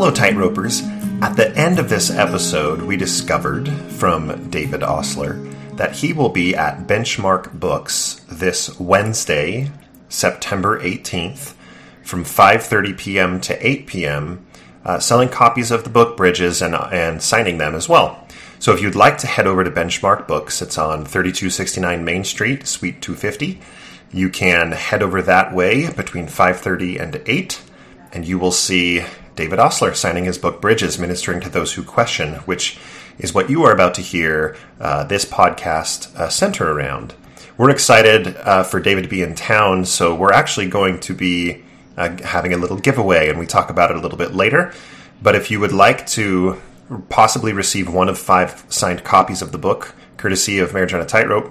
Hello, 0.00 0.10
Tightropers. 0.10 0.80
At 1.20 1.36
the 1.36 1.54
end 1.54 1.78
of 1.78 1.90
this 1.90 2.10
episode, 2.10 2.80
we 2.80 2.96
discovered 2.96 3.68
from 3.68 4.48
David 4.48 4.82
Osler 4.82 5.34
that 5.74 5.96
he 5.96 6.14
will 6.14 6.30
be 6.30 6.56
at 6.56 6.86
Benchmark 6.86 7.52
Books 7.60 8.22
this 8.26 8.80
Wednesday, 8.80 9.70
September 10.08 10.80
18th, 10.80 11.52
from 12.02 12.24
5:30 12.24 12.96
p.m. 12.96 13.40
to 13.42 13.66
8 13.66 13.86
p.m., 13.86 14.46
uh, 14.86 14.98
selling 15.00 15.28
copies 15.28 15.70
of 15.70 15.84
the 15.84 15.90
book 15.90 16.16
Bridges 16.16 16.62
and 16.62 16.74
and 16.74 17.22
signing 17.22 17.58
them 17.58 17.74
as 17.74 17.86
well. 17.86 18.26
So 18.58 18.72
if 18.72 18.80
you'd 18.80 18.94
like 18.94 19.18
to 19.18 19.26
head 19.26 19.46
over 19.46 19.62
to 19.62 19.70
Benchmark 19.70 20.26
Books, 20.26 20.62
it's 20.62 20.78
on 20.78 21.04
3269 21.04 22.02
Main 22.02 22.24
Street, 22.24 22.66
Suite 22.66 23.02
250. 23.02 23.60
You 24.14 24.30
can 24.30 24.72
head 24.72 25.02
over 25.02 25.20
that 25.20 25.54
way 25.54 25.92
between 25.92 26.26
5:30 26.26 26.98
and 26.98 27.20
8 27.26 27.60
and 28.12 28.26
you 28.26 28.38
will 28.38 28.52
see 28.52 29.04
David 29.40 29.58
Osler 29.58 29.94
signing 29.94 30.26
his 30.26 30.36
book 30.36 30.60
Bridges, 30.60 30.98
Ministering 30.98 31.40
to 31.40 31.48
Those 31.48 31.72
Who 31.72 31.82
Question, 31.82 32.34
which 32.40 32.78
is 33.18 33.32
what 33.32 33.48
you 33.48 33.64
are 33.64 33.72
about 33.72 33.94
to 33.94 34.02
hear 34.02 34.54
uh, 34.78 35.04
this 35.04 35.24
podcast 35.24 36.14
uh, 36.14 36.28
center 36.28 36.70
around. 36.70 37.14
We're 37.56 37.70
excited 37.70 38.36
uh, 38.36 38.64
for 38.64 38.80
David 38.80 39.04
to 39.04 39.08
be 39.08 39.22
in 39.22 39.34
town, 39.34 39.86
so 39.86 40.14
we're 40.14 40.34
actually 40.34 40.68
going 40.68 41.00
to 41.00 41.14
be 41.14 41.64
uh, 41.96 42.18
having 42.18 42.52
a 42.52 42.58
little 42.58 42.76
giveaway, 42.76 43.30
and 43.30 43.38
we 43.38 43.46
talk 43.46 43.70
about 43.70 43.90
it 43.90 43.96
a 43.96 44.00
little 44.00 44.18
bit 44.18 44.34
later. 44.34 44.74
But 45.22 45.36
if 45.36 45.50
you 45.50 45.58
would 45.58 45.72
like 45.72 46.06
to 46.08 46.60
possibly 47.08 47.54
receive 47.54 47.90
one 47.90 48.10
of 48.10 48.18
five 48.18 48.66
signed 48.68 49.04
copies 49.04 49.40
of 49.40 49.52
the 49.52 49.58
book, 49.58 49.94
courtesy 50.18 50.58
of 50.58 50.74
Marriage 50.74 50.92
on 50.92 51.00
a 51.00 51.06
Tightrope, 51.06 51.50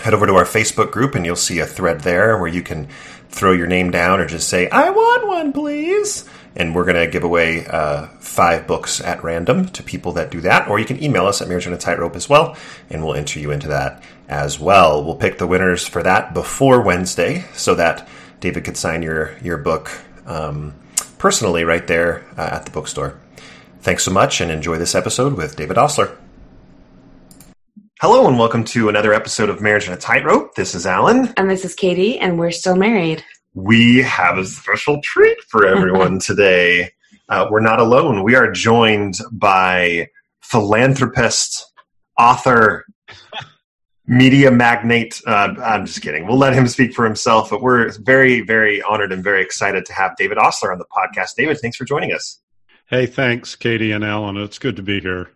head 0.00 0.14
over 0.14 0.26
to 0.26 0.34
our 0.34 0.44
Facebook 0.44 0.92
group 0.92 1.14
and 1.14 1.24
you'll 1.24 1.34
see 1.34 1.58
a 1.58 1.66
thread 1.66 2.02
there 2.02 2.38
where 2.38 2.48
you 2.48 2.62
can 2.62 2.88
throw 3.30 3.52
your 3.52 3.66
name 3.66 3.90
down 3.90 4.20
or 4.20 4.26
just 4.26 4.48
say, 4.48 4.68
I 4.68 4.90
want 4.90 5.26
one, 5.26 5.52
please. 5.52 6.28
And 6.56 6.74
we're 6.74 6.84
going 6.84 7.04
to 7.04 7.10
give 7.10 7.24
away 7.24 7.66
uh, 7.66 8.06
five 8.20 8.66
books 8.66 9.00
at 9.00 9.24
random 9.24 9.68
to 9.70 9.82
people 9.82 10.12
that 10.12 10.30
do 10.30 10.40
that. 10.42 10.68
Or 10.68 10.78
you 10.78 10.84
can 10.84 11.02
email 11.02 11.26
us 11.26 11.42
at 11.42 11.48
Marriage 11.48 11.66
on 11.66 11.72
a 11.72 11.78
Tightrope 11.78 12.14
as 12.14 12.28
well, 12.28 12.56
and 12.90 13.04
we'll 13.04 13.14
enter 13.14 13.40
you 13.40 13.50
into 13.50 13.68
that 13.68 14.02
as 14.28 14.60
well. 14.60 15.04
We'll 15.04 15.16
pick 15.16 15.38
the 15.38 15.46
winners 15.46 15.86
for 15.86 16.02
that 16.02 16.32
before 16.32 16.80
Wednesday 16.80 17.44
so 17.54 17.74
that 17.74 18.08
David 18.40 18.64
could 18.64 18.76
sign 18.76 19.02
your, 19.02 19.36
your 19.42 19.58
book 19.58 19.90
um, 20.26 20.74
personally 21.18 21.64
right 21.64 21.86
there 21.86 22.24
uh, 22.36 22.50
at 22.52 22.66
the 22.66 22.70
bookstore. 22.70 23.18
Thanks 23.80 24.04
so 24.04 24.12
much 24.12 24.40
and 24.40 24.50
enjoy 24.50 24.78
this 24.78 24.94
episode 24.94 25.34
with 25.34 25.56
David 25.56 25.76
Osler. 25.76 26.16
Hello 28.00 28.28
and 28.28 28.38
welcome 28.38 28.64
to 28.64 28.88
another 28.88 29.14
episode 29.14 29.48
of 29.48 29.60
Marriage 29.60 29.88
on 29.88 29.94
a 29.94 29.96
Tightrope. 29.96 30.54
This 30.54 30.74
is 30.74 30.86
Alan. 30.86 31.32
And 31.36 31.48
this 31.48 31.64
is 31.64 31.74
Katie, 31.74 32.18
and 32.18 32.38
we're 32.38 32.50
still 32.50 32.76
married. 32.76 33.24
We 33.54 34.02
have 34.02 34.36
a 34.36 34.44
special 34.44 35.00
treat 35.02 35.40
for 35.48 35.66
everyone 35.66 36.18
today. 36.20 36.90
Uh, 37.28 37.46
we're 37.50 37.60
not 37.60 37.80
alone. 37.80 38.22
We 38.22 38.34
are 38.34 38.50
joined 38.50 39.18
by 39.32 40.08
philanthropist, 40.42 41.72
author, 42.18 42.84
media 44.06 44.50
magnate. 44.50 45.20
Uh, 45.26 45.54
I'm 45.62 45.86
just 45.86 46.02
kidding. 46.02 46.26
We'll 46.26 46.36
let 46.36 46.52
him 46.52 46.66
speak 46.68 46.94
for 46.94 47.04
himself, 47.04 47.50
but 47.50 47.62
we're 47.62 47.92
very, 48.02 48.42
very 48.42 48.82
honored 48.82 49.12
and 49.12 49.22
very 49.22 49.42
excited 49.42 49.86
to 49.86 49.92
have 49.92 50.16
David 50.16 50.36
Osler 50.38 50.72
on 50.72 50.78
the 50.78 50.86
podcast. 50.86 51.36
David, 51.36 51.58
thanks 51.60 51.76
for 51.76 51.84
joining 51.84 52.12
us. 52.12 52.40
Hey, 52.86 53.06
thanks, 53.06 53.56
Katie 53.56 53.92
and 53.92 54.04
Alan. 54.04 54.36
It's 54.36 54.58
good 54.58 54.76
to 54.76 54.82
be 54.82 55.00
here. 55.00 55.30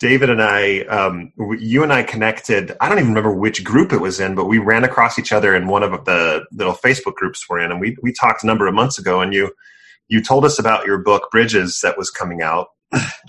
David 0.00 0.30
and 0.30 0.42
I, 0.42 0.80
um, 0.84 1.30
you 1.58 1.82
and 1.82 1.92
I 1.92 2.02
connected. 2.02 2.74
I 2.80 2.88
don't 2.88 2.98
even 2.98 3.10
remember 3.10 3.34
which 3.34 3.62
group 3.62 3.92
it 3.92 4.00
was 4.00 4.18
in, 4.18 4.34
but 4.34 4.46
we 4.46 4.56
ran 4.56 4.82
across 4.82 5.18
each 5.18 5.30
other 5.30 5.54
in 5.54 5.68
one 5.68 5.82
of 5.82 6.06
the 6.06 6.46
little 6.52 6.72
Facebook 6.72 7.14
groups 7.14 7.44
we're 7.48 7.60
in, 7.60 7.70
and 7.70 7.80
we 7.80 7.96
we 8.02 8.10
talked 8.12 8.42
a 8.42 8.46
number 8.46 8.66
of 8.66 8.74
months 8.74 8.98
ago. 8.98 9.20
And 9.20 9.34
you 9.34 9.52
you 10.08 10.22
told 10.22 10.46
us 10.46 10.58
about 10.58 10.86
your 10.86 10.98
book 10.98 11.28
Bridges 11.30 11.80
that 11.82 11.98
was 11.98 12.10
coming 12.10 12.40
out, 12.40 12.68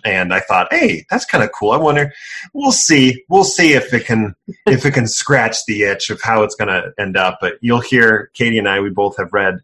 and 0.05 0.33
I 0.33 0.39
thought, 0.39 0.71
hey, 0.71 1.05
that's 1.09 1.25
kind 1.25 1.43
of 1.43 1.51
cool. 1.51 1.71
I 1.71 1.77
wonder, 1.77 2.13
we'll 2.53 2.71
see, 2.71 3.21
we'll 3.27 3.43
see 3.43 3.73
if 3.73 3.93
it 3.93 4.05
can 4.05 4.33
if 4.65 4.85
it 4.85 4.93
can 4.93 5.07
scratch 5.07 5.57
the 5.67 5.83
itch 5.83 6.09
of 6.09 6.21
how 6.21 6.41
it's 6.43 6.55
going 6.55 6.69
to 6.69 6.93
end 6.97 7.17
up. 7.17 7.39
But 7.41 7.55
you'll 7.59 7.81
hear 7.81 8.31
Katie 8.33 8.57
and 8.57 8.69
I. 8.69 8.79
We 8.79 8.91
both 8.91 9.17
have 9.17 9.33
read 9.33 9.59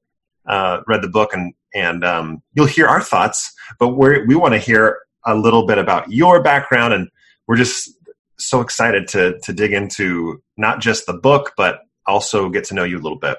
uh, 0.46 0.81
read 0.88 1.01
the 1.01 1.09
book, 1.09 1.34
and 1.34 1.53
and 1.73 2.03
um, 2.03 2.44
you'll 2.53 2.66
hear 2.66 2.88
our 2.88 3.01
thoughts. 3.01 3.53
But 3.79 3.90
we 3.90 4.25
we 4.25 4.35
want 4.35 4.56
to 4.56 4.59
hear 4.59 5.00
a 5.27 5.35
little 5.35 5.65
bit 5.65 5.77
about 5.77 6.11
your 6.11 6.41
background, 6.41 6.93
and 6.93 7.09
we're 7.47 7.57
just 7.57 7.91
so 8.38 8.61
excited 8.61 9.07
to 9.09 9.39
to 9.43 9.53
dig 9.53 9.73
into 9.73 10.41
not 10.57 10.79
just 10.79 11.05
the 11.05 11.13
book, 11.13 11.53
but 11.57 11.81
also 12.05 12.49
get 12.49 12.63
to 12.65 12.73
know 12.73 12.83
you 12.83 12.97
a 12.97 13.01
little 13.01 13.19
bit. 13.19 13.37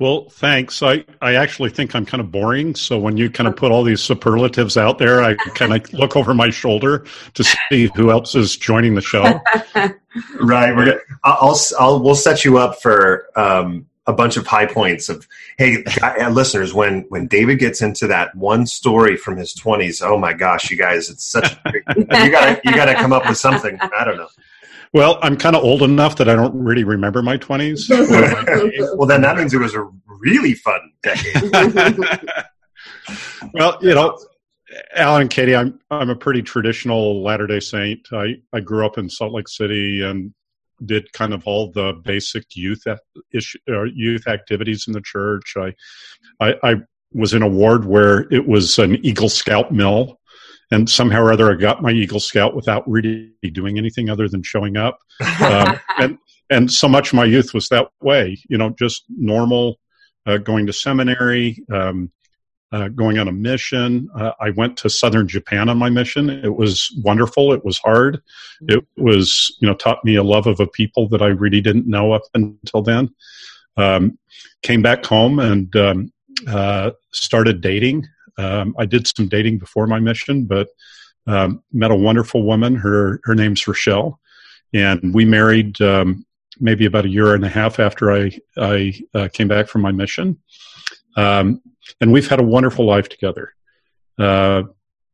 Well, 0.00 0.30
thanks. 0.30 0.82
I, 0.82 1.04
I 1.20 1.34
actually 1.34 1.68
think 1.68 1.94
I'm 1.94 2.06
kind 2.06 2.22
of 2.22 2.32
boring. 2.32 2.74
So 2.74 2.98
when 2.98 3.18
you 3.18 3.28
kind 3.28 3.46
of 3.46 3.54
put 3.54 3.70
all 3.70 3.84
these 3.84 4.00
superlatives 4.00 4.78
out 4.78 4.96
there, 4.96 5.22
I 5.22 5.34
kind 5.34 5.74
of 5.74 5.92
look 5.92 6.16
over 6.16 6.32
my 6.32 6.48
shoulder 6.48 7.04
to 7.34 7.44
see 7.44 7.90
who 7.94 8.10
else 8.10 8.34
is 8.34 8.56
joining 8.56 8.94
the 8.94 9.02
show. 9.02 9.22
right. 10.40 10.74
We're 10.74 10.86
gonna, 10.86 10.98
I'll, 11.22 11.60
I'll, 11.78 12.02
we'll 12.02 12.14
set 12.14 12.46
you 12.46 12.56
up 12.56 12.80
for 12.80 13.26
um, 13.36 13.89
a 14.06 14.12
bunch 14.12 14.36
of 14.36 14.46
high 14.46 14.66
points 14.66 15.08
of 15.08 15.26
hey 15.58 15.84
uh, 16.02 16.30
listeners 16.30 16.72
when 16.72 17.04
when 17.08 17.26
david 17.26 17.58
gets 17.58 17.82
into 17.82 18.06
that 18.06 18.34
one 18.34 18.66
story 18.66 19.16
from 19.16 19.36
his 19.36 19.54
20s 19.54 20.02
oh 20.02 20.18
my 20.18 20.32
gosh 20.32 20.70
you 20.70 20.76
guys 20.76 21.08
it's 21.10 21.24
such 21.24 21.52
a, 21.52 21.72
you 21.96 22.30
gotta 22.30 22.60
you 22.64 22.74
gotta 22.74 22.94
come 22.94 23.12
up 23.12 23.28
with 23.28 23.38
something. 23.38 23.78
I 23.80 24.04
don't 24.04 24.16
know. 24.16 24.28
Well 24.92 25.18
i'm 25.22 25.36
kind 25.36 25.54
of 25.54 25.62
old 25.62 25.82
enough 25.82 26.16
that 26.16 26.28
i 26.28 26.34
don't 26.34 26.54
really 26.54 26.84
remember 26.84 27.22
my 27.22 27.36
20s 27.36 27.88
well 28.96 29.06
then 29.06 29.22
that 29.22 29.36
means 29.36 29.54
it 29.54 29.58
was 29.58 29.74
a 29.74 29.88
really 30.06 30.54
fun 30.54 30.80
decade. 31.02 31.50
Well 33.54 33.76
you 33.80 33.92
know 33.94 34.16
alan 34.94 35.22
and 35.22 35.30
katie 35.30 35.56
i'm 35.56 35.80
i'm 35.90 36.10
a 36.10 36.14
pretty 36.14 36.42
traditional 36.42 37.24
latter 37.24 37.46
day 37.46 37.58
saint. 37.58 38.06
I 38.12 38.36
i 38.52 38.60
grew 38.60 38.86
up 38.86 38.98
in 38.98 39.10
salt 39.10 39.32
lake 39.32 39.48
city 39.48 40.02
and 40.02 40.32
did 40.84 41.12
kind 41.12 41.32
of 41.32 41.46
all 41.46 41.70
the 41.70 41.92
basic 42.04 42.44
youth 42.54 42.82
issue, 43.32 43.58
youth 43.94 44.26
activities 44.26 44.84
in 44.86 44.92
the 44.92 45.00
church. 45.00 45.54
I, 45.56 45.74
I, 46.40 46.54
I 46.62 46.74
was 47.12 47.34
in 47.34 47.42
a 47.42 47.48
ward 47.48 47.84
where 47.84 48.32
it 48.32 48.46
was 48.46 48.78
an 48.78 49.04
Eagle 49.04 49.28
Scout 49.28 49.72
mill, 49.72 50.18
and 50.70 50.88
somehow 50.88 51.22
or 51.22 51.32
other 51.32 51.50
I 51.50 51.56
got 51.56 51.82
my 51.82 51.90
Eagle 51.90 52.20
Scout 52.20 52.54
without 52.54 52.88
really 52.88 53.32
doing 53.52 53.78
anything 53.78 54.08
other 54.08 54.28
than 54.28 54.42
showing 54.42 54.76
up. 54.76 54.98
Um, 55.40 55.80
and 55.98 56.18
and 56.50 56.70
so 56.70 56.88
much 56.88 57.08
of 57.08 57.14
my 57.14 57.24
youth 57.24 57.54
was 57.54 57.68
that 57.68 57.88
way, 58.00 58.36
you 58.48 58.58
know, 58.58 58.70
just 58.70 59.04
normal, 59.08 59.78
uh, 60.26 60.38
going 60.38 60.66
to 60.66 60.72
seminary, 60.72 61.64
um, 61.72 62.10
uh, 62.72 62.88
going 62.88 63.18
on 63.18 63.28
a 63.28 63.32
mission. 63.32 64.08
Uh, 64.14 64.32
I 64.40 64.50
went 64.50 64.76
to 64.78 64.90
southern 64.90 65.26
Japan 65.26 65.68
on 65.68 65.78
my 65.78 65.90
mission. 65.90 66.30
It 66.30 66.54
was 66.54 66.94
wonderful. 67.02 67.52
It 67.52 67.64
was 67.64 67.78
hard. 67.78 68.22
It 68.62 68.86
was, 68.96 69.56
you 69.60 69.68
know, 69.68 69.74
taught 69.74 70.04
me 70.04 70.14
a 70.14 70.22
love 70.22 70.46
of 70.46 70.60
a 70.60 70.66
people 70.66 71.08
that 71.08 71.22
I 71.22 71.28
really 71.28 71.60
didn't 71.60 71.86
know 71.86 72.12
up 72.12 72.22
until 72.34 72.82
then. 72.82 73.12
Um, 73.76 74.18
came 74.62 74.82
back 74.82 75.04
home 75.04 75.38
and 75.38 75.74
um, 75.76 76.12
uh, 76.46 76.92
started 77.12 77.60
dating. 77.60 78.06
Um, 78.38 78.74
I 78.78 78.86
did 78.86 79.06
some 79.06 79.28
dating 79.28 79.58
before 79.58 79.86
my 79.86 79.98
mission, 79.98 80.44
but 80.44 80.68
um, 81.26 81.62
met 81.72 81.90
a 81.90 81.96
wonderful 81.96 82.42
woman. 82.42 82.74
Her 82.76 83.20
her 83.24 83.34
name's 83.34 83.66
Rochelle, 83.66 84.18
and 84.72 85.14
we 85.14 85.24
married 85.24 85.80
um, 85.82 86.24
maybe 86.58 86.86
about 86.86 87.04
a 87.04 87.10
year 87.10 87.34
and 87.34 87.44
a 87.44 87.48
half 87.48 87.78
after 87.78 88.12
I 88.12 88.38
I 88.56 89.00
uh, 89.14 89.28
came 89.32 89.48
back 89.48 89.68
from 89.68 89.82
my 89.82 89.92
mission. 89.92 90.38
Um, 91.16 91.60
and 92.00 92.12
we've 92.12 92.28
had 92.28 92.40
a 92.40 92.44
wonderful 92.44 92.84
life 92.84 93.08
together. 93.08 93.54
Uh, 94.18 94.64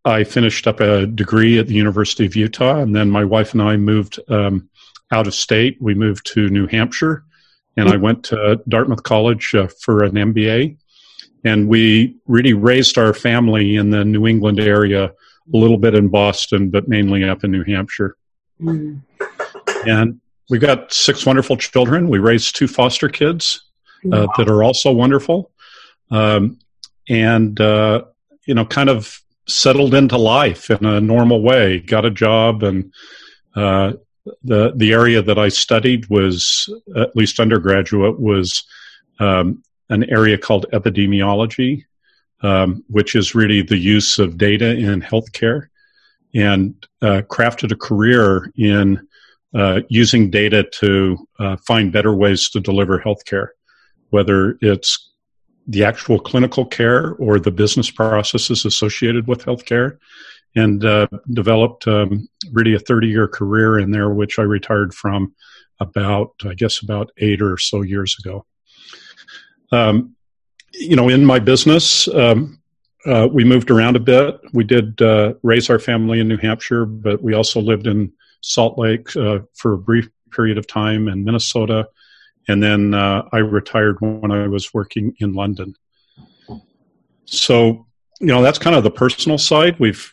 I 0.05 0.25
finished 0.25 0.67
up 0.67 0.81
a 0.81 1.07
degree 1.07 1.59
at 1.59 1.67
the 1.67 1.75
University 1.75 2.27
of 2.27 2.37
Utah, 2.37 2.79
and 2.81 2.95
then 2.95 3.11
my 3.11 3.25
wife 3.25 3.53
and 3.53 3.63
I 3.63 3.77
moved 3.77 4.21
um, 4.29 4.69
out 5.11 5.27
of 5.27 5.35
state. 5.35 5.79
We 5.81 5.95
moved 5.95 6.27
to 6.35 6.49
New 6.49 6.67
Hampshire, 6.67 7.25
and 7.77 7.89
I 7.89 7.97
went 7.97 8.25
to 8.25 8.61
Dartmouth 8.69 9.03
College 9.03 9.55
uh, 9.55 9.69
for 9.81 10.05
an 10.05 10.13
MBA. 10.13 10.77
And 11.45 11.69
we 11.69 12.17
really 12.27 12.55
raised 12.55 12.99
our 12.99 13.13
family 13.15 13.77
in 13.77 13.91
the 13.91 14.05
New 14.05 14.27
England 14.27 14.59
area, 14.59 15.05
a 15.07 15.57
little 15.57 15.79
bit 15.79 15.95
in 15.95 16.09
Boston, 16.09 16.71
but 16.71 16.89
mainly 16.89 17.25
up 17.25 17.45
in 17.45 17.51
New 17.51 17.65
Hampshire. 17.65 18.17
Mm. 18.61 19.03
And 19.87 20.21
we've 20.51 20.61
got 20.61 20.93
six 20.93 21.27
wonderful 21.27 21.57
children. 21.57 22.09
We 22.09 22.19
raised 22.19 22.57
two 22.57 22.67
foster 22.67 23.09
kids 23.09 23.63
uh, 24.07 24.27
wow. 24.27 24.33
that 24.39 24.49
are 24.49 24.63
also 24.63 24.91
wonderful. 24.93 25.51
Um, 26.11 26.59
and 27.09 27.61
uh, 27.61 28.05
you 28.47 28.55
know, 28.55 28.65
kind 28.65 28.89
of 28.89 29.21
settled 29.49 29.95
into 29.95 30.17
life 30.17 30.71
in 30.71 30.85
a 30.85 31.01
normal 31.01 31.43
way. 31.43 31.81
Got 31.81 32.05
a 32.05 32.11
job, 32.11 32.63
and 32.63 32.93
uh, 33.55 33.93
the 34.43 34.73
the 34.77 34.93
area 34.93 35.23
that 35.23 35.39
I 35.39 35.49
studied 35.49 36.09
was 36.09 36.69
at 36.97 37.15
least 37.17 37.41
undergraduate 37.41 38.21
was 38.21 38.65
um, 39.19 39.63
an 39.89 40.05
area 40.11 40.39
called 40.39 40.67
epidemiology, 40.73 41.85
um, 42.43 42.85
which 42.89 43.15
is 43.15 43.35
really 43.35 43.63
the 43.63 43.79
use 43.79 44.19
of 44.19 44.39
data 44.39 44.77
in 44.77 45.01
healthcare, 45.01 45.69
and 46.35 46.75
uh, 47.03 47.23
crafted 47.29 47.73
a 47.73 47.77
career 47.77 48.53
in 48.57 49.07
uh, 49.55 49.81
using 49.89 50.31
data 50.31 50.65
to 50.65 51.17
uh, 51.39 51.57
find 51.67 51.93
better 51.93 52.15
ways 52.15 52.51
to 52.51 52.61
deliver 52.61 52.99
healthcare, 52.99 53.49
whether 54.11 54.59
it's 54.61 55.13
the 55.67 55.85
actual 55.85 56.19
clinical 56.19 56.65
care 56.65 57.15
or 57.15 57.39
the 57.39 57.51
business 57.51 57.91
processes 57.91 58.65
associated 58.65 59.27
with 59.27 59.45
healthcare, 59.45 59.99
and 60.55 60.85
uh, 60.85 61.07
developed 61.33 61.87
um, 61.87 62.29
really 62.53 62.75
a 62.75 62.79
30 62.79 63.09
year 63.09 63.29
career 63.29 63.79
in 63.79 63.91
there, 63.91 64.11
which 64.11 64.39
I 64.39 64.43
retired 64.43 64.95
from 64.95 65.35
about, 65.81 66.33
I 66.45 66.55
guess, 66.55 66.83
about 66.83 67.11
eight 67.19 67.43
or 67.43 67.59
so 67.59 67.83
years 67.83 68.17
ago. 68.19 68.47
Um, 69.71 70.17
you 70.73 70.97
know, 70.97 71.09
in 71.09 71.25
my 71.25 71.39
business, 71.39 72.09
um, 72.09 72.61
uh, 73.05 73.29
we 73.31 73.45
moved 73.45 73.71
around 73.71 73.97
a 73.97 74.01
bit. 74.01 74.41
We 74.53 74.65
did 74.65 75.01
uh, 75.01 75.35
raise 75.43 75.71
our 75.71 75.79
family 75.79 76.21
in 76.21 76.29
New 76.29 76.39
Hampshire, 76.39 76.87
but 76.87 77.23
we 77.23 77.35
also 77.35 77.61
lived 77.61 77.87
in 77.87 78.13
Salt 78.41 78.79
Lake 78.79 79.15
uh, 79.17 79.41
for 79.55 79.75
a 79.75 79.79
brief 79.79 80.09
period 80.33 80.59
of 80.59 80.67
time 80.67 81.09
in 81.09 81.25
Minnesota. 81.25 81.89
And 82.49 82.63
then 82.63 82.95
uh, 82.95 83.29
I 83.33 83.39
retired 83.39 84.01
when 84.01 84.31
I 84.31 84.47
was 84.47 84.73
working 84.73 85.15
in 85.19 85.35
London. 85.35 85.75
So, 87.25 87.87
you 88.21 88.29
know, 88.29 88.43
that's 88.43 88.59
kind 88.59 88.77
of 88.77 88.85
the 88.85 88.91
personal 88.91 89.39
side. 89.39 89.79
We've 89.81 90.13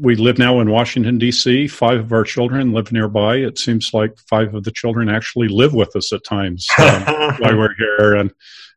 we 0.00 0.16
live 0.16 0.38
now 0.38 0.58
in 0.58 0.70
Washington 0.70 1.18
D.C. 1.18 1.68
Five 1.68 2.00
of 2.00 2.12
our 2.12 2.24
children 2.24 2.72
live 2.72 2.90
nearby. 2.90 3.36
It 3.36 3.58
seems 3.58 3.94
like 3.94 4.18
five 4.28 4.54
of 4.54 4.64
the 4.64 4.72
children 4.72 5.08
actually 5.08 5.48
live 5.48 5.72
with 5.72 5.94
us 5.94 6.12
at 6.12 6.24
times 6.24 6.66
um, 6.78 7.02
while 7.38 7.56
we're 7.56 7.74
here. 7.76 8.16
And 8.16 8.32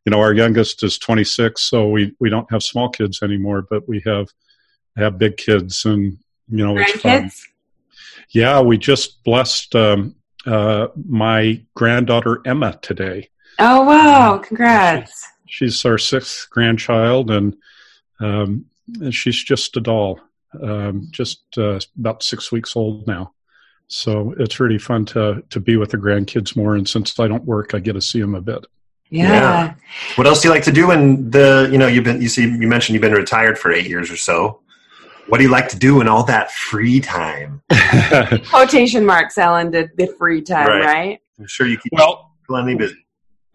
you 0.06 0.12
know, 0.12 0.20
our 0.20 0.34
youngest 0.34 0.84
is 0.84 1.00
26, 1.00 1.62
so 1.62 1.90
we 1.90 2.14
we 2.20 2.30
don't 2.30 2.50
have 2.52 2.62
small 2.62 2.90
kids 2.90 3.24
anymore, 3.24 3.66
but 3.68 3.88
we 3.90 4.02
have 4.06 4.28
have 4.96 5.18
big 5.18 5.38
kids, 5.38 5.84
and 5.86 6.20
you 6.48 6.66
know, 6.66 6.78
it's 6.78 7.02
fun. 7.02 7.32
Yeah, 8.30 8.62
we 8.62 8.78
just 8.78 9.24
blessed 9.24 9.76
um, 9.76 10.16
uh, 10.46 10.88
my 11.08 11.62
granddaughter 11.74 12.42
Emma 12.46 12.78
today. 12.82 13.30
Oh 13.60 13.84
wow! 13.84 14.38
Congrats. 14.38 15.26
she's 15.48 15.86
our 15.86 15.98
sixth 15.98 16.50
grandchild, 16.50 17.32
and 17.32 17.56
um, 18.20 18.66
she's 19.12 19.42
just 19.42 19.78
a 19.78 19.82
doll 19.82 20.20
um, 20.62 21.08
just 21.12 21.44
uh, 21.58 21.80
about 21.98 22.24
six 22.24 22.52
weeks 22.52 22.76
old 22.76 23.08
now. 23.08 23.34
So 23.88 24.34
it's 24.38 24.60
really 24.60 24.80
fun 24.80 25.06
to 25.06 25.44
to 25.50 25.60
be 25.60 25.78
with 25.78 25.92
the 25.92 25.98
grandkids 25.98 26.56
more. 26.56 26.76
And 26.76 26.88
since 26.88 27.20
I 27.20 27.28
don't 27.28 27.46
work, 27.46 27.74
I 27.74 27.80
get 27.80 27.94
to 27.94 28.02
see 28.02 28.20
them 28.20 28.36
a 28.36 28.42
bit. 28.42 28.66
Yeah. 29.10 29.32
yeah. 29.32 29.74
What 30.16 30.26
else 30.26 30.42
do 30.42 30.48
you 30.48 30.54
like 30.54 30.64
to 30.64 30.72
do 30.72 30.92
And 30.92 31.32
the? 31.32 31.70
You 31.72 31.78
know, 31.78 31.88
you've 31.88 32.04
been 32.04 32.22
you 32.22 32.30
see 32.30 32.44
you 32.44 32.68
mentioned 32.68 32.96
you've 32.96 33.02
been 33.02 33.14
retired 33.14 33.60
for 33.60 33.72
eight 33.72 33.88
years 33.88 34.10
or 34.10 34.18
so. 34.18 34.62
What 35.28 35.40
do 35.40 35.44
you 35.44 35.50
like 35.50 35.70
to 35.70 35.78
do 35.78 36.02
in 36.02 36.08
all 36.08 36.24
that 36.26 36.52
free 36.52 37.00
time? 37.00 37.62
Quotation 38.50 39.06
marks, 39.06 39.38
Ellen 39.38 39.72
did 39.72 39.90
the 39.98 40.08
free 40.20 40.42
time, 40.42 40.68
right? 40.68 40.86
right? 40.86 41.20
I'm 41.40 41.48
sure 41.48 41.68
you 41.68 41.78
keep 41.78 41.94
well 41.94 42.32
plenty 42.48 42.76
busy 42.76 43.06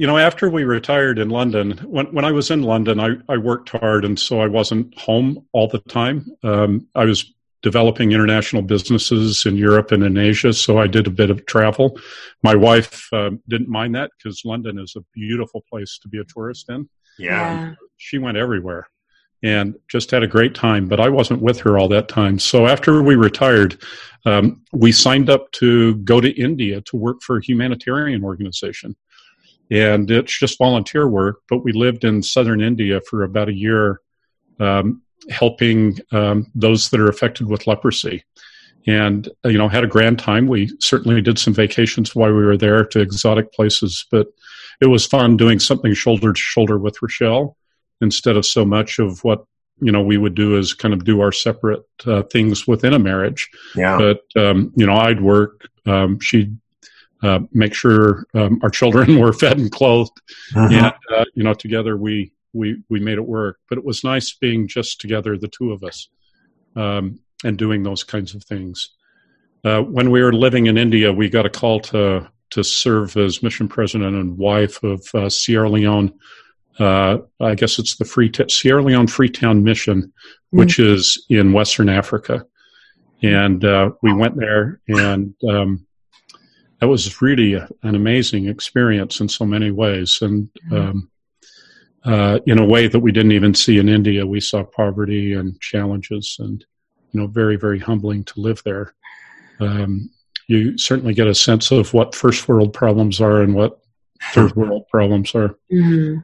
you 0.00 0.06
know, 0.06 0.17
after 0.17 0.49
we 0.49 0.64
retired 0.64 1.19
in 1.19 1.28
London, 1.28 1.72
when, 1.84 2.06
when 2.06 2.25
I 2.25 2.32
was 2.32 2.50
in 2.50 2.62
London, 2.62 2.99
I, 2.99 3.17
I 3.28 3.37
worked 3.37 3.69
hard, 3.69 4.06
and 4.06 4.19
so 4.19 4.40
I 4.40 4.46
wasn't 4.46 4.99
home 4.99 5.46
all 5.52 5.69
the 5.69 5.81
time. 5.81 6.25
Um, 6.43 6.88
I 6.94 7.05
was 7.05 7.34
developing 7.61 8.12
international 8.12 8.62
businesses 8.62 9.44
in 9.44 9.58
Europe 9.58 9.93
and 9.93 10.02
in 10.02 10.17
Asia, 10.17 10.55
so 10.55 10.78
I 10.78 10.87
did 10.87 11.06
a 11.06 11.11
bit 11.11 11.28
of 11.28 11.44
travel. 11.44 12.00
My 12.43 12.55
wife 12.55 13.12
uh, 13.12 13.32
didn't 13.46 13.69
mind 13.69 13.94
that 13.94 14.11
because 14.17 14.40
London 14.43 14.78
is 14.78 14.94
a 14.96 15.05
beautiful 15.12 15.62
place 15.69 15.99
to 16.00 16.08
be 16.08 16.17
a 16.17 16.25
tourist 16.25 16.70
in. 16.70 16.88
Yeah. 17.19 17.75
She 17.99 18.17
went 18.17 18.38
everywhere 18.38 18.88
and 19.42 19.75
just 19.88 20.10
had 20.10 20.22
a 20.22 20.28
great 20.28 20.54
time, 20.54 20.87
but 20.87 21.00
I 21.00 21.08
wasn't 21.08 21.40
with 21.40 21.58
her 21.60 21.78
all 21.78 21.88
that 21.88 22.08
time. 22.08 22.38
So 22.38 22.66
after 22.66 23.02
we 23.02 23.16
retired, 23.16 23.82
um, 24.26 24.62
we 24.72 24.92
signed 24.92 25.31
up 25.31 25.50
to 25.52 25.96
go 25.96 26.20
to 26.20 26.31
India 26.31 26.82
to 26.82 26.96
work 26.96 27.22
for 27.22 27.38
a 27.38 27.44
humanitarian 27.44 28.22
organization 28.22 28.94
and 29.70 30.10
it's 30.10 30.38
just 30.38 30.58
volunteer 30.58 31.08
work. 31.08 31.42
But 31.48 31.64
we 31.64 31.72
lived 31.72 32.04
in 32.04 32.22
southern 32.22 32.60
India 32.60 33.00
for 33.08 33.22
about 33.22 33.48
a 33.48 33.54
year, 33.54 34.00
um, 34.58 35.02
helping 35.31 35.98
um, 36.12 36.50
those 36.54 36.90
that 36.90 37.00
are 37.00 37.08
affected 37.08 37.46
with 37.46 37.66
leprosy, 37.66 38.25
and 38.86 39.28
you 39.44 39.58
know 39.58 39.69
had 39.69 39.84
a 39.84 39.88
grand 39.88 40.19
time. 40.19 40.46
We 40.46 40.70
certainly 40.81 41.20
did 41.22 41.38
some 41.38 41.54
vacations 41.54 42.14
while 42.14 42.32
we 42.32 42.44
were 42.44 42.56
there 42.56 42.84
to 42.86 43.00
exotic 43.00 43.52
places, 43.52 44.04
but 44.10 44.26
it 44.81 44.86
was 44.86 45.06
fun 45.06 45.36
doing 45.36 45.60
something 45.60 45.94
shoulder 45.94 46.32
to 46.32 46.40
shoulder 46.40 46.78
with 46.78 47.00
Rochelle 47.00 47.56
instead 48.00 48.37
of 48.37 48.47
so 48.47 48.64
much 48.64 48.99
of 48.99 49.23
what 49.25 49.44
you 49.81 49.93
know 49.93 50.02
we 50.02 50.19
would 50.19 50.35
do 50.35 50.58
is 50.58 50.75
kind 50.75 50.94
of 50.94 51.05
do 51.05 51.20
our 51.20 51.32
separate 51.32 51.85
uh, 52.06 52.23
things 52.25 52.67
within 52.67 52.93
a 52.93 52.99
marriage. 52.99 53.49
Yeah. 53.75 53.99
But 53.99 54.43
um, 54.43 54.73
you 54.76 54.87
know, 54.87 54.97
I'd 54.97 55.20
work. 55.20 55.69
Um, 55.87 56.20
she'd 56.20 56.56
uh, 57.23 57.41
make 57.52 57.75
sure 57.75 58.26
um, 58.35 58.61
our 58.62 58.70
children 58.70 59.19
were 59.20 59.32
fed 59.32 59.58
and 59.58 59.70
clothed, 59.70 60.20
uh-huh. 60.55 60.69
and 60.70 60.94
uh, 61.14 61.25
you 61.35 61.43
know, 61.43 61.55
together 61.55 61.97
we 61.97 62.32
we 62.52 62.82
we 62.88 63.00
made 63.00 63.19
it 63.19 63.26
work. 63.26 63.58
But 63.69 63.79
it 63.79 63.85
was 63.85 64.05
nice 64.05 64.32
being 64.32 64.69
just 64.69 65.00
together, 65.00 65.37
the 65.37 65.49
two 65.49 65.73
of 65.73 65.82
us, 65.82 66.08
um, 66.76 67.20
and 67.44 67.58
doing 67.58 67.82
those 67.82 68.05
kinds 68.05 68.35
of 68.35 68.44
things. 68.44 68.91
Uh, 69.62 69.82
when 69.82 70.11
we 70.11 70.23
were 70.23 70.32
living 70.32 70.67
in 70.67 70.79
India, 70.79 71.12
we 71.12 71.29
got 71.29 71.46
a 71.46 71.50
call 71.50 71.81
to 71.81 72.29
to 72.50 72.64
serve 72.64 73.17
as 73.17 73.43
mission 73.43 73.69
president 73.69 74.17
and 74.17 74.37
wife 74.37 74.82
of 74.82 75.06
uh, 75.14 75.29
Sierra 75.29 75.69
Leone. 75.69 76.12
Uh, 76.81 77.19
I 77.41 77.55
guess 77.55 77.79
it's 77.79 77.97
the 77.97 78.05
Free 78.05 78.32
Sierra 78.49 78.82
Leone 78.82 79.06
Freetown 79.06 79.62
Mission, 79.62 80.12
which 80.50 80.79
mm-hmm. 80.79 80.94
is 80.94 81.27
in 81.29 81.53
Western 81.53 81.88
Africa, 81.88 82.47
and 83.23 83.62
we 84.03 84.12
went 84.12 84.37
there 84.37 84.81
and. 84.88 85.35
Um, 85.49 85.87
that 86.81 86.88
was 86.88 87.21
really 87.23 87.55
a, 87.55 87.69
an 87.82 87.94
amazing 87.94 88.49
experience 88.49 89.21
in 89.21 89.29
so 89.29 89.44
many 89.44 89.71
ways. 89.71 90.19
And 90.23 90.49
mm-hmm. 90.71 90.77
um, 90.77 91.11
uh, 92.05 92.38
in 92.47 92.59
a 92.59 92.65
way 92.65 92.88
that 92.88 93.00
we 93.00 93.12
didn't 93.12 93.32
even 93.32 93.55
see 93.55 93.79
in 93.79 93.88
India, 93.88 94.27
we 94.27 94.41
saw 94.41 94.65
poverty 94.65 95.35
and 95.35 95.61
challenges, 95.61 96.37
and 96.41 96.65
you 97.12 97.21
know, 97.21 97.27
very 97.27 97.56
very 97.56 97.79
humbling 97.79 98.25
to 98.25 98.41
live 98.41 98.62
there. 98.65 98.94
Um, 99.61 100.11
you 100.49 100.79
certainly 100.79 101.12
get 101.12 101.27
a 101.27 101.35
sense 101.35 101.71
of 101.71 101.93
what 101.93 102.15
first 102.15 102.49
world 102.49 102.73
problems 102.73 103.21
are 103.21 103.43
and 103.43 103.55
what 103.55 103.81
third 104.32 104.56
world 104.56 104.88
problems 104.91 105.35
are. 105.35 105.55
Mm-hmm. 105.71 106.21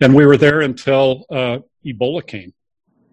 And 0.00 0.14
we 0.14 0.26
were 0.26 0.36
there 0.36 0.60
until 0.60 1.24
uh, 1.30 1.58
Ebola 1.84 2.26
came. 2.26 2.52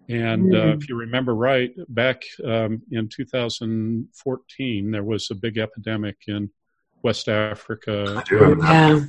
And 0.08 0.54
uh, 0.54 0.58
mm-hmm. 0.58 0.82
if 0.82 0.88
you 0.88 0.96
remember 0.96 1.34
right, 1.34 1.72
back 1.88 2.22
um, 2.44 2.82
in 2.90 3.08
2014, 3.08 4.90
there 4.90 5.04
was 5.04 5.30
a 5.30 5.34
big 5.34 5.58
epidemic 5.58 6.16
in 6.26 6.50
West 7.02 7.28
Africa. 7.28 8.22
Yeah. 8.30 9.04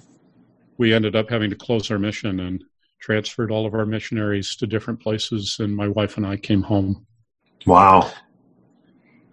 We 0.77 0.93
ended 0.93 1.15
up 1.15 1.29
having 1.29 1.50
to 1.50 1.55
close 1.55 1.91
our 1.91 2.00
mission 2.00 2.39
and 2.39 2.63
transferred 3.00 3.51
all 3.51 3.65
of 3.65 3.74
our 3.74 3.86
missionaries 3.86 4.55
to 4.55 4.67
different 4.67 5.00
places, 5.00 5.57
and 5.59 5.75
my 5.75 5.88
wife 5.88 6.17
and 6.17 6.25
I 6.25 6.38
came 6.38 6.62
home. 6.62 7.05
Wow. 7.65 8.12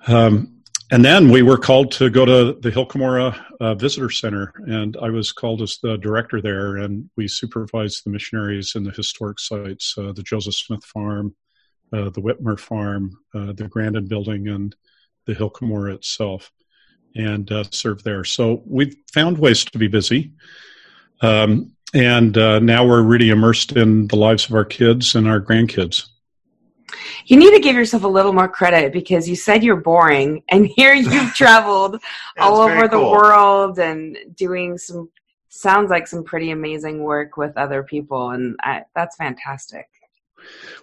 Um, 0.06 0.59
and 0.90 1.04
then 1.04 1.30
we 1.30 1.42
were 1.42 1.58
called 1.58 1.92
to 1.92 2.10
go 2.10 2.24
to 2.24 2.58
the 2.60 2.70
Hill 2.70 2.86
Cumorah 2.86 3.38
uh, 3.60 3.74
Visitor 3.74 4.10
Center, 4.10 4.52
and 4.66 4.96
I 5.00 5.10
was 5.10 5.32
called 5.32 5.62
as 5.62 5.78
the 5.82 5.96
director 5.96 6.40
there, 6.40 6.76
and 6.76 7.08
we 7.16 7.28
supervised 7.28 8.04
the 8.04 8.10
missionaries 8.10 8.72
in 8.74 8.84
the 8.84 8.90
historic 8.90 9.38
sites, 9.38 9.94
uh, 9.96 10.12
the 10.12 10.22
Joseph 10.22 10.54
Smith 10.54 10.84
Farm, 10.84 11.34
uh, 11.92 12.10
the 12.10 12.20
Whitmer 12.20 12.58
Farm, 12.58 13.18
uh, 13.34 13.52
the 13.52 13.68
Grandin 13.68 14.06
Building, 14.06 14.48
and 14.48 14.74
the 15.26 15.34
Hill 15.34 15.50
Cumorah 15.50 15.94
itself 15.94 16.50
and 17.14 17.50
uh, 17.50 17.64
serve 17.70 18.02
there. 18.02 18.24
So 18.24 18.62
we've 18.66 18.94
found 19.12 19.38
ways 19.38 19.64
to 19.64 19.78
be 19.78 19.88
busy. 19.88 20.32
Um, 21.20 21.72
and 21.92 22.36
uh, 22.38 22.60
now 22.60 22.86
we're 22.86 23.02
really 23.02 23.30
immersed 23.30 23.72
in 23.72 24.06
the 24.06 24.16
lives 24.16 24.48
of 24.48 24.54
our 24.54 24.64
kids 24.64 25.14
and 25.14 25.28
our 25.28 25.40
grandkids. 25.40 26.06
You 27.26 27.36
need 27.36 27.52
to 27.52 27.60
give 27.60 27.76
yourself 27.76 28.04
a 28.04 28.08
little 28.08 28.32
more 28.32 28.48
credit 28.48 28.92
because 28.92 29.28
you 29.28 29.36
said 29.36 29.62
you're 29.62 29.76
boring, 29.76 30.42
and 30.48 30.66
here 30.66 30.94
you've 30.94 31.34
traveled 31.34 32.00
all 32.38 32.60
over 32.60 32.82
the 32.82 32.96
cool. 32.96 33.10
world 33.10 33.78
and 33.78 34.16
doing 34.34 34.78
some 34.78 35.10
sounds 35.48 35.90
like 35.90 36.06
some 36.06 36.22
pretty 36.22 36.50
amazing 36.50 37.02
work 37.02 37.36
with 37.36 37.56
other 37.56 37.82
people, 37.82 38.30
and 38.30 38.56
I, 38.62 38.82
that's 38.94 39.16
fantastic. 39.16 39.86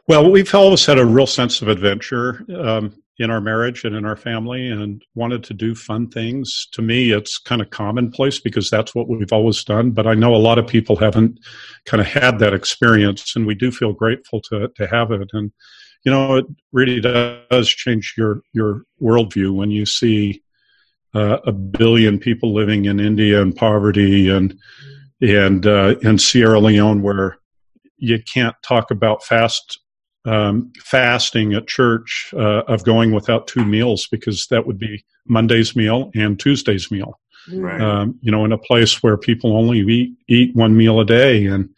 Well, 0.08 0.30
we've 0.30 0.54
always 0.54 0.86
had 0.86 1.00
a 1.00 1.06
real 1.06 1.28
sense 1.28 1.62
of 1.62 1.68
adventure. 1.68 2.46
Um, 2.54 2.94
in 3.20 3.32
our 3.32 3.42
marriage 3.42 3.84
and 3.84 3.96
in 3.96 4.06
our 4.06 4.16
family 4.16 4.70
and 4.70 5.04
wanted 5.16 5.44
to 5.44 5.54
do 5.54 5.74
fun 5.74 6.08
things. 6.08 6.68
To 6.74 6.82
me, 6.82 7.12
it's 7.12 7.38
kind 7.38 7.62
of 7.62 7.70
commonplace 7.72 8.40
because 8.40 8.70
that's 8.70 8.94
what 8.94 9.08
we've 9.08 9.34
always 9.34 9.64
done. 9.64 9.92
But 9.92 10.06
I 10.06 10.14
know 10.14 10.36
a 10.36 10.38
lot 10.38 10.60
of 10.60 10.68
people 10.68 10.96
haven't 10.96 11.40
kind 11.86 12.00
of 12.00 12.08
had 12.08 12.40
that 12.40 12.54
experience, 12.54 13.36
and 13.36 13.48
we 13.48 13.56
do 13.56 13.72
feel 13.72 13.94
grateful 13.94 14.42
to 14.42 14.70
to 14.76 14.88
have 14.88 15.12
it. 15.12 15.30
And 15.34 15.52
you 16.04 16.12
know, 16.12 16.36
it 16.38 16.46
really 16.72 17.00
does 17.00 17.70
change 17.70 18.16
your 18.18 18.42
your 18.54 18.84
worldview 19.02 19.54
when 19.54 19.72
you 19.72 19.86
see 19.86 20.42
uh, 21.14 21.38
a 21.46 21.52
billion 21.52 22.20
people 22.20 22.54
living 22.54 22.86
in 22.86 23.00
India 23.00 23.42
in 23.42 23.54
poverty 23.54 24.30
and 24.30 24.58
and 25.22 25.66
uh, 25.66 25.96
in 26.02 26.18
Sierra 26.18 26.60
Leone 26.60 27.02
where 27.02 27.38
you 27.98 28.22
can't 28.22 28.56
talk 28.62 28.92
about 28.92 29.24
fast 29.24 29.80
um, 30.26 30.72
fasting 30.80 31.54
at 31.54 31.68
church 31.68 32.34
uh, 32.36 32.64
of 32.68 32.84
going 32.84 33.14
without 33.14 33.48
two 33.48 33.64
meals 33.64 34.08
because 34.08 34.46
that 34.48 34.68
would 34.68 34.78
be 34.78 35.04
Monday's 35.26 35.76
meal 35.76 36.12
and 36.16 36.40
Tuesday's 36.40 36.92
meal. 36.92 37.20
Right. 37.52 37.80
Um, 37.80 38.20
you 38.22 38.32
know, 38.32 38.44
in 38.44 38.52
a 38.52 38.58
place 38.58 39.02
where 39.02 39.18
people 39.18 39.56
only 39.56 39.80
eat 39.80 40.18
eat 40.28 40.56
one 40.56 40.76
meal 40.76 41.00
a 41.00 41.06
day 41.06 41.46
and 41.46 41.70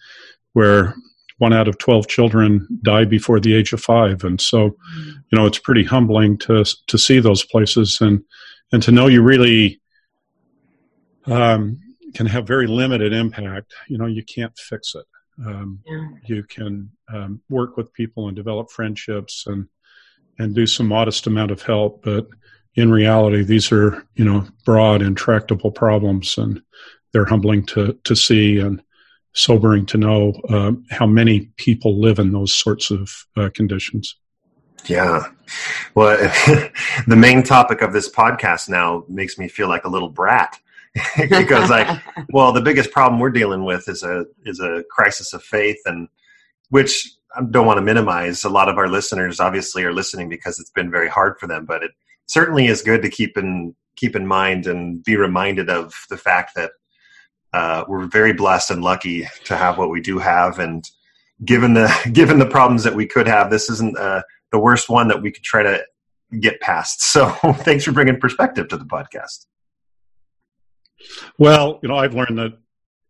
where 0.53 0.95
one 1.39 1.53
out 1.53 1.67
of 1.67 1.77
12 1.77 2.07
children 2.07 2.67
die 2.83 3.05
before 3.05 3.39
the 3.39 3.55
age 3.55 3.73
of 3.73 3.81
five. 3.81 4.23
And 4.23 4.39
so, 4.39 4.75
you 4.95 5.37
know, 5.37 5.45
it's 5.45 5.59
pretty 5.59 5.83
humbling 5.83 6.37
to, 6.39 6.63
to 6.87 6.97
see 6.97 7.19
those 7.19 7.43
places 7.43 7.97
and, 7.99 8.23
and 8.71 8.83
to 8.83 8.91
know 8.91 9.07
you 9.07 9.21
really, 9.21 9.81
um, 11.25 11.79
can 12.13 12.25
have 12.25 12.47
very 12.47 12.67
limited 12.67 13.13
impact. 13.13 13.73
You 13.87 13.97
know, 13.97 14.05
you 14.05 14.23
can't 14.23 14.57
fix 14.57 14.95
it. 14.95 15.05
Um, 15.45 15.79
yeah. 15.85 16.07
You 16.25 16.43
can 16.43 16.91
um, 17.13 17.41
work 17.49 17.77
with 17.77 17.93
people 17.93 18.27
and 18.27 18.35
develop 18.35 18.69
friendships 18.69 19.45
and 19.47 19.67
and 20.37 20.55
do 20.55 20.65
some 20.65 20.87
modest 20.87 21.27
amount 21.27 21.51
of 21.51 21.61
help, 21.61 22.01
but 22.01 22.25
in 22.75 22.89
reality, 22.91 23.43
these 23.43 23.71
are 23.71 24.05
you 24.15 24.25
know 24.25 24.47
broad, 24.65 25.01
intractable 25.01 25.71
problems, 25.71 26.37
and 26.37 26.61
they're 27.11 27.25
humbling 27.25 27.65
to 27.67 27.97
to 28.03 28.15
see 28.15 28.59
and 28.59 28.81
sobering 29.33 29.85
to 29.87 29.97
know 29.97 30.33
uh, 30.49 30.71
how 30.89 31.05
many 31.05 31.51
people 31.57 31.99
live 31.99 32.19
in 32.19 32.31
those 32.31 32.53
sorts 32.53 32.91
of 32.91 33.11
uh, 33.37 33.49
conditions. 33.53 34.15
Yeah. 34.85 35.23
Well, 35.95 36.17
the 37.07 37.15
main 37.15 37.43
topic 37.43 37.81
of 37.81 37.93
this 37.93 38.09
podcast 38.09 38.69
now 38.69 39.03
makes 39.07 39.37
me 39.37 39.47
feel 39.47 39.67
like 39.67 39.85
a 39.85 39.89
little 39.89 40.09
brat 40.09 40.59
because 41.29 41.69
like 41.69 42.01
well 42.29 42.51
the 42.51 42.61
biggest 42.61 42.91
problem 42.91 43.19
we're 43.19 43.29
dealing 43.29 43.63
with 43.63 43.87
is 43.87 44.03
a 44.03 44.25
is 44.45 44.59
a 44.59 44.83
crisis 44.89 45.33
of 45.33 45.43
faith 45.43 45.77
and 45.85 46.07
which 46.69 47.07
I 47.35 47.43
don't 47.43 47.67
want 47.67 47.77
to 47.77 47.85
minimize 47.85 48.43
a 48.43 48.49
lot 48.49 48.69
of 48.69 48.77
our 48.77 48.87
listeners 48.87 49.39
obviously 49.39 49.83
are 49.83 49.93
listening 49.93 50.29
because 50.29 50.59
it's 50.59 50.71
been 50.71 50.89
very 50.89 51.07
hard 51.07 51.37
for 51.39 51.47
them 51.47 51.65
but 51.65 51.83
it 51.83 51.91
certainly 52.25 52.67
is 52.67 52.81
good 52.81 53.03
to 53.03 53.09
keep 53.09 53.37
in 53.37 53.75
keep 53.95 54.15
in 54.15 54.25
mind 54.25 54.65
and 54.65 55.03
be 55.03 55.15
reminded 55.15 55.69
of 55.69 55.93
the 56.09 56.17
fact 56.17 56.55
that 56.55 56.71
uh, 57.53 57.83
we're 57.87 58.05
very 58.05 58.33
blessed 58.33 58.71
and 58.71 58.83
lucky 58.83 59.27
to 59.45 59.57
have 59.57 59.77
what 59.77 59.89
we 59.89 60.01
do 60.01 60.19
have 60.19 60.59
and 60.59 60.89
given 61.45 61.73
the 61.73 61.89
given 62.13 62.39
the 62.39 62.45
problems 62.45 62.83
that 62.83 62.95
we 62.95 63.05
could 63.05 63.27
have 63.27 63.49
this 63.49 63.69
isn't 63.69 63.97
uh, 63.97 64.21
the 64.51 64.59
worst 64.59 64.89
one 64.89 65.07
that 65.07 65.21
we 65.21 65.31
could 65.31 65.43
try 65.43 65.63
to 65.63 65.83
get 66.39 66.59
past 66.61 67.01
so 67.01 67.29
thanks 67.59 67.83
for 67.83 67.91
bringing 67.91 68.19
perspective 68.19 68.67
to 68.67 68.77
the 68.77 68.85
podcast 68.85 69.45
well, 71.37 71.79
you 71.81 71.89
know, 71.89 71.97
I've 71.97 72.13
learned 72.13 72.37
that 72.37 72.57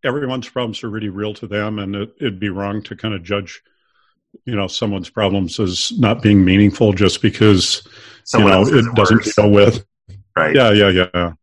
everyone's 0.04 0.50
problems 0.50 0.84
are 0.84 0.90
really 0.90 1.10
real 1.10 1.34
to 1.36 1.48
them, 1.48 1.80
and 1.80 1.96
it, 1.96 2.14
would 2.22 2.40
be 2.40 2.50
wrong 2.50 2.82
to 2.84 2.96
kind 2.96 3.14
of 3.14 3.24
judge, 3.24 3.62
you 4.46 4.56
know, 4.56 4.68
someone's 4.68 5.10
problems 5.10 5.60
as 5.60 5.92
not 5.98 6.22
being 6.22 6.44
meaningful 6.44 6.94
just 6.94 7.22
because 7.22 7.88
Someone 8.24 8.66
you 8.68 8.72
know 8.72 8.78
it 8.90 8.96
doesn't 8.96 9.18
worse. 9.18 9.36
deal 9.36 9.52
with. 9.52 9.86
Right. 10.36 10.56
Yeah, 10.56 10.72
yeah, 10.72 11.08
yeah. 11.14 11.34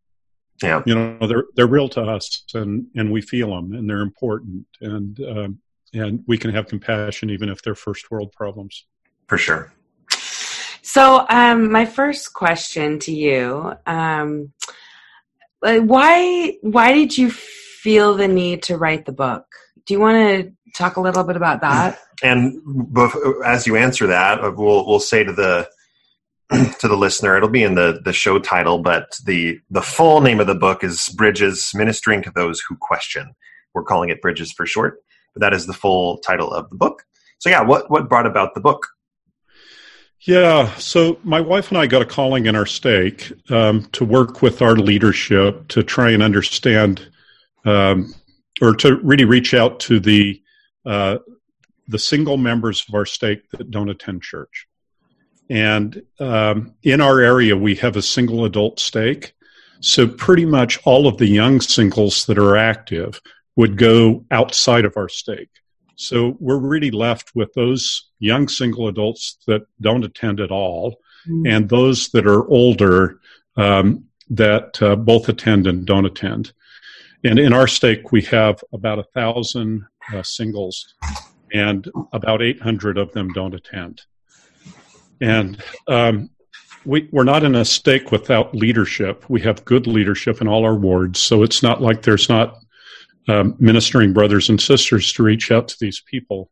Yeah. 0.62 0.82
You 0.86 0.94
know, 0.94 1.26
they're 1.26 1.44
they're 1.54 1.66
real 1.66 1.88
to 1.90 2.02
us, 2.02 2.44
and 2.54 2.86
and 2.94 3.12
we 3.12 3.20
feel 3.20 3.50
them, 3.50 3.72
and 3.72 3.88
they're 3.88 4.00
important, 4.00 4.66
and 4.80 5.20
um, 5.20 5.58
and 5.92 6.24
we 6.26 6.38
can 6.38 6.52
have 6.52 6.66
compassion 6.66 7.30
even 7.30 7.48
if 7.48 7.62
they're 7.62 7.74
first 7.74 8.10
world 8.10 8.32
problems. 8.32 8.86
For 9.26 9.38
sure. 9.38 9.72
So, 10.82 11.26
um, 11.28 11.70
my 11.70 11.84
first 11.84 12.32
question 12.32 12.98
to 13.00 13.12
you. 13.12 13.74
Um, 13.86 14.52
why 15.60 16.56
why 16.62 16.92
did 16.92 17.18
you 17.18 17.30
feel 17.30 18.14
the 18.14 18.28
need 18.28 18.62
to 18.64 18.76
write 18.76 19.04
the 19.04 19.12
book? 19.12 19.46
Do 19.84 19.94
you 19.94 20.00
want 20.00 20.16
to 20.16 20.52
talk 20.74 20.96
a 20.96 21.00
little 21.00 21.24
bit 21.24 21.36
about 21.36 21.60
that? 21.60 21.98
And 22.22 22.60
as 23.44 23.66
you 23.66 23.76
answer 23.76 24.06
that, 24.06 24.42
uh, 24.42 24.52
we'll 24.56 24.86
we'll 24.86 25.00
say 25.00 25.22
to 25.24 25.32
the 25.32 25.68
to 26.80 26.88
the 26.88 26.96
listener, 26.96 27.36
it'll 27.36 27.48
be 27.48 27.64
in 27.64 27.74
the 27.74 28.00
the 28.04 28.12
show 28.12 28.38
title, 28.38 28.78
but 28.78 29.16
the 29.24 29.58
the 29.70 29.82
full 29.82 30.20
name 30.20 30.38
of 30.38 30.46
the 30.46 30.54
book 30.54 30.84
is 30.84 31.08
Bridges: 31.16 31.72
Ministering 31.74 32.22
to 32.22 32.30
Those 32.30 32.60
Who 32.60 32.76
Question. 32.76 33.34
We're 33.74 33.82
calling 33.82 34.10
it 34.10 34.22
Bridges 34.22 34.52
for 34.52 34.64
short, 34.64 35.02
but 35.34 35.40
that 35.40 35.52
is 35.52 35.66
the 35.66 35.72
full 35.72 36.18
title 36.18 36.52
of 36.52 36.70
the 36.70 36.76
book. 36.76 37.02
So 37.38 37.50
yeah, 37.50 37.62
what 37.62 37.90
what 37.90 38.08
brought 38.08 38.26
about 38.26 38.54
the 38.54 38.60
book? 38.60 38.86
Yeah, 40.20 40.72
so 40.74 41.18
my 41.24 41.40
wife 41.40 41.68
and 41.68 41.78
I 41.78 41.86
got 41.86 42.02
a 42.02 42.06
calling 42.06 42.46
in 42.46 42.56
our 42.56 42.66
stake 42.66 43.32
um, 43.50 43.84
to 43.92 44.04
work 44.04 44.40
with 44.40 44.62
our 44.62 44.74
leadership 44.74 45.68
to 45.68 45.82
try 45.82 46.10
and 46.10 46.22
understand, 46.22 47.08
um, 47.64 48.14
or 48.62 48.74
to 48.76 48.96
really 49.02 49.24
reach 49.24 49.52
out 49.52 49.78
to 49.80 50.00
the 50.00 50.40
uh, 50.84 51.18
the 51.88 51.98
single 51.98 52.36
members 52.36 52.84
of 52.88 52.94
our 52.94 53.06
stake 53.06 53.50
that 53.50 53.70
don't 53.70 53.88
attend 53.88 54.22
church. 54.22 54.66
And 55.48 56.02
um, 56.18 56.74
in 56.82 57.00
our 57.00 57.20
area, 57.20 57.56
we 57.56 57.76
have 57.76 57.96
a 57.96 58.02
single 58.02 58.44
adult 58.44 58.80
stake, 58.80 59.34
so 59.80 60.08
pretty 60.08 60.44
much 60.44 60.78
all 60.84 61.06
of 61.06 61.18
the 61.18 61.26
young 61.26 61.60
singles 61.60 62.26
that 62.26 62.38
are 62.38 62.56
active 62.56 63.20
would 63.54 63.78
go 63.78 64.24
outside 64.30 64.84
of 64.84 64.96
our 64.96 65.08
stake. 65.08 65.50
So 65.96 66.36
we're 66.40 66.58
really 66.58 66.90
left 66.90 67.32
with 67.34 67.52
those 67.54 68.10
young 68.18 68.48
single 68.48 68.88
adults 68.88 69.38
that 69.46 69.66
don't 69.80 70.04
attend 70.04 70.40
at 70.40 70.50
all, 70.50 70.96
mm. 71.26 71.48
and 71.48 71.68
those 71.68 72.08
that 72.10 72.26
are 72.26 72.46
older 72.48 73.20
um, 73.56 74.04
that 74.30 74.80
uh, 74.82 74.96
both 74.96 75.28
attend 75.28 75.66
and 75.66 75.86
don't 75.86 76.04
attend. 76.04 76.52
And 77.24 77.38
in 77.38 77.52
our 77.52 77.66
stake, 77.66 78.12
we 78.12 78.22
have 78.22 78.62
about 78.72 78.98
a 78.98 79.04
thousand 79.14 79.86
uh, 80.12 80.22
singles, 80.22 80.94
and 81.52 81.88
about 82.12 82.42
800 82.42 82.98
of 82.98 83.12
them 83.12 83.32
don't 83.32 83.54
attend. 83.54 84.02
And 85.20 85.62
um, 85.88 86.30
we, 86.84 87.08
we're 87.12 87.24
not 87.24 87.44
in 87.44 87.54
a 87.54 87.64
stake 87.64 88.12
without 88.12 88.54
leadership. 88.54 89.28
We 89.28 89.40
have 89.42 89.64
good 89.64 89.86
leadership 89.86 90.40
in 90.40 90.48
all 90.48 90.64
our 90.64 90.76
wards, 90.76 91.18
so 91.18 91.42
it's 91.42 91.62
not 91.62 91.82
like 91.82 92.02
there's 92.02 92.28
not 92.28 92.58
um, 93.28 93.56
ministering 93.58 94.12
brothers 94.12 94.48
and 94.48 94.60
sisters 94.60 95.12
to 95.14 95.22
reach 95.22 95.50
out 95.50 95.68
to 95.68 95.76
these 95.80 96.00
people. 96.00 96.50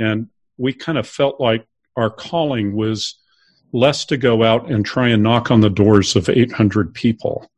And 0.00 0.28
we 0.56 0.72
kind 0.72 0.98
of 0.98 1.06
felt 1.06 1.40
like 1.40 1.66
our 1.96 2.10
calling 2.10 2.74
was 2.74 3.16
less 3.72 4.04
to 4.06 4.16
go 4.16 4.42
out 4.42 4.70
and 4.70 4.84
try 4.84 5.08
and 5.08 5.22
knock 5.22 5.50
on 5.50 5.60
the 5.60 5.70
doors 5.70 6.16
of 6.16 6.28
800 6.28 6.94
people, 6.94 7.48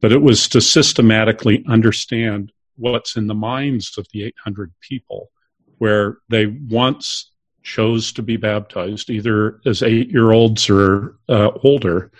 but 0.00 0.12
it 0.12 0.20
was 0.20 0.48
to 0.48 0.60
systematically 0.60 1.64
understand 1.68 2.52
what's 2.76 3.16
in 3.16 3.26
the 3.26 3.34
minds 3.34 3.96
of 3.96 4.06
the 4.12 4.24
800 4.24 4.72
people 4.80 5.30
where 5.78 6.18
they 6.28 6.46
once 6.46 7.32
chose 7.66 8.12
to 8.12 8.22
be 8.22 8.36
baptized, 8.36 9.10
either 9.10 9.60
as 9.66 9.82
eight 9.82 10.08
year 10.08 10.30
olds 10.30 10.70
or 10.70 11.16
uh, 11.28 11.50
older, 11.64 12.12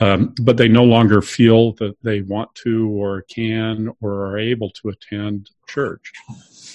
um, 0.00 0.34
but 0.40 0.56
they 0.56 0.66
no 0.66 0.84
longer 0.84 1.20
feel 1.20 1.72
that 1.74 1.94
they 2.02 2.22
want 2.22 2.54
to 2.54 2.88
or 2.88 3.22
can 3.22 3.90
or 4.00 4.26
are 4.26 4.38
able 4.38 4.70
to 4.70 4.88
attend 4.88 5.50
church. 5.68 6.12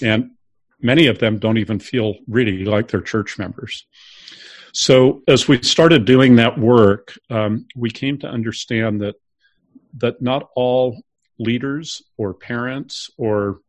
And 0.01 0.31
many 0.79 1.07
of 1.07 1.17
them 1.17 1.39
don't 1.39 1.57
even 1.57 1.79
feel 1.79 2.15
really 2.27 2.63
like 2.65 2.87
they're 2.87 3.01
church 3.01 3.39
members. 3.39 3.87
So 4.73 5.23
as 5.27 5.47
we 5.47 5.63
started 5.63 6.05
doing 6.05 6.35
that 6.35 6.57
work, 6.57 7.17
um, 7.31 7.65
we 7.75 7.89
came 7.89 8.19
to 8.19 8.27
understand 8.27 9.01
that 9.01 9.15
that 9.97 10.21
not 10.21 10.49
all 10.55 11.01
leaders 11.39 12.03
or 12.17 12.33
parents 12.33 13.09
or 13.17 13.59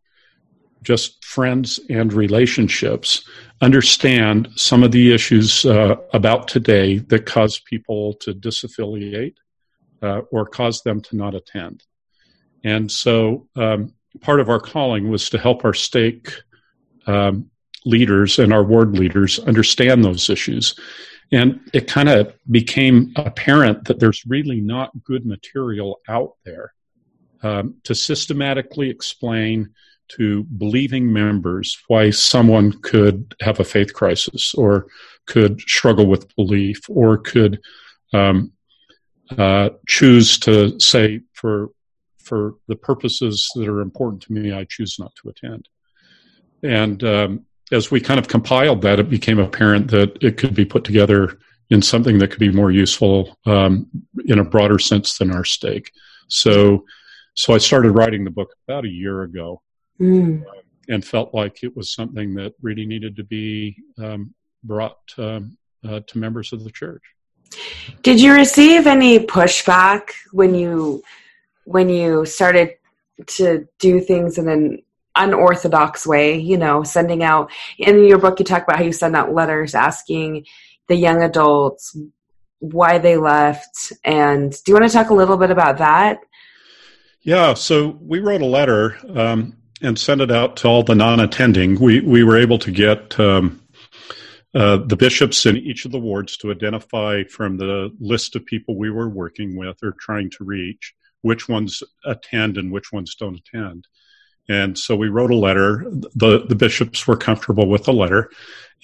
just 0.83 1.25
friends 1.25 1.81
and 1.89 2.13
relationships 2.13 3.27
understand 3.65 4.49
some 4.57 4.83
of 4.83 4.93
the 4.93 5.13
issues 5.13 5.65
uh, 5.65 5.97
about 6.13 6.49
today 6.49 6.99
that 6.99 7.27
cause 7.27 7.59
people 7.59 8.15
to 8.15 8.35
disaffiliate 8.35 9.37
uh, 10.03 10.21
or 10.31 10.47
cause 10.47 10.83
them 10.83 11.01
to 11.01 11.17
not 11.17 11.35
attend. 11.35 11.83
And 12.63 12.91
so 12.91 13.49
um, 13.57 13.95
part 14.21 14.41
of 14.41 14.49
our 14.49 14.61
calling 14.61 15.11
was 15.11 15.31
to 15.31 15.39
help 15.39 15.65
our 15.65 15.75
stake 15.75 16.33
um, 17.07 17.51
leaders 17.85 18.39
and 18.39 18.53
our 18.53 18.65
ward 18.65 18.99
leaders 18.99 19.39
understand 19.39 20.05
those 20.05 20.31
issues. 20.31 20.79
And 21.33 21.61
it 21.73 21.89
kind 21.89 22.09
of 22.09 22.35
became 22.51 23.13
apparent 23.17 23.87
that 23.87 23.99
there's 23.99 24.25
really 24.27 24.61
not 24.61 24.91
good 25.05 25.27
material 25.27 26.01
out 26.09 26.35
there 26.45 26.75
um, 27.43 27.77
to 27.85 27.95
systematically 27.95 28.91
explain 28.91 29.75
to 30.17 30.45
believing 30.45 31.13
members 31.13 31.79
why 31.89 32.11
someone 32.11 32.73
could 32.83 33.35
have 33.41 33.61
a 33.61 33.65
faith 33.65 33.95
crisis 33.95 34.55
or 34.55 34.87
could 35.27 35.61
struggle 35.61 36.07
with 36.07 36.35
belief 36.37 36.81
or 36.89 37.19
could 37.19 37.61
um, 38.13 38.53
uh, 39.39 39.71
choose 39.87 40.39
to 40.39 40.79
say 40.79 41.21
for 41.33 41.71
for 42.19 42.55
the 42.69 42.77
purposes 42.77 43.51
that 43.55 43.69
are 43.69 43.83
important 43.83 44.23
to 44.23 44.33
me, 44.33 44.53
I 44.53 44.65
choose 44.65 44.99
not 44.99 45.13
to 45.17 45.29
attend. 45.29 45.69
And 46.63 47.05
um, 47.05 47.47
as 47.71 47.91
we 47.91 48.01
kind 48.01 48.19
of 48.19 48.29
compiled 48.29 48.81
that, 48.83 48.99
it 48.99 49.11
became 49.11 49.39
apparent 49.39 49.91
that 49.91 50.23
it 50.23 50.39
could 50.39 50.55
be 50.55 50.65
put 50.65 50.85
together 50.85 51.39
in 51.71 51.83
something 51.83 52.19
that 52.19 52.31
could 52.31 52.41
be 52.41 52.51
more 52.51 52.71
useful 52.71 53.39
um, 53.47 53.89
in 54.27 54.39
a 54.39 54.45
broader 54.45 54.79
sense 54.79 55.19
than 55.19 55.31
our 55.31 55.45
stake. 55.45 55.91
So, 56.29 56.85
so 57.35 57.55
I 57.55 57.59
started 57.59 57.93
writing 57.93 58.25
the 58.25 58.31
book 58.31 58.55
about 58.67 58.85
a 58.85 58.89
year 58.89 59.23
ago, 59.23 59.61
mm. 60.01 60.43
and 60.89 61.05
felt 61.05 61.35
like 61.35 61.63
it 61.63 61.77
was 61.77 61.93
something 61.93 62.35
that 62.35 62.55
really 62.63 62.87
needed 62.87 63.17
to 63.17 63.25
be 63.25 63.77
um, 63.99 64.35
brought 64.63 64.99
um, 65.19 65.57
uh, 65.87 66.01
to 66.07 66.19
members 66.19 66.53
of 66.53 66.65
the 66.65 66.71
church. 66.71 67.03
Did 68.03 68.21
you 68.21 68.35
receive 68.35 68.87
any 68.87 69.19
pushback 69.19 70.11
when 70.33 70.55
you 70.55 71.03
when 71.65 71.89
you 71.89 72.27
started 72.27 72.75
to 73.27 73.67
do 73.79 74.01
things 74.01 74.39
in 74.39 74.49
an 74.49 74.83
unorthodox 75.17 76.07
way, 76.07 76.37
you 76.37 76.57
know, 76.57 76.83
sending 76.83 77.23
out 77.23 77.51
in 77.79 78.05
your 78.05 78.19
book 78.19 78.39
you 78.39 78.45
talk 78.45 78.65
about 78.65 78.77
how 78.79 78.85
you 78.85 78.93
send 78.93 79.17
out 79.17 79.33
letters 79.33 79.75
asking 79.75 80.45
the 80.89 80.97
young 80.97 81.23
adults 81.23 81.97
why 82.59 82.99
they 82.99 83.17
left 83.17 83.93
and 84.05 84.53
do 84.65 84.73
you 84.73 84.75
want 84.75 84.87
to 84.87 84.93
talk 84.93 85.11
a 85.11 85.15
little 85.15 85.37
bit 85.37 85.51
about 85.51 85.79
that? 85.79 86.19
Yeah, 87.23 87.55
so 87.55 87.99
we 88.01 88.21
wrote 88.21 88.43
a 88.43 88.47
letter 88.47 88.99
um, 89.17 89.57
and 89.85 89.99
sent 89.99 90.21
it 90.21 90.31
out 90.31 90.57
to 90.59 90.69
all 90.69 90.83
the 90.83 90.95
non-attending. 90.95 91.79
We 91.81 92.01
we 92.01 92.25
were 92.25 92.37
able 92.37 92.59
to 92.59 92.71
get 92.71 93.19
um, 93.21 93.61
uh, 94.55 94.79
the 94.79 94.97
bishops 94.97 95.47
in 95.47 95.57
each 95.57 95.85
of 95.85 95.93
the 95.93 95.99
wards 95.99 96.37
to 96.39 96.51
identify 96.51 97.25
from 97.25 97.57
the 97.57 97.95
list 98.01 98.37
of 98.37 98.47
people 98.47 98.77
we 98.77 98.91
were 98.91 99.09
working 99.09 99.57
with 99.57 99.77
or 99.83 99.93
trying 99.99 100.31
to 100.31 100.45
reach 100.45 100.95
which 101.23 101.49
ones 101.49 101.83
attend 102.05 102.59
and 102.59 102.71
which 102.71 102.93
ones 102.93 103.15
don't 103.15 103.41
attend. 103.41 103.87
And 104.49 104.79
so 104.79 104.95
we 104.95 105.09
wrote 105.09 105.31
a 105.31 105.37
letter. 105.37 105.87
The, 106.15 106.45
the 106.47 106.55
bishops 106.55 107.07
were 107.07 107.17
comfortable 107.17 107.67
with 107.67 107.85
the 107.85 107.95
letter. 107.95 108.31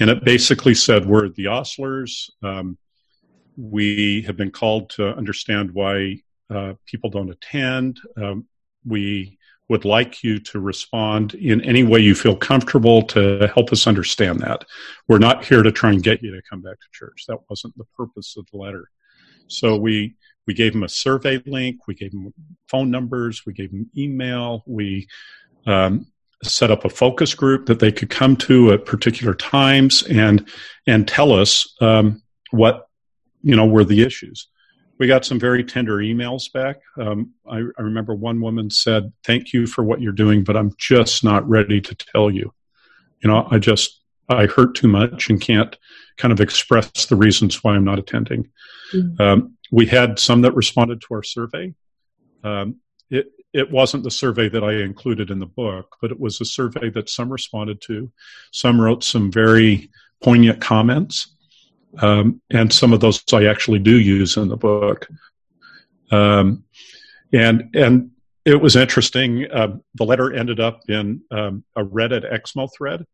And 0.00 0.08
it 0.08 0.24
basically 0.24 0.74
said, 0.74 1.04
We're 1.04 1.28
the 1.28 1.48
Oslers. 1.48 2.30
Um, 2.42 2.78
we 3.56 4.22
have 4.22 4.38
been 4.38 4.50
called 4.50 4.88
to 4.90 5.14
understand 5.14 5.72
why 5.72 6.22
uh, 6.48 6.74
people 6.86 7.10
don't 7.10 7.30
attend. 7.30 8.00
Um, 8.16 8.46
we 8.86 9.38
would 9.70 9.84
like 9.84 10.24
you 10.24 10.40
to 10.40 10.58
respond 10.58 11.34
in 11.34 11.60
any 11.62 11.84
way 11.84 12.00
you 12.00 12.12
feel 12.12 12.34
comfortable 12.34 13.02
to 13.02 13.48
help 13.54 13.72
us 13.72 13.86
understand 13.86 14.40
that. 14.40 14.64
We're 15.06 15.18
not 15.18 15.44
here 15.44 15.62
to 15.62 15.70
try 15.70 15.90
and 15.90 16.02
get 16.02 16.22
you 16.24 16.32
to 16.32 16.42
come 16.50 16.60
back 16.60 16.78
to 16.80 16.86
church. 16.92 17.24
That 17.28 17.38
wasn't 17.48 17.78
the 17.78 17.84
purpose 17.96 18.34
of 18.36 18.46
the 18.50 18.58
letter. 18.58 18.90
So 19.46 19.76
we 19.76 20.16
we 20.48 20.54
gave 20.54 20.72
them 20.72 20.82
a 20.82 20.88
survey 20.88 21.40
link, 21.46 21.86
we 21.86 21.94
gave 21.94 22.10
them 22.10 22.34
phone 22.68 22.90
numbers, 22.90 23.46
we 23.46 23.52
gave 23.52 23.70
them 23.70 23.88
email, 23.96 24.64
we 24.66 25.06
um, 25.66 26.06
set 26.42 26.72
up 26.72 26.84
a 26.84 26.88
focus 26.88 27.32
group 27.34 27.66
that 27.66 27.78
they 27.78 27.92
could 27.92 28.10
come 28.10 28.34
to 28.38 28.72
at 28.72 28.84
particular 28.84 29.34
times 29.34 30.02
and 30.02 30.48
and 30.88 31.06
tell 31.06 31.32
us 31.32 31.76
um, 31.80 32.20
what 32.50 32.88
you 33.42 33.54
know 33.54 33.66
were 33.66 33.84
the 33.84 34.02
issues 34.02 34.48
we 35.00 35.06
got 35.06 35.24
some 35.24 35.40
very 35.40 35.64
tender 35.64 35.96
emails 35.96 36.52
back. 36.52 36.76
Um, 36.98 37.30
I, 37.50 37.56
I, 37.56 37.82
remember 37.82 38.14
one 38.14 38.40
woman 38.40 38.68
said, 38.68 39.10
"Thank 39.24 39.54
you 39.54 39.66
for 39.66 39.82
what 39.82 40.02
you're 40.02 40.12
doing, 40.12 40.44
but 40.44 40.58
I'm 40.58 40.72
just 40.76 41.24
not 41.24 41.48
ready 41.48 41.80
to 41.80 41.94
tell 41.94 42.30
you. 42.30 42.52
You 43.22 43.30
know, 43.30 43.48
I 43.50 43.58
just 43.58 44.02
I 44.28 44.44
hurt 44.44 44.74
too 44.74 44.88
much 44.88 45.30
and 45.30 45.40
can't 45.40 45.76
kind 46.18 46.32
of 46.32 46.40
express 46.40 47.06
the 47.06 47.16
reasons 47.16 47.64
why 47.64 47.74
I'm 47.74 47.84
not 47.84 47.98
attending." 47.98 48.50
Mm-hmm. 48.92 49.20
Um, 49.20 49.56
we 49.72 49.86
had 49.86 50.18
some 50.18 50.42
that 50.42 50.54
responded 50.54 51.00
to 51.00 51.14
our 51.14 51.22
survey. 51.22 51.74
Um, 52.44 52.76
it 53.08 53.32
it 53.54 53.70
wasn't 53.70 54.04
the 54.04 54.10
survey 54.10 54.50
that 54.50 54.62
I 54.62 54.82
included 54.82 55.30
in 55.30 55.38
the 55.38 55.46
book, 55.46 55.96
but 56.02 56.10
it 56.10 56.20
was 56.20 56.42
a 56.42 56.44
survey 56.44 56.90
that 56.90 57.08
some 57.08 57.32
responded 57.32 57.80
to. 57.82 58.12
Some 58.52 58.78
wrote 58.78 59.02
some 59.02 59.32
very 59.32 59.88
poignant 60.22 60.60
comments. 60.60 61.34
Um, 61.98 62.40
and 62.50 62.72
some 62.72 62.92
of 62.92 63.00
those 63.00 63.22
I 63.32 63.46
actually 63.46 63.80
do 63.80 63.98
use 63.98 64.36
in 64.36 64.48
the 64.48 64.56
book. 64.56 65.08
Um, 66.10 66.64
and 67.32 67.70
and 67.74 68.10
it 68.44 68.60
was 68.60 68.76
interesting. 68.76 69.50
Uh, 69.50 69.76
the 69.94 70.04
letter 70.04 70.32
ended 70.32 70.60
up 70.60 70.82
in 70.88 71.22
um, 71.30 71.64
a 71.76 71.84
Reddit 71.84 72.30
Exmo 72.32 72.68
thread. 72.76 73.04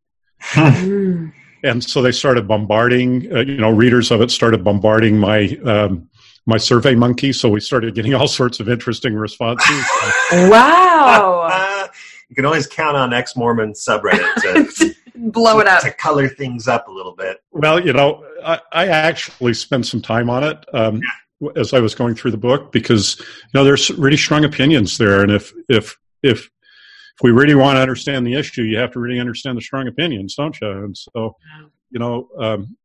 and 1.62 1.82
so 1.82 2.02
they 2.02 2.12
started 2.12 2.46
bombarding, 2.46 3.34
uh, 3.34 3.40
you 3.40 3.56
know, 3.56 3.70
readers 3.70 4.10
of 4.10 4.20
it 4.20 4.30
started 4.30 4.62
bombarding 4.62 5.18
my 5.18 5.46
um, 5.64 6.08
my 6.46 6.56
Survey 6.56 6.94
Monkey. 6.94 7.32
So 7.32 7.48
we 7.48 7.60
started 7.60 7.94
getting 7.94 8.14
all 8.14 8.28
sorts 8.28 8.60
of 8.60 8.68
interesting 8.68 9.14
responses. 9.14 9.84
wow! 10.32 11.88
you 12.28 12.36
can 12.36 12.44
always 12.44 12.66
count 12.66 12.96
on 12.96 13.12
ex 13.12 13.36
Mormon 13.36 13.72
subreddit 13.72 14.72
to 14.76 14.94
blow 15.16 15.60
it 15.60 15.66
up 15.66 15.82
to 15.82 15.90
color 15.92 16.28
things 16.28 16.68
up 16.68 16.88
a 16.88 16.90
little 16.90 17.14
bit. 17.14 17.38
Well, 17.52 17.84
you 17.84 17.92
know, 17.92 18.24
I, 18.44 18.60
I 18.72 18.86
actually 18.88 19.54
spent 19.54 19.86
some 19.86 20.02
time 20.02 20.30
on 20.30 20.44
it 20.44 20.64
um, 20.72 21.00
yeah. 21.40 21.48
as 21.56 21.72
I 21.72 21.80
was 21.80 21.94
going 21.94 22.14
through 22.14 22.32
the 22.32 22.36
book 22.36 22.72
because 22.72 23.18
you 23.18 23.50
know 23.54 23.64
there's 23.64 23.90
really 23.90 24.16
strong 24.16 24.44
opinions 24.44 24.98
there, 24.98 25.22
and 25.22 25.30
if 25.30 25.52
if 25.68 25.96
if 26.22 26.48
if 27.16 27.22
we 27.22 27.30
really 27.30 27.54
want 27.54 27.76
to 27.76 27.80
understand 27.80 28.26
the 28.26 28.34
issue, 28.34 28.62
you 28.62 28.76
have 28.76 28.92
to 28.92 29.00
really 29.00 29.18
understand 29.18 29.56
the 29.56 29.62
strong 29.62 29.88
opinions, 29.88 30.34
don't 30.34 30.60
you? 30.60 30.70
And 30.70 30.96
so, 30.96 31.34
you 31.90 31.98
know, 31.98 32.28
um, 32.38 32.76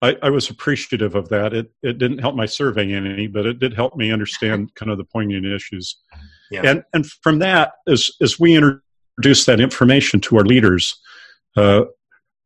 I, 0.00 0.16
I, 0.22 0.30
was 0.30 0.48
appreciative 0.48 1.16
of 1.16 1.28
that. 1.30 1.52
It 1.52 1.72
it 1.82 1.98
didn't 1.98 2.18
help 2.18 2.34
my 2.34 2.46
survey 2.46 2.92
any, 2.92 3.26
but 3.26 3.46
it 3.46 3.58
did 3.58 3.74
help 3.74 3.96
me 3.96 4.12
understand 4.12 4.74
kind 4.76 4.90
of 4.90 4.98
the 4.98 5.04
poignant 5.04 5.44
issues. 5.44 5.96
Yeah. 6.50 6.62
And 6.64 6.84
and 6.94 7.06
from 7.06 7.40
that, 7.40 7.72
as 7.88 8.10
as 8.20 8.38
we 8.38 8.54
introduced 8.54 9.46
that 9.46 9.60
information 9.60 10.20
to 10.20 10.38
our 10.38 10.44
leaders, 10.44 10.98
uh, 11.56 11.82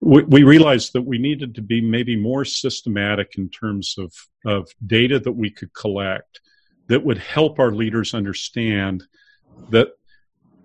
we, 0.00 0.22
we, 0.24 0.42
realized 0.42 0.92
that 0.92 1.02
we 1.02 1.18
needed 1.18 1.54
to 1.54 1.62
be 1.62 1.80
maybe 1.80 2.16
more 2.16 2.44
systematic 2.44 3.34
in 3.38 3.48
terms 3.48 3.94
of, 3.98 4.12
of 4.44 4.68
data 4.86 5.18
that 5.18 5.32
we 5.32 5.50
could 5.50 5.72
collect 5.72 6.40
that 6.88 7.04
would 7.04 7.18
help 7.18 7.58
our 7.58 7.70
leaders 7.70 8.14
understand 8.14 9.04
that 9.70 9.88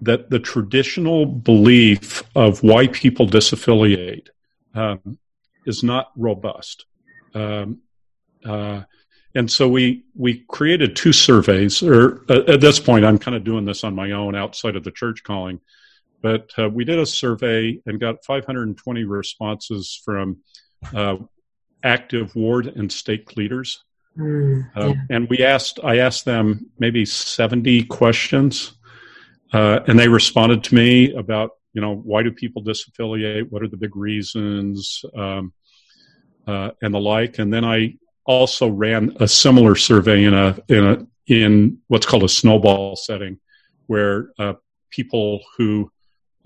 that 0.02 0.30
the 0.30 0.40
traditional 0.40 1.26
belief 1.26 2.24
of 2.36 2.64
why 2.64 2.88
people 2.88 3.28
disaffiliate 3.28 4.28
um, 4.74 5.18
is 5.66 5.84
not 5.84 6.12
robust. 6.16 6.86
Um, 7.34 7.80
uh, 8.46 8.84
and 9.36 9.52
so 9.52 9.68
we 9.68 10.06
we 10.16 10.46
created 10.48 10.96
two 10.96 11.14
surveys, 11.14 11.84
or 11.84 12.24
uh, 12.30 12.44
at 12.48 12.62
this 12.62 12.80
point, 12.80 13.06
I'm 13.06 13.20
kind 13.20 13.36
of 13.36 13.44
doing 13.44 13.66
this 13.66 13.84
on 13.84 13.94
my 13.94 14.12
own 14.12 14.36
outside 14.36 14.76
of 14.76 14.84
the 14.84 14.92
church 14.92 15.24
calling. 15.24 15.60
But 16.22 16.52
uh, 16.58 16.70
we 16.70 16.84
did 16.84 17.00
a 17.00 17.06
survey 17.06 17.80
and 17.86 18.00
got 18.00 18.26
520 18.26 19.04
responses 19.06 20.02
from 20.04 20.38
uh, 20.94 21.16
active 21.84 22.36
ward 22.36 22.68
and 22.68 22.92
stake 22.92 23.38
leaders. 23.38 23.84
Mm, 24.18 24.70
yeah. 24.76 24.84
uh, 24.84 24.94
and 25.10 25.30
we 25.30 25.44
asked, 25.44 25.80
I 25.84 26.00
asked 26.00 26.26
them 26.26 26.72
maybe 26.78 27.06
70 27.06 27.86
questions, 27.86 28.74
uh, 29.54 29.80
and 29.88 29.98
they 29.98 30.10
responded 30.10 30.64
to 30.66 30.76
me 30.76 31.14
about, 31.14 31.52
you 31.74 31.82
know, 31.82 31.96
why 31.96 32.24
do 32.24 32.32
people 32.32 32.64
disaffiliate? 32.64 33.50
What 33.50 33.64
are 33.64 33.68
the 33.68 33.78
big 33.78 33.96
reasons? 33.96 35.04
Um, 35.16 35.54
uh, 36.50 36.72
and 36.82 36.94
the 36.94 37.00
like. 37.00 37.40
And 37.40 37.54
then 37.54 37.64
I 37.64 37.96
also 38.26 38.68
ran 38.68 39.16
a 39.20 39.28
similar 39.28 39.76
survey 39.76 40.24
in 40.24 40.34
a 40.34 40.58
in 40.68 40.86
a 40.86 41.08
in 41.28 41.78
what's 41.88 42.06
called 42.06 42.24
a 42.24 42.30
snowball 42.30 42.96
setting, 42.96 43.40
where 43.86 44.32
uh, 44.40 44.54
people 44.90 45.42
who 45.58 45.92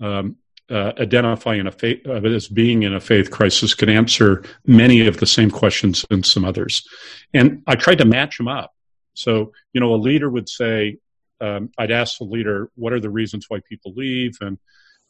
um, 0.00 0.36
uh, 0.70 0.92
identify 0.98 1.54
in 1.54 1.66
a 1.66 1.72
faith, 1.72 2.06
uh, 2.06 2.14
as 2.14 2.48
being 2.48 2.84
in 2.84 2.94
a 2.94 3.00
faith 3.00 3.30
crisis 3.30 3.74
can 3.74 3.88
answer 3.88 4.44
many 4.66 5.06
of 5.06 5.18
the 5.18 5.26
same 5.26 5.50
questions 5.50 6.04
and 6.10 6.24
some 6.24 6.44
others. 6.44 6.86
And 7.34 7.62
I 7.66 7.74
tried 7.74 7.98
to 7.98 8.04
match 8.06 8.38
them 8.38 8.48
up. 8.48 8.72
So, 9.12 9.52
you 9.72 9.80
know, 9.80 9.94
a 9.94 9.96
leader 9.96 10.30
would 10.30 10.48
say, 10.48 10.98
um, 11.40 11.70
I'd 11.76 11.90
ask 11.90 12.18
the 12.18 12.24
leader, 12.24 12.70
what 12.76 12.92
are 12.92 13.00
the 13.00 13.10
reasons 13.10 13.46
why 13.48 13.60
people 13.68 13.92
leave? 13.94 14.38
And, 14.40 14.58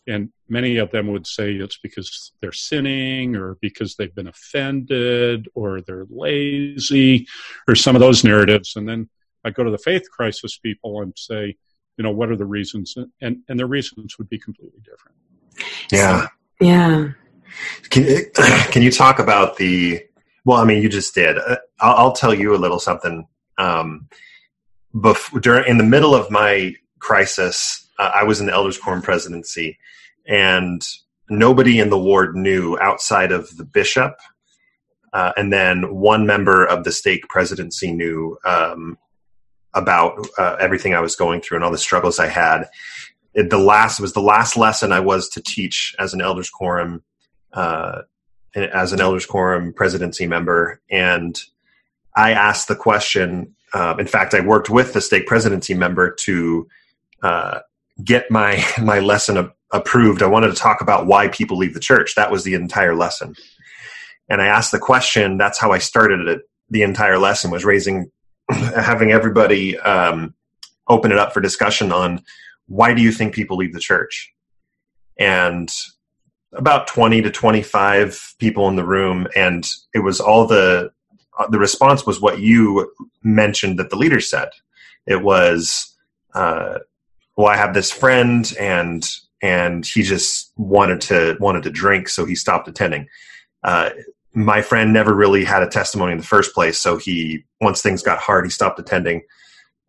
and 0.07 0.31
many 0.49 0.79
of 0.79 0.91
them 0.91 1.07
would 1.09 1.27
say 1.27 1.55
it's 1.55 1.79
because 1.79 2.33
they're 2.41 2.53
sinning 2.53 3.37
or 3.37 3.57
because 3.61 3.95
they've 3.95 4.15
been 4.15 4.27
offended 4.27 5.49
or 5.55 5.81
they're 5.81 6.07
lazy 6.11 7.29
or 7.69 7.75
some 7.75 7.95
of 7.95 8.01
those 8.01 8.25
narratives. 8.25 8.77
And 8.77 8.89
then 8.89 9.09
I 9.45 9.51
go 9.51 9.63
to 9.63 9.71
the 9.71 9.79
faith 9.79 10.11
crisis 10.11 10.59
people 10.59 11.01
and 11.01 11.13
say, 11.17 11.57
you 11.97 12.05
know 12.05 12.11
what 12.11 12.31
are 12.31 12.37
the 12.37 12.47
reasons? 12.47 12.97
And 13.21 13.39
and 13.49 13.59
the 13.59 13.67
reasons 13.67 14.19
would 14.19 14.29
be 14.29 14.39
completely 14.39 14.81
different. 14.81 15.17
Yeah. 15.91 16.27
Yeah. 16.61 17.11
Can, 17.91 18.25
can 18.73 18.83
you 18.83 18.91
talk 18.91 19.21
about 19.21 19.59
the 19.59 20.05
well 20.45 20.59
i 20.59 20.65
mean 20.65 20.83
you 20.83 20.89
just 20.89 21.15
did. 21.15 21.39
Uh, 21.39 21.57
I'll, 21.81 21.97
I'll, 21.97 22.13
tell 22.13 22.35
you 22.35 22.55
a 22.55 22.59
little 22.59 22.81
something. 22.81 23.29
Um 23.59 24.09
before 25.01 25.41
during 25.41 25.69
in 25.69 25.79
the 25.79 25.85
middle 25.85 26.15
of 26.15 26.31
my 26.31 26.75
crisis 26.99 27.89
uh, 27.99 28.11
i 28.15 28.23
was 28.23 28.41
in 28.41 28.47
the 28.47 28.53
elders 28.53 28.79
quorum 28.79 29.03
presidency 29.03 29.79
and 30.27 30.87
nobody 31.29 31.81
in 31.81 31.91
the 31.91 31.99
ward 31.99 32.37
knew 32.37 32.79
outside 32.81 33.33
of 33.33 33.57
the 33.57 33.65
bishop 33.65 34.15
uh, 35.13 35.33
and 35.37 35.53
then 35.53 35.95
one 35.95 36.27
member 36.27 36.65
of 36.65 36.85
the 36.85 36.93
stake 36.93 37.29
presidency 37.29 37.93
knew 37.93 38.37
um, 38.45 38.99
about 39.75 40.27
uh, 40.39 40.57
everything 40.61 40.95
I 40.95 41.01
was 41.01 41.17
going 41.17 41.41
through 41.41 41.57
and 41.57 41.65
all 41.65 41.73
the 41.73 41.79
struggles 41.79 42.19
I 42.19 42.29
had. 42.29 42.69
It, 43.35 43.51
the 43.51 43.59
last 43.59 44.01
was 44.01 44.13
the 44.13 44.21
last 44.21 44.57
lesson 44.57 44.93
I 44.93 45.01
was 45.01 45.29
to 45.31 45.43
teach 45.43 45.95
as 45.99 46.15
an 46.15 46.21
elders 46.21 46.51
quorum, 46.51 47.03
uh, 47.53 48.03
as 48.55 48.93
an 48.93 49.01
elders 49.01 49.27
quorum 49.27 49.73
presidency 49.73 50.27
member, 50.27 50.81
and 50.89 51.41
I 52.15 52.31
asked 52.31 52.69
the 52.69 52.77
question. 52.77 53.55
Uh, 53.73 53.97
in 53.99 54.07
fact, 54.07 54.35
I 54.35 54.41
worked 54.41 54.71
with 54.71 54.93
the 54.93 55.01
stake 55.01 55.27
presidency 55.27 55.75
member 55.75 56.13
to 56.21 56.69
uh, 57.25 57.61
get 58.05 58.31
my 58.31 58.65
my 58.81 59.01
lesson 59.01 59.37
a- 59.37 59.53
approved. 59.73 60.23
I 60.23 60.27
wanted 60.27 60.49
to 60.49 60.55
talk 60.55 60.81
about 60.81 61.07
why 61.07 61.27
people 61.27 61.57
leave 61.57 61.75
the 61.75 61.81
church. 61.81 62.15
That 62.15 62.31
was 62.31 62.45
the 62.45 62.55
entire 62.55 62.95
lesson, 62.95 63.35
and 64.29 64.41
I 64.41 64.47
asked 64.47 64.71
the 64.71 64.79
question. 64.79 65.39
That's 65.39 65.59
how 65.59 65.73
I 65.73 65.79
started 65.79 66.29
it. 66.29 66.43
The 66.71 66.83
entire 66.83 67.19
lesson 67.19 67.51
was 67.51 67.65
raising 67.65 68.13
having 68.51 69.13
everybody 69.13 69.79
um, 69.81 70.35
open 70.89 71.13
it 71.13 71.19
up 71.19 71.33
for 71.33 71.41
discussion 71.41 71.93
on 71.93 72.23
why 72.67 72.95
do 72.95 73.03
you 73.03 73.13
think 73.13 73.35
people 73.35 73.57
leave 73.57 73.73
the 73.73 73.81
church? 73.81 74.35
and 75.19 75.73
about 76.53 76.87
20 76.87 77.23
to 77.23 77.31
25 77.31 78.35
people 78.39 78.69
in 78.69 78.77
the 78.77 78.85
room 78.85 79.27
and 79.37 79.67
it 79.93 80.01
was 80.01 80.21
all 80.21 80.47
the 80.47 80.91
uh, 81.39 81.49
the 81.49 81.59
response 81.59 82.07
was 82.07 82.21
what 82.21 82.39
you 82.39 82.93
mentioned 83.23 83.79
that 83.79 83.91
the 83.91 83.97
leader 83.97 84.21
said 84.21 84.49
it 85.07 85.23
was 85.23 85.97
uh, 86.35 86.79
well 87.37 87.49
i 87.49 87.57
have 87.57 87.75
this 87.75 87.91
friend 87.91 88.55
and 88.59 89.09
and 89.43 89.87
he 89.87 90.03
just 90.03 90.53
wanted 90.57 91.01
to 91.01 91.37
wanted 91.41 91.63
to 91.63 91.71
drink 91.71 92.09
so 92.09 92.25
he 92.25 92.35
stopped 92.35 92.69
attending 92.69 93.09
uh, 93.65 93.91
my 94.35 94.63
friend 94.63 94.93
never 94.93 95.15
really 95.15 95.45
had 95.45 95.63
a 95.63 95.69
testimony 95.69 96.13
in 96.13 96.19
the 96.19 96.25
first 96.25 96.55
place. 96.55 96.79
So 96.79 96.97
he 96.97 97.45
once 97.61 97.83
things 97.83 98.03
got 98.03 98.19
hard 98.19 98.45
he 98.45 98.51
stopped 98.51 98.79
attending. 98.79 99.23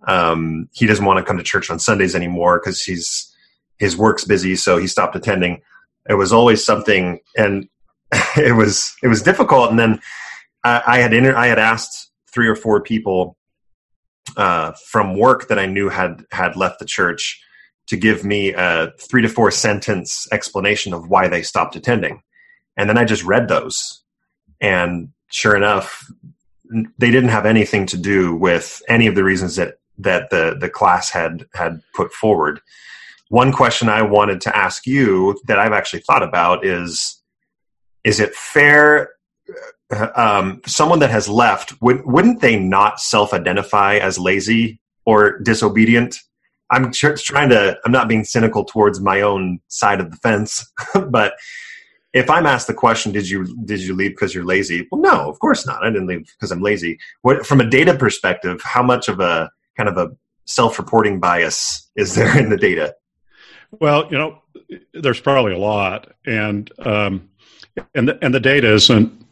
Um, 0.08 0.70
he 0.74 0.86
doesn't 0.86 1.06
want 1.06 1.18
to 1.18 1.26
come 1.26 1.38
to 1.38 1.44
church 1.44 1.70
on 1.70 1.80
sundays 1.80 2.16
anymore 2.16 2.60
because 2.60 2.84
he's 2.84 3.32
his 3.80 3.98
work's 3.98 4.24
busy 4.24 4.56
so 4.56 4.78
he 4.78 4.88
stopped 4.88 5.16
attending. 5.16 5.62
It 6.08 6.14
was 6.14 6.32
always 6.32 6.64
something, 6.64 7.20
and 7.36 7.68
it 8.38 8.56
was 8.56 8.96
it 9.02 9.08
was 9.08 9.22
difficult. 9.22 9.70
And 9.70 9.80
then 9.80 10.00
I, 10.64 10.82
I 10.86 11.00
had 11.00 11.14
inter- 11.14 11.36
I 11.36 11.48
had 11.48 11.60
asked 11.60 12.12
three 12.32 12.48
or 12.48 12.56
four 12.56 12.82
people 12.82 13.38
uh, 14.38 14.74
from 14.88 15.18
work 15.18 15.48
that 15.48 15.60
I 15.60 15.66
knew 15.66 15.90
had 15.90 16.24
had 16.32 16.56
left 16.56 16.80
the 16.80 16.86
church 16.86 17.42
to 17.88 17.98
give 17.98 18.24
me 18.24 18.54
a 18.54 18.92
three 19.00 19.22
to 19.22 19.30
four 19.30 19.52
sentence 19.52 20.28
explanation 20.32 20.94
of 20.94 21.10
why 21.10 21.28
they 21.28 21.42
stopped 21.42 21.76
attending, 21.76 22.22
and 22.78 22.88
then 22.88 22.98
I 22.98 23.06
just 23.06 23.24
read 23.24 23.48
those, 23.48 24.04
and 24.66 25.10
sure 25.30 25.56
enough, 25.56 26.12
they 26.98 27.12
didn't 27.12 27.30
have 27.30 27.46
anything 27.46 27.86
to 27.86 27.98
do 27.98 28.36
with 28.36 28.82
any 28.90 29.06
of 29.06 29.14
the 29.14 29.24
reasons 29.24 29.56
that 29.58 29.76
that 30.00 30.32
the 30.32 30.58
the 30.60 30.70
class 30.70 31.12
had 31.12 31.46
had 31.54 31.82
put 31.94 32.12
forward. 32.12 32.60
One 33.30 33.52
question 33.52 33.90
I 33.90 34.02
wanted 34.02 34.42
to 34.42 34.58
ask 34.58 34.88
you 34.88 35.40
that 35.46 35.60
I've 35.60 35.72
actually 35.72 36.02
thought 36.02 36.24
about 36.24 36.66
is 36.66 37.22
is 38.04 38.20
it 38.20 38.34
fair 38.34 39.12
uh, 39.96 40.10
um, 40.16 40.62
someone 40.66 41.00
that 41.00 41.12
has 41.12 41.30
left 41.30 41.80
would, 41.82 42.04
wouldn't 42.06 42.42
they 42.42 42.58
not 42.58 43.00
self-identify 43.00 43.98
as 43.98 44.18
lazy 44.18 44.80
or 45.06 45.38
disobedient? 45.40 46.18
I'm 46.72 46.92
trying 46.92 47.50
to 47.50 47.78
i'm 47.86 47.92
not 47.92 48.08
being 48.08 48.24
cynical 48.24 48.66
towards 48.66 49.00
my 49.00 49.22
own 49.22 49.60
side 49.68 50.00
of 50.00 50.10
the 50.10 50.18
fence 50.18 50.66
but 51.10 51.36
if 52.16 52.30
i'm 52.30 52.48
asked 52.48 52.66
the 52.66 52.74
question 52.74 53.12
did 53.12 53.30
you 53.30 53.46
did 53.66 53.80
you 53.80 53.94
leave 53.94 54.12
because 54.12 54.34
you're 54.34 54.46
lazy 54.46 54.88
well 54.92 55.02
no 55.02 55.30
of 55.30 55.38
course 55.40 55.68
not 55.68 55.84
i 55.84 55.90
didn't 55.90 56.08
leave 56.08 56.26
because 56.26 56.52
i'm 56.52 56.62
lazy 56.62 56.98
what, 57.22 57.46
from 57.46 57.62
a 57.62 57.70
data 57.70 57.94
perspective 57.96 58.60
how 58.64 58.82
much 58.82 59.08
of 59.08 59.20
a 59.20 59.50
kind 59.78 59.88
of 59.88 59.98
a 59.98 60.10
self-reporting 60.46 61.20
bias 61.20 61.92
is 61.96 62.16
there 62.16 62.38
in 62.38 62.50
the 62.50 62.58
data 62.58 62.96
well, 63.80 64.08
you 64.12 64.18
know, 64.18 64.42
there's 64.94 65.20
probably 65.20 65.54
a 65.54 65.58
lot, 65.58 66.12
and 66.26 66.72
um, 66.80 67.30
and 67.94 68.10
the, 68.10 68.24
and 68.24 68.34
the 68.34 68.40
data 68.40 68.74
isn't. 68.74 69.26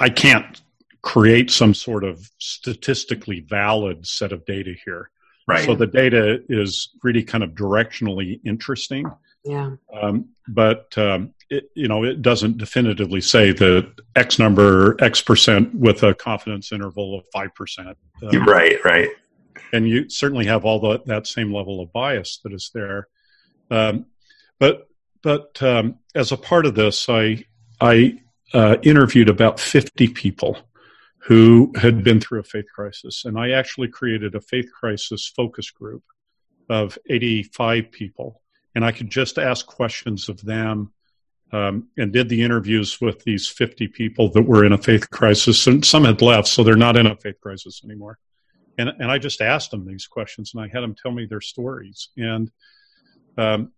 I 0.00 0.08
can't 0.08 0.60
create 1.02 1.50
some 1.50 1.74
sort 1.74 2.02
of 2.02 2.28
statistically 2.38 3.40
valid 3.40 4.06
set 4.06 4.32
of 4.32 4.44
data 4.46 4.74
here. 4.84 5.10
Right. 5.46 5.64
So 5.64 5.74
the 5.74 5.86
data 5.86 6.42
is 6.48 6.90
really 7.02 7.22
kind 7.22 7.44
of 7.44 7.50
directionally 7.50 8.40
interesting. 8.44 9.06
Yeah. 9.44 9.72
Um, 9.92 10.30
but 10.48 10.96
um, 10.96 11.33
it, 11.50 11.70
you 11.74 11.88
know, 11.88 12.04
it 12.04 12.22
doesn't 12.22 12.58
definitively 12.58 13.20
say 13.20 13.52
that 13.52 13.92
X 14.16 14.38
number, 14.38 14.96
X 15.02 15.20
percent 15.20 15.74
with 15.74 16.02
a 16.02 16.14
confidence 16.14 16.72
interval 16.72 17.18
of 17.18 17.24
five 17.32 17.54
percent. 17.54 17.96
Um, 18.22 18.44
right. 18.44 18.76
Right. 18.84 19.08
And 19.72 19.88
you 19.88 20.08
certainly 20.08 20.46
have 20.46 20.64
all 20.64 20.80
the, 20.80 21.02
that 21.06 21.26
same 21.26 21.52
level 21.52 21.80
of 21.80 21.92
bias 21.92 22.38
that 22.44 22.52
is 22.52 22.70
there. 22.74 23.08
Um, 23.70 24.06
but 24.58 24.88
but 25.22 25.60
um, 25.62 25.98
as 26.14 26.32
a 26.32 26.36
part 26.36 26.66
of 26.66 26.74
this, 26.74 27.08
I 27.08 27.44
I 27.80 28.20
uh, 28.52 28.76
interviewed 28.82 29.28
about 29.28 29.58
50 29.58 30.08
people 30.08 30.56
who 31.18 31.72
had 31.76 32.04
been 32.04 32.20
through 32.20 32.40
a 32.40 32.44
faith 32.44 32.66
crisis, 32.72 33.24
and 33.24 33.38
I 33.38 33.50
actually 33.50 33.88
created 33.88 34.34
a 34.34 34.40
faith 34.40 34.70
crisis 34.72 35.26
focus 35.26 35.70
group 35.70 36.02
of 36.70 36.98
85 37.08 37.90
people, 37.90 38.40
and 38.74 38.84
I 38.84 38.92
could 38.92 39.10
just 39.10 39.38
ask 39.38 39.66
questions 39.66 40.28
of 40.28 40.42
them. 40.42 40.92
Um, 41.54 41.86
and 41.96 42.12
did 42.12 42.28
the 42.28 42.42
interviews 42.42 43.00
with 43.00 43.22
these 43.22 43.48
50 43.48 43.86
people 43.86 44.28
that 44.30 44.42
were 44.42 44.64
in 44.64 44.72
a 44.72 44.78
faith 44.78 45.08
crisis, 45.10 45.68
and 45.68 45.84
some 45.84 46.04
had 46.04 46.20
left, 46.20 46.48
so 46.48 46.64
they're 46.64 46.74
not 46.74 46.96
in 46.96 47.06
a 47.06 47.14
faith 47.14 47.40
crisis 47.40 47.82
anymore. 47.84 48.18
And, 48.76 48.88
and 48.98 49.08
I 49.08 49.18
just 49.18 49.40
asked 49.40 49.70
them 49.70 49.86
these 49.86 50.08
questions, 50.08 50.52
and 50.52 50.64
I 50.64 50.66
had 50.66 50.82
them 50.82 50.96
tell 51.00 51.12
me 51.12 51.26
their 51.26 51.40
stories. 51.40 52.08
And 52.16 52.50
um, 53.38 53.70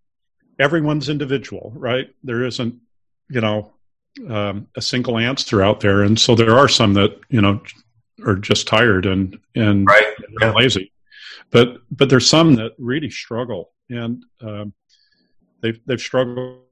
everyone's 0.59 1.11
individual, 1.11 1.71
right? 1.77 2.09
There 2.25 2.45
isn't, 2.45 2.77
you 3.29 3.43
know, 3.43 3.75
um, 4.27 4.69
a 4.75 4.81
single 4.81 5.19
answer 5.19 5.63
out 5.63 5.81
there, 5.81 6.03
and 6.03 6.19
so 6.19 6.35
there 6.35 6.57
are 6.57 6.69
some 6.69 6.95
that 6.95 7.21
you 7.29 7.43
know 7.43 7.61
are 8.25 8.37
just 8.37 8.67
tired 8.67 9.05
and 9.05 9.39
and, 9.55 9.87
right. 9.87 10.15
yeah. 10.41 10.53
lazy, 10.53 10.93
but 11.51 11.79
but 11.91 12.09
there's 12.09 12.27
some 12.29 12.55
that 12.55 12.73
really 12.79 13.11
struggle, 13.11 13.73
and 13.91 14.25
um, 14.41 14.73
they've 15.61 15.79
they've 15.85 16.01
struggled 16.01 16.63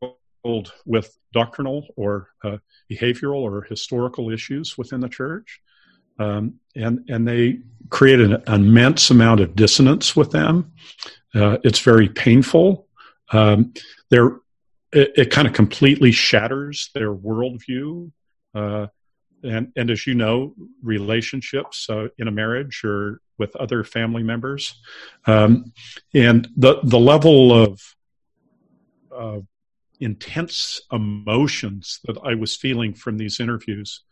with 0.84 1.16
doctrinal 1.32 1.86
or 1.96 2.28
uh, 2.42 2.58
behavioral 2.90 3.40
or 3.40 3.62
historical 3.62 4.30
issues 4.30 4.76
within 4.78 5.00
the 5.00 5.08
church. 5.08 5.60
Um, 6.18 6.60
and 6.76 7.04
and 7.08 7.26
they 7.26 7.60
create 7.88 8.20
an 8.20 8.42
immense 8.46 9.10
amount 9.10 9.40
of 9.40 9.56
dissonance 9.56 10.14
with 10.14 10.30
them. 10.30 10.72
Uh, 11.34 11.58
it's 11.64 11.80
very 11.80 12.08
painful. 12.08 12.86
Um, 13.32 13.74
it, 14.10 14.32
it 14.92 15.30
kind 15.30 15.48
of 15.48 15.54
completely 15.54 16.12
shatters 16.12 16.90
their 16.94 17.12
worldview. 17.12 18.12
Uh, 18.54 18.86
and, 19.42 19.72
and 19.76 19.90
as 19.90 20.06
you 20.06 20.14
know, 20.14 20.54
relationships 20.82 21.90
uh, 21.90 22.08
in 22.16 22.28
a 22.28 22.30
marriage 22.30 22.82
or 22.84 23.20
with 23.38 23.54
other 23.56 23.82
family 23.82 24.22
members, 24.22 24.74
um, 25.26 25.72
and 26.14 26.48
the 26.56 26.78
the 26.84 26.98
level 26.98 27.52
of 27.52 27.80
intense 30.00 30.80
emotions 30.92 32.00
that 32.04 32.18
I 32.24 32.34
was 32.34 32.56
feeling 32.56 32.94
from 32.94 33.16
these 33.16 33.40
interviews 33.40 34.02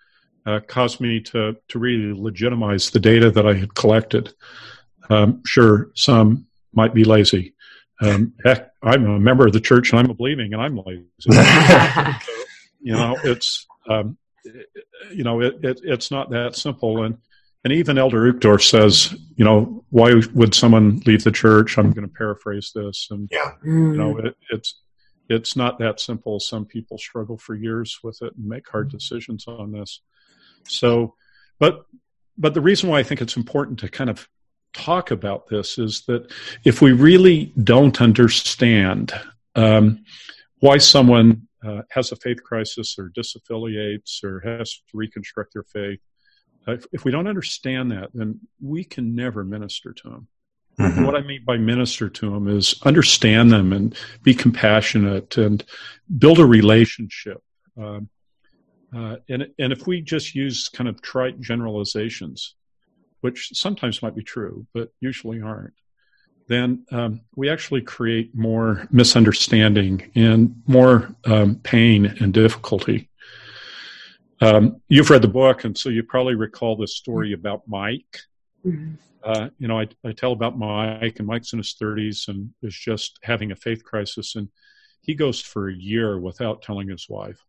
uh, 0.47 0.61
caused 0.67 1.01
me 1.01 1.21
to 1.21 1.57
to 1.69 1.79
really 1.79 2.13
legitimize 2.19 2.91
the 2.91 3.01
data 3.01 3.31
that 3.31 3.47
I 3.47 3.55
had 3.55 3.75
collected. 3.75 4.33
Um, 5.11 5.43
sure, 5.47 5.91
some 5.95 6.47
might 6.73 6.95
be 6.95 7.05
lazy. 7.05 7.55
Um, 8.01 8.35
heck, 8.45 8.71
I'm 8.83 9.07
a 9.07 9.21
member 9.21 9.47
of 9.47 9.53
the 9.53 9.61
church 9.61 9.91
and 9.91 10.01
I'm 10.01 10.11
a 10.11 10.15
believing 10.15 10.53
and 10.53 10.63
I'm 10.63 10.77
lazy. 10.77 11.07
so, 11.21 12.13
you 12.81 12.93
know, 12.93 13.17
it's 13.23 13.67
um, 13.89 14.19
you 15.13 15.23
know 15.25 15.41
it, 15.41 15.59
it, 15.63 15.81
it's 15.85 16.11
not 16.11 16.31
that 16.31 16.57
simple. 16.57 17.05
And 17.05 17.19
and 17.65 17.73
even 17.73 17.99
Elder 17.99 18.33
Uchtdorf 18.33 18.69
says, 18.69 19.15
you 19.37 19.45
know, 19.45 19.85
why 19.91 20.21
would 20.35 20.55
someone 20.55 21.01
leave 21.07 21.23
the 21.23 21.31
church? 21.31 21.79
I'm 21.79 21.93
going 21.93 22.09
to 22.09 22.13
paraphrase 22.13 22.73
this, 22.75 23.07
and 23.11 23.29
yeah. 23.31 23.53
you 23.65 23.97
know, 23.97 24.19
it, 24.19 24.37
it's 24.51 24.81
it's 25.29 25.57
not 25.57 25.79
that 25.79 26.01
simple. 26.01 26.41
Some 26.41 26.65
people 26.65 26.99
struggle 26.99 27.39
for 27.39 27.55
years 27.55 27.99
with 28.03 28.21
it 28.23 28.35
and 28.37 28.47
make 28.47 28.69
hard 28.69 28.91
decisions 28.91 29.47
on 29.47 29.73
this. 29.73 30.01
So, 30.69 31.15
but 31.59 31.87
but 32.39 32.55
the 32.55 32.61
reason 32.61 32.89
why 32.89 32.99
I 32.99 33.03
think 33.03 33.21
it's 33.21 33.37
important 33.37 33.79
to 33.81 33.89
kind 33.89 34.11
of 34.11 34.29
talk 34.73 35.11
about 35.11 35.49
this 35.49 35.79
is 35.79 36.03
that 36.07 36.33
if 36.65 36.81
we 36.81 36.93
really 36.93 37.53
don't 37.63 38.01
understand 38.01 39.13
um, 39.55 40.05
why 40.61 40.79
someone 40.79 41.49
uh, 41.65 41.83
has 41.91 42.11
a 42.11 42.17
faith 42.17 42.43
crisis 42.43 42.97
or 42.99 43.11
disaffiliates 43.11 44.25
or 44.25 44.41
has 44.41 44.73
to 44.73 44.83
reconstruct 44.95 45.53
their 45.53 45.65
faith, 45.65 46.01
if, 46.67 46.87
if, 46.93 47.05
we 47.05 47.11
don't 47.11 47.27
understand 47.27 47.91
that, 47.91 48.11
then 48.15 48.41
we 48.61 48.85
can 48.85 49.15
never 49.15 49.45
minister 49.45 49.93
to 49.93 50.09
them. 50.09 50.29
Mm-hmm. 50.79 51.05
What 51.05 51.15
I 51.15 51.21
mean 51.21 51.45
by 51.45 51.59
minister 51.59 52.09
to 52.09 52.31
them 52.31 52.49
is 52.49 52.75
understand 52.83 53.51
them 53.51 53.73
and 53.73 53.95
be 54.23 54.35
compassionate 54.35 55.37
and 55.37 55.63
build 56.19 56.39
a 56.39 56.47
relationship. 56.47 57.43
Um, 57.77 58.09
uh, 58.95 59.17
and 59.29 59.49
and 59.59 59.73
if 59.73 59.87
we 59.87 60.01
just 60.01 60.35
use 60.35 60.69
kind 60.69 60.89
of 60.89 61.01
trite 61.01 61.41
generalizations, 61.41 62.55
which 63.21 63.51
sometimes 63.55 64.03
might 64.03 64.15
be 64.15 64.23
true, 64.23 64.67
but 64.75 64.91
usually 65.01 65.41
aren't, 65.41 65.75
then 66.49 66.85
um, 66.91 67.21
we 67.35 67.49
actually 67.49 67.81
create 67.81 68.35
more 68.35 68.87
misunderstanding 68.91 70.11
and 70.15 70.63
more 70.67 71.15
um, 71.25 71.57
pain 71.57 72.07
and 72.21 72.35
difficulty. 72.35 73.09
Um, 74.41 74.83
you've 74.89 75.09
read 75.09 75.23
the 75.23 75.29
book, 75.29 75.65
and 75.65 75.79
so 75.79 75.89
you 75.89 76.03
probably 76.03 76.35
recall 76.35 76.77
the 76.77 76.89
story 76.89 77.33
about 77.33 77.63
Mike. 77.69 78.19
Mm-hmm. 78.67 78.95
Uh, 79.25 79.49
you 79.59 79.69
know, 79.69 79.79
I, 79.79 79.89
I 80.05 80.13
tell 80.13 80.33
about 80.33 80.59
Mike, 80.59 81.19
and 81.19 81.29
Mike's 81.29 81.53
in 81.53 81.59
his 81.59 81.77
30s 81.81 82.29
and 82.29 82.51
is 82.63 82.75
just 82.75 83.19
having 83.23 83.53
a 83.53 83.57
faith 83.57 83.85
crisis, 83.85 84.35
and 84.35 84.49
he 85.01 85.15
goes 85.15 85.41
for 85.41 85.69
a 85.69 85.75
year 85.75 86.19
without 86.19 86.63
telling 86.63 86.89
his 86.89 87.09
wife 87.09 87.45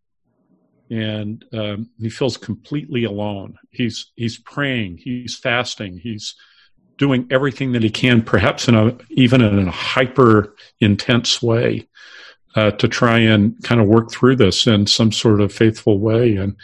and 0.90 1.46
um, 1.54 1.90
he 2.00 2.10
feels 2.10 2.38
completely 2.38 3.06
alone. 3.06 3.58
He's 3.72 4.12
he's 4.16 4.38
praying, 4.38 4.98
he's 4.98 5.36
fasting, 5.36 5.98
he's 5.98 6.36
doing 6.98 7.28
everything 7.32 7.72
that 7.72 7.84
he 7.84 7.90
can, 7.90 8.22
perhaps 8.22 8.68
in 8.68 8.76
a 8.76 8.96
even 9.10 9.42
in 9.42 9.68
a 9.68 9.72
hyper 9.72 10.56
intense 10.80 11.42
way. 11.42 11.88
uh, 12.56 12.72
to 12.72 12.88
try 12.88 13.20
and 13.20 13.62
kind 13.64 13.82
of 13.82 13.88
work 13.88 14.12
through 14.12 14.36
this 14.36 14.68
in 14.68 14.86
some 14.86 15.12
sort 15.12 15.42
of 15.42 15.52
faithful 15.52 16.00
way. 16.00 16.36
And, 16.36 16.56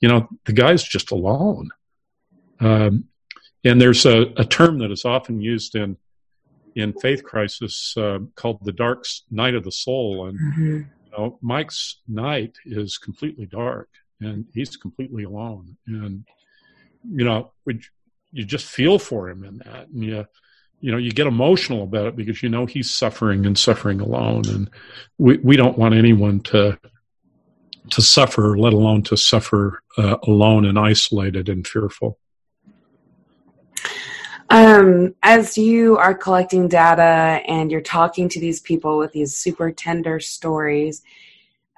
you 0.00 0.08
know, 0.08 0.28
the 0.44 0.52
guy's 0.52 0.82
just 0.82 1.10
alone. 1.10 1.70
Um, 2.60 3.04
and 3.66 3.80
there's 3.80 4.06
a, 4.06 4.32
a, 4.36 4.44
term 4.44 4.78
that 4.78 4.90
is 4.90 5.04
often 5.04 5.40
used 5.40 5.74
in 5.74 5.96
in 6.74 6.92
faith 6.92 7.24
crisis 7.24 7.94
uh, 7.96 8.18
called 8.34 8.58
the 8.62 8.72
dark 8.72 9.04
night 9.30 9.54
of 9.54 9.64
the 9.64 9.72
soul. 9.72 10.26
And 10.26 10.38
mm-hmm. 10.38 10.76
you 10.76 11.10
know, 11.16 11.38
Mike's 11.40 12.00
night 12.06 12.54
is 12.64 12.98
completely 12.98 13.46
dark, 13.46 13.88
and 14.20 14.44
he's 14.52 14.76
completely 14.76 15.24
alone. 15.24 15.76
And 15.86 16.24
you 17.10 17.24
know, 17.24 17.52
you 18.32 18.44
just 18.44 18.66
feel 18.66 18.98
for 18.98 19.28
him 19.28 19.44
in 19.44 19.58
that, 19.58 19.88
and 19.88 20.04
you 20.04 20.26
you 20.80 20.92
know 20.92 20.98
you 20.98 21.10
get 21.10 21.26
emotional 21.26 21.82
about 21.82 22.06
it 22.06 22.16
because 22.16 22.42
you 22.42 22.48
know 22.48 22.66
he's 22.66 22.90
suffering 22.90 23.46
and 23.46 23.58
suffering 23.58 24.00
alone, 24.00 24.42
and 24.48 24.70
we 25.18 25.38
we 25.38 25.56
don't 25.56 25.78
want 25.78 25.94
anyone 25.94 26.40
to 26.40 26.78
to 27.90 28.02
suffer, 28.02 28.58
let 28.58 28.72
alone 28.72 29.02
to 29.04 29.16
suffer 29.16 29.82
uh, 29.96 30.16
alone 30.24 30.64
and 30.64 30.78
isolated 30.78 31.48
and 31.48 31.66
fearful. 31.66 32.18
Um, 34.48 35.14
as 35.22 35.58
you 35.58 35.96
are 35.96 36.14
collecting 36.14 36.68
data 36.68 37.40
and 37.48 37.70
you're 37.70 37.80
talking 37.80 38.28
to 38.28 38.40
these 38.40 38.60
people 38.60 38.98
with 38.98 39.12
these 39.12 39.36
super 39.36 39.72
tender 39.72 40.20
stories, 40.20 41.02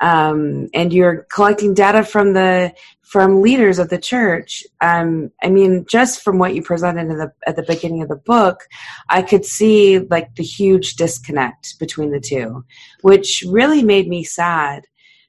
um, 0.00 0.68
and 0.74 0.92
you're 0.92 1.26
collecting 1.32 1.74
data 1.74 2.04
from 2.04 2.32
the 2.32 2.72
from 3.02 3.40
leaders 3.40 3.78
of 3.78 3.88
the 3.88 3.98
church. 3.98 4.64
Um, 4.82 5.32
I 5.42 5.48
mean, 5.48 5.86
just 5.88 6.22
from 6.22 6.38
what 6.38 6.54
you 6.54 6.62
presented 6.62 7.08
the, 7.08 7.32
at 7.46 7.56
the 7.56 7.62
beginning 7.62 8.02
of 8.02 8.08
the 8.08 8.16
book, 8.16 8.66
I 9.08 9.22
could 9.22 9.46
see 9.46 9.98
like 9.98 10.34
the 10.34 10.42
huge 10.42 10.96
disconnect 10.96 11.78
between 11.78 12.10
the 12.10 12.20
two, 12.20 12.66
which 13.00 13.42
really 13.48 13.82
made 13.82 14.08
me 14.08 14.24
sad. 14.24 14.84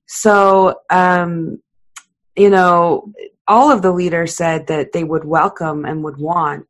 So, 0.07 0.81
um, 0.89 1.61
you 2.35 2.49
know, 2.49 3.13
all 3.47 3.71
of 3.71 3.81
the 3.81 3.93
leaders 3.93 4.35
said 4.35 4.67
that 4.67 4.91
they 4.91 5.05
would 5.05 5.23
welcome 5.23 5.85
and 5.85 6.03
would 6.03 6.17
want 6.17 6.67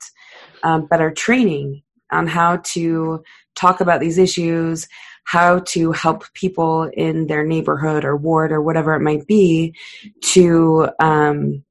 um, 0.63 0.85
better 0.85 1.11
training 1.11 1.83
on 2.11 2.27
how 2.27 2.57
to 2.57 3.23
talk 3.55 3.81
about 3.81 3.99
these 3.99 4.17
issues, 4.17 4.87
how 5.23 5.59
to 5.59 5.91
help 5.91 6.31
people 6.33 6.89
in 6.93 7.27
their 7.27 7.43
neighborhood 7.43 8.03
or 8.03 8.15
ward 8.15 8.51
or 8.51 8.61
whatever 8.61 8.95
it 8.95 9.01
might 9.01 9.27
be 9.27 9.75
to, 10.21 10.89
um, 10.99 11.63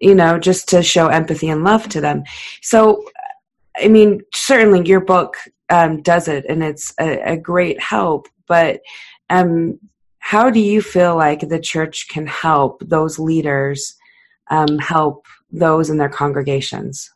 you 0.00 0.14
know, 0.14 0.38
just 0.38 0.68
to 0.68 0.82
show 0.82 1.06
empathy 1.06 1.48
and 1.48 1.62
love 1.62 1.88
to 1.88 2.00
them. 2.00 2.24
So, 2.60 3.04
I 3.76 3.88
mean, 3.88 4.22
certainly 4.34 4.86
your 4.86 5.00
book 5.00 5.36
um, 5.70 6.02
does 6.02 6.26
it 6.28 6.44
and 6.48 6.62
it's 6.62 6.92
a, 6.98 7.32
a 7.32 7.36
great 7.36 7.80
help, 7.80 8.26
but 8.48 8.80
um, 9.30 9.78
how 10.18 10.50
do 10.50 10.60
you 10.60 10.82
feel 10.82 11.16
like 11.16 11.40
the 11.40 11.60
church 11.60 12.08
can 12.08 12.26
help 12.26 12.82
those 12.84 13.18
leaders 13.18 13.94
um, 14.50 14.78
help 14.78 15.26
those 15.50 15.88
in 15.88 15.98
their 15.98 16.08
congregations? 16.08 17.10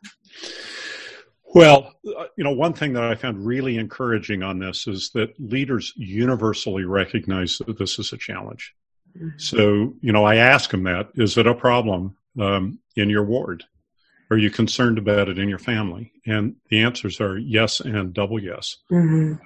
Well, 1.56 1.94
uh, 2.06 2.26
you 2.36 2.44
know, 2.44 2.52
one 2.52 2.74
thing 2.74 2.92
that 2.92 3.04
I 3.04 3.14
found 3.14 3.46
really 3.46 3.78
encouraging 3.78 4.42
on 4.42 4.58
this 4.58 4.86
is 4.86 5.08
that 5.14 5.32
leaders 5.40 5.90
universally 5.96 6.84
recognize 6.84 7.56
that 7.66 7.78
this 7.78 7.98
is 7.98 8.12
a 8.12 8.18
challenge. 8.18 8.74
Mm-hmm. 9.16 9.38
So, 9.38 9.94
you 10.02 10.12
know, 10.12 10.26
I 10.26 10.36
ask 10.36 10.70
them 10.70 10.82
that 10.82 11.08
is 11.14 11.38
it 11.38 11.46
a 11.46 11.54
problem 11.54 12.14
um, 12.38 12.78
in 12.94 13.08
your 13.08 13.24
ward? 13.24 13.64
Are 14.30 14.36
you 14.36 14.50
concerned 14.50 14.98
about 14.98 15.30
it 15.30 15.38
in 15.38 15.48
your 15.48 15.58
family? 15.58 16.12
And 16.26 16.56
the 16.68 16.82
answers 16.82 17.22
are 17.22 17.38
yes 17.38 17.80
and 17.80 18.12
double 18.12 18.38
yes. 18.38 18.76
Mm-hmm. 18.92 19.42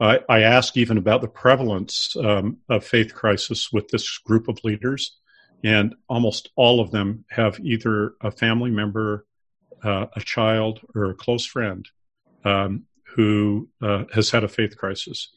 I, 0.00 0.20
I, 0.28 0.42
ask 0.42 0.76
even 0.76 0.98
about 0.98 1.22
the 1.22 1.28
prevalence 1.28 2.14
um, 2.16 2.58
of 2.68 2.84
faith 2.84 3.14
crisis 3.14 3.72
with 3.72 3.88
this 3.88 4.18
group 4.18 4.46
of 4.48 4.62
leaders, 4.62 5.16
and 5.64 5.94
almost 6.06 6.50
all 6.54 6.80
of 6.80 6.90
them 6.90 7.24
have 7.30 7.58
either 7.60 8.12
a 8.20 8.30
family 8.30 8.70
member 8.70 9.24
uh, 9.84 10.06
a 10.14 10.20
child 10.20 10.80
or 10.94 11.10
a 11.10 11.14
close 11.14 11.44
friend 11.44 11.88
um, 12.44 12.84
who 13.14 13.68
uh, 13.82 14.04
has 14.14 14.30
had 14.30 14.44
a 14.44 14.48
faith 14.48 14.76
crisis. 14.76 15.30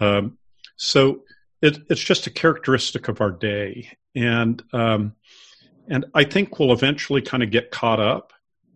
Um, 0.00 0.38
so 0.76 1.22
it, 1.60 1.78
it's 1.88 2.02
just 2.02 2.26
a 2.26 2.30
characteristic 2.30 3.08
of 3.08 3.20
our 3.20 3.30
day, 3.30 3.88
and 4.14 4.62
um, 4.72 5.14
and 5.88 6.06
I 6.14 6.24
think 6.24 6.58
we'll 6.58 6.72
eventually 6.72 7.22
kind 7.22 7.42
of 7.42 7.50
get 7.50 7.70
caught 7.70 8.00
up 8.00 8.32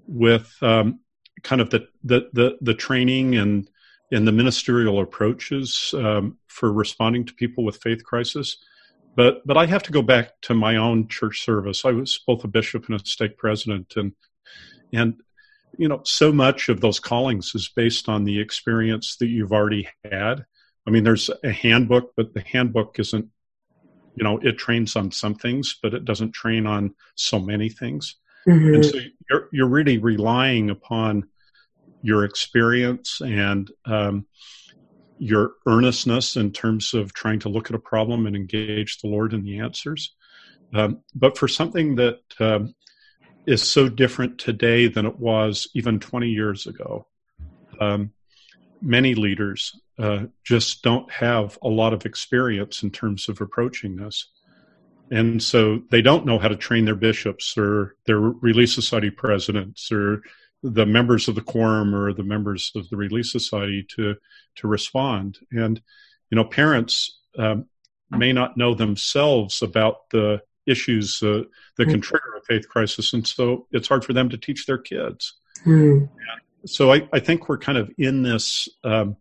with 0.06 0.52
um, 0.62 1.00
kind 1.42 1.60
of 1.60 1.70
the, 1.70 1.88
the 2.04 2.28
the 2.32 2.58
the 2.60 2.74
training 2.74 3.36
and 3.36 3.68
and 4.12 4.26
the 4.26 4.32
ministerial 4.32 5.00
approaches 5.00 5.92
um, 5.96 6.38
for 6.46 6.72
responding 6.72 7.24
to 7.24 7.34
people 7.34 7.64
with 7.64 7.82
faith 7.82 8.04
crisis. 8.04 8.58
But 9.16 9.46
but 9.46 9.56
I 9.56 9.66
have 9.66 9.82
to 9.84 9.92
go 9.92 10.02
back 10.02 10.40
to 10.42 10.54
my 10.54 10.76
own 10.76 11.08
church 11.08 11.44
service. 11.44 11.84
I 11.84 11.92
was 11.92 12.20
both 12.26 12.44
a 12.44 12.48
bishop 12.48 12.86
and 12.88 13.00
a 13.00 13.04
stake 13.04 13.38
president, 13.38 13.94
and 13.96 14.12
and 14.92 15.14
you 15.78 15.88
know, 15.88 16.00
so 16.04 16.32
much 16.32 16.68
of 16.68 16.80
those 16.80 17.00
callings 17.00 17.52
is 17.54 17.68
based 17.68 18.08
on 18.08 18.24
the 18.24 18.40
experience 18.40 19.16
that 19.16 19.28
you've 19.28 19.52
already 19.52 19.88
had. 20.10 20.44
I 20.86 20.90
mean, 20.90 21.04
there's 21.04 21.30
a 21.44 21.50
handbook, 21.50 22.12
but 22.16 22.32
the 22.32 22.40
handbook 22.40 22.98
isn't, 22.98 23.26
you 24.14 24.24
know, 24.24 24.38
it 24.38 24.58
trains 24.58 24.96
on 24.96 25.10
some 25.10 25.34
things, 25.34 25.78
but 25.82 25.94
it 25.94 26.04
doesn't 26.04 26.32
train 26.32 26.66
on 26.66 26.94
so 27.14 27.38
many 27.38 27.68
things. 27.68 28.16
Mm-hmm. 28.48 28.74
And 28.74 28.84
so 28.84 28.98
you're, 29.28 29.48
you're 29.52 29.68
really 29.68 29.98
relying 29.98 30.70
upon 30.70 31.28
your 32.02 32.24
experience 32.24 33.20
and 33.20 33.70
um, 33.84 34.26
your 35.18 35.54
earnestness 35.66 36.36
in 36.36 36.52
terms 36.52 36.94
of 36.94 37.12
trying 37.12 37.40
to 37.40 37.48
look 37.48 37.68
at 37.68 37.76
a 37.76 37.80
problem 37.80 38.26
and 38.26 38.36
engage 38.36 38.98
the 38.98 39.08
Lord 39.08 39.32
in 39.32 39.42
the 39.42 39.58
answers. 39.58 40.14
Um, 40.72 41.02
but 41.14 41.36
for 41.36 41.48
something 41.48 41.96
that 41.96 42.20
um, 42.38 42.74
is 43.46 43.62
so 43.62 43.88
different 43.88 44.38
today 44.38 44.88
than 44.88 45.06
it 45.06 45.18
was 45.18 45.68
even 45.74 46.00
20 46.00 46.28
years 46.28 46.66
ago. 46.66 47.06
Um, 47.80 48.12
many 48.82 49.14
leaders 49.14 49.78
uh, 49.98 50.24
just 50.44 50.82
don't 50.82 51.10
have 51.10 51.58
a 51.62 51.68
lot 51.68 51.92
of 51.92 52.04
experience 52.04 52.82
in 52.82 52.90
terms 52.90 53.28
of 53.28 53.40
approaching 53.40 53.96
this. 53.96 54.28
And 55.10 55.40
so 55.42 55.82
they 55.90 56.02
don't 56.02 56.26
know 56.26 56.38
how 56.38 56.48
to 56.48 56.56
train 56.56 56.84
their 56.84 56.96
bishops 56.96 57.56
or 57.56 57.96
their 58.06 58.18
Relief 58.18 58.72
Society 58.72 59.10
presidents 59.10 59.90
or 59.92 60.22
the 60.62 60.86
members 60.86 61.28
of 61.28 61.36
the 61.36 61.42
quorum 61.42 61.94
or 61.94 62.12
the 62.12 62.24
members 62.24 62.72
of 62.74 62.88
the 62.90 62.96
Relief 62.96 63.26
Society 63.26 63.86
to, 63.96 64.16
to 64.56 64.66
respond. 64.66 65.38
And, 65.52 65.80
you 66.30 66.36
know, 66.36 66.44
parents 66.44 67.20
um, 67.38 67.66
may 68.10 68.32
not 68.32 68.56
know 68.56 68.74
themselves 68.74 69.62
about 69.62 70.10
the 70.10 70.42
issues 70.66 71.22
uh, 71.22 71.42
that 71.76 71.88
can 71.88 72.00
trigger 72.00 72.34
a 72.36 72.44
faith 72.44 72.68
crisis, 72.68 73.12
and 73.12 73.26
so 73.26 73.66
it's 73.72 73.88
hard 73.88 74.04
for 74.04 74.12
them 74.12 74.28
to 74.30 74.38
teach 74.38 74.66
their 74.66 74.78
kids. 74.78 75.34
Mm. 75.64 76.08
So 76.66 76.92
I, 76.92 77.08
I, 77.12 77.20
think 77.20 77.48
we're 77.48 77.58
kind 77.58 77.78
of 77.78 77.90
in 77.96 78.22
this 78.22 78.68
um, 78.82 79.16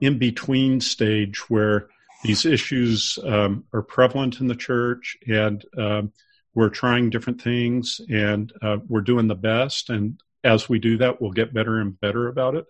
in 0.00 0.18
between 0.18 0.80
stage 0.80 1.48
where 1.48 1.88
these 2.22 2.44
issues 2.44 3.18
um, 3.24 3.64
are 3.72 3.82
prevalent 3.82 4.40
in 4.40 4.46
the 4.46 4.54
church, 4.54 5.16
and 5.26 5.64
um, 5.78 6.12
we're 6.54 6.68
trying 6.68 7.10
different 7.10 7.40
things, 7.40 8.00
and 8.10 8.52
uh, 8.62 8.78
we're 8.88 9.00
doing 9.00 9.28
the 9.28 9.34
best. 9.34 9.90
And 9.90 10.20
as 10.44 10.68
we 10.68 10.78
do 10.78 10.98
that, 10.98 11.20
we'll 11.20 11.32
get 11.32 11.54
better 11.54 11.80
and 11.80 11.98
better 11.98 12.28
about 12.28 12.54
it. 12.54 12.66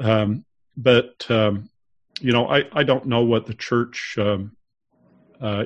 Um, 0.00 0.44
but 0.76 1.30
um, 1.30 1.70
you 2.20 2.32
know, 2.32 2.48
I, 2.48 2.64
I 2.72 2.82
don't 2.82 3.06
know 3.06 3.22
what 3.22 3.46
the 3.46 3.54
church 3.54 4.16
um, 4.18 4.56
uh, 5.40 5.64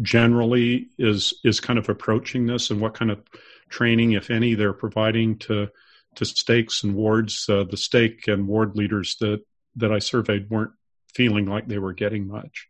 generally 0.00 0.88
is 0.98 1.34
is 1.44 1.60
kind 1.60 1.78
of 1.78 1.88
approaching 1.88 2.46
this 2.46 2.70
and 2.70 2.80
what 2.80 2.94
kind 2.94 3.10
of 3.10 3.20
training, 3.68 4.12
if 4.12 4.30
any, 4.30 4.54
they're 4.54 4.72
providing 4.72 5.38
to 5.38 5.68
to 6.16 6.24
stakes 6.24 6.84
and 6.84 6.94
wards. 6.94 7.46
Uh, 7.48 7.64
the 7.64 7.76
stake 7.76 8.28
and 8.28 8.46
ward 8.46 8.76
leaders 8.76 9.16
that 9.20 9.42
that 9.76 9.92
I 9.92 9.98
surveyed 9.98 10.50
weren't 10.50 10.72
feeling 11.14 11.46
like 11.46 11.66
they 11.66 11.78
were 11.78 11.92
getting 11.92 12.26
much. 12.26 12.68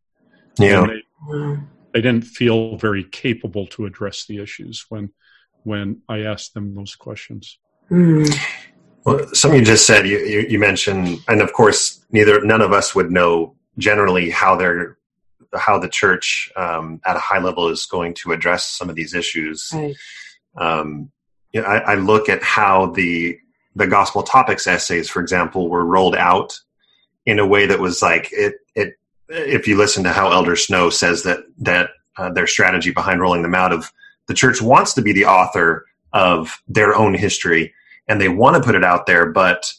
Yeah, 0.58 0.86
they, 0.86 1.56
they, 1.92 2.00
didn't 2.00 2.24
feel 2.24 2.76
very 2.76 3.04
capable 3.04 3.66
to 3.68 3.86
address 3.86 4.26
the 4.26 4.42
issues 4.42 4.86
when 4.88 5.10
when 5.64 6.02
I 6.08 6.20
asked 6.20 6.54
them 6.54 6.74
those 6.74 6.94
questions. 6.94 7.58
Mm. 7.90 8.34
Well, 9.04 9.26
something 9.32 9.60
you 9.60 9.66
just 9.66 9.86
said, 9.86 10.06
you, 10.06 10.18
you, 10.18 10.40
you 10.48 10.58
mentioned, 10.60 11.18
and 11.26 11.40
of 11.40 11.52
course, 11.52 12.04
neither 12.12 12.44
none 12.44 12.60
of 12.60 12.72
us 12.72 12.94
would 12.94 13.10
know 13.10 13.56
generally 13.78 14.30
how 14.30 14.56
they're 14.56 14.98
how 15.54 15.78
the 15.78 15.88
church 15.88 16.50
um, 16.56 17.00
at 17.04 17.16
a 17.16 17.20
high 17.20 17.38
level 17.38 17.68
is 17.68 17.86
going 17.86 18.14
to 18.14 18.32
address 18.32 18.64
some 18.64 18.88
of 18.88 18.96
these 18.96 19.14
issues. 19.14 19.70
Right. 19.72 19.96
Um, 20.56 21.10
you 21.52 21.60
know, 21.60 21.66
I, 21.66 21.92
I, 21.92 21.94
look 21.94 22.28
at 22.28 22.42
how 22.42 22.86
the 22.86 23.38
the 23.74 23.86
gospel 23.86 24.22
topics 24.22 24.66
essays, 24.66 25.08
for 25.08 25.20
example, 25.20 25.68
were 25.68 25.84
rolled 25.84 26.16
out 26.16 26.58
in 27.26 27.38
a 27.38 27.46
way 27.46 27.66
that 27.66 27.80
was 27.80 28.02
like 28.02 28.28
it. 28.32 28.56
It 28.74 28.94
if 29.28 29.66
you 29.66 29.76
listen 29.76 30.04
to 30.04 30.12
how 30.12 30.30
Elder 30.30 30.56
Snow 30.56 30.90
says 30.90 31.22
that 31.22 31.40
that 31.58 31.90
uh, 32.16 32.30
their 32.30 32.46
strategy 32.46 32.90
behind 32.90 33.20
rolling 33.20 33.42
them 33.42 33.54
out 33.54 33.72
of 33.72 33.92
the 34.28 34.34
church 34.34 34.60
wants 34.60 34.94
to 34.94 35.02
be 35.02 35.12
the 35.12 35.24
author 35.24 35.86
of 36.12 36.62
their 36.68 36.94
own 36.94 37.14
history 37.14 37.72
and 38.08 38.20
they 38.20 38.28
want 38.28 38.56
to 38.56 38.62
put 38.62 38.74
it 38.74 38.84
out 38.84 39.06
there, 39.06 39.26
but 39.26 39.72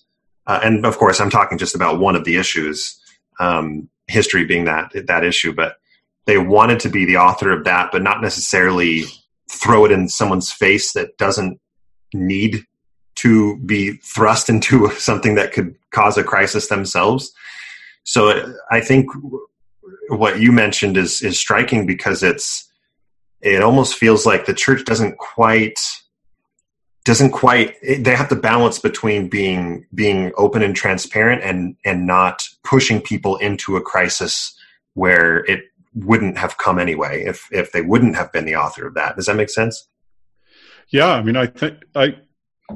uh, 0.48 0.60
and 0.64 0.86
of 0.86 0.98
course 0.98 1.20
I'm 1.20 1.30
talking 1.30 1.58
just 1.58 1.76
about 1.76 2.00
one 2.00 2.16
of 2.16 2.24
the 2.24 2.38
issues 2.38 3.00
um, 3.40 3.90
history 4.08 4.46
being 4.46 4.66
that 4.66 4.92
that 5.08 5.24
issue, 5.24 5.54
but 5.54 5.78
they 6.26 6.38
wanted 6.38 6.80
to 6.82 6.90
be 6.90 7.06
the 7.06 7.18
author 7.18 7.52
of 7.52 7.66
that, 7.66 7.92
but 7.92 8.02
not 8.02 8.22
necessarily 8.22 9.04
throw 9.52 9.86
it 9.86 9.92
in 9.92 10.08
someone's 10.08 10.52
face 10.52 10.94
that 10.94 11.18
doesn't 11.18 11.60
need 12.14 12.66
to 13.16 13.58
be 13.60 13.94
thrust 13.98 14.50
into 14.54 14.90
something 14.92 15.36
that 15.36 15.54
could 15.54 15.76
cause 15.92 16.18
a 16.18 16.24
crisis 16.24 16.68
themselves. 16.68 17.32
So 18.04 18.54
I 18.72 18.82
think 18.82 19.08
what 20.10 20.40
you 20.40 20.52
mentioned 20.52 20.98
is 20.98 21.22
is 21.22 21.40
striking 21.40 21.86
because 21.86 22.24
it's 22.24 22.70
it 23.42 23.62
almost 23.62 23.96
feels 23.96 24.26
like 24.26 24.46
the 24.46 24.54
church 24.54 24.86
doesn't 24.86 25.18
quite 25.18 25.80
doesn't 27.06 27.32
quite 27.32 27.76
they 27.82 28.16
have 28.16 28.30
to 28.30 28.36
balance 28.36 28.80
between 28.80 29.28
being 29.28 29.86
being 29.94 30.32
open 30.38 30.62
and 30.62 30.76
transparent 30.76 31.44
and 31.44 31.76
and 31.86 32.08
not 32.08 32.44
pushing 32.64 33.02
people 33.02 33.38
into 33.38 33.76
a 33.76 33.82
crisis 33.82 34.58
where 34.94 35.40
it 35.46 35.66
wouldn't 35.94 36.38
have 36.38 36.58
come 36.58 36.80
anyway 36.80 37.24
if 37.24 37.48
if 37.52 37.72
they 37.72 37.82
wouldn't 37.82 38.16
have 38.16 38.32
been 38.32 38.46
the 38.46 38.56
author 38.56 38.88
of 38.88 38.94
that. 38.94 39.16
Does 39.16 39.26
that 39.26 39.36
make 39.36 39.50
sense? 39.50 39.88
Yeah 40.90 41.10
i 41.10 41.22
mean 41.22 41.36
i 41.36 41.48
think 41.48 41.78
i 41.96 42.16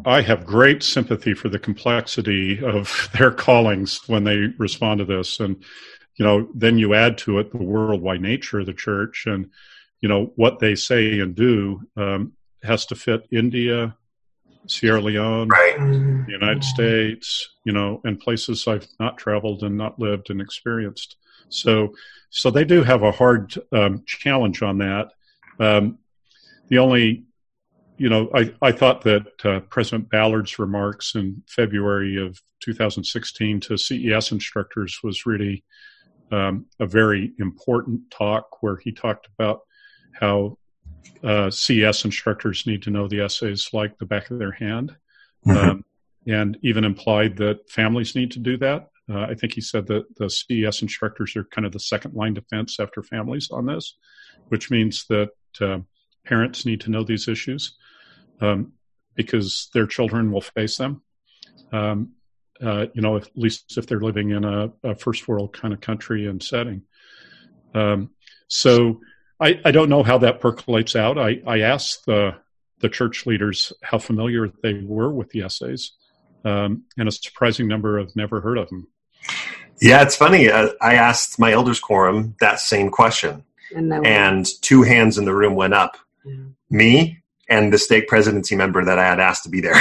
i 0.06 0.22
have 0.22 0.46
great 0.46 0.84
sympathy 0.84 1.34
for 1.34 1.50
the 1.50 1.60
complexity 1.60 2.63
of 2.63 3.10
their 3.18 3.32
callings 3.32 4.02
when 4.08 4.24
they 4.24 4.48
respond 4.58 5.00
to 5.00 5.06
this. 5.06 5.40
And 5.40 5.63
you 6.18 6.26
know 6.26 6.50
then 6.54 6.78
you 6.78 6.94
add 6.94 7.18
to 7.20 7.40
it 7.40 7.52
the 7.52 7.58
worldwide 7.58 8.22
nature 8.22 8.60
of 8.60 8.66
the 8.66 8.74
church 8.74 9.26
and 9.26 9.50
you 10.02 10.10
know 10.10 10.34
what 10.36 10.60
they 10.60 10.76
say 10.76 11.20
and 11.20 11.36
do 11.36 11.82
um, 11.96 12.34
has 12.63 12.86
to 12.88 12.96
fit 12.96 13.28
india 13.32 13.96
Sierra 14.67 15.01
Leone, 15.01 15.47
right. 15.47 15.77
the 15.77 16.25
United 16.32 16.63
States, 16.63 17.49
you 17.63 17.73
know, 17.73 18.01
and 18.03 18.19
places 18.19 18.67
I've 18.67 18.88
not 18.99 19.17
traveled 19.17 19.63
and 19.63 19.77
not 19.77 19.99
lived 19.99 20.30
and 20.30 20.41
experienced. 20.41 21.15
So, 21.49 21.93
so 22.30 22.51
they 22.51 22.65
do 22.65 22.84
have 22.84 23.03
a 23.03 23.12
hard 23.12 23.53
um, 23.71 24.03
challenge 24.06 24.62
on 24.62 24.80
that. 24.80 25.12
Um, 25.60 25.99
the 26.67 26.77
only, 26.80 27.25
you 27.97 28.10
know, 28.10 28.30
I, 28.36 28.53
I 28.62 28.71
thought 28.71 29.01
that 29.03 29.45
uh, 29.45 29.62
President 29.62 30.10
Ballard's 30.10 30.60
remarks 30.60 31.15
in 31.15 31.43
February 31.47 32.17
of 32.23 32.39
2016 32.62 33.62
to 33.62 33.77
CES 33.77 34.32
instructors 34.32 34.99
was 35.03 35.25
really 35.25 35.63
um, 36.32 36.65
a 36.80 36.86
very 36.86 37.32
important 37.39 38.12
talk 38.12 38.62
where 38.62 38.77
he 38.77 38.91
talked 38.91 39.27
about 39.38 39.62
how 40.12 40.58
uh, 41.24 41.50
CES 41.50 42.06
instructors 42.06 42.66
need 42.68 42.84
to 42.84 42.90
know 42.90 43.08
the 43.08 43.22
essays 43.22 43.70
like 43.74 43.98
the 43.98 44.06
back 44.06 44.30
of 44.30 44.40
their 44.40 44.52
hand, 44.52 44.96
mm-hmm. 45.46 45.58
um, 45.58 45.86
and 46.28 46.58
even 46.62 46.84
implied 46.84 47.38
that 47.38 47.70
families 47.70 48.16
need 48.16 48.32
to 48.32 48.40
do 48.40 48.58
that. 48.58 48.90
Uh, 49.10 49.22
I 49.22 49.36
think 49.36 49.54
he 49.54 49.62
said 49.62 49.88
that 49.88 50.04
the 50.18 50.30
CES 50.30 50.82
instructors 50.82 51.36
are 51.36 51.46
kind 51.46 51.66
of 51.66 51.72
the 51.72 51.80
second 51.80 52.14
line 52.14 52.34
defense 52.34 52.80
after 52.80 53.02
families 53.02 53.50
on 53.52 53.66
this, 53.66 53.98
which 54.50 54.70
means 54.70 55.06
that 55.10 55.30
uh, 55.62 55.80
parents 56.26 56.66
need 56.66 56.82
to 56.82 56.92
know 56.92 57.04
these 57.04 57.28
issues 57.28 57.78
um, 58.42 58.74
because 59.16 59.70
their 59.74 59.88
children 59.88 60.32
will 60.32 60.42
face 60.42 60.78
them. 60.78 61.02
Um, 61.72 62.14
uh, 62.62 62.88
you 62.94 63.02
know, 63.02 63.18
at 63.18 63.30
least 63.36 63.78
if 63.78 63.86
they're 63.86 64.02
living 64.02 64.32
in 64.32 64.44
a, 64.44 64.72
a, 64.84 64.96
first 64.96 65.28
world 65.28 65.54
kind 65.54 65.74
of 65.74 65.82
country 65.82 66.26
and 66.28 66.42
setting. 66.42 66.82
Um, 67.76 68.10
so 68.48 69.02
I, 69.39 69.60
I 69.63 69.71
don't 69.71 69.89
know 69.89 70.04
how 70.04 70.17
that 70.19 70.39
percolates 70.41 70.95
out. 70.95 71.17
I, 71.17 71.41
I 71.45 71.62
asked 71.62 72.06
the 72.06 72.36
the 72.80 72.89
church 72.89 73.26
leaders 73.26 73.73
how 73.82 73.97
familiar 73.97 74.52
they 74.62 74.73
were 74.84 75.12
with 75.12 75.32
the 75.32 75.41
essays, 75.41 75.93
um, 76.45 76.84
and 76.97 77.08
a 77.08 77.12
surprising 77.12 77.67
number 77.67 78.00
have 78.00 78.15
never 78.15 78.39
heard 78.39 78.58
of 78.58 78.69
them. 78.69 78.88
Yeah, 79.82 80.04
it's 80.04 80.15
funny. 80.15 80.50
Uh, 80.50 80.69
I 80.82 80.95
asked 80.95 81.39
my 81.39 81.52
elders 81.52 81.80
quorum 81.80 82.36
that 82.39 82.60
same 82.60 82.89
question, 82.89 83.43
and, 83.76 83.93
and 84.06 84.47
two 84.62 84.84
hands 84.84 85.17
in 85.17 85.26
the 85.26 85.34
room 85.34 85.56
went 85.56 85.73
up. 85.73 85.97
Yeah. 86.26 86.36
Me 86.69 87.23
and 87.50 87.71
the 87.71 87.78
stake 87.78 88.08
presidency 88.08 88.56
member 88.56 88.84
that 88.84 89.00
I 89.00 89.06
had 89.06 89.19
asked 89.19 89.43
to 89.43 89.50
be 89.50 89.62
there. 89.62 89.76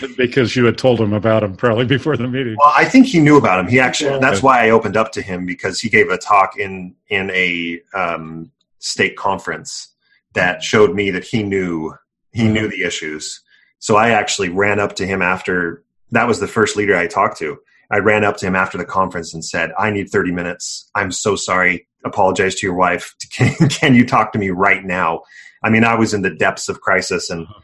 because 0.16 0.56
you 0.56 0.64
had 0.64 0.76
told 0.76 1.00
him 1.00 1.12
about 1.12 1.44
him 1.44 1.56
probably 1.56 1.84
before 1.84 2.16
the 2.16 2.26
meeting. 2.26 2.56
Well, 2.58 2.72
I 2.74 2.84
think 2.86 3.06
he 3.06 3.20
knew 3.20 3.36
about 3.36 3.60
him. 3.60 3.68
He 3.68 3.78
actually 3.78 4.18
that's 4.18 4.42
why 4.42 4.66
I 4.66 4.70
opened 4.70 4.96
up 4.96 5.12
to 5.12 5.22
him 5.22 5.46
because 5.46 5.80
he 5.80 5.88
gave 5.88 6.10
a 6.10 6.18
talk 6.18 6.58
in 6.58 6.94
in 7.08 7.30
a 7.30 7.80
um, 7.94 8.50
stake 8.82 9.16
conference 9.16 9.88
that 10.34 10.62
showed 10.62 10.94
me 10.94 11.10
that 11.10 11.24
he 11.24 11.42
knew 11.42 11.94
he 12.32 12.48
knew 12.48 12.68
the 12.68 12.82
issues. 12.82 13.40
So 13.78 13.96
I 13.96 14.10
actually 14.10 14.48
ran 14.48 14.80
up 14.80 14.94
to 14.96 15.06
him 15.06 15.22
after 15.22 15.82
that 16.10 16.28
was 16.28 16.40
the 16.40 16.48
first 16.48 16.76
leader 16.76 16.96
I 16.96 17.06
talked 17.06 17.38
to. 17.38 17.58
I 17.90 17.98
ran 17.98 18.24
up 18.24 18.36
to 18.38 18.46
him 18.46 18.56
after 18.56 18.78
the 18.78 18.84
conference 18.84 19.32
and 19.32 19.44
said, 19.44 19.72
"I 19.78 19.90
need 19.90 20.10
30 20.10 20.32
minutes. 20.32 20.90
I'm 20.94 21.12
so 21.12 21.36
sorry. 21.36 21.86
Apologize 22.04 22.54
to 22.56 22.66
your 22.66 22.74
wife. 22.74 23.14
Can, 23.32 23.68
can 23.68 23.94
you 23.94 24.06
talk 24.06 24.32
to 24.32 24.38
me 24.38 24.50
right 24.50 24.84
now?" 24.84 25.22
I 25.62 25.70
mean, 25.70 25.84
I 25.84 25.94
was 25.94 26.12
in 26.12 26.22
the 26.22 26.34
depths 26.34 26.68
of 26.68 26.80
crisis 26.80 27.30
and 27.30 27.46
uh-huh. 27.46 27.60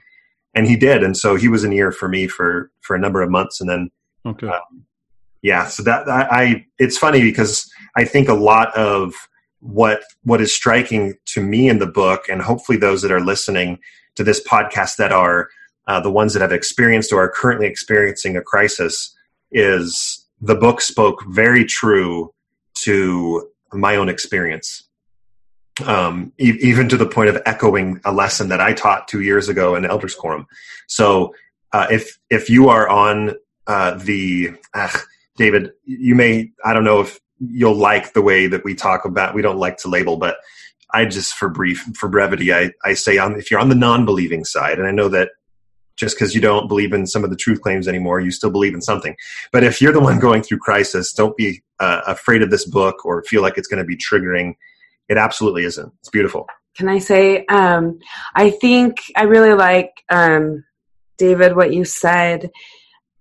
and 0.54 0.66
he 0.66 0.76
did. 0.76 1.02
And 1.02 1.16
so 1.16 1.34
he 1.34 1.48
was 1.48 1.64
an 1.64 1.72
ear 1.72 1.92
for 1.92 2.08
me 2.08 2.26
for 2.26 2.70
for 2.80 2.94
a 2.94 2.98
number 2.98 3.22
of 3.22 3.30
months 3.30 3.60
and 3.60 3.68
then 3.68 3.90
okay. 4.24 4.48
Um, 4.48 4.86
yeah, 5.42 5.66
so 5.66 5.82
that 5.84 6.08
I, 6.08 6.26
I 6.30 6.66
it's 6.78 6.98
funny 6.98 7.20
because 7.22 7.70
I 7.96 8.04
think 8.04 8.28
a 8.28 8.34
lot 8.34 8.76
of 8.76 9.14
what 9.60 10.02
what 10.24 10.40
is 10.40 10.54
striking 10.54 11.14
to 11.26 11.42
me 11.42 11.68
in 11.68 11.78
the 11.78 11.86
book, 11.86 12.28
and 12.28 12.42
hopefully 12.42 12.78
those 12.78 13.02
that 13.02 13.12
are 13.12 13.20
listening 13.20 13.78
to 14.14 14.24
this 14.24 14.42
podcast 14.46 14.96
that 14.96 15.12
are 15.12 15.48
uh, 15.86 16.00
the 16.00 16.10
ones 16.10 16.32
that 16.34 16.42
have 16.42 16.52
experienced 16.52 17.12
or 17.12 17.22
are 17.22 17.30
currently 17.30 17.66
experiencing 17.66 18.36
a 18.36 18.42
crisis, 18.42 19.14
is 19.50 20.26
the 20.40 20.54
book 20.54 20.80
spoke 20.80 21.24
very 21.28 21.64
true 21.64 22.32
to 22.74 23.50
my 23.72 23.96
own 23.96 24.08
experience. 24.08 24.84
Um, 25.84 26.32
e- 26.38 26.58
even 26.60 26.88
to 26.88 26.96
the 26.96 27.06
point 27.06 27.28
of 27.28 27.40
echoing 27.46 28.00
a 28.04 28.12
lesson 28.12 28.48
that 28.48 28.60
I 28.60 28.72
taught 28.72 29.06
two 29.06 29.20
years 29.20 29.48
ago 29.48 29.76
in 29.76 29.86
Elders 29.86 30.14
Quorum. 30.14 30.46
So, 30.88 31.34
uh, 31.72 31.86
if 31.90 32.18
if 32.30 32.50
you 32.50 32.68
are 32.68 32.88
on 32.88 33.36
uh, 33.66 33.94
the 33.94 34.54
David, 35.36 35.72
you 35.84 36.14
may 36.14 36.50
I 36.64 36.72
don't 36.72 36.84
know 36.84 37.00
if 37.00 37.20
you'll 37.40 37.74
like 37.74 38.12
the 38.12 38.22
way 38.22 38.46
that 38.46 38.64
we 38.64 38.74
talk 38.74 39.04
about. 39.04 39.34
We 39.34 39.42
don't 39.42 39.58
like 39.58 39.76
to 39.78 39.88
label, 39.88 40.16
but 40.16 40.36
I 40.92 41.04
just 41.04 41.34
for 41.34 41.48
brief 41.48 41.80
for 41.94 42.08
brevity, 42.08 42.52
I 42.52 42.72
I 42.84 42.94
say 42.94 43.18
on 43.18 43.36
if 43.36 43.50
you're 43.50 43.60
on 43.60 43.68
the 43.68 43.74
non-believing 43.74 44.44
side, 44.44 44.78
and 44.78 44.88
I 44.88 44.90
know 44.90 45.08
that 45.08 45.30
just 45.96 46.16
because 46.16 46.34
you 46.34 46.40
don't 46.40 46.68
believe 46.68 46.92
in 46.92 47.06
some 47.06 47.24
of 47.24 47.30
the 47.30 47.36
truth 47.36 47.60
claims 47.60 47.88
anymore, 47.88 48.20
you 48.20 48.30
still 48.30 48.50
believe 48.50 48.72
in 48.72 48.80
something. 48.80 49.16
But 49.52 49.64
if 49.64 49.82
you're 49.82 49.92
the 49.92 50.00
one 50.00 50.20
going 50.20 50.42
through 50.42 50.58
crisis, 50.58 51.12
don't 51.12 51.36
be 51.36 51.62
uh, 51.80 52.02
afraid 52.06 52.40
of 52.40 52.50
this 52.50 52.64
book 52.64 53.04
or 53.04 53.22
feel 53.24 53.42
like 53.42 53.58
it's 53.58 53.66
going 53.66 53.82
to 53.82 53.84
be 53.84 53.96
triggering. 53.96 54.54
It 55.08 55.18
absolutely 55.18 55.64
isn't. 55.64 55.92
It's 55.98 56.08
beautiful. 56.08 56.46
Can 56.76 56.88
I 56.88 56.98
say? 56.98 57.44
Um, 57.46 57.98
I 58.36 58.50
think 58.50 58.98
I 59.16 59.24
really 59.24 59.54
like 59.54 59.90
um, 60.08 60.64
David 61.16 61.56
what 61.56 61.72
you 61.72 61.84
said 61.84 62.50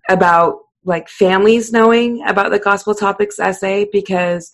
about 0.08 0.60
like 0.88 1.08
families 1.08 1.70
knowing 1.70 2.24
about 2.26 2.50
the 2.50 2.58
gospel 2.58 2.94
topics 2.94 3.38
essay 3.38 3.86
because 3.92 4.52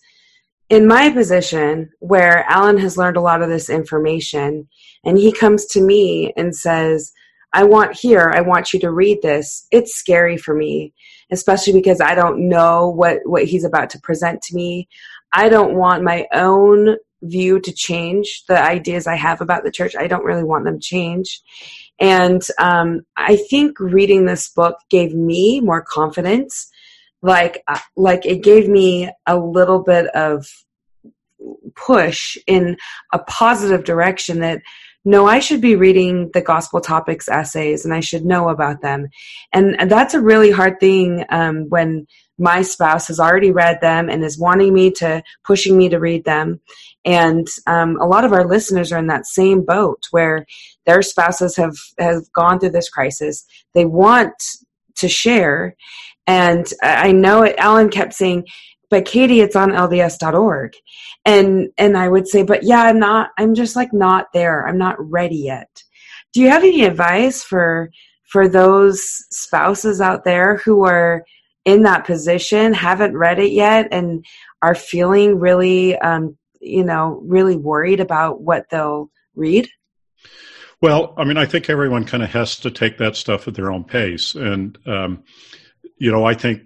in 0.69 0.85
my 0.85 1.09
position 1.09 1.89
where 1.99 2.45
alan 2.49 2.77
has 2.77 2.97
learned 2.97 3.17
a 3.17 3.21
lot 3.21 3.41
of 3.41 3.49
this 3.49 3.69
information 3.69 4.67
and 5.05 5.17
he 5.17 5.31
comes 5.31 5.65
to 5.65 5.81
me 5.81 6.33
and 6.35 6.55
says 6.55 7.13
i 7.53 7.63
want 7.63 7.97
here 7.97 8.31
i 8.35 8.41
want 8.41 8.73
you 8.73 8.79
to 8.79 8.91
read 8.91 9.21
this. 9.21 9.65
It's 9.71 9.95
scary 9.95 10.37
for 10.37 10.53
me 10.53 10.93
especially 11.31 11.73
because 11.73 12.01
i 12.01 12.13
don't 12.13 12.49
know 12.49 12.89
what 12.89 13.19
what 13.25 13.45
he's 13.45 13.63
about 13.63 13.89
to 13.91 13.99
present 14.01 14.41
to 14.43 14.55
me. 14.55 14.87
I 15.31 15.49
don't 15.49 15.75
want 15.75 16.03
my 16.03 16.27
own 16.33 16.97
view 17.21 17.59
to 17.59 17.71
change 17.71 18.43
the 18.47 18.61
ideas 18.61 19.07
i 19.07 19.15
have 19.15 19.41
about 19.41 19.63
the 19.63 19.71
church. 19.71 19.95
I 19.97 20.07
don't 20.07 20.25
really 20.25 20.43
want 20.43 20.65
them 20.65 20.79
changed 20.79 21.41
and 21.99 22.41
um, 22.59 23.01
I 23.15 23.37
think 23.49 23.79
reading 23.79 24.25
this 24.25 24.49
book 24.49 24.77
gave 24.89 25.13
me 25.13 25.61
more 25.61 25.81
confidence. 25.81 26.69
Like, 27.21 27.63
uh, 27.67 27.79
like 27.95 28.25
it 28.25 28.43
gave 28.43 28.67
me 28.67 29.09
a 29.25 29.37
little 29.37 29.81
bit 29.81 30.07
of 30.15 30.47
push 31.75 32.37
in 32.47 32.77
a 33.13 33.19
positive 33.19 33.83
direction 33.83 34.39
that 34.39 34.61
no, 35.07 35.27
I 35.27 35.39
should 35.39 35.61
be 35.61 35.75
reading 35.75 36.31
the 36.33 36.41
gospel 36.41 36.81
topics 36.81 37.29
essays 37.29 37.85
and 37.85 37.93
I 37.93 37.99
should 37.99 38.25
know 38.25 38.49
about 38.49 38.81
them. 38.81 39.07
And, 39.53 39.75
that's 39.89 40.15
a 40.15 40.21
really 40.21 40.49
hard 40.49 40.79
thing 40.79 41.23
um, 41.29 41.69
when 41.69 42.07
my 42.39 42.63
spouse 42.63 43.07
has 43.07 43.19
already 43.19 43.51
read 43.51 43.79
them 43.81 44.09
and 44.09 44.23
is 44.23 44.39
wanting 44.39 44.73
me 44.73 44.89
to, 44.91 45.21
pushing 45.43 45.77
me 45.77 45.89
to 45.89 45.99
read 45.99 46.25
them. 46.25 46.59
And 47.05 47.47
um, 47.67 47.97
a 48.01 48.07
lot 48.07 48.25
of 48.25 48.33
our 48.33 48.47
listeners 48.47 48.91
are 48.91 48.97
in 48.97 49.07
that 49.07 49.27
same 49.27 49.63
boat 49.63 50.07
where 50.09 50.47
their 50.87 51.03
spouses 51.03 51.55
have, 51.55 51.75
have 51.99 52.23
gone 52.33 52.59
through 52.59 52.71
this 52.71 52.89
crisis. 52.89 53.45
They 53.75 53.85
want 53.85 54.33
to 54.95 55.07
share. 55.07 55.75
And 56.25 56.65
I 56.81 57.11
know 57.11 57.43
it, 57.43 57.55
Alan 57.59 57.89
kept 57.89 58.13
saying, 58.13 58.47
but 58.89 59.05
Katie, 59.05 59.41
it's 59.41 59.55
on 59.55 59.71
LDS.org. 59.71 60.73
And, 61.25 61.69
and 61.77 61.97
I 61.97 62.07
would 62.07 62.27
say, 62.27 62.43
but 62.43 62.63
yeah, 62.63 62.83
I'm 62.83 62.99
not, 62.99 63.31
I'm 63.37 63.55
just 63.55 63.75
like 63.75 63.93
not 63.93 64.31
there. 64.33 64.67
I'm 64.67 64.77
not 64.77 64.95
ready 64.99 65.37
yet. 65.37 65.83
Do 66.33 66.41
you 66.41 66.49
have 66.49 66.63
any 66.63 66.85
advice 66.85 67.43
for, 67.43 67.91
for 68.25 68.47
those 68.47 69.01
spouses 69.29 70.01
out 70.01 70.25
there 70.25 70.57
who 70.57 70.85
are 70.85 71.25
in 71.63 71.83
that 71.83 72.05
position, 72.05 72.73
haven't 72.73 73.17
read 73.17 73.39
it 73.39 73.51
yet, 73.51 73.87
and 73.91 74.25
are 74.61 74.75
feeling 74.75 75.39
really, 75.39 75.97
um, 75.97 76.37
you 76.61 76.83
know, 76.83 77.21
really 77.23 77.55
worried 77.55 77.99
about 77.99 78.41
what 78.41 78.69
they'll 78.69 79.09
read? 79.35 79.69
Well, 80.81 81.13
I 81.17 81.23
mean, 81.23 81.37
I 81.37 81.45
think 81.45 81.69
everyone 81.69 82.05
kind 82.05 82.21
of 82.21 82.29
has 82.31 82.57
to 82.57 82.71
take 82.71 82.97
that 82.99 83.15
stuff 83.15 83.47
at 83.47 83.55
their 83.55 83.71
own 83.71 83.83
pace. 83.83 84.35
And, 84.35 84.77
um, 84.85 85.23
you 85.97 86.11
know, 86.11 86.25
I 86.25 86.33
think 86.33 86.63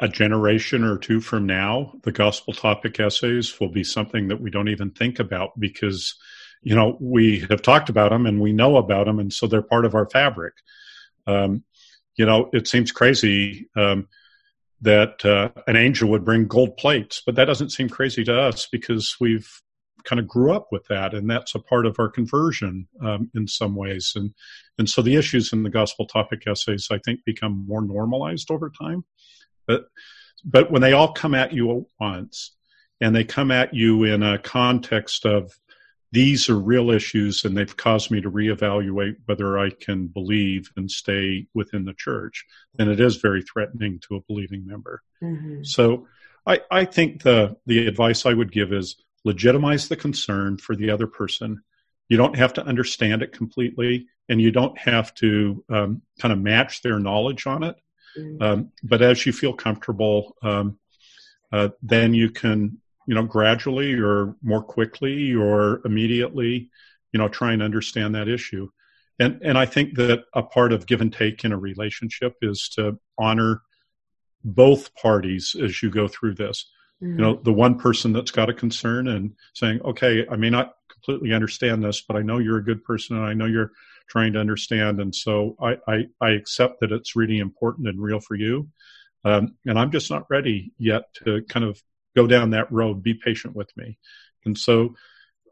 a 0.00 0.08
generation 0.08 0.84
or 0.84 0.96
two 0.96 1.20
from 1.20 1.46
now, 1.46 1.92
the 2.02 2.12
gospel 2.12 2.52
topic 2.52 3.00
essays 3.00 3.58
will 3.58 3.70
be 3.70 3.84
something 3.84 4.28
that 4.28 4.40
we 4.40 4.50
don't 4.50 4.68
even 4.68 4.90
think 4.90 5.18
about 5.18 5.58
because, 5.58 6.14
you 6.62 6.74
know, 6.74 6.96
we 7.00 7.40
have 7.50 7.62
talked 7.62 7.88
about 7.88 8.10
them 8.10 8.26
and 8.26 8.40
we 8.40 8.52
know 8.52 8.76
about 8.76 9.06
them, 9.06 9.18
and 9.18 9.32
so 9.32 9.46
they're 9.46 9.62
part 9.62 9.84
of 9.84 9.94
our 9.94 10.08
fabric. 10.08 10.54
Um, 11.26 11.64
you 12.16 12.26
know, 12.26 12.48
it 12.52 12.68
seems 12.68 12.92
crazy 12.92 13.68
um, 13.76 14.08
that 14.80 15.24
uh, 15.24 15.50
an 15.66 15.76
angel 15.76 16.10
would 16.10 16.24
bring 16.24 16.46
gold 16.46 16.76
plates, 16.76 17.22
but 17.24 17.34
that 17.34 17.46
doesn't 17.46 17.70
seem 17.70 17.88
crazy 17.88 18.24
to 18.24 18.40
us 18.40 18.66
because 18.70 19.16
we've 19.20 19.50
kind 20.04 20.20
of 20.20 20.28
grew 20.28 20.52
up 20.52 20.68
with 20.70 20.86
that, 20.86 21.12
and 21.12 21.28
that's 21.28 21.54
a 21.54 21.60
part 21.60 21.86
of 21.86 21.96
our 21.98 22.08
conversion 22.08 22.86
um, 23.02 23.30
in 23.34 23.46
some 23.46 23.74
ways. 23.74 24.12
And 24.14 24.32
and 24.78 24.88
so 24.88 25.02
the 25.02 25.16
issues 25.16 25.52
in 25.52 25.64
the 25.64 25.70
gospel 25.70 26.06
topic 26.06 26.44
essays, 26.46 26.88
I 26.90 26.98
think, 27.04 27.24
become 27.24 27.66
more 27.66 27.82
normalized 27.82 28.50
over 28.50 28.70
time. 28.70 29.04
But 29.68 29.84
but 30.44 30.72
when 30.72 30.82
they 30.82 30.92
all 30.92 31.12
come 31.12 31.34
at 31.34 31.52
you 31.52 31.70
at 31.76 31.84
once, 32.00 32.56
and 33.00 33.14
they 33.14 33.24
come 33.24 33.52
at 33.52 33.74
you 33.74 34.02
in 34.04 34.24
a 34.24 34.38
context 34.38 35.24
of 35.24 35.56
these 36.10 36.48
are 36.48 36.58
real 36.58 36.90
issues 36.90 37.44
and 37.44 37.56
they've 37.56 37.76
caused 37.76 38.10
me 38.10 38.20
to 38.22 38.30
reevaluate 38.30 39.16
whether 39.26 39.58
I 39.58 39.70
can 39.70 40.06
believe 40.06 40.70
and 40.76 40.90
stay 40.90 41.46
within 41.54 41.84
the 41.84 41.92
church, 41.92 42.46
then 42.74 42.88
it 42.88 42.98
is 42.98 43.16
very 43.16 43.42
threatening 43.42 44.00
to 44.08 44.16
a 44.16 44.22
believing 44.22 44.66
member. 44.66 45.02
Mm-hmm. 45.22 45.64
So 45.64 46.08
I, 46.46 46.60
I 46.70 46.84
think 46.86 47.22
the 47.22 47.56
the 47.66 47.86
advice 47.86 48.24
I 48.24 48.32
would 48.32 48.50
give 48.50 48.72
is 48.72 48.96
legitimize 49.24 49.88
the 49.88 49.96
concern 49.96 50.56
for 50.56 50.74
the 50.74 50.90
other 50.90 51.06
person. 51.06 51.62
You 52.08 52.16
don't 52.16 52.36
have 52.36 52.54
to 52.54 52.64
understand 52.64 53.22
it 53.22 53.32
completely, 53.32 54.06
and 54.30 54.40
you 54.40 54.50
don't 54.50 54.78
have 54.78 55.14
to 55.16 55.62
um, 55.68 56.02
kind 56.18 56.32
of 56.32 56.38
match 56.38 56.80
their 56.80 56.98
knowledge 56.98 57.46
on 57.46 57.62
it. 57.62 57.76
Mm-hmm. 58.16 58.42
Um, 58.42 58.72
but 58.82 59.02
as 59.02 59.24
you 59.26 59.32
feel 59.32 59.52
comfortable, 59.52 60.36
um, 60.42 60.78
uh, 61.52 61.68
then 61.82 62.14
you 62.14 62.30
can, 62.30 62.78
you 63.06 63.14
know, 63.14 63.22
gradually 63.22 63.94
or 63.94 64.36
more 64.42 64.62
quickly 64.62 65.34
or 65.34 65.80
immediately, 65.84 66.70
you 67.12 67.18
know, 67.18 67.28
try 67.28 67.52
and 67.52 67.62
understand 67.62 68.14
that 68.14 68.28
issue. 68.28 68.68
And 69.18 69.40
and 69.42 69.58
I 69.58 69.66
think 69.66 69.96
that 69.96 70.24
a 70.34 70.42
part 70.42 70.72
of 70.72 70.86
give 70.86 71.00
and 71.00 71.12
take 71.12 71.44
in 71.44 71.52
a 71.52 71.58
relationship 71.58 72.36
is 72.42 72.68
to 72.76 72.98
honor 73.18 73.62
both 74.44 74.94
parties 74.94 75.56
as 75.60 75.82
you 75.82 75.90
go 75.90 76.06
through 76.06 76.34
this. 76.34 76.70
Mm-hmm. 77.02 77.18
You 77.18 77.24
know, 77.24 77.34
the 77.42 77.52
one 77.52 77.78
person 77.78 78.12
that's 78.12 78.30
got 78.30 78.50
a 78.50 78.54
concern 78.54 79.08
and 79.08 79.34
saying, 79.54 79.80
"Okay, 79.82 80.26
I 80.30 80.36
may 80.36 80.50
not 80.50 80.74
completely 80.92 81.34
understand 81.34 81.82
this, 81.82 82.00
but 82.00 82.16
I 82.16 82.22
know 82.22 82.38
you're 82.38 82.58
a 82.58 82.64
good 82.64 82.84
person 82.84 83.16
and 83.16 83.26
I 83.26 83.34
know 83.34 83.46
you're 83.46 83.72
trying 84.08 84.32
to 84.32 84.40
understand. 84.40 85.00
And 85.00 85.14
so 85.14 85.56
I, 85.60 85.76
I, 85.86 86.06
I 86.20 86.30
accept 86.30 86.80
that 86.80 86.92
it's 86.92 87.16
really 87.16 87.38
important 87.38 87.88
and 87.88 88.00
real 88.00 88.20
for 88.20 88.34
you. 88.34 88.68
Um, 89.24 89.56
and 89.66 89.78
I'm 89.78 89.90
just 89.90 90.10
not 90.10 90.26
ready 90.30 90.72
yet 90.78 91.02
to 91.24 91.42
kind 91.48 91.64
of 91.64 91.80
go 92.16 92.26
down 92.26 92.50
that 92.50 92.72
road. 92.72 93.02
Be 93.02 93.14
patient 93.14 93.54
with 93.54 93.70
me. 93.76 93.98
And 94.44 94.56
so 94.56 94.94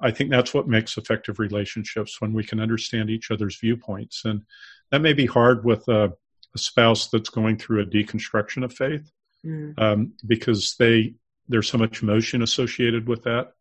I 0.00 0.10
think 0.10 0.30
that's 0.30 0.54
what 0.54 0.68
makes 0.68 0.96
effective 0.96 1.38
relationships 1.38 2.20
when 2.20 2.32
we 2.32 2.44
can 2.44 2.60
understand 2.60 3.10
each 3.10 3.30
other's 3.30 3.58
viewpoints. 3.58 4.24
And 4.24 4.42
that 4.90 5.02
may 5.02 5.12
be 5.12 5.26
hard 5.26 5.64
with 5.64 5.86
a, 5.88 6.12
a 6.54 6.58
spouse 6.58 7.08
that's 7.08 7.28
going 7.28 7.58
through 7.58 7.82
a 7.82 7.86
deconstruction 7.86 8.64
of 8.64 8.72
faith 8.72 9.10
mm. 9.44 9.78
um, 9.78 10.12
because 10.26 10.76
they 10.78 11.14
there's 11.48 11.68
so 11.68 11.78
much 11.78 12.02
emotion 12.02 12.42
associated 12.42 13.08
with 13.08 13.22
that. 13.22 13.52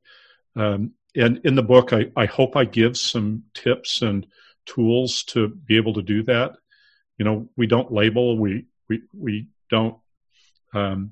Um, 0.55 0.93
and 1.15 1.41
in 1.43 1.55
the 1.55 1.63
book, 1.63 1.93
I, 1.93 2.11
I 2.15 2.25
hope 2.25 2.55
I 2.55 2.65
give 2.65 2.97
some 2.97 3.43
tips 3.53 4.01
and 4.01 4.25
tools 4.65 5.23
to 5.23 5.47
be 5.47 5.77
able 5.77 5.93
to 5.93 6.01
do 6.01 6.23
that. 6.23 6.57
You 7.17 7.25
know, 7.25 7.49
we 7.55 7.67
don't 7.67 7.91
label, 7.91 8.37
we 8.37 8.65
we 8.89 9.03
we 9.13 9.47
don't 9.69 9.97
um, 10.73 11.11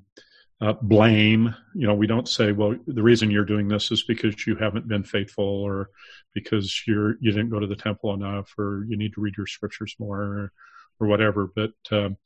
uh, 0.60 0.74
blame. 0.80 1.54
You 1.74 1.86
know, 1.86 1.94
we 1.94 2.06
don't 2.06 2.28
say, 2.28 2.52
well, 2.52 2.76
the 2.86 3.02
reason 3.02 3.30
you're 3.30 3.44
doing 3.44 3.68
this 3.68 3.90
is 3.90 4.02
because 4.02 4.46
you 4.46 4.56
haven't 4.56 4.88
been 4.88 5.04
faithful, 5.04 5.44
or 5.44 5.90
because 6.34 6.82
you're 6.86 7.16
you 7.20 7.32
didn't 7.32 7.50
go 7.50 7.60
to 7.60 7.66
the 7.66 7.76
temple 7.76 8.14
enough, 8.14 8.52
or 8.58 8.84
you 8.88 8.96
need 8.96 9.14
to 9.14 9.20
read 9.20 9.36
your 9.36 9.46
scriptures 9.46 9.94
more, 9.98 10.20
or, 10.20 10.52
or 11.00 11.06
whatever. 11.06 11.50
But 11.54 11.72
um, 11.90 12.16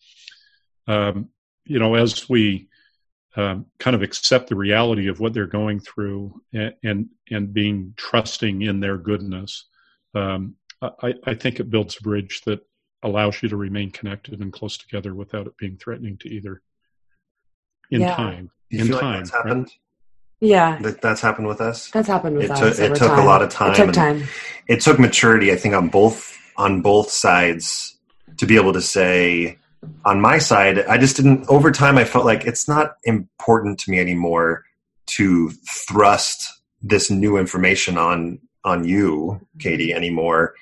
um, 0.87 1.29
you 1.65 1.79
know, 1.79 1.95
as 1.95 2.29
we 2.29 2.69
um, 3.37 3.67
kind 3.79 3.95
of 3.95 4.03
accept 4.03 4.49
the 4.49 4.57
reality 4.57 5.09
of 5.09 5.21
what 5.21 5.33
they're 5.35 5.47
going 5.47 5.81
through 5.81 6.41
and 6.53 6.75
and, 6.83 7.09
and 7.31 7.55
being 7.55 7.95
trusting 7.97 8.63
in 8.63 8.81
their 8.81 8.99
goodness, 8.99 9.67
um, 10.15 10.55
I, 10.81 11.15
I 11.27 11.35
think 11.35 11.61
it 11.61 11.71
builds 11.71 11.97
a 11.99 12.03
bridge 12.03 12.43
that 12.47 12.61
allows 13.03 13.43
you 13.43 13.49
to 13.49 13.57
remain 13.57 13.91
connected 13.91 14.41
and 14.41 14.53
close 14.53 14.77
together 14.77 15.15
without 15.15 15.47
it 15.47 15.57
being 15.57 15.77
threatening 15.77 16.17
to 16.19 16.29
either. 16.29 16.63
In 17.91 18.03
yeah. 18.03 18.15
time, 18.15 18.51
in 18.71 18.89
time, 18.89 18.91
like 18.91 19.17
that's 19.17 19.31
happened. 19.31 19.63
Right? 19.63 19.79
Yeah, 20.41 20.79
that, 20.83 21.01
that's 21.01 21.21
happened 21.21 21.47
with 21.47 21.61
us. 21.61 21.91
That's 21.91 22.07
happened 22.07 22.37
with 22.37 22.47
it 22.47 22.51
us. 22.51 22.77
Took, 22.77 22.79
it 22.79 22.95
took 22.97 23.09
time. 23.09 23.19
a 23.19 23.25
lot 23.25 23.43
of 23.43 23.49
time. 23.49 23.73
It 23.73 23.77
took 23.77 23.93
time. 23.93 24.25
It 24.69 24.81
took 24.81 24.99
maturity, 24.99 25.51
I 25.53 25.57
think, 25.57 25.75
on 25.75 25.89
both 25.89 26.37
on 26.57 26.83
both 26.83 27.11
sides 27.11 27.97
to 28.37 28.47
be 28.47 28.57
able 28.57 28.73
to 28.75 28.83
say. 28.83 29.59
On 30.05 30.21
my 30.21 30.39
side, 30.39 30.81
I 30.87 30.99
just 30.99 31.17
didn't. 31.17 31.49
Over 31.49 31.71
time, 31.71 31.99
I 31.99 32.05
felt 32.05 32.27
like 32.27 32.45
it's 32.45 32.69
not 32.69 32.97
important 33.05 33.79
to 33.81 33.91
me 33.91 34.01
anymore 34.01 34.65
to 35.07 35.51
thrust 35.51 36.61
this 36.83 37.11
new 37.11 37.39
information 37.39 37.97
on 37.97 38.39
on 38.65 38.85
you, 38.85 39.41
Katie, 39.59 39.95
anymore 39.95 40.55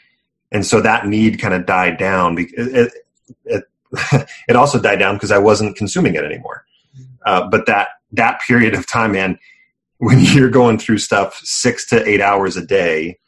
and 0.52 0.64
so 0.64 0.80
that 0.80 1.06
need 1.06 1.40
kind 1.40 1.54
of 1.54 1.66
died 1.66 1.98
down. 1.98 2.38
It, 2.38 2.92
it, 3.44 3.64
it 4.48 4.56
also 4.56 4.80
died 4.80 4.98
down 4.98 5.16
because 5.16 5.30
I 5.32 5.38
wasn't 5.38 5.76
consuming 5.76 6.14
it 6.14 6.24
anymore. 6.24 6.64
Uh, 7.24 7.48
but 7.48 7.66
that 7.66 7.88
that 8.12 8.40
period 8.46 8.74
of 8.74 8.86
time, 8.86 9.12
man, 9.12 9.38
when 9.98 10.18
you're 10.20 10.50
going 10.50 10.78
through 10.78 10.98
stuff 10.98 11.40
six 11.44 11.86
to 11.88 12.06
eight 12.08 12.20
hours 12.20 12.56
a 12.56 12.64
day, 12.64 13.18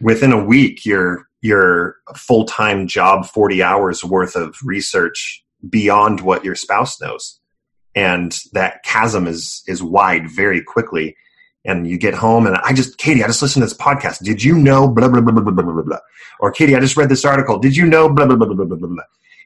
within 0.00 0.32
a 0.32 0.44
week, 0.44 0.84
your 0.84 1.26
your 1.40 1.96
full 2.16 2.44
time 2.44 2.86
job, 2.86 3.26
forty 3.26 3.62
hours 3.62 4.04
worth 4.04 4.34
of 4.34 4.56
research 4.62 5.44
beyond 5.68 6.20
what 6.20 6.44
your 6.44 6.54
spouse 6.54 7.00
knows, 7.00 7.38
and 7.94 8.38
that 8.52 8.82
chasm 8.82 9.26
is 9.26 9.62
is 9.66 9.82
wide 9.82 10.30
very 10.30 10.62
quickly 10.62 11.16
and 11.66 11.86
you 11.86 11.98
get 11.98 12.14
home 12.14 12.46
and 12.46 12.56
I 12.56 12.72
just, 12.72 12.98
Katie, 12.98 13.22
I 13.22 13.26
just 13.26 13.42
listened 13.42 13.62
to 13.62 13.66
this 13.66 13.76
podcast. 13.76 14.22
Did 14.22 14.42
you 14.42 14.56
know 14.56 14.88
blah, 14.88 15.08
blah, 15.08 15.20
blah, 15.20 15.32
blah, 15.32 15.42
blah, 15.42 15.52
blah, 15.62 15.72
blah, 15.72 15.82
blah. 15.82 15.98
Or 16.40 16.50
Katie, 16.50 16.76
I 16.76 16.80
just 16.80 16.96
read 16.96 17.08
this 17.08 17.24
article. 17.24 17.58
Did 17.58 17.76
you 17.76 17.86
know 17.86 18.08
blah, 18.08 18.26
blah, 18.26 18.36
blah, 18.36 18.46
blah, 18.46 18.64
blah, 18.64 18.76
blah, 18.76 18.88
blah. 18.88 19.04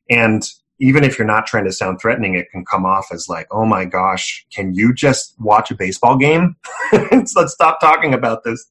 And 0.09 0.43
even 0.79 1.05
if 1.05 1.18
you're 1.18 1.27
not 1.27 1.47
trying 1.47 1.64
to 1.64 1.73
sound 1.73 2.01
threatening, 2.01 2.35
it 2.35 2.51
can 2.51 2.64
come 2.64 2.87
off 2.87 3.09
as 3.12 3.29
like, 3.29 3.47
oh 3.51 3.66
my 3.66 3.85
gosh, 3.85 4.47
can 4.53 4.75
you 4.75 4.95
just 4.95 5.35
watch 5.39 5.71
a 5.71 5.75
baseball 5.75 6.16
game? 6.16 6.57
Let's 6.93 7.53
stop 7.53 7.81
talking 7.81 8.14
about 8.14 8.45
this. 8.45 8.66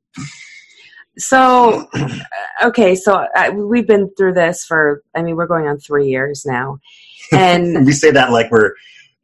So, 1.17 1.87
okay, 2.63 2.95
so 2.95 3.25
uh, 3.35 3.51
we've 3.53 3.87
been 3.87 4.09
through 4.17 4.33
this 4.33 4.63
for, 4.63 5.03
I 5.15 5.21
mean, 5.21 5.35
we're 5.35 5.47
going 5.47 5.67
on 5.67 5.77
three 5.77 6.07
years 6.07 6.45
now. 6.45 6.79
And 7.31 7.85
we 7.85 7.91
say 7.91 8.09
that 8.11 8.31
like 8.31 8.49
we're 8.51 8.73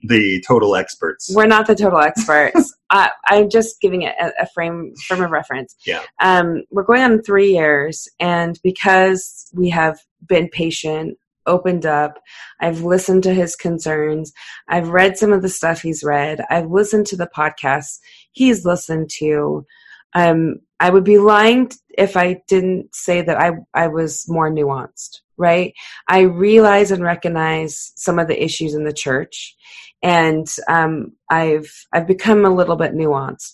the 0.08 0.44
total 0.48 0.76
experts. 0.76 1.32
We're 1.34 1.48
not 1.48 1.68
the 1.68 1.76
total 1.76 2.00
experts. 2.00 2.74
uh, 2.90 3.10
I'm 3.28 3.50
just 3.50 3.82
giving 3.82 4.04
it 4.04 4.16
a, 4.20 4.32
a, 4.42 4.48
frame 4.48 4.94
frame 5.08 5.24
of 5.24 5.32
reference. 5.32 5.76
Yeah. 5.86 6.02
Um, 6.22 6.64
we're 6.72 6.84
going 6.84 7.02
on 7.02 7.22
three 7.22 7.52
years, 7.52 8.08
and 8.20 8.60
because 8.64 9.50
we 9.54 9.70
have 9.70 10.00
been 10.28 10.50
patient, 10.50 11.18
opened 11.46 11.86
up, 11.86 12.20
I've 12.60 12.82
listened 12.82 13.24
to 13.24 13.34
his 13.34 13.56
concerns. 13.56 14.32
I've 14.68 14.90
read 14.90 15.18
some 15.18 15.32
of 15.32 15.42
the 15.42 15.50
stuff 15.50 15.82
he's 15.82 16.04
read. 16.04 16.42
I've 16.50 16.72
listened 16.72 17.08
to 17.08 17.18
the 17.18 17.30
podcasts 17.36 18.00
he's 18.32 18.66
listened 18.66 19.10
to. 19.18 19.66
Um, 20.14 20.56
I 20.80 20.90
would 20.90 21.04
be 21.04 21.20
lying 21.20 21.72
if 21.98 22.18
I 22.18 22.42
didn't 22.48 22.94
say 22.96 23.22
that 23.22 23.40
I 23.40 23.52
I 23.74 23.88
was 23.88 24.26
more 24.28 24.50
nuanced 24.50 25.22
right? 25.38 25.74
I 26.08 26.22
realize 26.22 26.92
and 26.92 27.04
recognize 27.04 27.92
some 27.96 28.20
of 28.20 28.28
the 28.28 28.44
issues 28.44 28.74
in 28.74 28.84
the 28.84 28.94
church, 28.94 29.56
and 30.02 30.48
um, 30.68 31.14
I've 31.30 31.72
I've 31.94 32.08
become 32.08 32.46
a 32.46 32.54
little 32.54 32.76
bit 32.76 32.94
nuanced. 32.94 33.54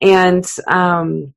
And 0.00 0.46
um, 0.66 1.34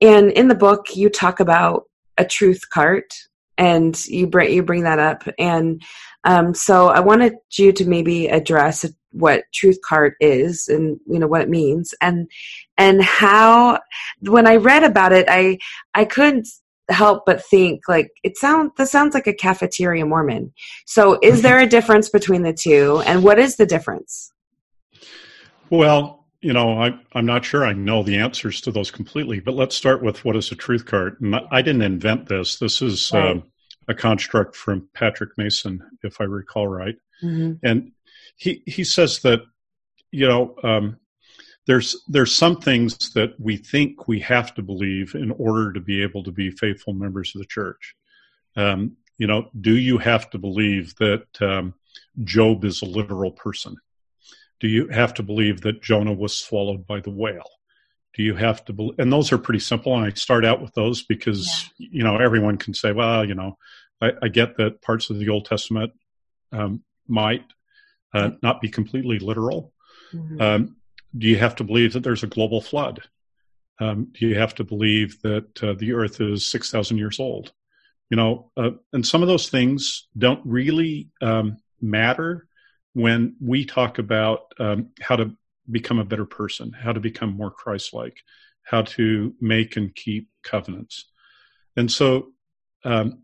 and 0.00 0.30
in 0.30 0.48
the 0.48 0.54
book, 0.54 0.94
you 0.96 1.10
talk 1.10 1.40
about 1.40 1.84
a 2.16 2.24
truth 2.24 2.62
cart, 2.72 3.14
and 3.56 3.98
you 4.06 4.26
bring 4.26 4.52
you 4.52 4.62
bring 4.62 4.84
that 4.84 4.98
up, 4.98 5.28
and 5.38 5.82
um, 6.24 6.54
so 6.54 6.88
I 6.88 7.00
wanted 7.00 7.34
you 7.56 7.72
to 7.72 7.88
maybe 7.88 8.28
address 8.28 8.84
what 9.12 9.44
truth 9.52 9.78
cart 9.84 10.14
is 10.20 10.68
and 10.68 10.98
you 11.06 11.18
know 11.18 11.26
what 11.26 11.40
it 11.40 11.48
means 11.48 11.94
and 12.02 12.30
and 12.76 13.02
how 13.02 13.80
when 14.20 14.46
i 14.46 14.56
read 14.56 14.84
about 14.84 15.12
it 15.12 15.26
i 15.30 15.58
i 15.94 16.04
couldn't 16.04 16.46
help 16.88 17.24
but 17.26 17.44
think 17.44 17.82
like 17.88 18.10
it 18.22 18.36
sounds 18.36 18.72
this 18.76 18.90
sounds 18.90 19.14
like 19.14 19.26
a 19.26 19.34
cafeteria 19.34 20.06
Mormon. 20.06 20.52
So 20.86 21.18
is 21.22 21.42
there 21.42 21.58
a 21.58 21.66
difference 21.66 22.08
between 22.08 22.42
the 22.42 22.52
two 22.52 23.02
and 23.06 23.22
what 23.22 23.38
is 23.38 23.56
the 23.56 23.66
difference? 23.66 24.32
Well, 25.70 26.26
you 26.40 26.52
know, 26.52 26.80
I, 26.80 26.98
I'm 27.12 27.26
not 27.26 27.44
sure 27.44 27.64
I 27.64 27.72
know 27.72 28.02
the 28.02 28.16
answers 28.16 28.60
to 28.62 28.70
those 28.70 28.90
completely, 28.90 29.40
but 29.40 29.54
let's 29.54 29.74
start 29.74 30.02
with 30.02 30.24
what 30.24 30.36
is 30.36 30.52
a 30.52 30.54
truth 30.54 30.86
cart. 30.86 31.20
And 31.20 31.36
I 31.50 31.62
didn't 31.62 31.82
invent 31.82 32.28
this. 32.28 32.58
This 32.58 32.80
is 32.80 33.10
right. 33.12 33.32
um, 33.32 33.42
a 33.88 33.94
construct 33.94 34.54
from 34.54 34.88
Patrick 34.94 35.30
Mason, 35.36 35.82
if 36.02 36.20
I 36.20 36.24
recall 36.24 36.68
right. 36.68 36.94
Mm-hmm. 37.22 37.66
And 37.66 37.92
he 38.36 38.62
he 38.66 38.84
says 38.84 39.20
that 39.20 39.40
you 40.12 40.28
know 40.28 40.54
um, 40.62 40.98
there's 41.68 42.02
there's 42.08 42.34
some 42.34 42.56
things 42.56 43.10
that 43.12 43.38
we 43.38 43.58
think 43.58 44.08
we 44.08 44.18
have 44.20 44.54
to 44.54 44.62
believe 44.62 45.14
in 45.14 45.30
order 45.32 45.70
to 45.74 45.80
be 45.80 46.02
able 46.02 46.24
to 46.24 46.32
be 46.32 46.50
faithful 46.50 46.94
members 46.94 47.32
of 47.34 47.40
the 47.40 47.46
church. 47.46 47.94
Um, 48.56 48.96
you 49.18 49.26
know, 49.26 49.50
do 49.60 49.76
you 49.76 49.98
have 49.98 50.30
to 50.30 50.38
believe 50.38 50.94
that 50.96 51.26
um, 51.42 51.74
Job 52.24 52.64
is 52.64 52.80
a 52.80 52.86
literal 52.86 53.32
person? 53.32 53.76
Do 54.60 54.66
you 54.66 54.88
have 54.88 55.12
to 55.14 55.22
believe 55.22 55.60
that 55.60 55.82
Jonah 55.82 56.14
was 56.14 56.34
swallowed 56.34 56.86
by 56.86 57.00
the 57.00 57.10
whale? 57.10 57.50
Do 58.14 58.22
you 58.22 58.34
have 58.34 58.64
to 58.64 58.72
believe? 58.72 58.98
And 58.98 59.12
those 59.12 59.30
are 59.30 59.38
pretty 59.38 59.60
simple. 59.60 59.94
And 59.94 60.06
I 60.06 60.10
start 60.14 60.46
out 60.46 60.62
with 60.62 60.72
those 60.72 61.02
because 61.02 61.68
yeah. 61.76 61.88
you 61.90 62.02
know 62.02 62.16
everyone 62.16 62.56
can 62.56 62.72
say, 62.72 62.92
well, 62.92 63.26
you 63.26 63.34
know, 63.34 63.58
I, 64.00 64.12
I 64.22 64.28
get 64.28 64.56
that 64.56 64.80
parts 64.80 65.10
of 65.10 65.18
the 65.18 65.28
Old 65.28 65.44
Testament 65.44 65.92
um, 66.50 66.82
might 67.06 67.44
uh, 68.14 68.30
not 68.42 68.62
be 68.62 68.70
completely 68.70 69.18
literal. 69.18 69.74
Mm-hmm. 70.14 70.40
Um, 70.40 70.77
do 71.18 71.26
you 71.26 71.36
have 71.36 71.56
to 71.56 71.64
believe 71.64 71.92
that 71.92 72.02
there's 72.02 72.22
a 72.22 72.28
global 72.28 72.60
flood? 72.60 73.02
Um, 73.80 74.08
do 74.12 74.26
you 74.26 74.38
have 74.38 74.54
to 74.56 74.64
believe 74.64 75.20
that 75.22 75.62
uh, 75.62 75.74
the 75.74 75.92
Earth 75.92 76.20
is 76.20 76.46
six 76.46 76.70
thousand 76.70 76.98
years 76.98 77.20
old? 77.20 77.52
You 78.10 78.16
know, 78.16 78.50
uh, 78.56 78.70
and 78.92 79.06
some 79.06 79.22
of 79.22 79.28
those 79.28 79.50
things 79.50 80.08
don't 80.16 80.40
really 80.44 81.10
um, 81.20 81.58
matter 81.80 82.46
when 82.94 83.36
we 83.40 83.64
talk 83.64 83.98
about 83.98 84.52
um, 84.58 84.90
how 85.00 85.16
to 85.16 85.36
become 85.70 85.98
a 85.98 86.04
better 86.04 86.24
person, 86.24 86.72
how 86.72 86.92
to 86.92 87.00
become 87.00 87.36
more 87.36 87.50
Christ-like, 87.50 88.16
how 88.62 88.82
to 88.82 89.34
make 89.40 89.76
and 89.76 89.94
keep 89.94 90.28
covenants, 90.42 91.04
and 91.76 91.92
so 91.92 92.32
um, 92.84 93.22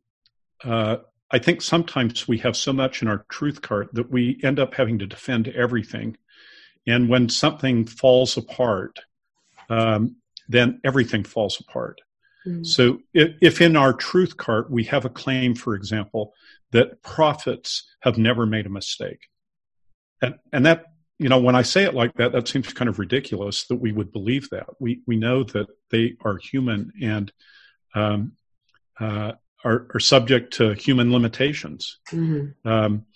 uh, 0.62 0.96
I 1.30 1.38
think 1.38 1.62
sometimes 1.62 2.28
we 2.28 2.38
have 2.38 2.56
so 2.56 2.72
much 2.72 3.02
in 3.02 3.08
our 3.08 3.24
truth 3.28 3.62
cart 3.62 3.88
that 3.94 4.10
we 4.10 4.38
end 4.42 4.60
up 4.60 4.74
having 4.74 4.98
to 5.00 5.06
defend 5.06 5.48
everything. 5.48 6.16
And 6.86 7.08
when 7.08 7.28
something 7.28 7.86
falls 7.86 8.36
apart, 8.36 8.98
um, 9.68 10.16
then 10.48 10.80
everything 10.84 11.24
falls 11.24 11.60
apart. 11.60 12.00
Mm. 12.46 12.66
So 12.66 13.00
if, 13.14 13.36
if, 13.40 13.60
in 13.60 13.76
our 13.76 13.92
truth 13.92 14.36
cart 14.36 14.70
we 14.70 14.84
have 14.84 15.04
a 15.04 15.10
claim, 15.10 15.54
for 15.54 15.74
example, 15.74 16.34
that 16.72 17.02
prophets 17.02 17.84
have 18.00 18.18
never 18.18 18.44
made 18.44 18.66
a 18.66 18.70
mistake, 18.70 19.28
and, 20.20 20.34
and 20.52 20.66
that 20.66 20.86
you 21.18 21.28
know 21.28 21.38
when 21.38 21.56
I 21.56 21.62
say 21.62 21.84
it 21.84 21.94
like 21.94 22.12
that, 22.14 22.32
that 22.32 22.48
seems 22.48 22.72
kind 22.72 22.88
of 22.88 22.98
ridiculous 22.98 23.64
that 23.68 23.76
we 23.76 23.92
would 23.92 24.12
believe 24.12 24.50
that. 24.50 24.66
We 24.78 25.00
we 25.06 25.16
know 25.16 25.44
that 25.44 25.68
they 25.90 26.16
are 26.22 26.36
human 26.36 26.92
and 27.00 27.32
um, 27.94 28.32
uh, 29.00 29.32
are, 29.64 29.86
are 29.94 30.00
subject 30.00 30.54
to 30.54 30.74
human 30.74 31.12
limitations. 31.12 31.98
Mm-hmm. 32.12 32.68
Um, 32.68 33.06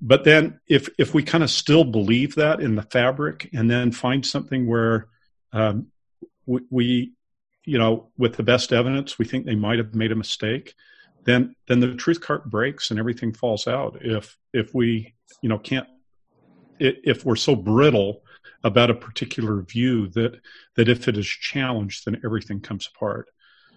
but 0.00 0.24
then, 0.24 0.60
if 0.68 0.88
if 0.98 1.12
we 1.12 1.22
kind 1.22 1.42
of 1.42 1.50
still 1.50 1.84
believe 1.84 2.36
that 2.36 2.60
in 2.60 2.76
the 2.76 2.82
fabric, 2.82 3.50
and 3.52 3.70
then 3.70 3.90
find 3.90 4.24
something 4.24 4.66
where 4.66 5.08
um, 5.52 5.88
we, 6.46 6.60
we, 6.70 7.12
you 7.64 7.78
know, 7.78 8.10
with 8.16 8.36
the 8.36 8.42
best 8.42 8.72
evidence, 8.72 9.18
we 9.18 9.24
think 9.24 9.44
they 9.44 9.56
might 9.56 9.78
have 9.78 9.94
made 9.94 10.12
a 10.12 10.16
mistake, 10.16 10.74
then 11.24 11.54
then 11.66 11.80
the 11.80 11.94
truth 11.94 12.20
cart 12.20 12.48
breaks 12.48 12.90
and 12.90 13.00
everything 13.00 13.32
falls 13.32 13.66
out. 13.66 13.98
If 14.00 14.36
if 14.52 14.72
we, 14.72 15.14
you 15.42 15.48
know, 15.48 15.58
can't, 15.58 15.88
if 16.78 17.24
we're 17.24 17.36
so 17.36 17.56
brittle 17.56 18.22
about 18.62 18.90
a 18.90 18.94
particular 18.94 19.62
view 19.62 20.08
that 20.10 20.40
that 20.76 20.88
if 20.88 21.08
it 21.08 21.18
is 21.18 21.26
challenged, 21.26 22.04
then 22.04 22.20
everything 22.24 22.60
comes 22.60 22.88
apart. 22.94 23.28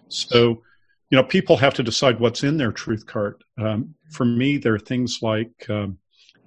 So 0.08 0.62
you 1.10 1.16
know, 1.16 1.24
people 1.24 1.58
have 1.58 1.74
to 1.74 1.82
decide 1.82 2.18
what's 2.20 2.42
in 2.42 2.56
their 2.56 2.72
truth 2.72 3.04
cart. 3.04 3.44
Um, 3.58 3.94
for 4.10 4.24
me, 4.24 4.56
there 4.56 4.74
are 4.74 4.78
things 4.78 5.18
like 5.20 5.52
um, 5.68 5.98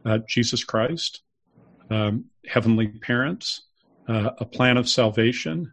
uh, 0.06 0.20
Jesus 0.28 0.64
Christ, 0.64 1.22
um, 1.90 2.26
heavenly 2.46 2.88
parents, 2.88 3.64
uh, 4.08 4.32
a 4.40 4.46
plan 4.46 4.78
of 4.78 4.88
salvation, 4.88 5.72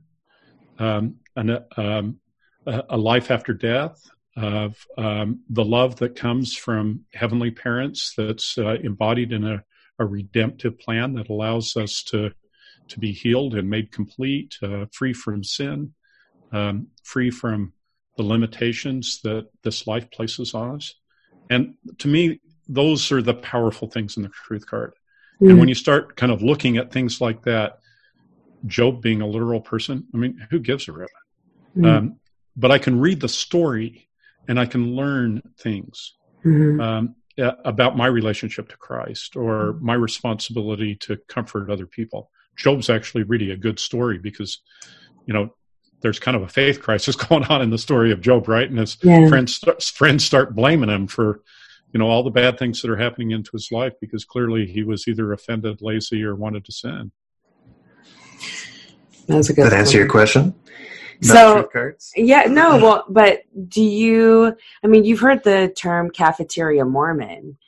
um, 0.79 1.17
um, 1.37 2.19
a 2.67 2.97
life 2.97 3.31
after 3.31 3.53
death, 3.53 4.01
of 4.35 4.87
um, 4.97 5.41
the 5.51 5.65
love 5.65 5.97
that 5.97 6.17
comes 6.17 6.57
from 6.57 7.05
heavenly 7.13 7.51
parents 7.51 8.15
that's 8.17 8.57
uh, 8.57 8.77
embodied 8.83 9.31
in 9.31 9.45
a, 9.45 9.63
a, 9.99 10.07
redemptive 10.07 10.79
plan 10.79 11.13
that 11.13 11.29
allows 11.29 11.77
us 11.77 12.03
to 12.03 12.31
to 12.89 12.99
be 12.99 13.13
healed 13.13 13.55
and 13.55 13.69
made 13.69 13.93
complete, 13.93 14.55
uh, 14.63 14.87
free 14.91 15.13
from 15.13 15.45
sin, 15.45 15.93
free 17.05 17.31
from 17.31 17.75
the 18.17 18.23
limitations 18.23 19.21
that 19.23 19.47
this 19.63 19.87
life 19.87 20.11
places 20.11 20.55
on 20.55 20.77
us. 20.77 20.95
And 21.51 21.75
to 21.99 22.09
me, 22.09 22.41
those 22.69 23.11
are 23.13 23.23
the 23.23 23.35
powerful 23.35 23.89
things 23.89 24.17
in 24.17 24.23
the 24.23 24.29
truth 24.29 24.67
cart. 24.67 24.95
Mm-hmm. 25.37 25.51
And 25.51 25.59
when 25.59 25.69
you 25.69 25.75
start 25.75 26.17
kind 26.17 26.33
of 26.33 26.43
looking 26.43 26.77
at 26.77 26.93
things 26.93 27.21
like 27.21 27.43
that, 27.43 27.79
Job 28.67 29.03
being 29.03 29.23
a 29.23 29.27
literal 29.27 29.61
person, 29.61 30.07
I 30.15 30.17
mean, 30.17 30.47
who 30.51 30.61
gives 30.61 30.89
a 30.89 30.93
rip? 30.93 31.11
Mm-hmm. 31.77 31.85
Um, 31.85 32.17
but 32.57 32.71
I 32.71 32.79
can 32.79 33.01
read 33.01 33.21
the 33.21 33.29
story 33.29 34.09
and 34.49 34.59
I 34.61 34.67
can 34.67 34.95
learn 34.95 35.43
things 35.59 36.15
mm-hmm. 36.45 36.81
um, 36.81 37.17
about 37.65 37.97
my 37.97 38.07
relationship 38.07 38.69
to 38.69 38.77
Christ 38.77 39.37
or 39.37 39.79
my 39.81 39.95
responsibility 39.95 40.95
to 40.97 41.17
comfort 41.29 41.71
other 41.71 41.87
people. 41.87 42.31
Job's 42.57 42.91
actually 42.91 43.23
really 43.25 43.51
a 43.51 43.57
good 43.57 43.79
story 43.79 44.19
because, 44.19 44.59
you 45.27 45.33
know, 45.35 45.55
there's 46.03 46.19
kind 46.19 46.37
of 46.37 46.43
a 46.43 46.49
faith 46.49 46.83
crisis 46.83 47.17
going 47.29 47.45
on 47.45 47.63
in 47.63 47.71
the 47.71 47.79
story 47.79 48.13
of 48.13 48.21
Job, 48.21 48.49
right? 48.49 48.69
And 48.69 48.79
his 48.79 48.97
yeah. 49.03 49.29
friends 49.29 49.59
friends 49.95 50.25
start 50.25 50.55
blaming 50.55 50.91
him 50.91 51.07
for 51.07 51.43
you 51.93 51.99
know 51.99 52.09
all 52.09 52.23
the 52.23 52.31
bad 52.31 52.59
things 52.59 52.81
that 52.83 52.91
are 52.91 52.97
happening 52.97 53.33
into 53.33 53.51
his 53.53 53.71
life 53.71 53.93
because 54.01 54.25
clearly 54.25 54.67
he 54.67 54.83
was 54.83 55.07
either 55.07 55.33
offended, 55.33 55.83
lazy, 55.83 56.23
or 56.25 56.35
wanted 56.35 56.65
to 56.65 56.73
sin. 56.73 57.13
That's 59.27 59.51
a 59.51 59.55
good. 59.55 59.67
That 59.67 59.73
answer 59.73 59.99
your 59.99 60.09
question. 60.09 60.55
so 61.21 61.69
yeah, 62.17 62.45
no, 62.45 62.79
well, 62.79 63.05
but 63.09 63.43
do 63.69 63.83
you? 63.83 64.57
I 64.83 64.87
mean, 64.87 65.05
you've 65.05 65.21
heard 65.21 65.45
the 65.45 65.73
term 65.77 66.11
cafeteria 66.11 66.85
Mormon. 66.85 67.59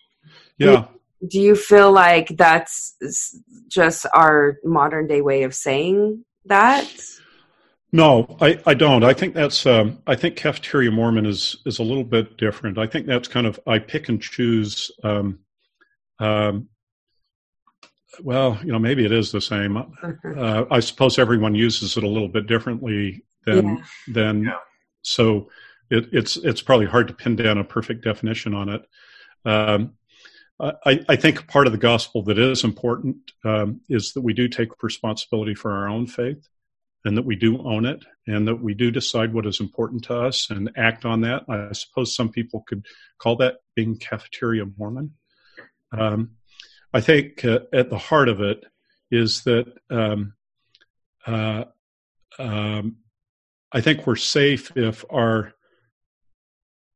Yeah. 0.59 0.87
Do, 1.21 1.29
do 1.29 1.41
you 1.41 1.55
feel 1.55 1.93
like 1.93 2.29
that's 2.37 2.97
just 3.69 4.07
our 4.13 4.59
modern 4.65 5.07
day 5.07 5.21
way 5.21 5.45
of 5.45 5.55
saying 5.55 6.25
that? 6.47 6.91
No, 7.95 8.37
I, 8.41 8.59
I 8.67 8.75
don't. 8.75 9.05
I 9.05 9.13
think 9.13 9.35
that's 9.35 9.67
um, 9.67 10.03
I 10.05 10.17
think 10.17 10.35
cafeteria 10.35 10.91
Mormon 10.91 11.27
is 11.27 11.59
is 11.65 11.79
a 11.79 11.85
little 11.85 12.03
bit 12.03 12.37
different. 12.37 12.77
I 12.77 12.89
think 12.89 13.07
that's 13.07 13.29
kind 13.29 13.47
of 13.47 13.61
I 13.69 13.79
pick 13.79 14.09
and 14.09 14.21
choose. 14.21 14.91
Um, 15.05 15.39
um, 16.19 16.71
well, 18.21 18.59
you 18.65 18.73
know, 18.73 18.81
maybe 18.81 19.05
it 19.05 19.13
is 19.13 19.31
the 19.31 19.41
same. 19.41 19.75
Mm-hmm. 19.75 20.37
Uh, 20.37 20.65
I 20.73 20.81
suppose 20.81 21.21
everyone 21.21 21.55
uses 21.55 21.97
it 21.97 22.03
a 22.03 22.09
little 22.09 22.27
bit 22.27 22.49
differently 22.49 23.23
than 23.47 23.77
yeah. 23.77 23.85
than 24.09 24.43
yeah. 24.43 24.59
so. 25.03 25.49
It, 25.89 26.09
it's 26.11 26.37
it's 26.37 26.63
probably 26.63 26.87
hard 26.87 27.07
to 27.07 27.15
pin 27.15 27.37
down 27.37 27.59
a 27.59 27.65
perfect 27.65 28.03
definition 28.03 28.55
on 28.55 28.71
it. 28.71 28.85
Um, 29.45 29.93
I, 30.59 31.05
I, 31.09 31.17
think 31.17 31.47
part 31.47 31.67
of 31.67 31.73
the 31.73 31.79
gospel 31.79 32.23
that 32.23 32.39
is 32.39 32.65
important 32.65 33.17
um, 33.45 33.83
is 33.89 34.13
that 34.15 34.23
we 34.23 34.33
do 34.33 34.49
take 34.49 34.83
responsibility 34.83 35.55
for 35.55 35.73
our 35.73 35.89
own 35.89 36.07
faith 36.07 36.49
and 37.05 37.17
that 37.17 37.25
we 37.25 37.37
do 37.37 37.63
own 37.67 37.85
it 37.85 38.05
and 38.27 38.49
that 38.49 38.63
we 38.63 38.75
do 38.75 38.91
decide 38.91 39.35
what 39.35 39.47
is 39.47 39.61
important 39.61 40.05
to 40.05 40.19
us 40.19 40.51
and 40.51 40.71
act 40.77 41.05
on 41.05 41.21
that. 41.21 41.43
I 41.49 41.73
suppose 41.73 42.15
some 42.15 42.31
people 42.31 42.65
could 42.67 42.87
call 43.19 43.37
that 43.37 43.57
being 43.75 43.99
cafeteria 43.99 44.65
Mormon. 44.79 45.13
Um, 45.93 46.37
I 46.93 47.01
think 47.01 47.45
uh, 47.45 47.61
at 47.73 47.91
the 47.91 47.99
heart 47.99 48.29
of 48.29 48.41
it 48.41 48.65
is 49.11 49.43
that 49.45 49.67
um, 49.91 50.35
uh, 51.27 51.65
um, 52.39 52.97
I 53.73 53.81
think 53.81 54.07
we're 54.07 54.17
safe 54.17 54.73
if 54.77 55.05
our 55.11 55.53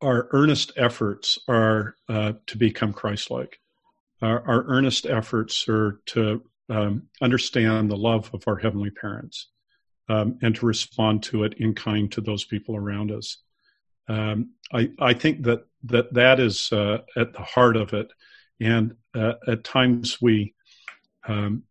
our 0.01 0.29
earnest 0.31 0.71
efforts 0.77 1.41
are 1.49 1.97
uh, 2.09 2.35
to 2.47 2.57
become 2.57 2.93
Christ-like. 2.93 3.59
Our, 4.23 4.47
our, 4.47 4.65
earnest 4.69 5.07
efforts 5.07 5.69
are 5.69 6.01
to 6.07 6.45
um, 6.69 7.09
understand 7.21 7.91
the 7.91 7.97
love 7.97 8.31
of 8.33 8.45
our 8.47 8.57
heavenly 8.57 8.91
parents 8.91 9.49
um, 10.09 10.39
and 10.43 10.55
to 10.57 10.67
respond 10.67 11.23
to 11.25 11.45
it 11.45 11.55
in 11.55 11.75
kind 11.75 12.11
to 12.13 12.21
those 12.21 12.45
people 12.45 12.77
around 12.77 13.11
us. 13.11 13.39
Um, 14.09 14.51
I, 14.73 14.91
I, 14.99 15.13
think 15.13 15.43
that 15.45 15.67
that 15.85 16.15
that 16.15 16.41
is 16.41 16.73
uh, 16.73 16.99
at 17.17 17.35
the 17.35 17.43
heart 17.43 17.77
of 17.77 17.93
it, 17.93 18.11
and 18.61 18.95
uh, 19.15 19.35
at 19.47 19.65
times 19.65 20.21
we 20.21 20.55
um, 21.27 21.65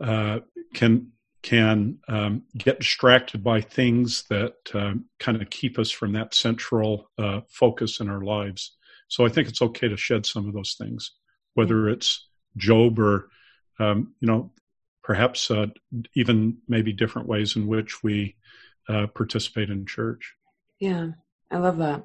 uh, 0.00 0.40
can 0.72 1.12
can 1.42 1.98
um, 2.08 2.42
get 2.56 2.80
distracted 2.80 3.44
by 3.44 3.60
things 3.60 4.24
that 4.28 4.54
um, 4.74 5.04
kind 5.18 5.40
of 5.40 5.50
keep 5.50 5.78
us 5.78 5.90
from 5.90 6.12
that 6.12 6.34
central 6.34 7.10
uh, 7.18 7.40
focus 7.48 8.00
in 8.00 8.08
our 8.08 8.22
lives. 8.22 8.76
So 9.08 9.24
I 9.24 9.28
think 9.28 9.48
it's 9.48 9.62
okay 9.62 9.88
to 9.88 9.96
shed 9.96 10.26
some 10.26 10.48
of 10.48 10.54
those 10.54 10.74
things, 10.78 11.12
whether 11.54 11.88
it's 11.88 12.28
Job 12.56 12.98
or, 12.98 13.28
um, 13.78 14.14
you 14.20 14.26
know, 14.26 14.50
perhaps 15.08 15.50
uh, 15.50 15.66
even 16.14 16.58
maybe 16.68 16.92
different 16.92 17.26
ways 17.26 17.56
in 17.56 17.66
which 17.66 18.02
we 18.02 18.36
uh, 18.90 19.06
participate 19.06 19.70
in 19.70 19.86
church. 19.86 20.34
Yeah, 20.80 21.12
I 21.50 21.56
love 21.56 21.78
that. 21.78 22.04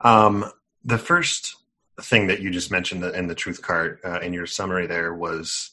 Um, 0.00 0.50
the 0.82 0.96
first 0.96 1.54
thing 2.00 2.28
that 2.28 2.40
you 2.40 2.50
just 2.50 2.70
mentioned 2.70 3.04
in 3.04 3.26
the 3.26 3.34
truth 3.34 3.60
cart 3.60 4.00
uh, 4.06 4.20
in 4.20 4.32
your 4.32 4.46
summary 4.46 4.86
there 4.86 5.12
was 5.12 5.72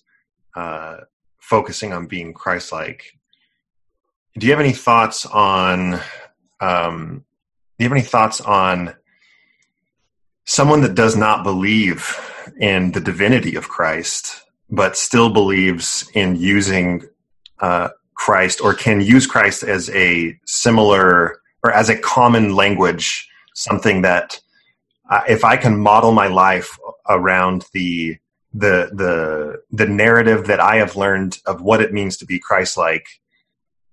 uh, 0.57 0.97
focusing 1.39 1.93
on 1.93 2.05
being 2.05 2.33
Christ-like. 2.33 3.17
Do 4.37 4.45
you 4.45 4.51
have 4.51 4.59
any 4.59 4.73
thoughts 4.73 5.25
on? 5.25 6.01
Um, 6.59 7.23
do 7.77 7.85
you 7.85 7.89
have 7.89 7.97
any 7.97 8.05
thoughts 8.05 8.41
on 8.41 8.93
someone 10.43 10.81
that 10.81 10.95
does 10.95 11.15
not 11.15 11.45
believe 11.45 12.19
in 12.59 12.91
the 12.91 12.99
divinity 12.99 13.55
of 13.55 13.69
Christ, 13.69 14.43
but 14.69 14.97
still 14.97 15.29
believes 15.29 16.09
in 16.13 16.35
using 16.35 17.03
uh, 17.59 17.89
Christ, 18.15 18.61
or 18.61 18.73
can 18.73 19.01
use 19.01 19.25
Christ 19.25 19.63
as 19.63 19.89
a 19.91 20.37
similar 20.45 21.41
or 21.63 21.71
as 21.71 21.89
a 21.89 21.97
common 21.97 22.55
language, 22.55 23.27
something 23.53 24.01
that 24.03 24.39
uh, 25.09 25.21
if 25.27 25.43
I 25.43 25.57
can 25.57 25.79
model 25.79 26.11
my 26.11 26.27
life 26.27 26.77
around 27.07 27.65
the 27.73 28.17
the 28.53 28.89
the 28.93 29.61
the 29.71 29.87
narrative 29.87 30.47
that 30.47 30.59
I 30.59 30.77
have 30.77 30.95
learned 30.95 31.37
of 31.45 31.61
what 31.61 31.81
it 31.81 31.93
means 31.93 32.17
to 32.17 32.25
be 32.25 32.39
Christ-like, 32.39 33.07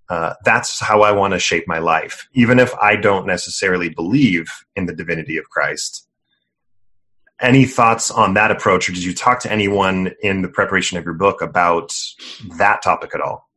uh, 0.09 0.33
that's 0.45 0.79
how 0.79 1.01
I 1.01 1.11
want 1.11 1.33
to 1.33 1.39
shape 1.39 1.65
my 1.67 1.79
life, 1.79 2.27
even 2.33 2.59
if 2.59 2.73
I 2.75 2.95
don't 2.95 3.27
necessarily 3.27 3.89
believe 3.89 4.47
in 4.75 4.85
the 4.85 4.95
divinity 4.95 5.37
of 5.37 5.49
Christ. 5.49 6.06
Any 7.39 7.65
thoughts 7.65 8.09
on 8.09 8.33
that 8.33 8.49
approach, 8.49 8.89
or 8.89 8.93
did 8.93 9.03
you 9.03 9.13
talk 9.13 9.41
to 9.41 9.51
anyone 9.51 10.11
in 10.21 10.41
the 10.41 10.47
preparation 10.47 10.97
of 10.97 11.05
your 11.05 11.13
book 11.13 11.41
about 11.41 11.95
that 12.57 12.81
topic 12.81 13.13
at 13.13 13.21
all? 13.21 13.47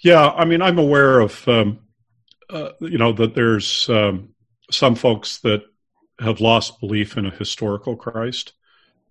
Yeah, 0.00 0.28
I 0.28 0.44
mean, 0.44 0.60
I'm 0.60 0.78
aware 0.78 1.20
of 1.20 1.46
um, 1.48 1.78
uh, 2.50 2.70
you 2.80 2.98
know 2.98 3.12
that 3.12 3.34
there's 3.34 3.88
um, 3.88 4.34
some 4.70 4.94
folks 4.94 5.38
that 5.38 5.62
have 6.20 6.40
lost 6.40 6.80
belief 6.80 7.16
in 7.16 7.26
a 7.26 7.30
historical 7.30 7.96
Christ. 7.96 8.52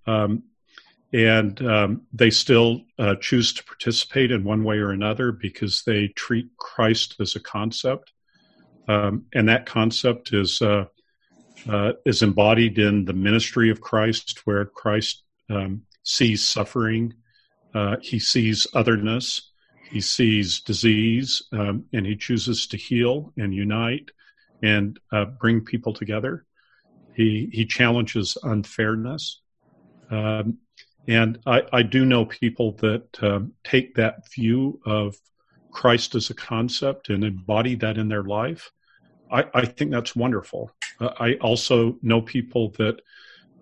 Um, 0.06 0.44
and 1.14 1.62
um, 1.66 2.02
they 2.14 2.30
still 2.30 2.82
uh, 2.98 3.16
choose 3.16 3.54
to 3.54 3.64
participate 3.64 4.32
in 4.32 4.44
one 4.44 4.64
way 4.64 4.78
or 4.78 4.92
another 4.92 5.32
because 5.32 5.84
they 5.84 6.08
treat 6.10 6.56
Christ 6.58 7.16
as 7.20 7.36
a 7.36 7.40
concept, 7.40 8.14
um, 8.88 9.26
and 9.34 9.50
that 9.50 9.66
concept 9.66 10.34
is 10.34 10.62
uh, 10.62 10.86
uh, 11.70 11.93
is 12.05 12.22
embodied 12.22 12.78
in 12.78 13.05
the 13.05 13.14
ministry 13.14 13.70
of 13.70 13.82
Christ, 13.82 14.41
where 14.45 14.66
Christ 14.66 15.24
um, 15.49 15.84
sees 16.03 16.45
suffering, 16.45 17.14
uh, 17.74 17.97
he 18.01 18.20
sees 18.20 18.68
otherness, 18.74 19.51
he 19.89 20.01
sees 20.01 20.62
disease, 20.62 21.43
um, 21.51 21.86
and 21.93 22.05
he 22.05 22.16
chooses 22.16 22.68
to 22.68 22.78
heal 22.78 23.34
and 23.38 23.53
unite 23.53 24.09
and 24.64 24.99
uh, 25.12 25.26
bring 25.26 25.62
people 25.62 25.93
together. 25.93 26.45
He 27.16 27.49
he 27.51 27.66
challenges 27.66 28.38
unfairness. 28.43 29.41
Um, 30.09 30.59
and 31.07 31.39
I, 31.45 31.64
I, 31.74 31.82
do 31.84 32.05
know 32.05 32.26
people 32.26 32.74
that 32.74 33.24
um, 33.24 33.53
take 33.64 33.95
that 33.95 34.30
view 34.30 34.80
of 34.86 35.16
Christ 35.72 36.16
as 36.16 36.30
a 36.30 36.34
concept 36.34 37.09
and 37.09 37.24
embody 37.24 37.76
that 37.76 37.97
in 37.97 38.07
their 38.07 38.24
life. 38.24 38.72
I, 39.32 39.45
I 39.53 39.66
think 39.66 39.91
that's 39.91 40.16
wonderful. 40.16 40.72
Uh, 41.02 41.14
I 41.20 41.34
also 41.36 41.97
know 42.02 42.22
people 42.22 42.70
that 42.78 43.02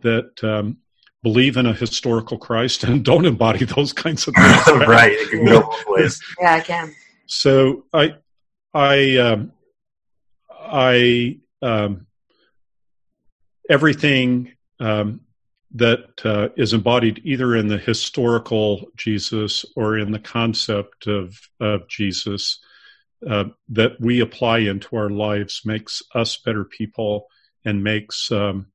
that 0.01 0.43
um, 0.43 0.77
believe 1.23 1.57
in 1.57 1.65
a 1.65 1.73
historical 1.73 2.37
Christ 2.37 2.83
and 2.83 3.03
don't 3.11 3.25
embody 3.25 3.65
those 3.65 3.93
kinds 3.93 4.27
of 4.27 4.35
things. 4.35 4.67
right, 4.87 5.11
it 5.11 5.29
can 5.29 5.45
go 5.45 5.61
both 5.61 5.85
ways. 5.87 6.21
Yeah, 6.39 6.53
I 6.53 6.59
can. 6.61 6.95
So 7.25 7.85
I, 7.93 8.15
I, 8.73 9.17
um, 9.17 9.51
I, 10.51 11.39
um, 11.61 12.07
everything 13.69 14.53
um, 14.79 15.21
that 15.75 16.25
uh, 16.25 16.49
is 16.57 16.73
embodied 16.73 17.21
either 17.23 17.55
in 17.55 17.67
the 17.67 17.77
historical 17.77 18.89
Jesus 18.95 19.63
or 19.75 19.97
in 19.97 20.11
the 20.11 20.19
concept 20.19 21.05
of, 21.05 21.39
of 21.59 21.87
Jesus 21.87 22.59
uh, 23.27 23.45
that 23.69 23.99
we 23.99 24.19
apply 24.19 24.59
into 24.59 24.95
our 24.95 25.09
lives 25.09 25.61
makes 25.65 26.01
us 26.13 26.37
better 26.37 26.63
people 26.63 27.27
and 27.65 27.83
makes 27.83 28.31
um, 28.31 28.67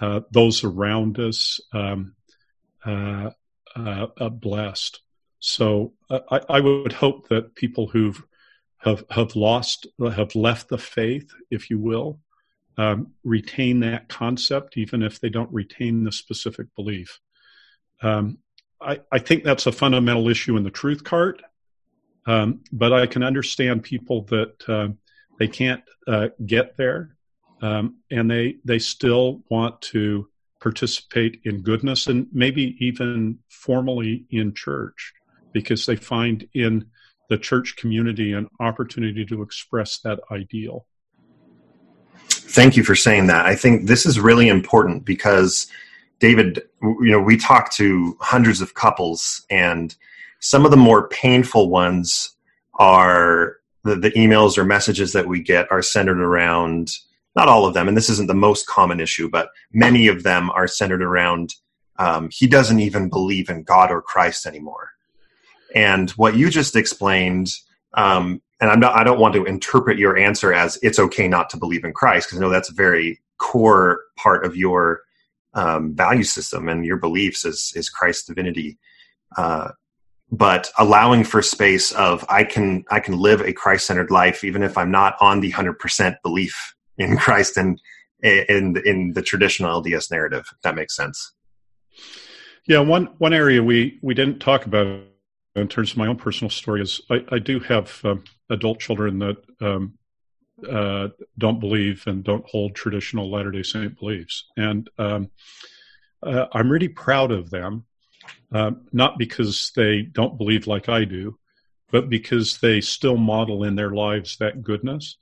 uh, 0.00 0.20
those 0.30 0.64
around 0.64 1.18
us 1.18 1.60
um, 1.72 2.14
uh, 2.84 3.30
uh, 3.76 4.06
uh, 4.18 4.28
blessed. 4.28 5.00
So 5.40 5.92
I, 6.10 6.40
I, 6.48 6.60
would 6.60 6.92
hope 6.92 7.28
that 7.28 7.54
people 7.54 7.86
who 7.86 8.14
have 8.78 9.04
have 9.10 9.36
lost 9.36 9.86
have 10.00 10.34
left 10.34 10.68
the 10.68 10.78
faith, 10.78 11.30
if 11.50 11.70
you 11.70 11.78
will, 11.78 12.18
um, 12.76 13.12
retain 13.22 13.80
that 13.80 14.08
concept, 14.08 14.76
even 14.76 15.02
if 15.02 15.20
they 15.20 15.28
don't 15.28 15.52
retain 15.52 16.04
the 16.04 16.12
specific 16.12 16.68
belief. 16.74 17.20
Um, 18.02 18.38
I, 18.80 19.00
I, 19.12 19.18
think 19.18 19.44
that's 19.44 19.66
a 19.66 19.72
fundamental 19.72 20.28
issue 20.28 20.56
in 20.56 20.62
the 20.62 20.70
truth 20.70 21.04
cart, 21.04 21.42
um, 22.28 22.60
but 22.70 22.92
I 22.92 23.06
can 23.06 23.22
understand 23.22 23.82
people 23.82 24.22
that 24.24 24.68
uh, 24.68 24.88
they 25.38 25.48
can't 25.48 25.82
uh, 26.06 26.28
get 26.44 26.76
there, 26.76 27.16
um, 27.62 27.96
and 28.10 28.30
they 28.30 28.56
they 28.64 28.78
still 28.78 29.42
want 29.48 29.80
to 29.92 30.28
participate 30.60 31.40
in 31.44 31.62
goodness 31.62 32.06
and 32.06 32.26
maybe 32.30 32.76
even 32.80 33.38
formally 33.48 34.26
in 34.30 34.52
church 34.52 35.14
because 35.52 35.86
they 35.86 35.96
find 35.96 36.46
in 36.52 36.84
the 37.30 37.38
church 37.38 37.76
community 37.76 38.34
an 38.34 38.48
opportunity 38.60 39.24
to 39.24 39.40
express 39.40 39.98
that 40.00 40.20
ideal. 40.30 40.86
Thank 42.28 42.76
you 42.76 42.84
for 42.84 42.94
saying 42.94 43.28
that. 43.28 43.46
I 43.46 43.54
think 43.54 43.86
this 43.86 44.04
is 44.04 44.20
really 44.20 44.48
important 44.48 45.04
because 45.04 45.66
David, 46.18 46.62
you 46.82 47.10
know, 47.10 47.20
we 47.20 47.38
talk 47.38 47.72
to 47.74 48.16
hundreds 48.20 48.60
of 48.60 48.74
couples 48.74 49.46
and 49.48 49.94
some 50.40 50.64
of 50.64 50.70
the 50.70 50.76
more 50.76 51.08
painful 51.08 51.68
ones 51.70 52.34
are 52.74 53.56
the, 53.84 53.96
the 53.96 54.10
emails 54.12 54.58
or 54.58 54.64
messages 54.64 55.12
that 55.12 55.26
we 55.26 55.42
get 55.42 55.70
are 55.70 55.82
centered 55.82 56.20
around 56.20 56.92
not 57.36 57.48
all 57.48 57.66
of 57.66 57.74
them, 57.74 57.86
and 57.86 57.96
this 57.96 58.10
isn't 58.10 58.26
the 58.26 58.34
most 58.34 58.66
common 58.66 59.00
issue, 59.00 59.28
but 59.28 59.50
many 59.72 60.08
of 60.08 60.22
them 60.22 60.50
are 60.50 60.66
centered 60.66 61.02
around 61.02 61.54
um, 61.98 62.28
he 62.32 62.46
doesn't 62.46 62.80
even 62.80 63.08
believe 63.08 63.48
in 63.48 63.62
God 63.62 63.90
or 63.90 64.00
Christ 64.00 64.46
anymore. 64.46 64.90
And 65.74 66.10
what 66.10 66.36
you 66.36 66.48
just 66.50 66.76
explained 66.76 67.52
um, 67.94 68.40
and 68.60 68.70
I'm 68.70 68.80
not, 68.80 68.98
I 68.98 69.04
don't 69.04 69.20
want 69.20 69.34
to 69.34 69.44
interpret 69.44 69.98
your 69.98 70.16
answer 70.16 70.52
as 70.52 70.78
it's 70.82 70.98
okay 70.98 71.28
not 71.28 71.48
to 71.50 71.56
believe 71.56 71.84
in 71.84 71.92
Christ 71.92 72.28
because 72.28 72.38
I 72.38 72.42
know 72.42 72.50
that's 72.50 72.70
a 72.70 72.74
very 72.74 73.20
core 73.38 74.00
part 74.16 74.44
of 74.44 74.56
your 74.56 75.02
um, 75.54 75.94
value 75.94 76.24
system 76.24 76.68
and 76.68 76.84
your 76.84 76.96
beliefs 76.96 77.44
is 77.44 77.72
is 77.76 77.88
Christ's 77.88 78.26
divinity. 78.26 78.78
Uh, 79.36 79.70
but 80.30 80.70
allowing 80.78 81.24
for 81.24 81.40
space 81.42 81.92
of 81.92 82.24
I 82.28 82.44
can 82.44 82.84
I 82.90 83.00
can 83.00 83.16
live 83.18 83.40
a 83.40 83.52
Christ 83.52 83.86
centered 83.86 84.10
life 84.10 84.44
even 84.44 84.62
if 84.62 84.76
I'm 84.76 84.90
not 84.90 85.16
on 85.20 85.40
the 85.40 85.50
hundred 85.50 85.78
percent 85.78 86.16
belief 86.22 86.74
in 86.98 87.16
Christ 87.24 87.56
and 87.56 87.80
in 88.22 88.76
in 88.84 89.12
the 89.12 89.22
traditional 89.22 89.82
LDS 89.82 90.10
narrative. 90.10 90.46
That 90.62 90.74
makes 90.74 90.94
sense. 90.94 91.32
Yeah, 92.66 92.80
one 92.80 93.06
one 93.18 93.32
area 93.32 93.62
we 93.62 93.98
we 94.02 94.14
didn't 94.14 94.40
talk 94.40 94.66
about 94.66 95.02
in 95.54 95.68
terms 95.68 95.92
of 95.92 95.96
my 95.96 96.06
own 96.06 96.16
personal 96.16 96.50
story 96.50 96.82
is 96.82 97.00
I, 97.10 97.24
I 97.32 97.38
do 97.38 97.58
have 97.60 98.00
um, 98.04 98.24
adult 98.50 98.80
children 98.80 99.18
that 99.20 99.36
um, 99.60 99.94
uh, 100.68 101.08
don't 101.38 101.60
believe 101.60 102.04
and 102.06 102.22
don't 102.22 102.44
hold 102.48 102.74
traditional 102.74 103.30
Latter 103.30 103.50
Day 103.50 103.62
Saint 103.62 103.98
beliefs, 103.98 104.44
and 104.56 104.88
um, 104.98 105.30
uh, 106.22 106.46
I'm 106.52 106.70
really 106.70 106.88
proud 106.88 107.30
of 107.30 107.50
them. 107.50 107.86
Uh, 108.52 108.72
not 108.92 109.18
because 109.18 109.72
they 109.76 110.02
don't 110.02 110.38
believe 110.38 110.66
like 110.66 110.88
I 110.88 111.04
do, 111.04 111.38
but 111.90 112.08
because 112.08 112.58
they 112.58 112.80
still 112.80 113.16
model 113.16 113.64
in 113.64 113.74
their 113.76 113.90
lives 113.90 114.38
that 114.38 114.62
goodness, 114.62 115.16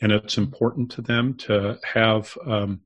and 0.00 0.12
it's 0.12 0.38
important 0.38 0.92
to 0.92 1.02
them 1.02 1.34
to 1.34 1.78
have 1.82 2.36
um, 2.46 2.80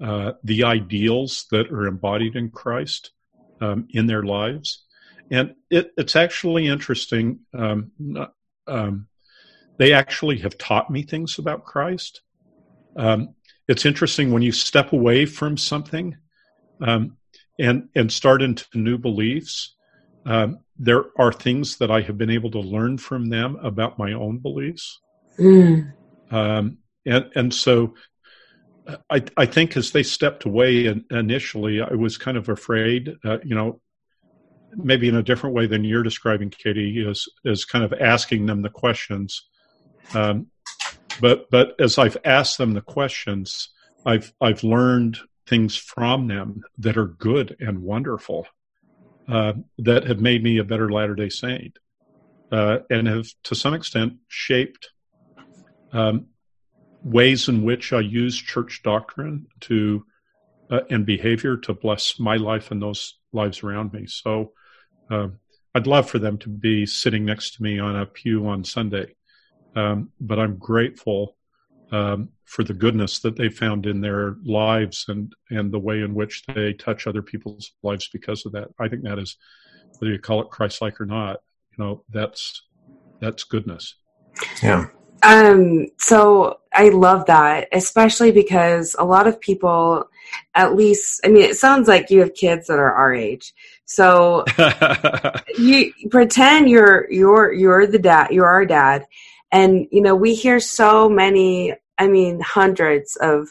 uh, 0.00 0.32
the 0.44 0.64
ideals 0.64 1.46
that 1.50 1.70
are 1.72 1.86
embodied 1.86 2.36
in 2.36 2.50
Christ 2.50 3.10
um, 3.60 3.88
in 3.90 4.06
their 4.06 4.22
lives 4.22 4.84
and 5.32 5.54
it, 5.70 5.92
it's 5.96 6.14
actually 6.14 6.66
interesting. 6.66 7.40
Um, 7.54 7.90
um, 8.66 9.08
they 9.78 9.94
actually 9.94 10.38
have 10.40 10.58
taught 10.58 10.90
me 10.90 11.02
things 11.02 11.38
about 11.38 11.64
Christ. 11.64 12.20
Um, 12.96 13.34
it's 13.66 13.86
interesting 13.86 14.30
when 14.30 14.42
you 14.42 14.52
step 14.52 14.92
away 14.92 15.24
from 15.24 15.56
something 15.56 16.18
um, 16.82 17.16
and 17.62 17.88
and 17.94 18.12
start 18.12 18.42
into 18.42 18.64
new 18.74 18.98
beliefs. 18.98 19.74
Um, 20.26 20.58
there 20.78 21.04
are 21.16 21.32
things 21.32 21.76
that 21.78 21.90
I 21.90 22.00
have 22.02 22.18
been 22.18 22.30
able 22.30 22.50
to 22.50 22.60
learn 22.60 22.98
from 22.98 23.28
them 23.28 23.56
about 23.62 23.98
my 23.98 24.12
own 24.12 24.38
beliefs. 24.38 25.00
Mm. 25.38 25.92
Um, 26.30 26.78
and, 27.06 27.30
and 27.34 27.54
so 27.54 27.94
I, 29.10 29.22
I 29.36 29.46
think 29.46 29.76
as 29.76 29.92
they 29.92 30.02
stepped 30.02 30.44
away 30.44 30.86
in, 30.86 31.04
initially, 31.10 31.80
I 31.80 31.94
was 31.94 32.18
kind 32.18 32.36
of 32.36 32.48
afraid, 32.48 33.16
uh, 33.24 33.38
you 33.44 33.54
know, 33.54 33.80
maybe 34.74 35.08
in 35.08 35.16
a 35.16 35.22
different 35.22 35.54
way 35.54 35.66
than 35.66 35.84
you're 35.84 36.02
describing, 36.02 36.50
Katie, 36.50 37.06
is, 37.06 37.28
is 37.44 37.64
kind 37.64 37.84
of 37.84 37.92
asking 37.92 38.46
them 38.46 38.62
the 38.62 38.70
questions. 38.70 39.48
Um, 40.14 40.46
but, 41.20 41.50
but 41.50 41.74
as 41.78 41.98
I've 41.98 42.16
asked 42.24 42.58
them 42.58 42.72
the 42.72 42.80
questions, 42.80 43.68
I've, 44.06 44.32
I've 44.40 44.64
learned 44.64 45.18
things 45.52 45.76
from 45.76 46.28
them 46.28 46.62
that 46.78 46.96
are 46.96 47.08
good 47.08 47.54
and 47.60 47.82
wonderful 47.82 48.46
uh, 49.30 49.52
that 49.76 50.06
have 50.06 50.18
made 50.18 50.42
me 50.42 50.56
a 50.56 50.64
better 50.64 50.90
Latter 50.90 51.14
day 51.14 51.28
Saint 51.28 51.78
uh, 52.50 52.78
and 52.88 53.06
have, 53.06 53.26
to 53.44 53.54
some 53.54 53.74
extent, 53.74 54.14
shaped 54.28 54.88
um, 55.92 56.28
ways 57.02 57.50
in 57.50 57.64
which 57.64 57.92
I 57.92 58.00
use 58.00 58.34
church 58.34 58.80
doctrine 58.82 59.46
to 59.60 60.06
uh, 60.70 60.80
and 60.88 61.04
behavior 61.04 61.58
to 61.58 61.74
bless 61.74 62.18
my 62.18 62.36
life 62.36 62.70
and 62.70 62.80
those 62.80 63.18
lives 63.34 63.62
around 63.62 63.92
me. 63.92 64.06
So 64.06 64.52
uh, 65.10 65.28
I'd 65.74 65.86
love 65.86 66.08
for 66.08 66.18
them 66.18 66.38
to 66.38 66.48
be 66.48 66.86
sitting 66.86 67.26
next 67.26 67.56
to 67.56 67.62
me 67.62 67.78
on 67.78 67.94
a 67.94 68.06
pew 68.06 68.48
on 68.48 68.64
Sunday, 68.64 69.16
um, 69.76 70.12
but 70.18 70.38
I'm 70.38 70.56
grateful 70.56 71.36
um, 71.92 72.30
for 72.46 72.64
the 72.64 72.74
goodness 72.74 73.20
that 73.20 73.36
they 73.36 73.48
found 73.48 73.86
in 73.86 74.00
their 74.00 74.36
lives 74.44 75.04
and 75.08 75.32
and 75.50 75.70
the 75.70 75.78
way 75.78 76.00
in 76.00 76.14
which 76.14 76.44
they 76.46 76.72
touch 76.72 77.06
other 77.06 77.22
people's 77.22 77.72
lives 77.82 78.08
because 78.12 78.44
of 78.46 78.52
that. 78.52 78.68
I 78.80 78.88
think 78.88 79.04
that 79.04 79.18
is 79.18 79.36
whether 79.98 80.12
you 80.12 80.18
call 80.18 80.40
it 80.40 80.50
Christ-like 80.50 81.00
or 81.00 81.06
not, 81.06 81.40
you 81.76 81.84
know, 81.84 82.04
that's 82.08 82.62
that's 83.20 83.44
goodness. 83.44 83.94
Yeah. 84.62 84.86
Um, 85.22 85.86
so 85.98 86.58
I 86.72 86.88
love 86.88 87.26
that, 87.26 87.68
especially 87.72 88.32
because 88.32 88.96
a 88.98 89.04
lot 89.04 89.28
of 89.28 89.40
people, 89.40 90.08
at 90.54 90.74
least, 90.74 91.20
I 91.24 91.28
mean, 91.28 91.44
it 91.44 91.56
sounds 91.56 91.86
like 91.86 92.10
you 92.10 92.20
have 92.20 92.34
kids 92.34 92.66
that 92.66 92.78
are 92.78 92.92
our 92.92 93.14
age. 93.14 93.52
So 93.84 94.44
you 95.58 95.92
pretend 96.10 96.68
you're 96.68 97.06
you're 97.10 97.52
you're 97.52 97.86
the 97.86 97.98
dad, 97.98 98.32
you're 98.32 98.46
our 98.46 98.66
dad, 98.66 99.06
and 99.52 99.86
you 99.92 100.00
know 100.00 100.16
we 100.16 100.34
hear 100.34 100.58
so 100.58 101.08
many 101.08 101.74
I 101.98 102.08
mean, 102.08 102.40
hundreds 102.40 103.16
of 103.16 103.48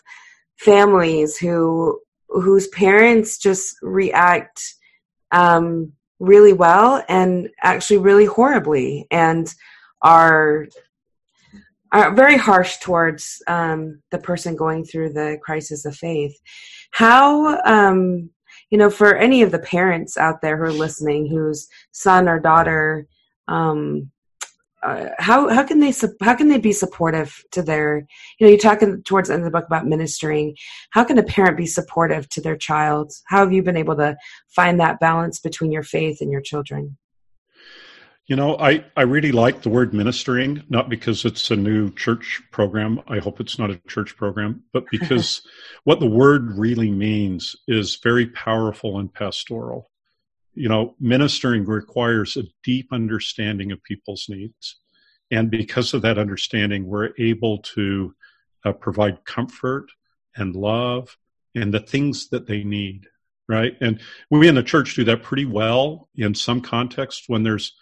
families 0.57 1.37
who 1.37 1.99
whose 2.29 2.67
parents 2.69 3.37
just 3.37 3.75
react 3.81 4.61
um, 5.31 5.91
really 6.19 6.53
well 6.53 7.03
and 7.09 7.49
actually 7.61 7.97
really 7.97 8.25
horribly, 8.25 9.07
and 9.11 9.53
are 10.01 10.67
are 11.91 12.13
very 12.15 12.37
harsh 12.37 12.77
towards 12.77 13.41
um, 13.47 14.01
the 14.11 14.17
person 14.19 14.55
going 14.55 14.85
through 14.85 15.11
the 15.11 15.37
crisis 15.43 15.85
of 15.85 15.95
faith. 15.95 16.37
How 16.91 17.59
um, 17.63 18.29
you 18.69 18.77
know, 18.77 18.89
for 18.89 19.15
any 19.15 19.41
of 19.41 19.51
the 19.51 19.59
parents 19.59 20.17
out 20.17 20.41
there 20.41 20.57
who 20.57 20.63
are 20.63 20.71
listening, 20.71 21.27
whose 21.27 21.67
son 21.91 22.29
or 22.29 22.39
daughter 22.39 23.05
um, 23.47 24.09
uh, 24.83 25.09
how 25.19 25.47
how 25.49 25.63
can 25.63 25.79
they 25.79 25.93
how 26.21 26.33
can 26.33 26.47
they 26.47 26.57
be 26.57 26.71
supportive 26.71 27.43
to 27.51 27.61
their 27.61 27.99
you 28.39 28.45
know 28.45 28.49
you're 28.49 28.59
talking 28.59 29.03
towards 29.03 29.27
the 29.27 29.35
end 29.35 29.43
of 29.43 29.45
the 29.45 29.57
book 29.57 29.67
about 29.67 29.85
ministering. 29.85 30.55
How 30.91 31.03
can 31.03 31.19
a 31.19 31.23
parent 31.23 31.57
be 31.57 31.67
supportive 31.67 32.27
to 32.29 32.41
their 32.41 32.57
child? 32.57 33.11
How 33.27 33.39
have 33.39 33.53
you 33.53 33.61
been 33.61 33.77
able 33.77 33.95
to 33.97 34.17
find 34.47 34.79
that 34.79 34.99
balance 34.99 35.39
between 35.39 35.71
your 35.71 35.83
faith 35.83 36.19
and 36.21 36.31
your 36.31 36.41
children? 36.41 36.97
You 38.25 38.35
know 38.37 38.57
i 38.57 38.83
i 38.95 39.01
really 39.01 39.31
like 39.31 39.61
the 39.61 39.69
word 39.69 39.93
ministering 39.93 40.63
not 40.69 40.89
because 40.89 41.25
it's 41.25 41.51
a 41.51 41.55
new 41.55 41.91
church 41.93 42.41
program. 42.51 43.01
I 43.07 43.19
hope 43.19 43.39
it's 43.39 43.59
not 43.59 43.69
a 43.69 43.81
church 43.87 44.15
program 44.17 44.63
but 44.73 44.85
because 44.89 45.41
what 45.83 45.99
the 45.99 46.09
word 46.09 46.57
really 46.57 46.89
means 46.89 47.55
is 47.67 47.99
very 48.01 48.27
powerful 48.27 48.97
and 48.99 49.13
pastoral 49.13 49.90
you 50.53 50.69
know, 50.69 50.95
ministering 50.99 51.65
requires 51.65 52.37
a 52.37 52.43
deep 52.63 52.89
understanding 52.91 53.71
of 53.71 53.83
people's 53.83 54.27
needs. 54.29 54.77
And 55.31 55.49
because 55.49 55.93
of 55.93 56.01
that 56.01 56.17
understanding, 56.17 56.85
we're 56.85 57.11
able 57.17 57.59
to 57.59 58.13
uh, 58.65 58.73
provide 58.73 59.23
comfort 59.23 59.87
and 60.35 60.55
love 60.55 61.17
and 61.55 61.73
the 61.73 61.79
things 61.79 62.29
that 62.29 62.47
they 62.47 62.63
need, 62.63 63.07
right? 63.47 63.75
And 63.81 64.01
we 64.29 64.47
in 64.47 64.55
the 64.55 64.63
church 64.63 64.95
do 64.95 65.03
that 65.05 65.23
pretty 65.23 65.45
well 65.45 66.09
in 66.15 66.35
some 66.35 66.61
context 66.61 67.25
when 67.27 67.43
there's, 67.43 67.73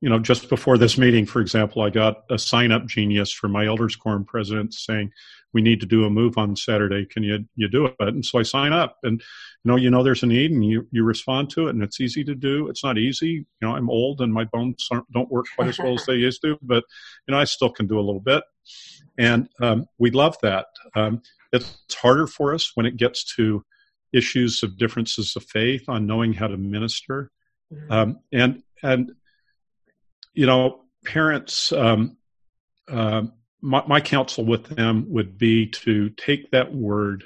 you 0.00 0.08
know, 0.08 0.18
just 0.18 0.48
before 0.48 0.76
this 0.76 0.98
meeting, 0.98 1.26
for 1.26 1.40
example, 1.40 1.82
I 1.82 1.90
got 1.90 2.24
a 2.30 2.38
sign 2.38 2.72
up 2.72 2.86
genius 2.86 3.32
from 3.32 3.52
my 3.52 3.66
elders 3.66 3.96
quorum 3.96 4.24
president 4.24 4.74
saying, 4.74 5.12
we 5.54 5.62
need 5.62 5.80
to 5.80 5.86
do 5.86 6.04
a 6.04 6.10
move 6.10 6.36
on 6.36 6.56
Saturday. 6.56 7.06
Can 7.06 7.22
you 7.22 7.46
you 7.54 7.68
do 7.68 7.86
it? 7.86 7.94
And 8.00 8.24
so 8.26 8.40
I 8.40 8.42
sign 8.42 8.72
up, 8.72 8.98
and 9.04 9.20
you 9.20 9.70
know 9.70 9.76
you 9.76 9.88
know 9.88 10.02
there's 10.02 10.24
a 10.24 10.26
need, 10.26 10.50
and 10.50 10.64
you 10.64 10.86
you 10.90 11.04
respond 11.04 11.48
to 11.50 11.68
it, 11.68 11.70
and 11.70 11.82
it's 11.82 12.00
easy 12.00 12.24
to 12.24 12.34
do. 12.34 12.68
It's 12.68 12.84
not 12.84 12.98
easy. 12.98 13.28
You 13.28 13.46
know 13.62 13.76
I'm 13.76 13.88
old 13.88 14.20
and 14.20 14.34
my 14.34 14.44
bones 14.44 14.88
don't 15.12 15.30
work 15.30 15.46
quite 15.54 15.68
as 15.68 15.78
well 15.78 15.94
as 15.94 16.04
they 16.04 16.14
used 16.14 16.42
to, 16.42 16.58
but 16.60 16.84
you 17.26 17.32
know 17.32 17.38
I 17.38 17.44
still 17.44 17.70
can 17.70 17.86
do 17.86 17.98
a 17.98 18.02
little 18.02 18.20
bit, 18.20 18.42
and 19.16 19.48
um, 19.62 19.86
we 19.98 20.10
love 20.10 20.36
that. 20.42 20.66
Um, 20.96 21.22
it's 21.52 21.78
harder 21.94 22.26
for 22.26 22.52
us 22.52 22.72
when 22.74 22.84
it 22.84 22.96
gets 22.96 23.36
to 23.36 23.64
issues 24.12 24.62
of 24.62 24.76
differences 24.76 25.36
of 25.36 25.44
faith 25.44 25.88
on 25.88 26.06
knowing 26.06 26.32
how 26.32 26.48
to 26.48 26.56
minister, 26.56 27.30
mm-hmm. 27.72 27.92
um, 27.92 28.18
and 28.32 28.62
and 28.82 29.12
you 30.34 30.46
know 30.46 30.82
parents. 31.04 31.72
Um, 31.72 32.16
uh, 32.90 33.22
my, 33.64 33.82
my 33.86 34.00
counsel 34.00 34.44
with 34.44 34.66
them 34.66 35.06
would 35.08 35.38
be 35.38 35.66
to 35.66 36.10
take 36.10 36.50
that 36.50 36.74
word 36.74 37.24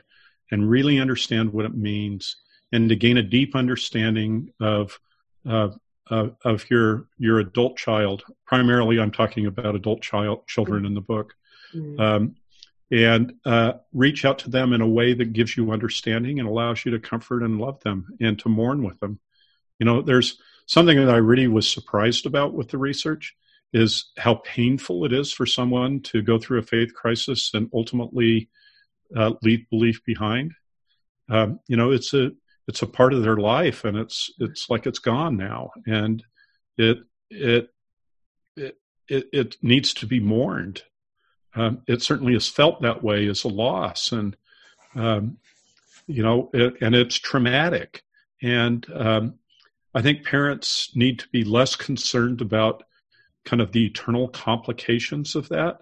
and 0.52 0.70
really 0.70 1.00
understand 1.00 1.52
what 1.52 1.64
it 1.64 1.74
means 1.74 2.36
and 2.70 2.88
to 2.88 2.96
gain 2.96 3.18
a 3.18 3.22
deep 3.22 3.56
understanding 3.56 4.52
of 4.60 4.98
uh, 5.48 5.70
of, 6.10 6.36
of 6.44 6.70
your 6.70 7.08
your 7.18 7.40
adult 7.40 7.76
child. 7.76 8.22
Primarily, 8.46 9.00
I'm 9.00 9.10
talking 9.10 9.46
about 9.46 9.74
adult 9.74 10.00
child 10.00 10.46
children 10.46 10.86
in 10.86 10.94
the 10.94 11.00
book, 11.00 11.34
mm-hmm. 11.74 12.00
um, 12.00 12.36
and 12.90 13.34
uh, 13.44 13.72
reach 13.92 14.24
out 14.24 14.38
to 14.40 14.50
them 14.50 14.72
in 14.72 14.80
a 14.80 14.88
way 14.88 15.14
that 15.14 15.32
gives 15.32 15.56
you 15.56 15.72
understanding 15.72 16.38
and 16.38 16.48
allows 16.48 16.84
you 16.84 16.92
to 16.92 17.00
comfort 17.00 17.42
and 17.42 17.60
love 17.60 17.80
them 17.80 18.16
and 18.20 18.38
to 18.38 18.48
mourn 18.48 18.84
with 18.84 18.98
them. 19.00 19.18
You 19.80 19.86
know, 19.86 20.02
there's 20.02 20.40
something 20.66 20.96
that 20.98 21.10
I 21.10 21.16
really 21.16 21.48
was 21.48 21.68
surprised 21.68 22.26
about 22.26 22.54
with 22.54 22.68
the 22.68 22.78
research 22.78 23.34
is 23.72 24.10
how 24.16 24.36
painful 24.36 25.04
it 25.04 25.12
is 25.12 25.32
for 25.32 25.46
someone 25.46 26.00
to 26.00 26.22
go 26.22 26.38
through 26.38 26.58
a 26.58 26.62
faith 26.62 26.94
crisis 26.94 27.50
and 27.54 27.68
ultimately 27.74 28.48
uh, 29.16 29.32
leave 29.42 29.68
belief 29.70 30.02
behind. 30.04 30.52
Um, 31.28 31.60
you 31.66 31.76
know, 31.76 31.90
it's 31.90 32.14
a 32.14 32.30
it's 32.66 32.82
a 32.82 32.86
part 32.86 33.12
of 33.12 33.22
their 33.22 33.36
life, 33.36 33.84
and 33.84 33.96
it's 33.96 34.30
it's 34.38 34.68
like 34.70 34.86
it's 34.86 34.98
gone 34.98 35.36
now, 35.36 35.70
and 35.86 36.22
it 36.76 36.98
it 37.30 37.68
it 38.56 38.78
it, 39.08 39.26
it 39.32 39.56
needs 39.62 39.94
to 39.94 40.06
be 40.06 40.20
mourned. 40.20 40.82
Um, 41.54 41.82
it 41.86 42.02
certainly 42.02 42.34
is 42.34 42.48
felt 42.48 42.82
that 42.82 43.02
way 43.02 43.26
as 43.28 43.44
a 43.44 43.48
loss, 43.48 44.12
and 44.12 44.36
um, 44.94 45.38
you 46.06 46.22
know, 46.22 46.50
it, 46.52 46.76
and 46.80 46.94
it's 46.94 47.16
traumatic. 47.16 48.02
And 48.42 48.86
um, 48.94 49.34
I 49.94 50.02
think 50.02 50.24
parents 50.24 50.92
need 50.94 51.18
to 51.20 51.28
be 51.28 51.44
less 51.44 51.76
concerned 51.76 52.40
about 52.40 52.84
kind 53.44 53.62
of 53.62 53.72
the 53.72 53.86
eternal 53.86 54.28
complications 54.28 55.34
of 55.36 55.48
that 55.48 55.80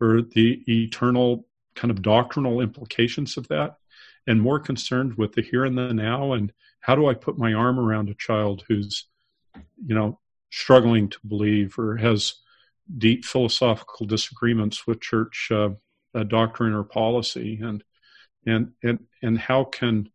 or 0.00 0.22
the 0.22 0.62
eternal 0.68 1.46
kind 1.74 1.90
of 1.90 2.02
doctrinal 2.02 2.60
implications 2.60 3.36
of 3.36 3.48
that 3.48 3.76
and 4.26 4.40
more 4.40 4.60
concerned 4.60 5.14
with 5.16 5.32
the 5.32 5.42
here 5.42 5.64
and 5.64 5.76
the 5.76 5.92
now 5.92 6.32
and 6.32 6.52
how 6.80 6.94
do 6.94 7.06
I 7.06 7.14
put 7.14 7.38
my 7.38 7.52
arm 7.52 7.78
around 7.78 8.08
a 8.08 8.14
child 8.14 8.64
who's, 8.68 9.06
you 9.84 9.94
know, 9.94 10.20
struggling 10.50 11.08
to 11.08 11.18
believe 11.26 11.78
or 11.78 11.96
has 11.96 12.34
deep 12.96 13.24
philosophical 13.24 14.06
disagreements 14.06 14.86
with 14.86 15.00
church 15.00 15.48
uh, 15.50 15.70
uh, 16.14 16.22
doctrine 16.24 16.72
or 16.72 16.84
policy? 16.84 17.58
And 17.62 17.82
and 18.46 18.72
and 18.82 19.00
and 19.22 19.38
how 19.38 19.64
can 19.64 20.08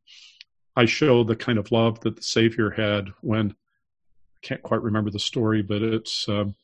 I 0.75 0.85
show 0.85 1.23
the 1.23 1.35
kind 1.35 1.59
of 1.59 1.71
love 1.71 1.99
that 2.01 2.15
the 2.15 2.23
Savior 2.23 2.71
had 2.71 3.09
when 3.21 3.51
I 3.51 4.47
can't 4.47 4.63
quite 4.63 4.81
remember 4.81 5.11
the 5.11 5.19
story, 5.19 5.61
but 5.61 5.83
it's 5.83 6.27
um, 6.27 6.55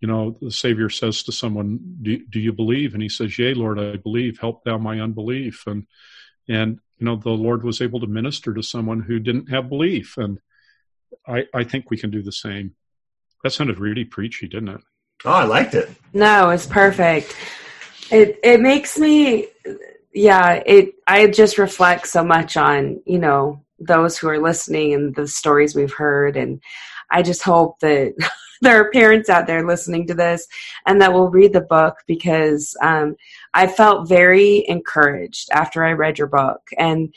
you 0.00 0.08
know, 0.08 0.36
the 0.40 0.50
Savior 0.50 0.88
says 0.88 1.22
to 1.24 1.32
someone, 1.32 1.96
do, 2.02 2.24
do 2.26 2.38
you 2.38 2.52
believe? 2.52 2.94
And 2.94 3.02
he 3.02 3.08
says, 3.08 3.38
Yea, 3.38 3.54
Lord, 3.54 3.78
I 3.78 3.96
believe. 3.96 4.38
Help 4.38 4.62
thou 4.64 4.78
my 4.78 5.00
unbelief. 5.00 5.66
And, 5.66 5.86
and, 6.48 6.78
you 6.98 7.04
know, 7.04 7.16
the 7.16 7.30
Lord 7.30 7.64
was 7.64 7.80
able 7.80 8.00
to 8.00 8.06
minister 8.06 8.54
to 8.54 8.62
someone 8.62 9.00
who 9.00 9.18
didn't 9.18 9.50
have 9.50 9.68
belief. 9.68 10.16
And 10.16 10.38
I, 11.26 11.46
I 11.52 11.64
think 11.64 11.90
we 11.90 11.98
can 11.98 12.10
do 12.10 12.22
the 12.22 12.32
same. 12.32 12.74
That 13.42 13.50
sounded 13.50 13.78
really 13.78 14.04
preachy, 14.04 14.48
didn't 14.48 14.68
it? 14.68 14.80
Oh, 15.24 15.32
I 15.32 15.44
liked 15.44 15.74
it. 15.74 15.90
No, 16.12 16.50
it's 16.50 16.66
perfect. 16.66 17.34
It, 18.10 18.38
it 18.42 18.60
makes 18.60 18.98
me, 18.98 19.48
yeah, 20.14 20.62
it, 20.64 20.94
I 21.06 21.26
just 21.26 21.58
reflect 21.58 22.06
so 22.06 22.24
much 22.24 22.56
on, 22.56 23.02
you 23.04 23.18
know, 23.18 23.64
those 23.80 24.16
who 24.16 24.28
are 24.28 24.38
listening 24.38 24.94
and 24.94 25.14
the 25.14 25.26
stories 25.26 25.74
we've 25.74 25.92
heard. 25.92 26.36
And 26.36 26.60
I 27.10 27.22
just 27.22 27.42
hope 27.42 27.80
that 27.80 28.14
there 28.60 28.80
are 28.80 28.90
parents 28.90 29.28
out 29.28 29.46
there 29.46 29.66
listening 29.66 30.06
to 30.06 30.14
this 30.14 30.46
and 30.86 31.00
that 31.00 31.12
will 31.12 31.30
read 31.30 31.52
the 31.52 31.60
book 31.60 31.96
because 32.06 32.76
um, 32.82 33.16
I 33.54 33.66
felt 33.66 34.08
very 34.08 34.64
encouraged 34.68 35.48
after 35.52 35.84
I 35.84 35.92
read 35.92 36.18
your 36.18 36.26
book. 36.26 36.62
And 36.78 37.14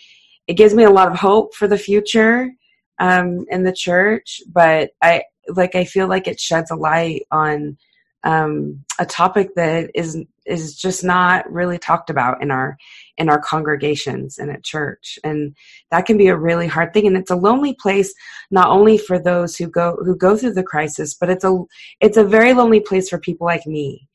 it 0.48 0.54
gives 0.54 0.74
me 0.74 0.84
a 0.84 0.90
lot 0.90 1.12
of 1.12 1.18
hope 1.18 1.54
for 1.56 1.68
the 1.68 1.78
future 1.78 2.52
um, 3.00 3.46
in 3.50 3.64
the 3.64 3.74
church. 3.74 4.42
But 4.52 4.92
I 5.02 5.24
like 5.48 5.76
I 5.76 5.86
feel 5.86 6.08
like 6.08 6.28
it 6.28 6.40
sheds 6.40 6.72
a 6.72 6.76
light 6.76 7.24
on 7.32 7.78
um, 8.24 8.84
a 9.00 9.06
topic 9.06 9.56
that 9.56 9.92
is 9.96 10.18
is 10.46 10.76
just 10.76 11.04
not 11.04 11.52
really 11.52 11.78
talked 11.78 12.10
about 12.10 12.42
in 12.42 12.52
our 12.52 12.78
in 13.22 13.30
our 13.30 13.40
congregations 13.40 14.38
and 14.38 14.52
at 14.52 14.64
church. 14.64 15.18
And 15.24 15.56
that 15.92 16.06
can 16.06 16.18
be 16.18 16.28
a 16.28 16.36
really 16.36 16.68
hard 16.68 16.94
thing. 16.94 17.08
And 17.08 17.16
it's 17.16 17.32
a 17.32 17.36
lonely 17.36 17.74
place 17.74 18.14
not 18.50 18.70
only 18.70 18.98
for 18.98 19.18
those 19.18 19.56
who 19.56 19.68
go 19.68 19.98
who 20.04 20.16
go 20.16 20.36
through 20.36 20.54
the 20.54 20.64
crisis 20.64 21.14
but 21.14 21.30
it's 21.30 21.46
a 21.46 21.64
it's 22.02 22.18
a 22.18 22.24
very 22.24 22.54
lonely 22.54 22.80
place 22.80 23.10
for 23.10 23.20
people 23.20 23.48
like 23.48 23.66
me. 23.66 24.08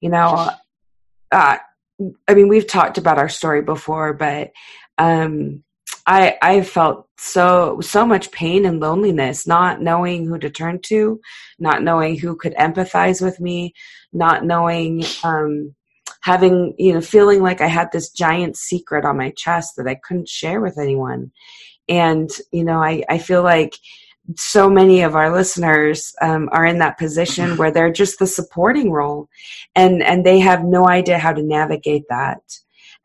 You 0.00 0.10
know 0.10 0.50
uh, 1.32 1.56
i 2.28 2.34
mean 2.34 2.48
we've 2.48 2.66
talked 2.66 2.98
about 2.98 3.18
our 3.18 3.28
story 3.28 3.62
before 3.62 4.12
but 4.12 4.52
um 4.98 5.62
I 6.06 6.36
I 6.42 6.62
felt 6.62 7.06
so 7.16 7.80
so 7.80 8.04
much 8.04 8.32
pain 8.32 8.64
and 8.64 8.80
loneliness, 8.80 9.46
not 9.46 9.80
knowing 9.80 10.26
who 10.26 10.38
to 10.38 10.50
turn 10.50 10.80
to, 10.86 11.20
not 11.60 11.82
knowing 11.82 12.18
who 12.18 12.34
could 12.34 12.54
empathize 12.54 13.22
with 13.22 13.38
me, 13.38 13.74
not 14.12 14.44
knowing 14.44 15.04
um, 15.22 15.76
having 16.22 16.74
you 16.78 16.94
know 16.94 17.00
feeling 17.00 17.42
like 17.42 17.60
I 17.60 17.68
had 17.68 17.92
this 17.92 18.10
giant 18.10 18.56
secret 18.56 19.04
on 19.04 19.16
my 19.16 19.30
chest 19.36 19.74
that 19.76 19.86
I 19.86 19.94
couldn't 19.94 20.28
share 20.28 20.60
with 20.60 20.78
anyone, 20.78 21.30
and 21.88 22.30
you 22.50 22.64
know 22.64 22.82
I 22.82 23.02
I 23.08 23.18
feel 23.18 23.42
like 23.42 23.76
so 24.36 24.70
many 24.70 25.02
of 25.02 25.16
our 25.16 25.32
listeners 25.32 26.14
um, 26.22 26.48
are 26.52 26.64
in 26.64 26.78
that 26.78 26.98
position 26.98 27.56
where 27.56 27.70
they're 27.70 27.92
just 27.92 28.18
the 28.18 28.26
supporting 28.26 28.90
role 28.90 29.28
and 29.74 30.02
and 30.02 30.24
they 30.24 30.38
have 30.38 30.64
no 30.64 30.88
idea 30.88 31.18
how 31.18 31.32
to 31.32 31.42
navigate 31.42 32.04
that 32.08 32.40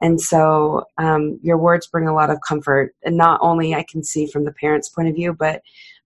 and 0.01 0.21
so 0.21 0.85
um, 0.97 1.39
your 1.41 1.57
words 1.57 1.87
bring 1.87 2.07
a 2.07 2.13
lot 2.13 2.29
of 2.29 2.39
comfort, 2.47 2.93
and 3.03 3.17
not 3.17 3.39
only 3.41 3.73
I 3.73 3.83
can 3.83 4.03
see 4.03 4.27
from 4.27 4.45
the 4.45 4.51
parent's 4.51 4.89
point 4.89 5.09
of 5.09 5.15
view, 5.15 5.33
but 5.33 5.61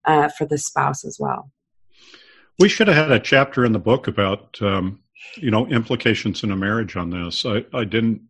uh, 0.05 0.29
for 0.29 0.45
the 0.45 0.57
spouse 0.57 1.03
as 1.03 1.17
well. 1.19 1.51
We 2.59 2.69
should 2.69 2.87
have 2.87 2.95
had 2.95 3.11
a 3.11 3.19
chapter 3.19 3.65
in 3.65 3.73
the 3.73 3.79
book 3.79 4.07
about 4.07 4.61
um, 4.61 5.00
you 5.35 5.51
know 5.51 5.67
implications 5.67 6.43
in 6.43 6.51
a 6.51 6.55
marriage 6.55 6.95
on 6.95 7.09
this. 7.09 7.45
I, 7.45 7.65
I, 7.73 7.83
didn't. 7.83 8.21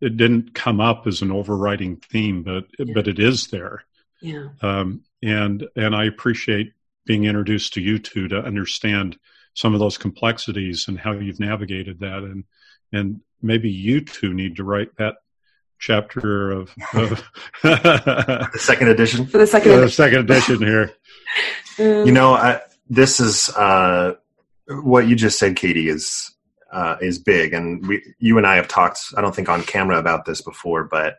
It 0.00 0.16
didn't 0.16 0.54
come 0.54 0.80
up 0.80 1.06
as 1.06 1.22
an 1.22 1.32
overriding 1.32 1.96
theme, 1.96 2.42
but 2.42 2.66
yeah. 2.78 2.92
but 2.94 3.08
it 3.08 3.18
is 3.18 3.48
there. 3.48 3.84
Yeah. 4.20 4.48
Um, 4.62 5.02
and 5.22 5.66
and 5.76 5.94
I 5.94 6.04
appreciate 6.04 6.72
being 7.04 7.24
introduced 7.24 7.74
to 7.74 7.80
you 7.80 7.98
two 7.98 8.28
to 8.28 8.38
understand 8.38 9.18
some 9.54 9.74
of 9.74 9.80
those 9.80 9.98
complexities 9.98 10.86
and 10.88 10.98
how 10.98 11.12
you've 11.12 11.40
navigated 11.40 12.00
that 12.00 12.22
and 12.22 12.44
and 12.92 13.20
maybe 13.42 13.70
you 13.70 14.00
two 14.00 14.34
need 14.34 14.56
to 14.56 14.64
write 14.64 14.96
that 14.96 15.16
chapter 15.78 16.50
of, 16.50 16.74
of 16.94 17.22
the 17.62 18.50
second 18.58 18.88
edition 18.88 19.26
for 19.26 19.38
the 19.38 19.46
second 19.46 19.72
edition. 19.72 19.86
the 19.86 19.90
second 19.90 20.18
edition 20.18 20.58
here. 20.58 20.92
you 21.78 22.12
know, 22.12 22.34
I, 22.34 22.60
this 22.88 23.20
is 23.20 23.48
uh, 23.50 24.14
what 24.68 25.08
you 25.08 25.16
just 25.16 25.38
said, 25.38 25.56
Katie, 25.56 25.88
is 25.88 26.34
uh, 26.72 26.96
is 27.00 27.18
big, 27.18 27.54
and 27.54 27.86
we, 27.86 28.02
you 28.18 28.38
and 28.38 28.46
I 28.46 28.56
have 28.56 28.68
talked. 28.68 29.00
I 29.16 29.20
don't 29.20 29.34
think 29.34 29.48
on 29.48 29.62
camera 29.62 29.98
about 29.98 30.24
this 30.24 30.40
before, 30.40 30.84
but 30.84 31.18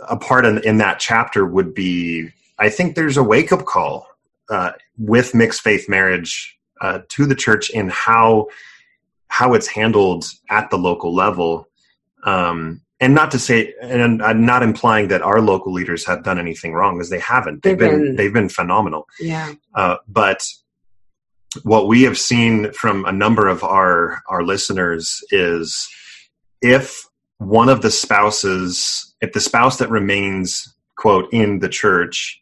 a 0.00 0.16
part 0.16 0.46
in, 0.46 0.58
in 0.64 0.78
that 0.78 1.00
chapter 1.00 1.44
would 1.44 1.74
be. 1.74 2.30
I 2.58 2.68
think 2.68 2.94
there's 2.94 3.16
a 3.16 3.22
wake 3.22 3.50
up 3.52 3.64
call 3.64 4.06
uh, 4.48 4.72
with 4.96 5.34
mixed 5.34 5.62
faith 5.62 5.88
marriage 5.88 6.56
uh, 6.80 7.00
to 7.08 7.26
the 7.26 7.34
church 7.34 7.70
in 7.70 7.88
how 7.88 8.46
how 9.26 9.54
it's 9.54 9.66
handled 9.66 10.26
at 10.48 10.70
the 10.70 10.78
local 10.78 11.12
level. 11.12 11.66
Um, 12.22 12.80
and 13.00 13.14
not 13.14 13.32
to 13.32 13.38
say, 13.38 13.74
and 13.82 14.22
I'm 14.22 14.46
not 14.46 14.62
implying 14.62 15.08
that 15.08 15.20
our 15.20 15.40
local 15.40 15.72
leaders 15.72 16.06
have 16.06 16.22
done 16.22 16.38
anything 16.38 16.72
wrong, 16.72 16.96
because 16.96 17.10
they 17.10 17.18
haven't. 17.18 17.62
They've, 17.62 17.76
they've 17.76 17.90
been, 17.90 18.02
been, 18.02 18.16
they've 18.16 18.32
been 18.32 18.48
phenomenal. 18.48 19.08
Yeah. 19.18 19.54
Uh, 19.74 19.96
but 20.06 20.46
what 21.62 21.88
we 21.88 22.02
have 22.02 22.18
seen 22.18 22.72
from 22.72 23.04
a 23.04 23.12
number 23.12 23.48
of 23.48 23.62
our 23.62 24.22
our 24.28 24.42
listeners 24.42 25.22
is 25.30 25.88
if 26.60 27.04
one 27.38 27.68
of 27.68 27.82
the 27.82 27.90
spouses, 27.90 29.14
if 29.20 29.32
the 29.32 29.40
spouse 29.40 29.78
that 29.78 29.90
remains 29.90 30.74
quote 30.96 31.32
in 31.32 31.58
the 31.58 31.68
church, 31.68 32.40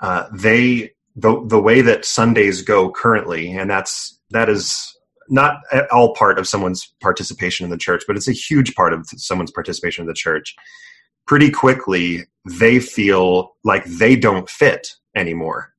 uh, 0.00 0.26
they 0.32 0.92
the 1.16 1.44
the 1.46 1.60
way 1.60 1.82
that 1.82 2.04
Sundays 2.04 2.62
go 2.62 2.90
currently, 2.90 3.52
and 3.52 3.70
that's 3.70 4.18
that 4.30 4.48
is 4.48 4.96
not 5.28 5.60
at 5.72 5.90
all 5.90 6.14
part 6.14 6.38
of 6.38 6.48
someone's 6.48 6.92
participation 7.00 7.64
in 7.64 7.70
the 7.70 7.78
church, 7.78 8.02
but 8.06 8.16
it's 8.16 8.28
a 8.28 8.32
huge 8.32 8.74
part 8.74 8.92
of 8.92 9.06
someone's 9.16 9.50
participation 9.50 10.02
in 10.02 10.08
the 10.08 10.14
church. 10.14 10.54
Pretty 11.26 11.50
quickly, 11.50 12.26
they 12.44 12.80
feel 12.80 13.54
like 13.64 13.84
they 13.84 14.16
don't 14.16 14.50
fit 14.50 14.88
anymore. 15.14 15.71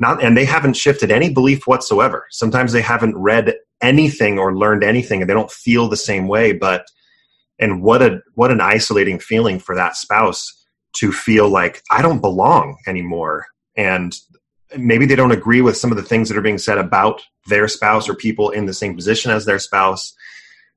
Not, 0.00 0.24
and 0.24 0.34
they 0.36 0.46
haven't 0.46 0.76
shifted 0.76 1.10
any 1.10 1.32
belief 1.32 1.66
whatsoever. 1.66 2.26
Sometimes 2.30 2.72
they 2.72 2.80
haven't 2.80 3.16
read 3.16 3.54
anything 3.82 4.38
or 4.38 4.56
learned 4.56 4.82
anything, 4.82 5.20
and 5.20 5.28
they 5.28 5.34
don't 5.34 5.50
feel 5.50 5.88
the 5.88 5.96
same 5.96 6.26
way. 6.26 6.52
But 6.52 6.86
and 7.58 7.82
what 7.82 8.02
a 8.02 8.20
what 8.34 8.50
an 8.50 8.62
isolating 8.62 9.18
feeling 9.18 9.58
for 9.58 9.74
that 9.74 9.96
spouse 9.96 10.66
to 10.94 11.12
feel 11.12 11.48
like 11.48 11.82
I 11.90 12.02
don't 12.02 12.22
belong 12.22 12.78
anymore, 12.86 13.46
and 13.76 14.16
maybe 14.76 15.04
they 15.04 15.16
don't 15.16 15.32
agree 15.32 15.60
with 15.60 15.76
some 15.76 15.90
of 15.90 15.96
the 15.98 16.02
things 16.02 16.28
that 16.28 16.38
are 16.38 16.42
being 16.42 16.58
said 16.58 16.78
about 16.78 17.20
their 17.48 17.68
spouse 17.68 18.08
or 18.08 18.14
people 18.14 18.50
in 18.50 18.66
the 18.66 18.74
same 18.74 18.94
position 18.94 19.30
as 19.30 19.44
their 19.44 19.58
spouse. 19.58 20.14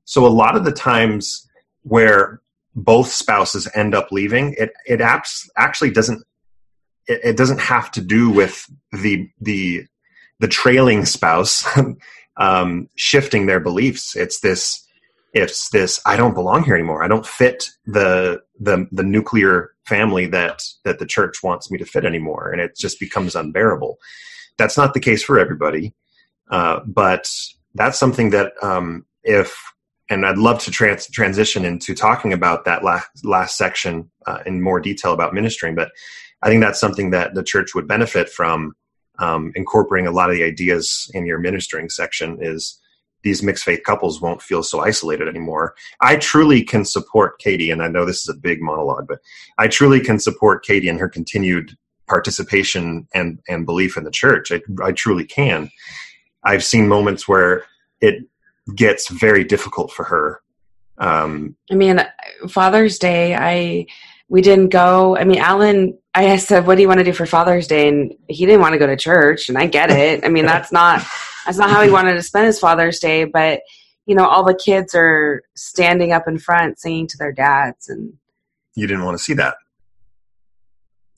So 0.04 0.26
a 0.26 0.28
lot 0.28 0.56
of 0.56 0.64
the 0.64 0.72
times 0.72 1.48
where 1.82 2.42
both 2.74 3.10
spouses 3.10 3.68
end 3.74 3.94
up 3.94 4.12
leaving, 4.12 4.54
it 4.58 4.72
it 4.86 5.00
actually 5.00 5.90
doesn't 5.90 6.22
it, 7.06 7.20
it 7.24 7.36
doesn't 7.36 7.60
have 7.60 7.90
to 7.92 8.00
do 8.00 8.30
with 8.30 8.66
the 8.92 9.28
the 9.40 9.86
the 10.40 10.48
trailing 10.48 11.04
spouse 11.04 11.64
um, 12.36 12.88
shifting 12.96 13.46
their 13.46 13.60
beliefs. 13.60 14.16
It's 14.16 14.40
this 14.40 14.84
it's 15.32 15.68
this 15.70 16.00
I 16.06 16.16
don't 16.16 16.34
belong 16.34 16.64
here 16.64 16.74
anymore. 16.74 17.02
I 17.02 17.08
don't 17.08 17.26
fit 17.26 17.70
the 17.86 18.40
the 18.58 18.86
the 18.92 19.02
nuclear 19.02 19.72
family 19.84 20.26
that 20.26 20.62
that 20.84 20.98
the 20.98 21.06
church 21.06 21.42
wants 21.42 21.70
me 21.70 21.78
to 21.78 21.84
fit 21.84 22.04
anymore, 22.04 22.50
and 22.50 22.60
it 22.60 22.76
just 22.76 23.00
becomes 23.00 23.34
unbearable. 23.34 23.98
That's 24.56 24.76
not 24.76 24.94
the 24.94 25.00
case 25.00 25.22
for 25.22 25.38
everybody, 25.38 25.94
uh, 26.50 26.80
but 26.86 27.28
that's 27.74 27.98
something 27.98 28.30
that 28.30 28.52
um, 28.62 29.04
if 29.24 29.60
and 30.10 30.26
I'd 30.26 30.38
love 30.38 30.60
to 30.60 30.70
trans- 30.70 31.10
transition 31.10 31.64
into 31.64 31.94
talking 31.94 32.32
about 32.32 32.64
that 32.66 32.84
last 32.84 33.08
last 33.24 33.56
section 33.56 34.10
uh, 34.26 34.38
in 34.46 34.62
more 34.62 34.80
detail 34.80 35.12
about 35.12 35.34
ministering, 35.34 35.74
but 35.74 35.90
I 36.44 36.48
think 36.48 36.62
that's 36.62 36.78
something 36.78 37.10
that 37.10 37.34
the 37.34 37.42
church 37.42 37.74
would 37.74 37.88
benefit 37.88 38.28
from 38.28 38.74
um, 39.18 39.52
incorporating 39.56 40.06
a 40.06 40.12
lot 40.12 40.30
of 40.30 40.36
the 40.36 40.44
ideas 40.44 41.10
in 41.14 41.26
your 41.26 41.38
ministering 41.38 41.88
section 41.88 42.38
is 42.40 42.78
these 43.22 43.42
mixed 43.42 43.64
faith 43.64 43.82
couples 43.84 44.20
won't 44.20 44.42
feel 44.42 44.62
so 44.62 44.80
isolated 44.80 45.26
anymore. 45.26 45.74
I 46.02 46.16
truly 46.16 46.62
can 46.62 46.84
support 46.84 47.38
Katie, 47.38 47.70
and 47.70 47.82
I 47.82 47.88
know 47.88 48.04
this 48.04 48.20
is 48.20 48.28
a 48.28 48.38
big 48.38 48.60
monologue, 48.60 49.08
but 49.08 49.20
I 49.56 49.68
truly 49.68 50.00
can 50.00 50.18
support 50.18 50.64
Katie 50.64 50.90
and 50.90 51.00
her 51.00 51.08
continued 51.08 51.76
participation 52.06 53.08
and, 53.14 53.40
and 53.48 53.64
belief 53.64 53.96
in 53.96 54.04
the 54.04 54.10
church. 54.10 54.52
I, 54.52 54.60
I 54.82 54.92
truly 54.92 55.24
can. 55.24 55.70
I've 56.44 56.62
seen 56.62 56.86
moments 56.86 57.26
where 57.26 57.64
it 58.02 58.24
gets 58.74 59.08
very 59.08 59.44
difficult 59.44 59.90
for 59.90 60.04
her. 60.04 60.42
Um, 60.98 61.56
I 61.70 61.74
mean, 61.76 62.04
Father's 62.48 62.98
Day, 62.98 63.34
I 63.34 63.86
we 64.34 64.42
didn't 64.42 64.70
go. 64.70 65.16
I 65.16 65.22
mean, 65.22 65.38
Alan, 65.38 65.96
I 66.12 66.38
said, 66.38 66.66
"What 66.66 66.74
do 66.74 66.82
you 66.82 66.88
want 66.88 66.98
to 66.98 67.04
do 67.04 67.12
for 67.12 67.24
Father's 67.24 67.68
Day?" 67.68 67.86
And 67.86 68.12
he 68.28 68.46
didn't 68.46 68.62
want 68.62 68.72
to 68.72 68.80
go 68.80 68.86
to 68.88 68.96
church, 68.96 69.48
and 69.48 69.56
I 69.56 69.68
get 69.68 69.90
it. 70.04 70.24
I 70.24 70.28
mean, 70.28 70.44
that's 70.44 70.72
not 70.72 71.06
that's 71.46 71.56
not 71.56 71.70
how 71.70 71.82
he 71.82 71.90
wanted 71.90 72.14
to 72.14 72.22
spend 72.22 72.46
his 72.46 72.58
Father's 72.58 72.98
Day, 72.98 73.22
but 73.22 73.60
you 74.06 74.16
know, 74.16 74.26
all 74.26 74.42
the 74.42 74.56
kids 74.56 74.92
are 74.92 75.44
standing 75.54 76.10
up 76.10 76.26
in 76.26 76.38
front 76.38 76.80
singing 76.80 77.06
to 77.06 77.16
their 77.16 77.30
dads, 77.30 77.88
and 77.88 78.14
you 78.74 78.88
didn't 78.88 79.04
want 79.04 79.16
to 79.16 79.22
see 79.22 79.34
that. 79.34 79.54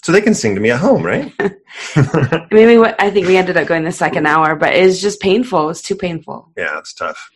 So 0.02 0.12
they 0.12 0.20
can 0.20 0.34
sing 0.34 0.54
to 0.54 0.60
me 0.60 0.70
at 0.70 0.80
home, 0.80 1.02
right? 1.02 1.32
Maybe 2.50 2.76
what 2.76 3.00
I 3.00 3.10
think 3.10 3.28
we 3.28 3.38
ended 3.38 3.56
up 3.56 3.66
going 3.66 3.84
the 3.84 3.92
second 3.92 4.26
hour, 4.26 4.54
but 4.56 4.74
it's 4.74 5.00
just 5.00 5.20
painful. 5.20 5.70
It's 5.70 5.80
too 5.80 5.96
painful. 5.96 6.52
Yeah, 6.54 6.78
it's 6.78 6.92
tough. 6.92 7.30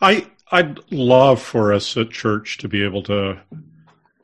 I 0.00 0.28
I'd 0.52 0.78
love 0.92 1.42
for 1.42 1.72
us 1.72 1.96
at 1.96 2.10
church 2.10 2.58
to 2.58 2.68
be 2.68 2.84
able 2.84 3.02
to 3.02 3.40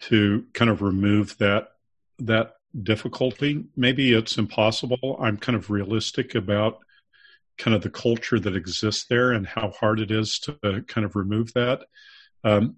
to 0.00 0.44
kind 0.52 0.70
of 0.70 0.82
remove 0.82 1.36
that 1.38 1.68
that 2.18 2.54
difficulty. 2.82 3.64
Maybe 3.76 4.12
it's 4.12 4.38
impossible. 4.38 5.18
I'm 5.20 5.36
kind 5.36 5.56
of 5.56 5.70
realistic 5.70 6.34
about 6.34 6.78
kind 7.58 7.74
of 7.74 7.82
the 7.82 7.90
culture 7.90 8.38
that 8.38 8.56
exists 8.56 9.06
there 9.08 9.32
and 9.32 9.46
how 9.46 9.70
hard 9.70 10.00
it 10.00 10.10
is 10.10 10.38
to 10.40 10.84
kind 10.86 11.04
of 11.04 11.16
remove 11.16 11.52
that. 11.54 11.84
Um, 12.44 12.76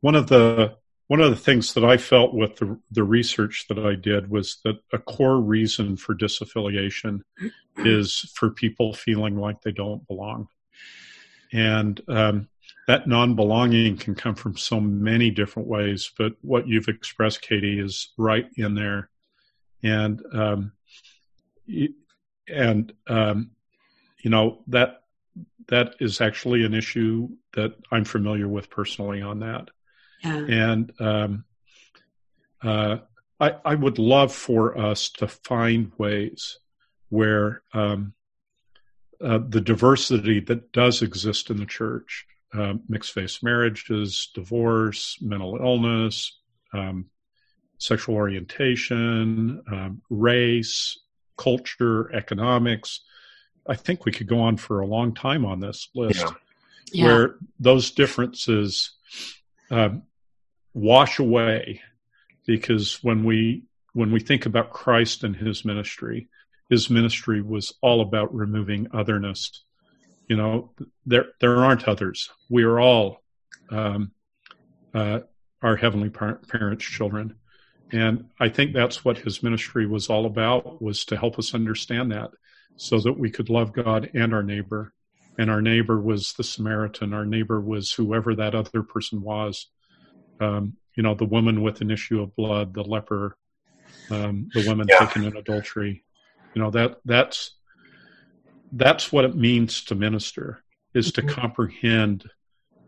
one 0.00 0.14
of 0.14 0.28
the 0.28 0.76
one 1.08 1.20
of 1.20 1.30
the 1.30 1.36
things 1.36 1.72
that 1.72 1.84
I 1.84 1.96
felt 1.96 2.34
with 2.34 2.56
the, 2.56 2.78
the 2.90 3.02
research 3.02 3.64
that 3.68 3.78
I 3.78 3.94
did 3.94 4.28
was 4.28 4.58
that 4.64 4.76
a 4.92 4.98
core 4.98 5.40
reason 5.40 5.96
for 5.96 6.14
disaffiliation 6.14 7.22
is 7.78 8.30
for 8.34 8.50
people 8.50 8.92
feeling 8.92 9.38
like 9.38 9.62
they 9.62 9.72
don't 9.72 10.06
belong. 10.06 10.48
And 11.50 11.98
um, 12.08 12.48
that 12.88 13.06
non 13.06 13.34
belonging 13.34 13.98
can 13.98 14.14
come 14.14 14.34
from 14.34 14.56
so 14.56 14.80
many 14.80 15.30
different 15.30 15.68
ways, 15.68 16.10
but 16.16 16.32
what 16.40 16.66
you've 16.66 16.88
expressed, 16.88 17.42
Katie, 17.42 17.78
is 17.78 18.14
right 18.16 18.46
in 18.56 18.74
there. 18.74 19.10
And, 19.82 20.22
um, 20.32 20.72
and, 22.48 22.92
um, 23.06 23.50
you 24.24 24.30
know, 24.30 24.60
that, 24.68 25.02
that 25.68 25.96
is 26.00 26.22
actually 26.22 26.64
an 26.64 26.72
issue 26.72 27.28
that 27.52 27.74
I'm 27.92 28.06
familiar 28.06 28.48
with 28.48 28.70
personally 28.70 29.20
on 29.20 29.40
that. 29.40 29.68
Yeah. 30.24 30.46
And, 30.48 30.92
um, 30.98 31.44
uh, 32.62 32.96
I, 33.38 33.54
I 33.66 33.74
would 33.74 33.98
love 33.98 34.32
for 34.32 34.78
us 34.78 35.10
to 35.18 35.28
find 35.28 35.92
ways 35.98 36.58
where 37.10 37.60
um, 37.74 38.14
uh, 39.22 39.40
the 39.46 39.60
diversity 39.60 40.40
that 40.40 40.72
does 40.72 41.02
exist 41.02 41.50
in 41.50 41.58
the 41.58 41.66
church 41.66 42.24
uh, 42.54 42.74
mixed 42.88 43.12
faith 43.12 43.38
marriages, 43.42 44.30
divorce, 44.34 45.18
mental 45.20 45.58
illness, 45.60 46.38
um, 46.72 47.06
sexual 47.78 48.14
orientation, 48.16 49.62
um, 49.70 50.02
race, 50.10 50.98
culture, 51.36 52.14
economics. 52.14 53.00
I 53.66 53.74
think 53.74 54.04
we 54.04 54.12
could 54.12 54.26
go 54.26 54.40
on 54.40 54.56
for 54.56 54.80
a 54.80 54.86
long 54.86 55.14
time 55.14 55.44
on 55.44 55.60
this 55.60 55.88
list 55.94 56.24
yeah. 56.92 57.04
where 57.04 57.34
those 57.60 57.90
differences 57.90 58.92
um, 59.70 60.02
wash 60.74 61.18
away 61.18 61.82
because 62.46 63.02
when 63.02 63.24
we 63.24 63.64
when 63.92 64.12
we 64.12 64.20
think 64.20 64.46
about 64.46 64.70
Christ 64.70 65.24
and 65.24 65.34
his 65.34 65.64
ministry, 65.64 66.28
his 66.70 66.88
ministry 66.88 67.42
was 67.42 67.74
all 67.82 68.00
about 68.00 68.34
removing 68.34 68.88
otherness. 68.92 69.64
You 70.28 70.36
know, 70.36 70.72
there 71.06 71.26
there 71.40 71.56
aren't 71.56 71.88
others. 71.88 72.30
We 72.48 72.64
are 72.64 72.78
all 72.78 73.22
um, 73.70 74.12
uh, 74.94 75.20
our 75.62 75.76
heavenly 75.76 76.10
par- 76.10 76.40
parents' 76.48 76.84
children, 76.84 77.36
and 77.92 78.26
I 78.38 78.48
think 78.50 78.74
that's 78.74 79.04
what 79.04 79.18
his 79.18 79.42
ministry 79.42 79.86
was 79.86 80.08
all 80.08 80.26
about 80.26 80.82
was 80.82 81.04
to 81.06 81.16
help 81.16 81.38
us 81.38 81.54
understand 81.54 82.12
that, 82.12 82.30
so 82.76 83.00
that 83.00 83.18
we 83.18 83.30
could 83.30 83.48
love 83.48 83.72
God 83.72 84.10
and 84.14 84.34
our 84.34 84.42
neighbor. 84.42 84.92
And 85.38 85.50
our 85.50 85.62
neighbor 85.62 86.00
was 86.00 86.32
the 86.32 86.42
Samaritan. 86.42 87.14
Our 87.14 87.24
neighbor 87.24 87.60
was 87.60 87.92
whoever 87.92 88.34
that 88.34 88.56
other 88.56 88.82
person 88.82 89.22
was. 89.22 89.68
Um, 90.40 90.76
you 90.96 91.04
know, 91.04 91.14
the 91.14 91.24
woman 91.24 91.62
with 91.62 91.80
an 91.80 91.92
issue 91.92 92.20
of 92.20 92.34
blood, 92.34 92.74
the 92.74 92.82
leper, 92.82 93.36
um, 94.10 94.48
the 94.52 94.66
woman 94.66 94.88
yeah. 94.88 94.98
taken 94.98 95.24
in 95.24 95.36
adultery, 95.36 96.04
you 96.54 96.62
know 96.62 96.70
that 96.72 96.98
that's 97.04 97.54
that's 98.72 99.12
what 99.12 99.24
it 99.24 99.36
means 99.36 99.84
to 99.84 99.94
minister 99.94 100.62
is 100.94 101.12
to 101.12 101.22
mm-hmm. 101.22 101.40
comprehend 101.40 102.28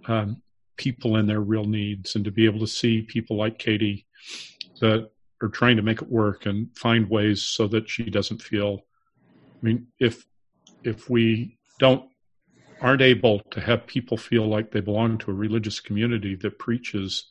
um, 0.06 0.42
people 0.76 1.16
and 1.16 1.28
their 1.28 1.40
real 1.40 1.64
needs 1.64 2.16
and 2.16 2.24
to 2.24 2.30
be 2.30 2.46
able 2.46 2.60
to 2.60 2.66
see 2.66 3.02
people 3.02 3.36
like 3.36 3.58
Katie 3.58 4.06
that 4.80 5.10
are 5.42 5.48
trying 5.48 5.76
to 5.76 5.82
make 5.82 6.02
it 6.02 6.10
work 6.10 6.46
and 6.46 6.68
find 6.76 7.08
ways 7.08 7.42
so 7.42 7.66
that 7.68 7.88
she 7.88 8.04
doesn't 8.04 8.42
feel. 8.42 8.80
I 9.62 9.66
mean, 9.66 9.86
if 9.98 10.26
if 10.82 11.10
we 11.10 11.58
don't 11.78 12.04
aren't 12.80 13.02
able 13.02 13.40
to 13.50 13.60
have 13.60 13.86
people 13.86 14.16
feel 14.16 14.46
like 14.46 14.70
they 14.70 14.80
belong 14.80 15.18
to 15.18 15.30
a 15.30 15.34
religious 15.34 15.80
community 15.80 16.34
that 16.36 16.58
preaches 16.58 17.26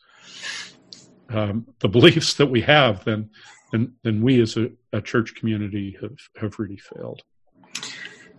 um, 1.30 1.66
the 1.80 1.90
beliefs 1.98 2.36
that 2.36 2.48
we 2.48 2.62
have, 2.62 3.04
then 3.04 3.30
then 3.72 3.94
then 4.04 4.22
we 4.22 4.42
as 4.42 4.58
a, 4.58 4.70
a 4.94 5.02
church 5.02 5.36
community 5.36 5.98
have 6.02 6.18
have 6.40 6.60
really 6.60 6.78
failed. 6.78 7.24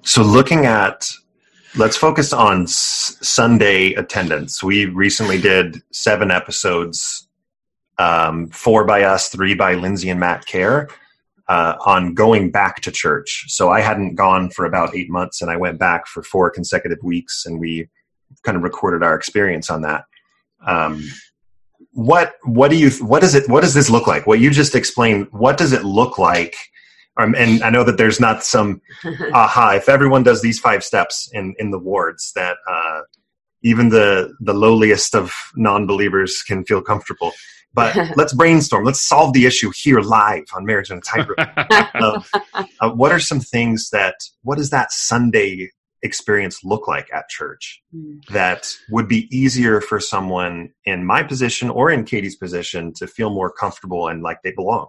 So 0.03 0.23
looking 0.23 0.67
at 0.67 1.11
let's 1.77 1.97
focus 1.97 2.33
on 2.33 2.63
s- 2.63 3.17
Sunday 3.23 3.95
attendance. 3.95 4.63
We 4.63 4.87
recently 4.87 5.41
did 5.41 5.83
seven 5.93 6.31
episodes, 6.31 7.29
um, 7.99 8.49
four 8.49 8.85
by 8.85 9.03
us, 9.03 9.29
three 9.29 9.55
by 9.55 9.75
Lindsay 9.75 10.11
and 10.11 10.19
Matt 10.19 10.47
Care, 10.47 10.89
uh, 11.49 11.75
on 11.85 12.15
going 12.15 12.51
back 12.51 12.81
to 12.83 12.91
church. 12.91 13.45
So 13.49 13.71
I 13.71 13.81
hadn't 13.81 14.15
gone 14.15 14.51
for 14.51 14.65
about 14.65 14.97
eight 14.97 15.11
months, 15.11 15.43
and 15.43 15.51
I 15.51 15.57
went 15.57 15.79
back 15.79 16.07
for 16.07 16.23
four 16.23 16.51
consecutive 16.51 16.99
weeks, 17.03 17.45
and 17.47 17.61
we 17.61 17.89
kind 18.43 18.57
of 18.57 18.63
recorded 18.63 19.03
our 19.05 19.15
experience 19.15 19.71
on 19.71 19.83
that. 19.83 20.05
Um, 20.67 21.05
what 21.93 22.35
what 22.45 22.71
do 22.71 22.77
you 22.77 22.91
what 23.05 23.21
does 23.21 23.35
it 23.35 23.49
what 23.49 23.63
does 23.63 23.75
this 23.75 23.91
look 23.91 24.07
like? 24.07 24.27
What 24.27 24.41
you 24.41 24.51
just 24.51 24.75
explained. 24.75 25.29
What 25.33 25.59
does 25.59 25.73
it 25.73 25.85
look 25.85 26.19
like? 26.19 26.55
Um, 27.21 27.35
and 27.35 27.63
I 27.63 27.71
know 27.71 27.85
that 27.85 27.99
there's 27.99 28.21
not 28.21 28.45
some 28.45 28.81
aha. 29.33 29.75
If 29.77 29.89
everyone 29.89 30.23
does 30.23 30.43
these 30.43 30.59
five 30.59 30.83
steps 30.83 31.31
in 31.33 31.55
in 31.59 31.71
the 31.71 31.79
wards, 31.79 32.33
that 32.35 32.57
uh, 32.69 33.03
even 33.63 33.91
the 33.91 34.35
the 34.41 34.55
lowliest 34.55 35.15
of 35.15 35.33
non-believers 35.57 36.43
can 36.43 36.65
feel 36.65 36.81
comfortable. 36.81 37.33
But 37.73 37.97
let's 38.17 38.33
brainstorm. 38.33 38.85
Let's 38.85 39.01
solve 39.01 39.33
the 39.33 39.47
issue 39.47 39.71
here 39.77 40.01
live 40.01 40.45
on 40.55 40.65
Marriage 40.65 40.91
on 40.91 40.99
a 40.99 41.01
Tightrope. 41.01 41.39
uh, 41.95 42.23
uh, 42.81 42.91
what 42.91 43.13
are 43.13 43.21
some 43.21 43.41
things 43.41 43.91
that? 43.91 44.15
What 44.43 44.59
does 44.59 44.71
that 44.71 44.93
Sunday 44.93 45.71
experience 46.03 46.65
look 46.65 46.89
like 46.89 47.13
at 47.13 47.29
church 47.29 47.83
mm. 47.95 48.25
that 48.31 48.73
would 48.89 49.07
be 49.07 49.29
easier 49.37 49.83
for 49.83 50.01
someone 50.01 50.71
in 50.87 51.05
my 51.05 51.23
position 51.23 51.69
or 51.69 51.91
in 51.91 52.05
Katie's 52.05 52.37
position 52.37 52.91
to 52.95 53.07
feel 53.07 53.29
more 53.29 53.53
comfortable 53.53 54.09
and 54.09 54.23
like 54.23 54.39
they 54.43 54.53
belong? 54.53 54.89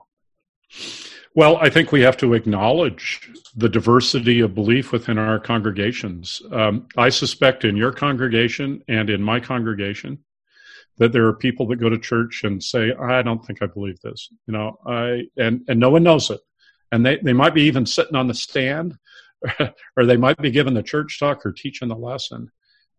Well, 1.33 1.57
I 1.57 1.69
think 1.69 1.91
we 1.91 2.01
have 2.01 2.17
to 2.17 2.33
acknowledge 2.33 3.29
the 3.55 3.69
diversity 3.69 4.41
of 4.41 4.53
belief 4.53 4.91
within 4.91 5.17
our 5.17 5.39
congregations. 5.39 6.41
Um, 6.51 6.87
I 6.97 7.07
suspect 7.09 7.63
in 7.63 7.77
your 7.77 7.93
congregation 7.93 8.83
and 8.89 9.09
in 9.09 9.21
my 9.21 9.39
congregation 9.39 10.19
that 10.97 11.13
there 11.13 11.25
are 11.25 11.33
people 11.33 11.67
that 11.67 11.77
go 11.77 11.89
to 11.89 11.97
church 11.97 12.43
and 12.43 12.61
say, 12.61 12.91
"I 12.93 13.21
don't 13.21 13.45
think 13.45 13.61
I 13.61 13.67
believe 13.67 13.99
this," 14.01 14.29
you 14.45 14.53
know, 14.53 14.77
I 14.85 15.27
and 15.37 15.61
and 15.69 15.79
no 15.79 15.89
one 15.89 16.03
knows 16.03 16.29
it, 16.29 16.41
and 16.91 17.05
they 17.05 17.17
they 17.17 17.33
might 17.33 17.53
be 17.53 17.63
even 17.63 17.85
sitting 17.85 18.15
on 18.15 18.27
the 18.27 18.33
stand 18.33 18.97
or 19.97 20.05
they 20.05 20.17
might 20.17 20.37
be 20.37 20.51
giving 20.51 20.73
the 20.73 20.83
church 20.83 21.17
talk 21.19 21.45
or 21.45 21.53
teaching 21.53 21.87
the 21.87 21.95
lesson. 21.95 22.51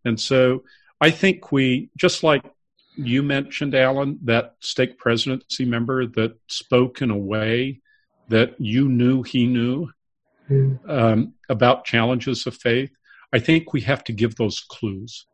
And 0.05 0.19
so 0.19 0.63
I 0.99 1.11
think 1.11 1.51
we, 1.51 1.89
just 1.97 2.23
like 2.23 2.43
you 2.95 3.23
mentioned, 3.23 3.75
Alan, 3.75 4.19
that 4.23 4.55
stake 4.59 4.97
presidency 4.97 5.65
member 5.65 6.05
that 6.07 6.37
spoke 6.47 7.01
in 7.01 7.11
a 7.11 7.17
way 7.17 7.81
that 8.29 8.55
you 8.59 8.87
knew 8.87 9.23
he 9.23 9.45
knew 9.45 9.89
mm. 10.49 10.77
um, 10.89 11.33
about 11.49 11.85
challenges 11.85 12.47
of 12.47 12.55
faith. 12.55 12.91
I 13.33 13.39
think 13.39 13.73
we 13.73 13.81
have 13.81 14.03
to 14.05 14.13
give 14.13 14.35
those 14.35 14.59
clues. 14.59 15.25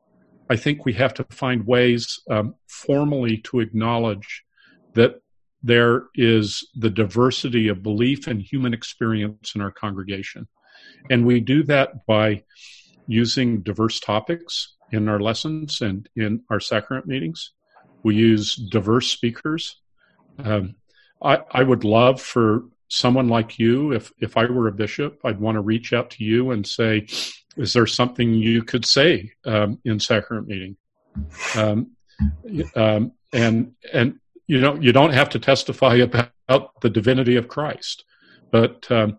I 0.50 0.56
think 0.56 0.86
we 0.86 0.94
have 0.94 1.14
to 1.16 1.24
find 1.26 1.68
ways 1.68 2.20
um, 2.30 2.56
formally 2.68 3.38
to 3.38 3.60
acknowledge 3.60 4.44
that 4.94 5.22
there 5.62 6.04
is 6.16 6.68
the 6.76 6.90
diversity 6.90 7.68
of 7.68 7.84
belief 7.84 8.28
and 8.28 8.42
human 8.42 8.74
experience 8.74 9.54
in 9.56 9.62
our 9.62 9.72
congregation. 9.72 10.48
And 11.10 11.26
we 11.26 11.40
do 11.40 11.64
that 11.64 12.06
by 12.06 12.44
using 13.08 13.62
diverse 13.62 14.00
topics 14.00 14.76
in 14.92 15.10
our 15.10 15.20
lessons 15.20 15.82
and 15.82 16.08
in 16.16 16.44
our 16.50 16.60
sacrament 16.60 17.08
meetings. 17.08 17.52
We 18.04 18.16
use 18.16 18.56
diverse 18.56 19.08
speakers. 19.12 19.76
Um, 20.38 20.76
I, 21.22 21.42
I 21.52 21.64
would 21.64 21.84
love 21.84 22.22
for 22.22 22.64
someone 22.90 23.30
like 23.30 23.58
you, 23.60 23.94
if, 23.94 24.12
if 24.20 24.36
I 24.36 24.46
were 24.46 24.68
a 24.68 24.72
bishop, 24.72 25.20
I'd 25.24 25.40
want 25.40 25.56
to 25.56 25.62
reach 25.62 25.94
out 25.94 26.10
to 26.12 26.24
you 26.24 26.52
and 26.52 26.68
say, 26.68 27.08
is 27.56 27.74
there 27.74 27.88
something 27.88 28.34
you 28.34 28.64
could 28.64 28.86
say 28.86 29.32
um, 29.46 29.80
in 29.86 30.00
sacrament 30.00 30.48
meeting? 30.48 30.78
Um, 31.56 31.92
um, 32.76 33.14
and 33.32 33.74
and 33.94 34.20
you 34.48 34.60
know 34.60 34.76
you 34.76 34.92
don't 34.92 35.14
have 35.14 35.30
to 35.30 35.40
testify 35.40 35.96
about 35.96 36.82
the 36.82 36.90
divinity 36.90 37.36
of 37.36 37.48
Christ, 37.48 38.06
but 38.52 38.90
um, 38.92 39.18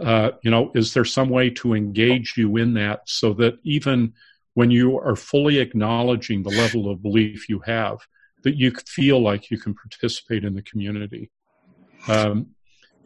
uh, 0.00 0.32
you 0.42 0.50
know, 0.50 0.70
is 0.74 0.92
there 0.94 1.04
some 1.04 1.30
way 1.30 1.50
to 1.50 1.74
engage 1.74 2.34
you 2.36 2.56
in 2.56 2.74
that 2.74 3.08
so 3.08 3.32
that 3.34 3.58
even 3.62 4.12
when 4.54 4.70
you 4.70 4.98
are 4.98 5.16
fully 5.16 5.58
acknowledging 5.58 6.42
the 6.42 6.50
level 6.50 6.90
of 6.90 7.02
belief 7.02 7.48
you 7.48 7.60
have, 7.60 7.98
that 8.42 8.56
you 8.56 8.72
feel 8.86 9.20
like 9.20 9.50
you 9.50 9.58
can 9.58 9.74
participate 9.74 10.44
in 10.44 10.54
the 10.54 10.62
community? 10.62 11.30
Um, 12.08 12.48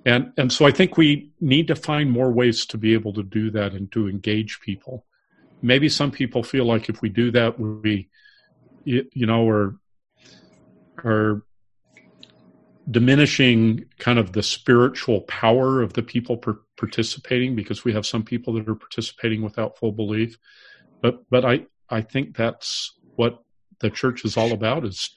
and 0.07 0.33
and 0.37 0.53
so 0.53 0.67
I 0.67 0.71
think 0.71 0.97
we 0.97 1.31
need 1.41 1.69
to 1.69 1.77
find 1.77 2.11
more 2.11 2.31
ways 2.31 2.67
to 2.67 2.79
be 2.79 2.95
able 2.95 3.13
to 3.15 3.23
do 3.23 3.51
that 3.51 3.73
and 3.73 3.91
to 3.93 4.09
engage 4.09 4.61
people. 4.61 5.07
Maybe 5.63 5.89
some 5.89 6.11
people 6.11 6.43
feel 6.43 6.65
like 6.65 6.89
if 6.89 7.03
we 7.03 7.11
do 7.11 7.31
that, 7.33 7.59
we, 7.59 8.09
you 8.85 9.07
know, 9.15 9.49
are 9.49 9.77
are 11.05 11.43
diminishing 12.91 13.85
kind 13.99 14.19
of 14.19 14.33
the 14.33 14.43
spiritual 14.43 15.21
power 15.23 15.83
of 15.83 15.93
the 15.93 16.03
people 16.03 16.37
per- 16.37 16.61
participating 16.77 17.55
because 17.55 17.85
we 17.85 17.93
have 17.93 18.07
some 18.07 18.25
people 18.25 18.55
that 18.55 18.69
are 18.69 18.75
participating 18.75 19.43
without 19.43 19.79
full 19.79 19.93
belief 19.93 20.37
but 21.01 21.23
but 21.31 21.45
i 21.45 21.65
i 21.91 22.01
think 22.01 22.37
that's 22.37 22.95
what 23.17 23.43
the 23.81 23.91
church 23.91 24.25
is 24.25 24.37
all 24.37 24.53
about 24.53 24.85
is 24.85 25.11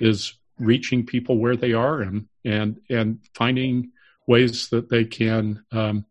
is 0.00 0.34
reaching 0.58 1.04
people 1.04 1.38
where 1.38 1.56
they 1.56 1.72
are 1.72 2.02
and 2.02 2.26
and 2.44 2.78
and 2.90 3.18
finding 3.34 3.90
ways 4.28 4.68
that 4.68 4.88
they 4.88 5.04
can 5.04 5.64
um, 5.72 6.04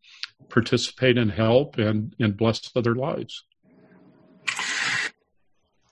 participate 0.49 1.17
and 1.17 1.31
help 1.31 1.77
and 1.77 2.13
and 2.19 2.35
bless 2.35 2.71
other 2.75 2.95
lives. 2.95 3.43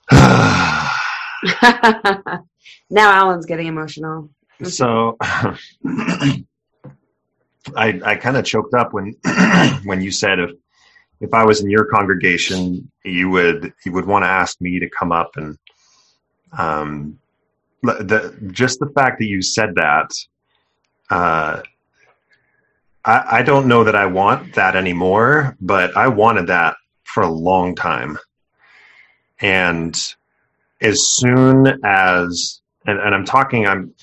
now 0.12 0.90
Alan's 2.92 3.46
getting 3.46 3.66
emotional. 3.66 4.28
So 4.64 5.16
I 5.22 6.44
I 7.76 8.16
kind 8.16 8.36
of 8.36 8.44
choked 8.44 8.74
up 8.74 8.92
when 8.92 9.14
when 9.84 10.02
you 10.02 10.10
said 10.10 10.38
if 10.38 10.50
if 11.20 11.32
I 11.32 11.44
was 11.44 11.62
in 11.62 11.70
your 11.70 11.86
congregation, 11.86 12.90
you 13.04 13.30
would 13.30 13.72
you 13.84 13.92
would 13.92 14.06
want 14.06 14.24
to 14.24 14.28
ask 14.28 14.60
me 14.60 14.78
to 14.80 14.90
come 14.90 15.12
up 15.12 15.36
and 15.36 15.56
um 16.58 17.18
the 17.82 18.36
just 18.52 18.80
the 18.80 18.90
fact 18.94 19.18
that 19.18 19.26
you 19.26 19.42
said 19.42 19.74
that 19.76 20.10
uh 21.10 21.62
I, 23.06 23.38
I 23.38 23.42
don't 23.42 23.68
know 23.68 23.84
that 23.84 23.94
I 23.94 24.06
want 24.06 24.54
that 24.56 24.74
anymore, 24.76 25.56
but 25.60 25.96
I 25.96 26.08
wanted 26.08 26.48
that 26.48 26.76
for 27.04 27.22
a 27.22 27.30
long 27.30 27.74
time. 27.74 28.18
And 29.40 29.96
as 30.80 31.02
soon 31.14 31.66
as 31.84 32.60
and, 32.86 32.98
and 32.98 33.14
I'm 33.14 33.24
talking 33.24 33.66
I'm 33.66 33.94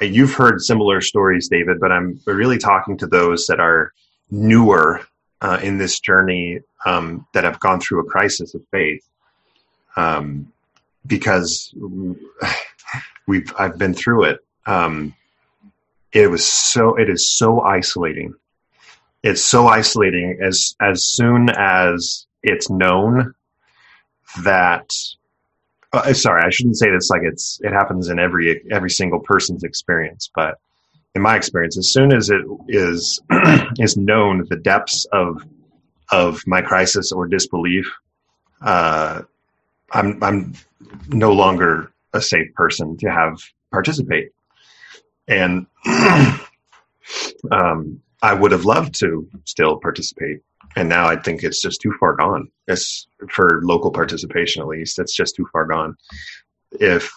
you've 0.00 0.34
heard 0.34 0.60
similar 0.60 1.00
stories, 1.00 1.48
David, 1.48 1.78
but 1.80 1.92
I'm 1.92 2.20
really 2.26 2.58
talking 2.58 2.96
to 2.98 3.06
those 3.06 3.46
that 3.46 3.60
are 3.60 3.92
newer 4.30 5.02
uh, 5.40 5.58
in 5.62 5.78
this 5.78 6.00
journey 6.00 6.60
um, 6.86 7.26
that 7.34 7.44
have 7.44 7.60
gone 7.60 7.80
through 7.80 8.00
a 8.00 8.04
crisis 8.04 8.54
of 8.54 8.62
faith. 8.70 9.06
Um, 9.96 10.52
because 11.06 11.74
we've 13.26 13.52
I've 13.58 13.78
been 13.78 13.94
through 13.94 14.24
it. 14.24 14.40
Um, 14.66 15.14
it 16.12 16.30
was 16.30 16.46
so 16.46 16.96
it 16.96 17.08
is 17.08 17.30
so 17.30 17.60
isolating. 17.60 18.34
It's 19.22 19.44
so 19.44 19.68
isolating 19.68 20.38
as 20.42 20.74
as 20.80 21.04
soon 21.04 21.48
as 21.50 22.26
it's 22.42 22.68
known 22.70 23.34
that 24.42 24.92
uh, 25.92 26.12
sorry, 26.14 26.42
I 26.44 26.50
shouldn't 26.50 26.78
say 26.78 26.90
this 26.90 27.10
like 27.10 27.22
it's 27.22 27.60
it 27.62 27.72
happens 27.72 28.08
in 28.08 28.18
every 28.18 28.62
every 28.70 28.90
single 28.90 29.20
person's 29.20 29.62
experience, 29.62 30.30
but 30.34 30.58
in 31.14 31.22
my 31.22 31.36
experience, 31.36 31.76
as 31.76 31.92
soon 31.92 32.12
as 32.12 32.30
it 32.30 32.40
is 32.68 33.20
is 33.78 33.96
known 33.96 34.46
the 34.48 34.56
depths 34.56 35.06
of 35.12 35.44
of 36.10 36.42
my 36.46 36.62
crisis 36.62 37.12
or 37.12 37.26
disbelief, 37.26 37.90
uh, 38.62 39.22
I'm 39.92 40.22
I'm 40.22 40.54
no 41.08 41.32
longer 41.32 41.92
a 42.14 42.20
safe 42.20 42.52
person 42.54 42.96
to 42.98 43.10
have 43.10 43.38
participate, 43.70 44.30
and 45.28 45.66
um, 47.50 48.00
I 48.22 48.32
would 48.32 48.52
have 48.52 48.64
loved 48.64 48.94
to 49.00 49.28
still 49.44 49.78
participate 49.78 50.40
and 50.76 50.88
now 50.88 51.06
I 51.06 51.16
think 51.16 51.42
it's 51.42 51.60
just 51.60 51.80
too 51.80 51.94
far 51.98 52.14
gone. 52.14 52.48
It's 52.66 53.06
for 53.30 53.60
local 53.62 53.90
participation, 53.90 54.62
at 54.62 54.68
least. 54.68 54.98
It's 54.98 55.14
just 55.14 55.36
too 55.36 55.46
far 55.52 55.66
gone. 55.66 55.96
If 56.72 57.12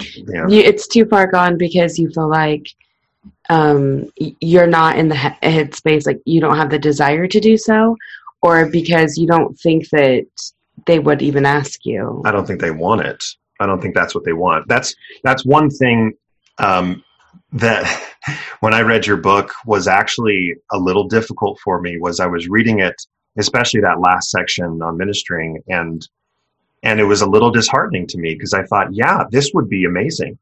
you 0.00 0.58
it's 0.58 0.88
too 0.88 1.04
far 1.06 1.26
gone 1.28 1.56
because 1.56 1.98
you 1.98 2.10
feel 2.10 2.28
like 2.28 2.66
um, 3.48 4.10
you're 4.16 4.66
not 4.66 4.98
in 4.98 5.08
the 5.08 5.14
headspace, 5.14 6.06
like 6.06 6.20
you 6.24 6.40
don't 6.40 6.56
have 6.56 6.70
the 6.70 6.78
desire 6.78 7.28
to 7.28 7.40
do 7.40 7.56
so, 7.56 7.96
or 8.42 8.66
because 8.66 9.16
you 9.16 9.26
don't 9.26 9.54
think 9.60 9.88
that 9.90 10.26
they 10.86 10.98
would 10.98 11.22
even 11.22 11.46
ask 11.46 11.86
you. 11.86 12.22
I 12.24 12.32
don't 12.32 12.46
think 12.46 12.60
they 12.60 12.72
want 12.72 13.02
it. 13.02 13.22
I 13.60 13.66
don't 13.66 13.80
think 13.80 13.94
that's 13.94 14.14
what 14.14 14.24
they 14.24 14.32
want. 14.32 14.66
That's 14.66 14.94
that's 15.22 15.44
one 15.44 15.70
thing 15.70 16.14
um, 16.58 17.04
that 17.52 18.14
when 18.60 18.74
I 18.74 18.80
read 18.80 19.06
your 19.06 19.16
book 19.16 19.52
was 19.66 19.86
actually 19.86 20.54
a 20.72 20.78
little 20.78 21.04
difficult 21.04 21.58
for 21.62 21.80
me 21.80 21.98
was 21.98 22.20
I 22.20 22.26
was 22.26 22.48
reading 22.48 22.80
it, 22.80 22.94
especially 23.38 23.80
that 23.80 24.00
last 24.00 24.30
section 24.30 24.82
on 24.82 24.96
ministering 24.96 25.62
and 25.68 26.06
and 26.82 27.00
it 27.00 27.04
was 27.04 27.22
a 27.22 27.26
little 27.26 27.50
disheartening 27.50 28.06
to 28.08 28.18
me 28.18 28.34
because 28.34 28.52
I 28.52 28.62
thought, 28.64 28.92
yeah, 28.92 29.24
this 29.30 29.52
would 29.54 29.70
be 29.70 29.84
amazing. 29.84 30.38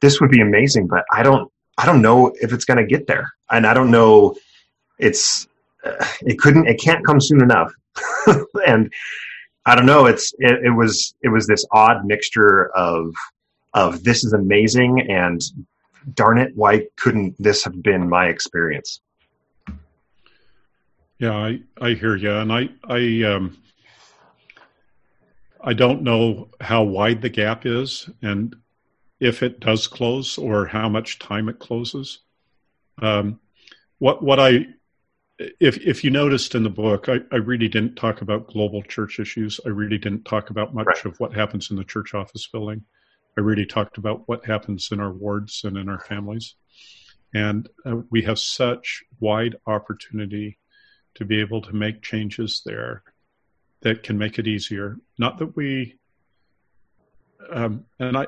This 0.00 0.20
would 0.20 0.30
be 0.30 0.40
amazing, 0.40 0.88
but 0.88 1.04
I 1.12 1.22
don't 1.22 1.50
I 1.78 1.86
don't 1.86 2.02
know 2.02 2.32
if 2.40 2.52
it's 2.52 2.64
going 2.64 2.78
to 2.78 2.86
get 2.86 3.06
there. 3.06 3.32
And 3.50 3.66
I 3.66 3.74
don't 3.74 3.90
know 3.90 4.34
it's 4.98 5.46
uh, 5.84 6.04
it 6.22 6.38
couldn't 6.38 6.66
it 6.66 6.80
can't 6.80 7.04
come 7.04 7.20
soon 7.20 7.42
enough. 7.42 7.72
and 8.66 8.92
I 9.66 9.74
don't 9.74 9.86
know, 9.86 10.06
it's 10.06 10.34
it, 10.38 10.64
it 10.64 10.70
was 10.70 11.14
it 11.22 11.28
was 11.28 11.46
this 11.46 11.64
odd 11.72 12.04
mixture 12.04 12.70
of 12.76 13.14
of 13.72 14.04
this 14.04 14.24
is 14.24 14.32
amazing 14.32 15.06
and 15.10 15.40
darn 16.12 16.38
it, 16.38 16.52
why 16.54 16.86
couldn't 16.96 17.36
this 17.38 17.64
have 17.64 17.82
been 17.82 18.08
my 18.08 18.26
experience? 18.26 19.00
Yeah, 21.18 21.36
I, 21.36 21.60
I 21.80 21.90
hear 21.90 22.16
you, 22.16 22.32
and 22.32 22.52
I 22.52 22.68
I 22.84 23.22
um, 23.22 23.56
I 25.60 25.72
don't 25.72 26.02
know 26.02 26.48
how 26.60 26.82
wide 26.82 27.22
the 27.22 27.28
gap 27.28 27.64
is, 27.64 28.10
and 28.20 28.54
if 29.20 29.42
it 29.42 29.60
does 29.60 29.86
close, 29.86 30.36
or 30.36 30.66
how 30.66 30.88
much 30.88 31.18
time 31.18 31.48
it 31.48 31.58
closes. 31.58 32.18
Um, 33.00 33.40
what 33.98 34.22
what 34.22 34.40
I 34.40 34.66
if 35.38 35.78
if 35.78 36.04
you 36.04 36.10
noticed 36.10 36.54
in 36.54 36.62
the 36.62 36.70
book, 36.70 37.08
I, 37.08 37.20
I 37.32 37.36
really 37.36 37.68
didn't 37.68 37.96
talk 37.96 38.20
about 38.20 38.48
global 38.48 38.82
church 38.82 39.18
issues. 39.18 39.60
I 39.64 39.70
really 39.70 39.98
didn't 39.98 40.24
talk 40.24 40.50
about 40.50 40.74
much 40.74 40.86
right. 40.86 41.04
of 41.06 41.18
what 41.18 41.34
happens 41.34 41.70
in 41.70 41.76
the 41.76 41.84
church 41.84 42.14
office 42.14 42.46
building. 42.46 42.84
I 43.36 43.40
really 43.40 43.66
talked 43.66 43.98
about 43.98 44.28
what 44.28 44.46
happens 44.46 44.90
in 44.92 45.00
our 45.00 45.12
wards 45.12 45.64
and 45.64 45.76
in 45.76 45.88
our 45.88 46.00
families. 46.00 46.54
And 47.34 47.68
uh, 47.84 47.96
we 48.10 48.22
have 48.22 48.38
such 48.38 49.02
wide 49.18 49.56
opportunity 49.66 50.58
to 51.14 51.24
be 51.24 51.40
able 51.40 51.62
to 51.62 51.72
make 51.72 52.02
changes 52.02 52.62
there 52.64 53.02
that 53.80 54.02
can 54.02 54.16
make 54.16 54.38
it 54.38 54.46
easier. 54.46 54.98
Not 55.18 55.38
that 55.38 55.56
we, 55.56 55.96
um, 57.50 57.84
and 57.98 58.16
I, 58.16 58.26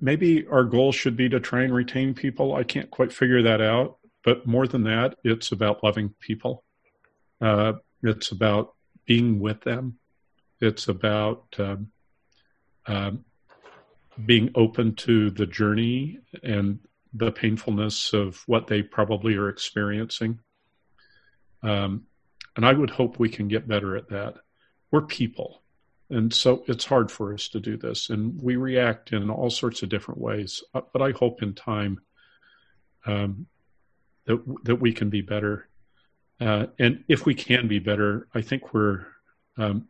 maybe 0.00 0.46
our 0.46 0.64
goal 0.64 0.92
should 0.92 1.16
be 1.16 1.28
to 1.30 1.40
try 1.40 1.62
and 1.62 1.74
retain 1.74 2.14
people. 2.14 2.54
I 2.54 2.62
can't 2.62 2.90
quite 2.90 3.12
figure 3.12 3.42
that 3.42 3.60
out. 3.60 3.98
But 4.22 4.46
more 4.46 4.66
than 4.66 4.82
that, 4.84 5.16
it's 5.24 5.52
about 5.52 5.84
loving 5.84 6.12
people. 6.20 6.64
Uh, 7.40 7.74
it's 8.02 8.32
about 8.32 8.74
being 9.06 9.38
with 9.38 9.60
them. 9.60 9.98
It's 10.60 10.88
about 10.88 11.44
um, 11.58 11.88
um, 12.86 13.24
being 14.24 14.50
open 14.54 14.94
to 14.94 15.30
the 15.30 15.46
journey 15.46 16.18
and 16.42 16.78
the 17.12 17.32
painfulness 17.32 18.12
of 18.12 18.42
what 18.46 18.66
they 18.66 18.82
probably 18.82 19.36
are 19.36 19.48
experiencing. 19.48 20.38
Um, 21.62 22.04
and 22.56 22.64
I 22.64 22.72
would 22.72 22.90
hope 22.90 23.18
we 23.18 23.28
can 23.28 23.48
get 23.48 23.68
better 23.68 23.96
at 23.96 24.08
that. 24.10 24.36
We're 24.90 25.02
people. 25.02 25.62
And 26.08 26.32
so 26.32 26.64
it's 26.68 26.84
hard 26.84 27.10
for 27.10 27.34
us 27.34 27.48
to 27.48 27.60
do 27.60 27.76
this. 27.76 28.10
And 28.10 28.40
we 28.40 28.56
react 28.56 29.12
in 29.12 29.28
all 29.28 29.50
sorts 29.50 29.82
of 29.82 29.88
different 29.88 30.20
ways. 30.20 30.62
Uh, 30.72 30.82
but 30.92 31.02
I 31.02 31.10
hope 31.10 31.42
in 31.42 31.54
time 31.54 32.00
um, 33.04 33.46
that, 34.26 34.42
that 34.64 34.76
we 34.76 34.92
can 34.92 35.10
be 35.10 35.22
better. 35.22 35.68
Uh, 36.40 36.66
and 36.78 37.04
if 37.08 37.26
we 37.26 37.34
can 37.34 37.66
be 37.66 37.78
better, 37.78 38.28
I 38.34 38.42
think 38.42 38.72
we're, 38.72 39.06
um, 39.58 39.88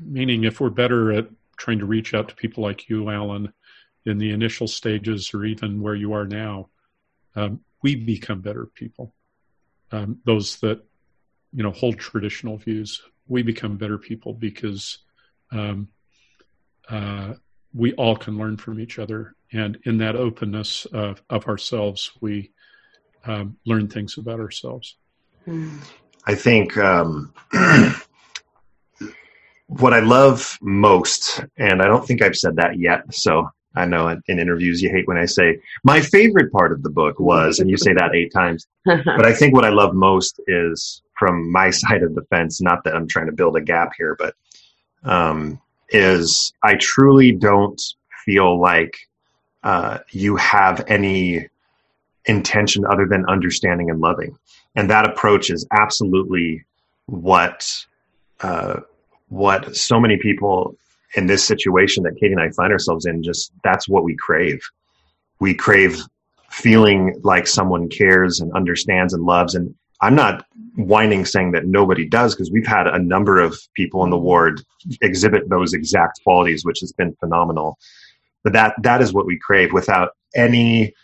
meaning 0.00 0.44
if 0.44 0.60
we're 0.60 0.70
better 0.70 1.12
at 1.12 1.28
trying 1.56 1.78
to 1.78 1.86
reach 1.86 2.14
out 2.14 2.28
to 2.28 2.34
people 2.34 2.62
like 2.62 2.88
you, 2.88 3.10
Alan, 3.10 3.52
in 4.06 4.18
the 4.18 4.30
initial 4.30 4.66
stages 4.66 5.32
or 5.32 5.44
even 5.44 5.80
where 5.80 5.94
you 5.94 6.12
are 6.12 6.26
now, 6.26 6.68
um, 7.36 7.60
we 7.82 7.96
become 7.96 8.40
better 8.40 8.66
people. 8.74 9.14
Um, 9.92 10.18
those 10.24 10.58
that 10.60 10.82
you 11.52 11.62
know 11.62 11.70
hold 11.70 11.98
traditional 11.98 12.56
views, 12.56 13.02
we 13.28 13.42
become 13.42 13.76
better 13.76 13.98
people 13.98 14.32
because 14.32 14.98
um, 15.52 15.88
uh, 16.88 17.34
we 17.72 17.92
all 17.94 18.16
can 18.16 18.38
learn 18.38 18.56
from 18.56 18.80
each 18.80 18.98
other, 18.98 19.34
and 19.52 19.78
in 19.84 19.98
that 19.98 20.16
openness 20.16 20.86
of, 20.86 21.22
of 21.30 21.46
ourselves, 21.46 22.10
we 22.20 22.52
um, 23.24 23.56
learn 23.66 23.88
things 23.88 24.18
about 24.18 24.40
ourselves. 24.40 24.96
I 26.26 26.34
think 26.34 26.76
um, 26.76 27.32
what 29.78 29.94
I 29.94 30.00
love 30.00 30.58
most, 30.60 31.44
and 31.56 31.82
I 31.82 31.86
don't 31.86 32.06
think 32.06 32.22
I've 32.22 32.36
said 32.36 32.56
that 32.56 32.78
yet, 32.78 33.12
so 33.12 33.48
I 33.74 33.86
know 33.86 34.08
in 34.08 34.38
interviews 34.38 34.80
you 34.80 34.90
hate 34.90 35.08
when 35.08 35.16
I 35.16 35.24
say 35.24 35.58
my 35.82 36.00
favorite 36.00 36.52
part 36.52 36.72
of 36.72 36.82
the 36.82 36.90
book 36.90 37.18
was, 37.18 37.58
and 37.58 37.68
you 37.68 37.76
say 37.76 37.92
that 37.94 38.14
eight 38.14 38.32
times. 38.32 38.66
but 38.84 39.26
I 39.26 39.32
think 39.32 39.54
what 39.54 39.64
I 39.64 39.70
love 39.70 39.94
most 39.94 40.40
is 40.46 41.02
from 41.18 41.50
my 41.50 41.70
side 41.82 42.02
of 42.02 42.14
the 42.14 42.22
fence, 42.30 42.60
not 42.60 42.84
that 42.84 42.94
I'm 42.94 43.08
trying 43.08 43.26
to 43.26 43.32
build 43.32 43.56
a 43.56 43.60
gap 43.60 43.92
here, 43.96 44.16
but 44.18 44.34
um, 45.04 45.60
is 45.90 46.52
I 46.62 46.76
truly 46.76 47.32
don't 47.32 47.80
feel 48.24 48.60
like 48.60 48.96
uh, 49.62 49.98
you 50.10 50.36
have 50.36 50.84
any 50.88 51.48
intention 52.26 52.84
other 52.86 53.06
than 53.06 53.26
understanding 53.26 53.90
and 53.90 54.00
loving. 54.00 54.36
And 54.76 54.90
that 54.90 55.08
approach 55.08 55.50
is 55.50 55.66
absolutely 55.72 56.64
what 57.06 57.86
uh, 58.40 58.80
what 59.28 59.76
so 59.76 60.00
many 60.00 60.16
people 60.16 60.76
in 61.14 61.26
this 61.26 61.44
situation 61.44 62.02
that 62.04 62.16
Katie 62.16 62.32
and 62.32 62.40
I 62.40 62.50
find 62.50 62.72
ourselves 62.72 63.06
in, 63.06 63.22
just 63.22 63.52
that's 63.62 63.88
what 63.88 64.04
we 64.04 64.16
crave. 64.16 64.60
we 65.40 65.54
crave 65.54 66.02
feeling 66.50 67.20
like 67.24 67.48
someone 67.48 67.88
cares 67.88 68.38
and 68.38 68.52
understands 68.52 69.12
and 69.12 69.24
loves. 69.24 69.56
And 69.56 69.74
I'm 70.00 70.14
not 70.14 70.46
whining 70.76 71.24
saying 71.24 71.50
that 71.52 71.66
nobody 71.66 72.08
does 72.08 72.34
because 72.34 72.50
we've 72.50 72.66
had 72.66 72.86
a 72.86 72.98
number 72.98 73.40
of 73.40 73.58
people 73.74 74.04
in 74.04 74.10
the 74.10 74.16
mm-hmm. 74.16 74.24
ward 74.24 74.62
exhibit 75.00 75.48
those 75.48 75.74
exact 75.74 76.22
qualities, 76.22 76.64
which 76.64 76.78
has 76.80 76.92
been 76.92 77.14
phenomenal. 77.16 77.76
But 78.44 78.52
that 78.52 78.74
that 78.82 79.02
is 79.02 79.12
what 79.12 79.26
we 79.26 79.38
crave 79.38 79.72
without 79.72 80.10
any 80.36 80.94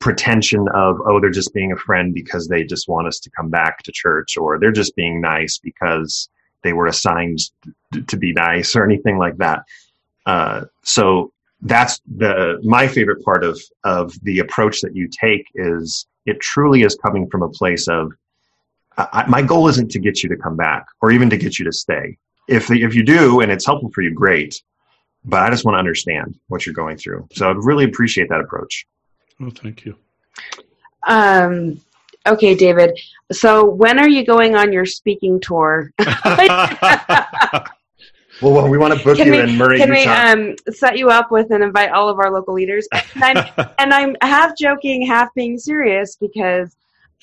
pretension 0.00 0.66
of 0.74 0.98
oh 1.06 1.18
they're 1.18 1.30
just 1.30 1.54
being 1.54 1.72
a 1.72 1.76
friend 1.76 2.12
because 2.12 2.48
they 2.48 2.62
just 2.62 2.88
want 2.88 3.06
us 3.06 3.18
to 3.20 3.30
come 3.30 3.48
back 3.48 3.82
to 3.82 3.92
church 3.92 4.36
or 4.36 4.58
they're 4.58 4.70
just 4.70 4.94
being 4.96 5.20
nice 5.20 5.58
because 5.58 6.28
they 6.64 6.72
were 6.72 6.86
assigned 6.86 7.38
to 8.08 8.16
be 8.16 8.32
nice 8.32 8.74
or 8.74 8.84
anything 8.84 9.18
like 9.18 9.36
that. 9.36 9.62
Uh, 10.26 10.64
so 10.82 11.32
that's 11.62 12.00
the 12.16 12.60
my 12.62 12.88
favorite 12.88 13.22
part 13.24 13.44
of 13.44 13.60
of 13.84 14.12
the 14.22 14.40
approach 14.40 14.80
that 14.80 14.96
you 14.96 15.08
take 15.08 15.46
is 15.54 16.06
it 16.26 16.40
truly 16.40 16.82
is 16.82 16.96
coming 16.96 17.28
from 17.30 17.42
a 17.42 17.48
place 17.48 17.86
of 17.88 18.12
I, 18.96 19.24
my 19.26 19.42
goal 19.42 19.68
isn't 19.68 19.90
to 19.92 19.98
get 19.98 20.22
you 20.22 20.28
to 20.28 20.36
come 20.36 20.56
back 20.56 20.86
or 21.00 21.10
even 21.10 21.28
to 21.30 21.36
get 21.36 21.58
you 21.58 21.64
to 21.64 21.72
stay. 21.72 22.16
If 22.48 22.70
if 22.70 22.94
you 22.94 23.02
do 23.02 23.40
and 23.40 23.50
it's 23.50 23.66
helpful 23.66 23.90
for 23.94 24.02
you, 24.02 24.12
great. 24.12 24.60
But 25.24 25.42
I 25.42 25.50
just 25.50 25.64
want 25.64 25.76
to 25.76 25.78
understand 25.78 26.38
what 26.48 26.66
you're 26.66 26.74
going 26.74 26.98
through. 26.98 27.26
So 27.32 27.48
I'd 27.48 27.56
really 27.56 27.84
appreciate 27.84 28.28
that 28.28 28.40
approach. 28.40 28.86
Well, 29.40 29.50
thank 29.50 29.86
you. 29.86 29.96
Um, 31.06 31.80
okay, 32.26 32.54
David. 32.54 32.98
So 33.32 33.64
when 33.64 33.98
are 33.98 34.08
you 34.08 34.24
going 34.24 34.54
on 34.54 34.72
your 34.72 34.86
speaking 34.86 35.40
tour? 35.40 35.90
Well, 38.42 38.52
well, 38.52 38.68
we 38.68 38.78
want 38.78 38.98
to 38.98 39.04
book 39.04 39.16
can 39.16 39.26
you 39.26 39.32
we, 39.32 39.40
in 39.40 39.56
Murray, 39.56 39.78
Can 39.78 39.88
Utah. 39.88 40.34
we 40.34 40.48
um, 40.48 40.56
set 40.72 40.98
you 40.98 41.08
up 41.08 41.30
with 41.30 41.52
and 41.52 41.62
invite 41.62 41.90
all 41.90 42.08
of 42.08 42.18
our 42.18 42.32
local 42.32 42.52
leaders? 42.52 42.88
And 42.92 43.38
I'm, 43.38 43.68
and 43.78 43.94
I'm 43.94 44.16
half 44.22 44.56
joking, 44.58 45.06
half 45.06 45.32
being 45.34 45.56
serious 45.56 46.16
because 46.16 46.76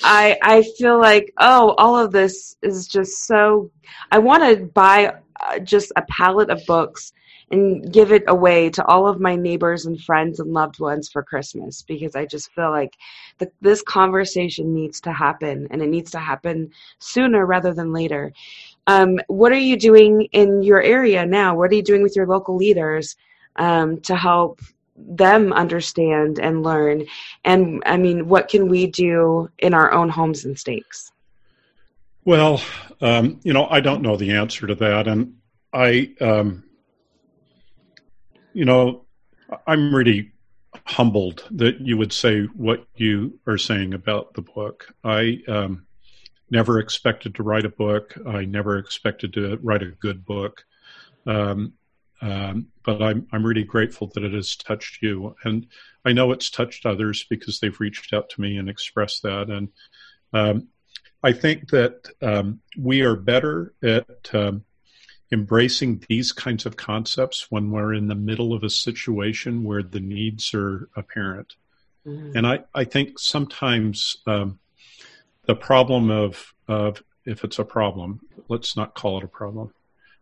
I 0.04 0.38
I 0.42 0.64
feel 0.78 1.00
like 1.00 1.34
oh, 1.38 1.76
all 1.78 1.98
of 1.98 2.12
this 2.12 2.56
is 2.62 2.88
just 2.88 3.26
so. 3.26 3.70
I 4.12 4.20
want 4.20 4.44
to 4.44 4.66
buy 4.68 5.16
uh, 5.40 5.60
just 5.60 5.92
a 5.96 6.02
pallet 6.04 6.50
of 6.50 6.66
books 6.66 7.12
and 7.52 7.92
give 7.92 8.12
it 8.12 8.24
away 8.28 8.70
to 8.70 8.86
all 8.86 9.08
of 9.08 9.20
my 9.20 9.36
neighbors 9.36 9.86
and 9.86 10.02
friends 10.02 10.40
and 10.40 10.54
loved 10.54 10.80
ones 10.80 11.10
for 11.10 11.22
Christmas 11.22 11.82
because 11.82 12.16
I 12.16 12.26
just 12.26 12.52
feel 12.54 12.72
like 12.72 12.96
the, 13.38 13.52
this 13.62 13.82
conversation 13.82 14.74
needs 14.74 15.02
to 15.02 15.12
happen 15.12 15.68
and 15.70 15.82
it 15.82 15.88
needs 15.88 16.12
to 16.12 16.20
happen 16.20 16.72
sooner 17.00 17.46
rather 17.46 17.74
than 17.74 17.92
later. 17.92 18.34
Um, 18.88 19.20
what 19.28 19.52
are 19.52 19.58
you 19.58 19.78
doing 19.78 20.24
in 20.32 20.64
your 20.64 20.82
area 20.82 21.26
now? 21.26 21.56
What 21.56 21.72
are 21.72 21.76
you 21.76 21.84
doing 21.84 22.02
with 22.02 22.16
your 22.16 22.28
local 22.28 22.56
leaders 22.56 23.16
um, 23.58 24.00
to 24.02 24.16
help 24.16 24.62
them 24.96 25.54
understand 25.54 26.40
and 26.40 26.64
learn? 26.64 27.06
And 27.44 27.84
I 27.86 27.98
mean, 27.98 28.28
what 28.28 28.48
can 28.48 28.70
we 28.70 28.88
do 28.88 29.50
in 29.60 29.74
our 29.74 29.92
own 29.92 30.10
homes 30.10 30.46
and 30.46 30.58
stakes? 30.58 31.12
Well, 32.24 32.62
um, 33.02 33.40
you 33.44 33.54
know, 33.54 33.68
I 33.70 33.80
don't 33.80 34.02
know 34.02 34.16
the 34.16 34.32
answer 34.32 34.68
to 34.68 34.76
that, 34.76 35.08
and 35.08 35.36
I, 35.74 36.12
um, 36.22 36.64
you 38.54 38.66
know, 38.66 39.06
I'm 39.68 39.94
really 39.94 40.32
humbled 40.86 41.48
that 41.52 41.82
you 41.82 41.98
would 41.98 42.14
say 42.14 42.44
what 42.56 42.86
you 42.96 43.40
are 43.48 43.58
saying 43.58 43.94
about 43.94 44.34
the 44.34 44.42
book. 44.42 44.94
I 45.04 45.40
um, 45.48 45.86
never 46.50 46.80
expected 46.80 47.36
to 47.36 47.44
write 47.44 47.66
a 47.66 47.70
book. 47.70 48.14
I 48.28 48.46
never 48.46 48.78
expected 48.78 49.34
to 49.34 49.58
write 49.62 49.84
a 49.84 49.92
good 49.92 50.26
book. 50.26 50.64
Um, 51.26 51.74
um, 52.22 52.68
but 52.84 53.02
I'm 53.02 53.28
I'm 53.32 53.46
really 53.46 53.64
grateful 53.64 54.08
that 54.14 54.24
it 54.24 54.34
has 54.34 54.56
touched 54.56 55.02
you, 55.02 55.36
and 55.44 55.66
I 56.06 56.14
know 56.14 56.32
it's 56.32 56.52
touched 56.52 56.86
others 56.86 57.26
because 57.28 57.60
they've 57.60 57.80
reached 57.80 58.14
out 58.14 58.30
to 58.30 58.42
me 58.42 58.58
and 58.58 58.70
expressed 58.70 59.24
that. 59.24 59.50
And 59.50 59.70
um, 60.32 60.68
I 61.24 61.32
think 61.32 61.70
that 61.72 62.08
um, 62.22 62.62
we 62.78 63.02
are 63.02 63.16
better 63.16 63.74
at 63.84 64.30
um, 64.34 64.64
embracing 65.32 66.04
these 66.10 66.32
kinds 66.32 66.66
of 66.66 66.76
concepts 66.76 67.48
when 67.50 67.72
we're 67.72 67.94
in 67.94 68.08
the 68.08 68.16
middle 68.16 68.54
of 68.54 68.64
a 68.64 68.70
situation 68.70 69.64
where 69.64 69.84
the 69.84 70.00
needs 70.00 70.54
are 70.54 70.90
apparent. 70.96 71.56
Mm-hmm. 72.06 72.38
And 72.38 72.48
I, 72.48 72.60
I 72.74 72.84
think 72.84 73.20
sometimes 73.20 74.18
um, 74.28 74.60
the 75.46 75.56
problem 75.56 76.10
of 76.12 76.54
of 76.68 77.04
if 77.26 77.44
it's 77.44 77.60
a 77.60 77.66
problem, 77.66 78.20
let's 78.48 78.76
not 78.76 78.96
call 78.96 79.18
it 79.20 79.24
a 79.24 79.28
problem, 79.28 79.74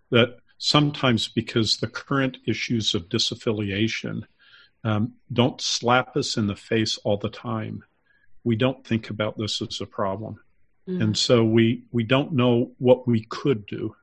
that 0.10 0.38
sometimes 0.58 1.28
because 1.28 1.78
the 1.78 1.88
current 1.88 2.38
issues 2.46 2.94
of 2.94 3.10
disaffiliation 3.10 4.24
um, 4.84 5.14
don't 5.32 5.62
slap 5.62 6.16
us 6.18 6.38
in 6.38 6.48
the 6.48 6.56
face 6.56 6.98
all 7.04 7.18
the 7.18 7.30
time, 7.30 7.84
we 8.44 8.56
don't 8.56 8.86
think 8.86 9.10
about 9.10 9.38
this 9.38 9.62
as 9.62 9.82
a 9.82 9.86
problem. 9.86 10.40
Mm. 10.88 11.04
And 11.04 11.18
so 11.18 11.44
we, 11.44 11.84
we 11.92 12.04
don't 12.04 12.34
know 12.34 12.72
what 12.80 13.08
we 13.08 13.24
could 13.26 13.66
do. 13.66 13.96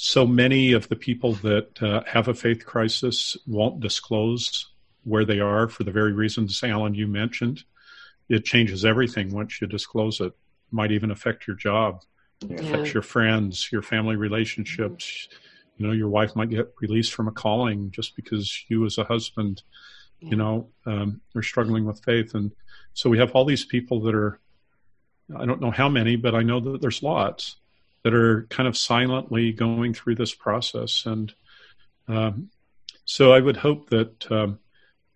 So 0.00 0.24
many 0.24 0.72
of 0.74 0.88
the 0.88 0.94
people 0.94 1.32
that 1.42 1.82
uh, 1.82 2.04
have 2.06 2.28
a 2.28 2.34
faith 2.34 2.64
crisis 2.64 3.36
won't 3.48 3.80
disclose 3.80 4.68
where 5.02 5.24
they 5.24 5.40
are 5.40 5.66
for 5.66 5.82
the 5.82 5.90
very 5.90 6.12
reasons, 6.12 6.62
Alan, 6.62 6.94
you 6.94 7.08
mentioned. 7.08 7.64
It 8.28 8.44
changes 8.44 8.84
everything 8.84 9.32
once 9.32 9.60
you 9.60 9.66
disclose 9.66 10.20
it 10.20 10.32
might 10.70 10.92
even 10.92 11.10
affect 11.10 11.48
your 11.48 11.56
job, 11.56 12.02
yeah. 12.46 12.60
affects 12.60 12.94
your 12.94 13.02
friends, 13.02 13.70
your 13.72 13.82
family 13.82 14.14
relationships. 14.14 15.26
You 15.78 15.88
know, 15.88 15.92
your 15.92 16.08
wife 16.08 16.36
might 16.36 16.50
get 16.50 16.72
released 16.80 17.12
from 17.12 17.26
a 17.26 17.32
calling 17.32 17.90
just 17.90 18.14
because 18.14 18.64
you, 18.68 18.86
as 18.86 18.98
a 18.98 19.04
husband, 19.04 19.64
yeah. 20.20 20.30
you 20.30 20.36
know, 20.36 20.68
um, 20.86 21.20
are 21.34 21.42
struggling 21.42 21.84
with 21.84 22.04
faith. 22.04 22.36
And 22.36 22.52
so 22.94 23.10
we 23.10 23.18
have 23.18 23.32
all 23.32 23.44
these 23.44 23.64
people 23.64 24.00
that 24.02 24.14
are, 24.14 24.38
I 25.36 25.44
don't 25.44 25.60
know 25.60 25.72
how 25.72 25.88
many, 25.88 26.14
but 26.14 26.36
I 26.36 26.44
know 26.44 26.60
that 26.60 26.80
there's 26.80 27.02
lots 27.02 27.56
that 28.04 28.14
are 28.14 28.46
kind 28.50 28.68
of 28.68 28.76
silently 28.76 29.52
going 29.52 29.94
through 29.94 30.14
this 30.14 30.34
process. 30.34 31.04
And 31.06 31.34
um, 32.06 32.50
so 33.04 33.32
I 33.32 33.40
would 33.40 33.56
hope 33.56 33.90
that 33.90 34.30
um, 34.30 34.58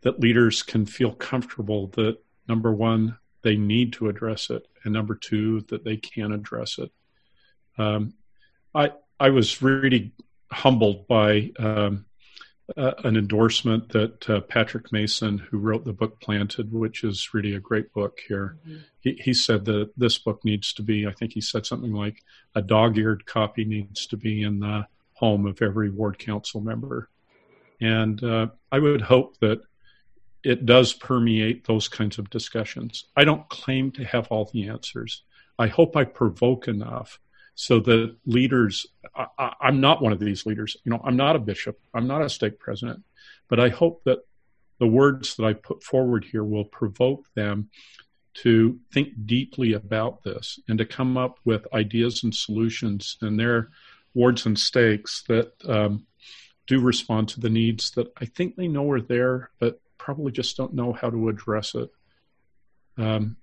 that 0.03 0.21
leaders 0.21 0.63
can 0.63 0.87
feel 0.87 1.13
comfortable 1.13 1.89
that 1.89 2.19
number 2.49 2.73
one, 2.73 3.19
they 3.43 3.57
need 3.57 3.93
to 3.95 4.09
address 4.09 4.51
it, 4.51 4.67
and 4.85 4.93
number 4.93 5.15
two, 5.15 5.61
that 5.63 5.85
they 5.85 5.97
can 5.97 6.33
address 6.33 6.79
it. 6.79 6.91
Um, 7.79 8.15
I 8.75 8.93
I 9.19 9.31
was 9.31 9.63
really 9.63 10.13
humbled 10.51 11.07
by 11.07 11.53
um, 11.59 12.07
uh, 12.77 12.93
an 13.05 13.17
endorsement 13.17 13.89
that 13.91 14.31
uh, 14.31 14.41
Patrick 14.41 14.93
Mason, 14.93 15.39
who 15.39 15.59
wrote 15.59 15.85
the 15.85 15.93
book 15.93 16.21
Planted, 16.21 16.73
which 16.73 17.05
is 17.05 17.35
really 17.35 17.55
a 17.55 17.61
great 17.61 17.93
book 17.93 18.21
here, 18.27 18.57
mm-hmm. 18.67 18.79
he, 19.01 19.21
he 19.23 19.35
said 19.35 19.65
that 19.67 19.91
this 19.97 20.19
book 20.19 20.45
needs 20.45 20.73
to 20.75 20.83
be, 20.83 21.07
I 21.07 21.13
think 21.13 21.33
he 21.33 21.41
said 21.41 21.67
something 21.67 21.93
like 21.93 22.23
a 22.55 22.63
dog 22.63 22.97
eared 22.99 23.27
copy 23.27 23.65
needs 23.65 24.07
to 24.07 24.17
be 24.17 24.43
in 24.43 24.61
the 24.61 24.87
home 25.15 25.47
of 25.47 25.61
every 25.61 25.91
ward 25.91 26.19
council 26.19 26.61
member. 26.61 27.09
And 27.81 28.23
uh, 28.23 28.49
I 28.71 28.79
would 28.79 29.03
hope 29.03 29.39
that 29.39 29.61
it 30.45 30.67
does 30.67 30.93
permeate 30.93 31.67
those 31.67 31.89
kinds 31.89 32.19
of 32.19 32.31
discussions. 32.31 33.07
I 33.17 33.25
don't 33.25 33.49
claim 33.49 33.91
to 33.93 34.05
have 34.05 34.29
all 34.29 34.51
the 34.53 34.69
answers. 34.69 35.23
I 35.59 35.67
hope 35.69 35.97
I 35.97 36.05
provoke 36.05 36.69
enough 36.69 37.21
so 37.55 37.81
that 37.81 38.17
leaders, 38.27 38.87
I, 39.15 39.55
am 39.63 39.81
not 39.81 40.03
one 40.03 40.13
of 40.13 40.19
these 40.19 40.47
leaders. 40.47 40.77
You 40.85 40.91
know, 40.91 41.01
I'm 41.05 41.17
not 41.17 41.37
a 41.37 41.41
bishop. 41.41 41.79
I'm 41.95 42.07
not 42.07 42.23
a 42.23 42.29
stake 42.29 42.59
president, 42.59 43.03
but 43.49 43.61
I 43.61 43.69
hope 43.69 44.03
that 44.05 44.21
the 44.79 44.87
words 44.87 45.37
that 45.37 45.45
I 45.45 45.53
put 45.53 45.83
forward 45.83 46.25
here 46.25 46.45
will 46.45 46.65
provoke 46.65 47.27
them 47.35 47.69
to 48.35 48.79
think 48.93 49.11
deeply 49.27 49.75
about 49.75 50.23
this 50.23 50.59
and 50.69 50.79
to 50.79 50.87
come 50.87 51.17
up 51.17 51.39
with 51.45 51.73
ideas 51.75 52.25
and 52.25 52.35
solutions 52.35 53.19
and 53.21 53.39
their 53.39 53.69
wards 54.15 54.47
and 54.47 54.59
stakes 54.59 55.23
that 55.29 55.53
um, 55.69 56.07
do 56.67 56.81
respond 56.81 57.29
to 57.29 57.41
the 57.41 57.51
needs 57.51 57.91
that 57.93 58.11
I 58.17 58.25
think 58.25 58.57
they 58.57 58.69
know 58.69 58.91
are 58.91 59.01
there, 59.01 59.51
but 59.59 59.81
probably 59.99 60.33
just 60.33 60.57
don't 60.57 60.75
know 60.75 60.93
how 60.93 61.11
to 61.11 61.29
address 61.29 61.75
it. 61.75 61.91
Um, 62.97 63.37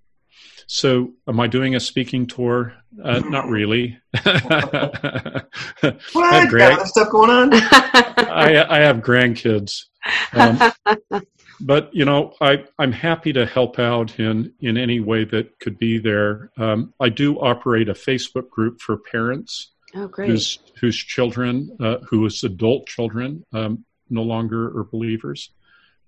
so, 0.67 1.13
am 1.27 1.39
I 1.39 1.47
doing 1.47 1.75
a 1.75 1.79
speaking 1.79 2.27
tour? 2.27 2.73
Uh, 3.03 3.19
not 3.19 3.47
really. 3.47 3.97
what? 4.23 4.33
I 5.83 5.95
have 6.13 6.49
grand- 6.49 6.87
stuff 6.87 7.09
going 7.09 7.31
on. 7.31 7.49
I, 7.53 8.65
I, 8.69 8.79
have 8.79 8.97
grandkids, 8.97 9.85
um, 10.33 10.71
but 11.61 11.89
you 11.93 12.05
know, 12.05 12.33
I, 12.39 12.65
I'm 12.77 12.91
happy 12.91 13.33
to 13.33 13.45
help 13.45 13.79
out 13.79 14.19
in 14.19 14.53
in 14.59 14.77
any 14.77 14.99
way 14.99 15.25
that 15.25 15.59
could 15.59 15.79
be 15.79 15.97
there. 15.97 16.51
Um, 16.57 16.93
I 16.99 17.09
do 17.09 17.39
operate 17.39 17.89
a 17.89 17.93
Facebook 17.93 18.49
group 18.49 18.79
for 18.79 18.97
parents. 18.97 19.71
Oh, 19.95 20.07
great. 20.07 20.29
Whose 20.29 20.59
whose 20.79 20.97
children, 20.97 21.75
uh, 21.79 21.97
whose 22.07 22.43
adult 22.43 22.85
children, 22.85 23.43
um, 23.53 23.85
no 24.09 24.21
longer 24.21 24.67
are 24.77 24.83
believers. 24.83 25.49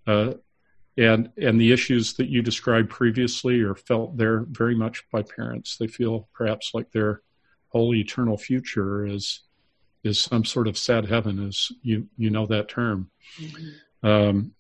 Uh, 0.05 0.33
and 0.97 1.29
and 1.37 1.59
the 1.59 1.71
issues 1.71 2.13
that 2.13 2.29
you 2.29 2.41
described 2.41 2.89
previously 2.89 3.61
are 3.61 3.75
felt 3.75 4.17
there 4.17 4.45
very 4.49 4.75
much 4.75 5.03
by 5.11 5.21
parents. 5.21 5.77
They 5.77 5.87
feel 5.87 6.27
perhaps 6.33 6.71
like 6.73 6.91
their 6.91 7.21
whole 7.69 7.93
eternal 7.95 8.37
future 8.37 9.05
is 9.05 9.41
is 10.03 10.19
some 10.19 10.43
sort 10.43 10.67
of 10.67 10.77
sad 10.77 11.05
heaven, 11.05 11.47
as 11.47 11.71
you 11.81 12.07
you 12.17 12.29
know 12.29 12.45
that 12.47 12.69
term. 12.69 13.09
Mm-hmm. 13.39 14.07
Um, 14.07 14.51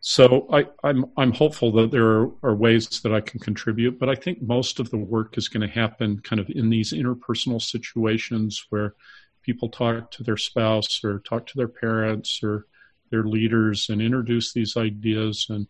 so 0.00 0.48
I, 0.52 0.66
I'm 0.82 1.04
I'm 1.16 1.32
hopeful 1.32 1.70
that 1.72 1.92
there 1.92 2.06
are, 2.06 2.30
are, 2.42 2.54
ways 2.56 2.88
that 3.02 3.14
I 3.14 3.20
can 3.20 3.38
contribute, 3.38 4.00
but 4.00 4.08
I 4.08 4.16
think 4.16 4.42
most 4.42 4.80
of 4.80 4.90
the 4.90 4.98
work 4.98 5.38
is 5.38 5.48
going 5.48 5.66
to 5.66 5.72
happen 5.72 6.20
kind 6.20 6.40
of 6.40 6.50
in 6.50 6.70
these 6.70 6.92
interpersonal 6.92 7.62
situations 7.62 8.66
where 8.70 8.94
people 9.42 9.68
talk 9.68 10.10
to 10.12 10.24
their 10.24 10.36
spouse 10.36 11.04
or 11.04 11.20
talk 11.20 11.46
to 11.46 11.56
their 11.56 11.68
parents 11.68 12.40
or 12.42 12.66
their 13.12 13.22
leaders 13.22 13.88
and 13.90 14.02
introduce 14.02 14.52
these 14.52 14.76
ideas. 14.76 15.46
And 15.48 15.68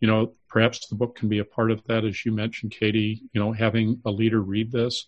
you 0.00 0.08
know 0.08 0.34
perhaps 0.48 0.88
the 0.88 0.94
book 0.96 1.16
can 1.16 1.28
be 1.28 1.38
a 1.38 1.44
part 1.44 1.70
of 1.70 1.82
that. 1.84 2.04
As 2.04 2.26
you 2.26 2.32
mentioned 2.32 2.72
katie 2.72 3.22
you 3.32 3.40
know 3.40 3.52
having 3.52 4.00
a 4.04 4.10
leader 4.10 4.40
read 4.42 4.72
this 4.72 5.06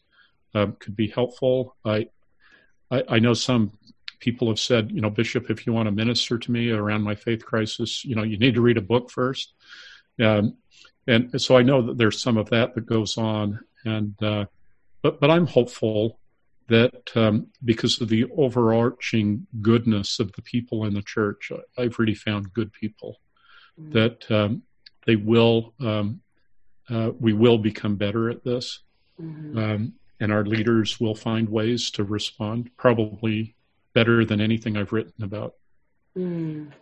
um, 0.54 0.76
could 0.78 0.96
be 0.96 1.09
helpful. 1.09 1.76
I, 1.84 2.09
I, 2.90 3.02
I 3.09 3.18
know 3.18 3.34
some 3.34 3.72
people 4.20 4.48
have 4.48 4.60
said 4.60 4.92
you 4.92 5.00
know 5.00 5.10
bishop 5.10 5.50
if 5.50 5.66
you 5.66 5.72
want 5.72 5.86
to 5.86 5.92
minister 5.92 6.38
to 6.38 6.52
me 6.52 6.70
around 6.70 7.02
my 7.02 7.16
faith 7.16 7.44
crisis 7.44 8.04
you 8.04 8.14
know 8.14 8.22
you 8.22 8.38
need 8.38 8.54
to 8.54 8.62
read 8.62 8.78
a 8.78 8.82
book 8.82 9.10
first. 9.10 9.52
Um, 10.22 10.56
and 11.09 11.40
so 11.40 11.56
i 11.56 11.62
know 11.62 11.82
that 11.82 11.98
there's 11.98 12.20
some 12.20 12.36
of 12.36 12.50
that 12.50 12.74
that 12.74 12.86
goes 12.86 13.18
on. 13.18 13.60
And 13.84 14.14
uh, 14.22 14.46
but 15.02 15.20
but 15.20 15.30
i'm 15.30 15.46
hopeful 15.46 16.20
that 16.73 17.16
um, 17.16 17.49
because 17.65 18.01
of 18.01 18.09
the 18.09 18.24
overarching 18.36 19.47
goodness 19.61 20.20
of 20.20 20.32
the 20.32 20.43
people 20.43 20.85
in 20.85 20.94
the 20.94 21.03
church, 21.03 21.53
I've 21.78 21.99
really 21.99 22.15
found 22.15 22.53
good 22.53 22.73
people. 22.73 23.20
Mm-hmm. 23.81 23.93
That 23.93 24.31
um, 24.31 24.62
they 25.07 25.16
will, 25.16 25.74
um, 25.81 26.20
uh, 26.90 27.11
we 27.19 27.32
will 27.32 27.59
become 27.59 27.97
better 27.97 28.28
at 28.31 28.44
this, 28.44 28.81
mm-hmm. 29.20 29.59
Um, 29.59 29.93
and 30.20 30.32
our 30.32 30.44
leaders 30.44 31.01
will 31.01 31.15
find 31.15 31.49
ways 31.49 31.90
to 31.93 32.05
respond, 32.05 32.70
probably 32.77 33.57
better 33.94 34.24
than 34.24 34.40
anything 34.40 34.77
I've 34.77 34.93
written 34.93 35.24
about. 35.24 35.55
Mm. 36.16 36.73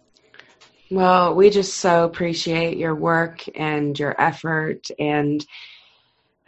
Well, 0.91 1.35
we 1.35 1.51
just 1.51 1.79
so 1.79 2.05
appreciate 2.05 2.77
your 2.77 2.95
work 2.95 3.45
and 3.55 3.99
your 3.99 4.21
effort 4.21 4.89
and 4.99 5.45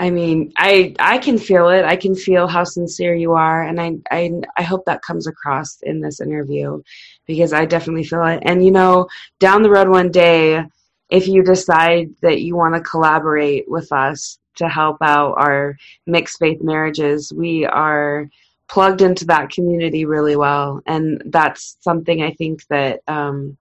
I 0.03 0.11
mean, 0.11 0.53
I 0.57 0.97
I 0.99 1.19
can 1.19 1.39
feel 1.39 1.69
it. 1.69 1.85
I 1.85 1.95
can 1.95 2.17
feel 2.17 2.49
how 2.49 2.65
sincere 2.65 3.15
you 3.15 3.35
are, 3.35 3.63
and 3.63 3.81
I 3.81 3.89
I 4.11 4.33
I 4.57 4.63
hope 4.65 4.85
that 4.87 5.07
comes 5.09 5.29
across 5.29 5.81
in 5.83 6.01
this 6.01 6.21
interview, 6.21 6.83
because 7.25 7.53
I 7.53 7.67
definitely 7.67 8.03
feel 8.03 8.27
it. 8.27 8.41
And 8.43 8.65
you 8.65 8.73
know, 8.73 9.07
down 9.39 9.63
the 9.63 9.71
road 9.71 9.89
one 9.89 10.11
day, 10.11 10.65
if 11.09 11.29
you 11.29 11.45
decide 11.45 12.11
that 12.21 12.41
you 12.41 12.57
want 12.57 12.75
to 12.75 12.81
collaborate 12.81 13.71
with 13.71 13.93
us 13.93 14.41
to 14.57 14.69
help 14.69 14.97
out 15.03 15.35
our 15.39 15.77
mixed 16.07 16.41
faith 16.41 16.61
marriages, 16.63 17.33
we 17.33 17.65
are 17.65 18.29
plugged 18.67 19.03
into 19.03 19.25
that 19.27 19.51
community 19.51 20.05
really 20.05 20.35
well, 20.35 20.83
and 20.87 21.23
that's 21.27 21.77
something 21.79 22.25
I 22.25 22.33
think 22.33 22.67
that 22.67 23.03
um, 23.07 23.57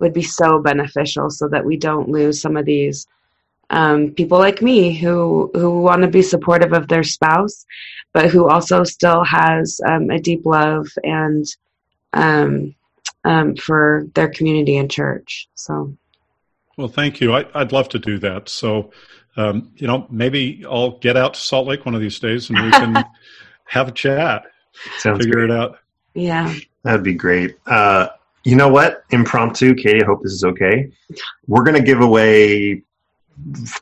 would 0.00 0.12
be 0.12 0.22
so 0.22 0.58
beneficial, 0.60 1.30
so 1.30 1.46
that 1.46 1.64
we 1.64 1.76
don't 1.76 2.08
lose 2.08 2.40
some 2.40 2.56
of 2.56 2.64
these 2.64 3.06
um, 3.70 4.12
people 4.12 4.38
like 4.38 4.62
me 4.62 4.94
who 4.96 5.50
who 5.54 5.82
want 5.82 6.02
to 6.02 6.08
be 6.08 6.22
supportive 6.22 6.72
of 6.72 6.88
their 6.88 7.04
spouse, 7.04 7.66
but 8.12 8.30
who 8.30 8.48
also 8.48 8.84
still 8.84 9.24
has 9.24 9.80
um, 9.86 10.10
a 10.10 10.18
deep 10.18 10.46
love 10.46 10.86
and 11.04 11.44
um, 12.12 12.74
um 13.24 13.56
for 13.56 14.06
their 14.14 14.28
community 14.28 14.76
and 14.78 14.90
church. 14.90 15.48
So, 15.54 15.94
well, 16.76 16.88
thank 16.88 17.20
you. 17.20 17.34
I, 17.34 17.44
would 17.54 17.72
love 17.72 17.88
to 17.90 17.98
do 17.98 18.18
that. 18.20 18.48
So, 18.48 18.92
um, 19.36 19.72
you 19.76 19.86
know, 19.86 20.06
maybe 20.10 20.64
I'll 20.68 20.98
get 20.98 21.16
out 21.16 21.34
to 21.34 21.40
Salt 21.40 21.66
Lake 21.66 21.84
one 21.84 21.94
of 21.94 22.00
these 22.00 22.18
days 22.18 22.48
and 22.48 22.62
we 22.62 22.70
can 22.70 23.04
have 23.64 23.88
a 23.88 23.92
chat. 23.92 24.44
Sounds 24.98 25.18
figure 25.18 25.46
great. 25.46 25.50
it 25.50 25.56
out. 25.56 25.78
Yeah, 26.14 26.54
that'd 26.84 27.02
be 27.02 27.14
great. 27.14 27.56
Uh, 27.66 28.08
you 28.44 28.56
know 28.56 28.68
what? 28.68 29.04
Impromptu, 29.10 29.74
Katie. 29.74 30.02
I 30.02 30.06
hope 30.06 30.22
this 30.22 30.32
is 30.32 30.44
okay. 30.44 30.90
We're 31.46 31.64
going 31.64 31.76
to 31.76 31.82
give 31.82 32.00
away 32.00 32.82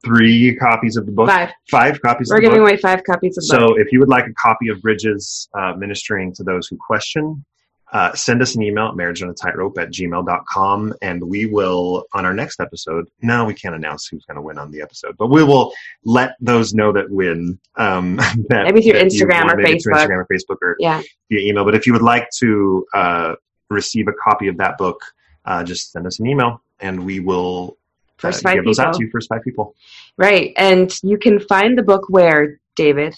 three 0.05 0.55
copies 0.57 0.97
of 0.97 1.07
the 1.07 1.12
book. 1.12 1.28
Five. 1.28 1.51
Five 1.70 2.01
copies. 2.03 2.31
We're 2.31 2.41
giving 2.41 2.59
book. 2.59 2.69
away 2.69 2.77
five 2.77 3.03
copies 3.05 3.37
of 3.37 3.43
the 3.43 3.47
so 3.47 3.59
book. 3.59 3.69
So 3.77 3.81
if 3.81 3.93
you 3.93 4.01
would 4.01 4.09
like 4.09 4.27
a 4.27 4.35
copy 4.35 4.69
of 4.69 4.81
Bridges 4.83 5.49
uh, 5.55 5.74
ministering 5.77 6.33
to 6.35 6.45
those 6.45 6.69
who 6.69 6.77
question, 6.77 7.45
uh, 7.93 8.12
send 8.15 8.43
us 8.43 8.57
an 8.57 8.62
email 8.62 8.89
at 8.89 8.97
marriage 8.97 9.23
on 9.23 9.31
a 9.31 9.35
tightrope 9.35 9.78
at 9.78 9.91
gmail.com 9.91 10.93
and 11.03 11.23
we 11.23 11.47
will 11.47 12.05
on 12.15 12.27
our 12.27 12.35
next 12.35 12.61
episode 12.61 13.09
no 13.23 13.45
we 13.45 13.55
can't 13.55 13.77
announce 13.77 14.09
who's 14.09 14.24
going 14.24 14.35
to 14.35 14.43
win 14.43 14.59
on 14.59 14.73
the 14.73 14.83
episode 14.83 15.16
but 15.16 15.28
we 15.28 15.45
will 15.45 15.73
let 16.05 16.35
those 16.41 16.74
know 16.74 16.93
that 16.93 17.09
win 17.11 17.59
um, 17.77 18.16
that, 18.49 18.65
maybe 18.65 18.83
through 18.83 19.01
instagram 19.01 19.45
or 19.45 19.57
facebook 19.59 19.83
through 19.83 19.95
instagram 19.95 20.16
or 20.16 20.27
facebook 20.27 20.57
or 20.62 20.77
yeah. 20.81 21.01
via 21.31 21.41
email 21.41 21.65
but 21.65 21.77
if 21.77 21.87
you 21.87 21.93
would 21.93 22.03
like 22.03 22.28
to 22.31 22.85
uh, 22.93 23.35
receive 23.70 24.09
a 24.09 24.12
copy 24.12 24.49
of 24.49 24.57
that 24.57 24.77
book 24.78 25.01
uh, 25.45 25.62
just 25.62 25.93
send 25.93 26.07
us 26.07 26.19
an 26.19 26.27
email 26.27 26.61
and 26.81 27.05
we 27.05 27.20
will 27.20 27.78
First 28.18 28.44
uh, 28.44 28.48
five 28.48 28.55
give 28.56 28.64
those 28.64 28.78
people. 28.78 28.88
out 28.88 28.94
to 28.94 29.05
you, 29.05 29.10
first 29.10 29.28
five 29.28 29.43
people. 29.43 29.74
Right. 30.16 30.52
And 30.56 30.93
you 31.02 31.18
can 31.18 31.40
find 31.40 31.76
the 31.76 31.82
book 31.82 32.09
where, 32.09 32.60
David? 32.74 33.14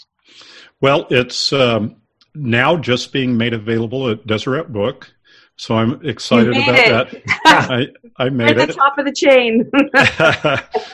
Well, 0.80 1.06
it's 1.10 1.52
um, 1.52 1.96
now 2.34 2.76
just 2.76 3.12
being 3.12 3.36
made 3.36 3.54
available 3.54 4.08
at 4.10 4.26
Deseret 4.26 4.72
Book. 4.72 5.12
So 5.56 5.76
I'm 5.76 6.06
excited 6.06 6.56
about 6.56 7.12
it. 7.12 7.24
that. 7.24 7.70
I, 7.70 7.88
I 8.16 8.28
made 8.28 8.50
at 8.50 8.58
it. 8.58 8.66
the 8.68 8.74
top 8.74 8.96
of 8.96 9.04
the 9.04 9.12
chain. 9.12 9.68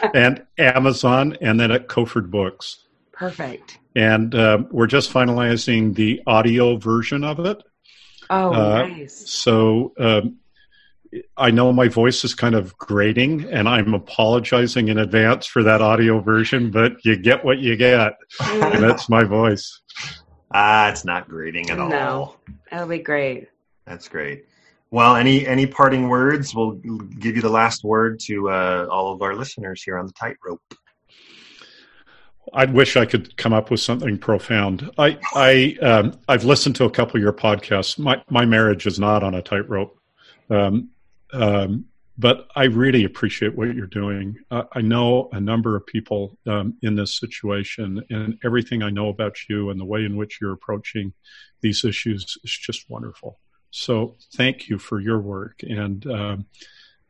and 0.15 0.43
Amazon, 0.57 1.37
and 1.43 1.61
then 1.61 1.71
at 1.71 1.89
Kofford 1.89 2.31
Books. 2.31 2.85
Perfect. 3.13 3.79
And 3.95 4.35
uh, 4.35 4.65
we're 4.71 4.87
just 4.87 5.13
finalizing 5.13 5.95
the 5.95 6.23
audio 6.27 6.77
version 6.77 7.25
of 7.25 7.41
it. 7.41 7.63
Oh, 8.31 8.53
uh, 8.53 8.87
nice. 8.87 9.31
So 9.31 9.93
um, 9.99 10.39
I 11.37 11.51
know 11.51 11.73
my 11.73 11.89
voice 11.89 12.25
is 12.25 12.35
kind 12.35 12.55
of 12.55 12.77
grating, 12.79 13.45
and 13.45 13.69
I'm 13.69 13.95
apologizing 13.95 14.89
in 14.89 14.99
advance 14.99 15.47
for 15.47 15.63
that 15.63 15.81
audio 15.81 16.21
version, 16.21 16.71
but 16.71 17.05
you 17.05 17.17
get 17.17 17.45
what 17.45 17.59
you 17.59 17.77
get, 17.77 18.15
and 18.41 18.83
that's 18.83 19.09
my 19.09 19.25
voice. 19.25 19.81
Ah, 20.53 20.89
it's 20.89 21.05
not 21.05 21.29
grating 21.29 21.71
at 21.71 21.79
all. 21.79 21.89
No, 21.89 22.37
that'll 22.71 22.89
be 22.89 22.99
great. 22.99 23.49
That's 23.87 24.09
great. 24.09 24.45
Well, 24.91 25.17
any 25.17 25.47
any 25.47 25.67
parting 25.67 26.09
words? 26.09 26.55
We'll 26.55 26.73
give 26.73 27.37
you 27.37 27.43
the 27.43 27.49
last 27.49 27.83
word 27.83 28.21
to 28.21 28.51
uh, 28.51 28.87
all 28.91 29.13
of 29.13 29.23
our 29.23 29.35
listeners 29.35 29.83
here 29.83 29.99
on 29.99 30.07
the 30.07 30.13
tightrope. 30.13 30.63
I 32.53 32.67
wish 32.67 32.97
I 32.97 33.05
could 33.05 33.37
come 33.37 33.53
up 33.53 33.71
with 33.71 33.81
something 33.81 34.19
profound. 34.19 34.91
I 34.97 35.19
I 35.35 35.77
um, 35.83 36.19
I've 36.29 36.45
listened 36.45 36.77
to 36.77 36.85
a 36.85 36.91
couple 36.91 37.17
of 37.17 37.23
your 37.23 37.33
podcasts. 37.33 37.99
My 37.99 38.23
my 38.31 38.45
marriage 38.45 38.87
is 38.87 39.01
not 39.01 39.23
on 39.23 39.35
a 39.35 39.43
tightrope. 39.43 39.99
Um, 40.51 40.91
um, 41.35 41.87
but 42.17 42.47
I 42.55 42.65
really 42.65 43.05
appreciate 43.05 43.57
what 43.57 43.75
you're 43.75 43.87
doing. 43.87 44.39
Uh, 44.51 44.63
I 44.73 44.81
know 44.83 45.29
a 45.33 45.41
number 45.41 45.75
of 45.75 45.85
people 45.85 46.39
um, 46.47 46.75
in 46.81 46.95
this 46.95 47.19
situation, 47.19 48.05
and 48.09 48.39
everything 48.45 48.83
I 48.83 48.91
know 48.91 49.09
about 49.09 49.37
you 49.49 49.71
and 49.71 49.81
the 49.81 49.85
way 49.85 50.05
in 50.05 50.17
which 50.17 50.39
you're 50.41 50.53
approaching 50.53 51.13
these 51.61 51.85
issues 51.85 52.37
is 52.45 52.53
just 52.53 52.89
wonderful. 52.89 53.41
So, 53.71 54.15
thank 54.37 54.69
you 54.69 54.79
for 54.79 55.01
your 55.01 55.19
work, 55.19 55.63
and 55.63 56.07
um, 56.07 56.47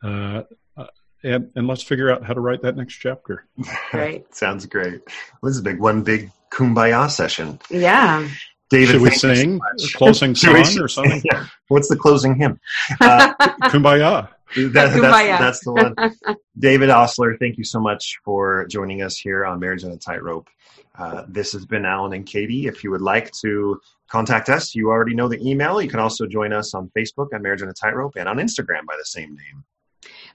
uh, 0.02 0.44
uh 0.74 0.86
and 1.22 1.50
and 1.54 1.66
let's 1.66 1.82
figure 1.82 2.10
out 2.10 2.24
how 2.24 2.32
to 2.32 2.40
write 2.40 2.62
that 2.62 2.76
next 2.76 2.94
chapter. 2.94 3.46
Right, 3.92 4.24
sounds 4.34 4.64
great. 4.66 5.02
Well, 5.40 5.50
this 5.50 5.54
is 5.54 5.60
a 5.60 5.64
big 5.64 5.78
one, 5.78 6.02
big 6.02 6.30
kumbaya 6.50 7.10
session. 7.10 7.60
Yeah. 7.70 8.26
David, 8.70 8.92
should 8.92 9.00
we 9.02 9.10
sing 9.10 9.60
a 9.60 9.88
closing 9.96 10.34
song 10.34 10.80
or 10.80 10.88
something? 10.88 11.22
Yeah. 11.32 11.46
What's 11.68 11.88
the 11.88 11.96
closing 11.96 12.34
hymn? 12.34 12.60
Uh, 13.00 13.34
Kumbaya. 13.64 14.28
That, 14.56 14.72
that's, 14.72 14.94
that's, 14.94 15.64
the 15.64 15.72
one. 15.72 16.36
David 16.58 16.90
Ostler, 16.90 17.36
thank 17.38 17.58
you 17.58 17.64
so 17.64 17.80
much 17.80 18.18
for 18.24 18.66
joining 18.66 19.02
us 19.02 19.16
here 19.16 19.44
on 19.44 19.58
Marriage 19.58 19.84
on 19.84 19.90
a 19.90 19.96
Tightrope. 19.96 20.48
Uh, 20.96 21.24
this 21.28 21.52
has 21.52 21.66
been 21.66 21.84
Alan 21.84 22.12
and 22.12 22.24
Katie. 22.24 22.66
If 22.66 22.84
you 22.84 22.90
would 22.90 23.00
like 23.00 23.32
to 23.42 23.80
contact 24.08 24.48
us, 24.48 24.74
you 24.74 24.90
already 24.90 25.14
know 25.14 25.28
the 25.28 25.40
email. 25.44 25.82
You 25.82 25.88
can 25.88 25.98
also 25.98 26.26
join 26.26 26.52
us 26.52 26.74
on 26.74 26.90
Facebook 26.96 27.28
at 27.34 27.42
Marriage 27.42 27.62
on 27.62 27.68
a 27.68 27.72
Tightrope 27.72 28.14
and 28.16 28.28
on 28.28 28.36
Instagram 28.36 28.86
by 28.86 28.96
the 28.96 29.04
same 29.04 29.30
name. 29.30 29.64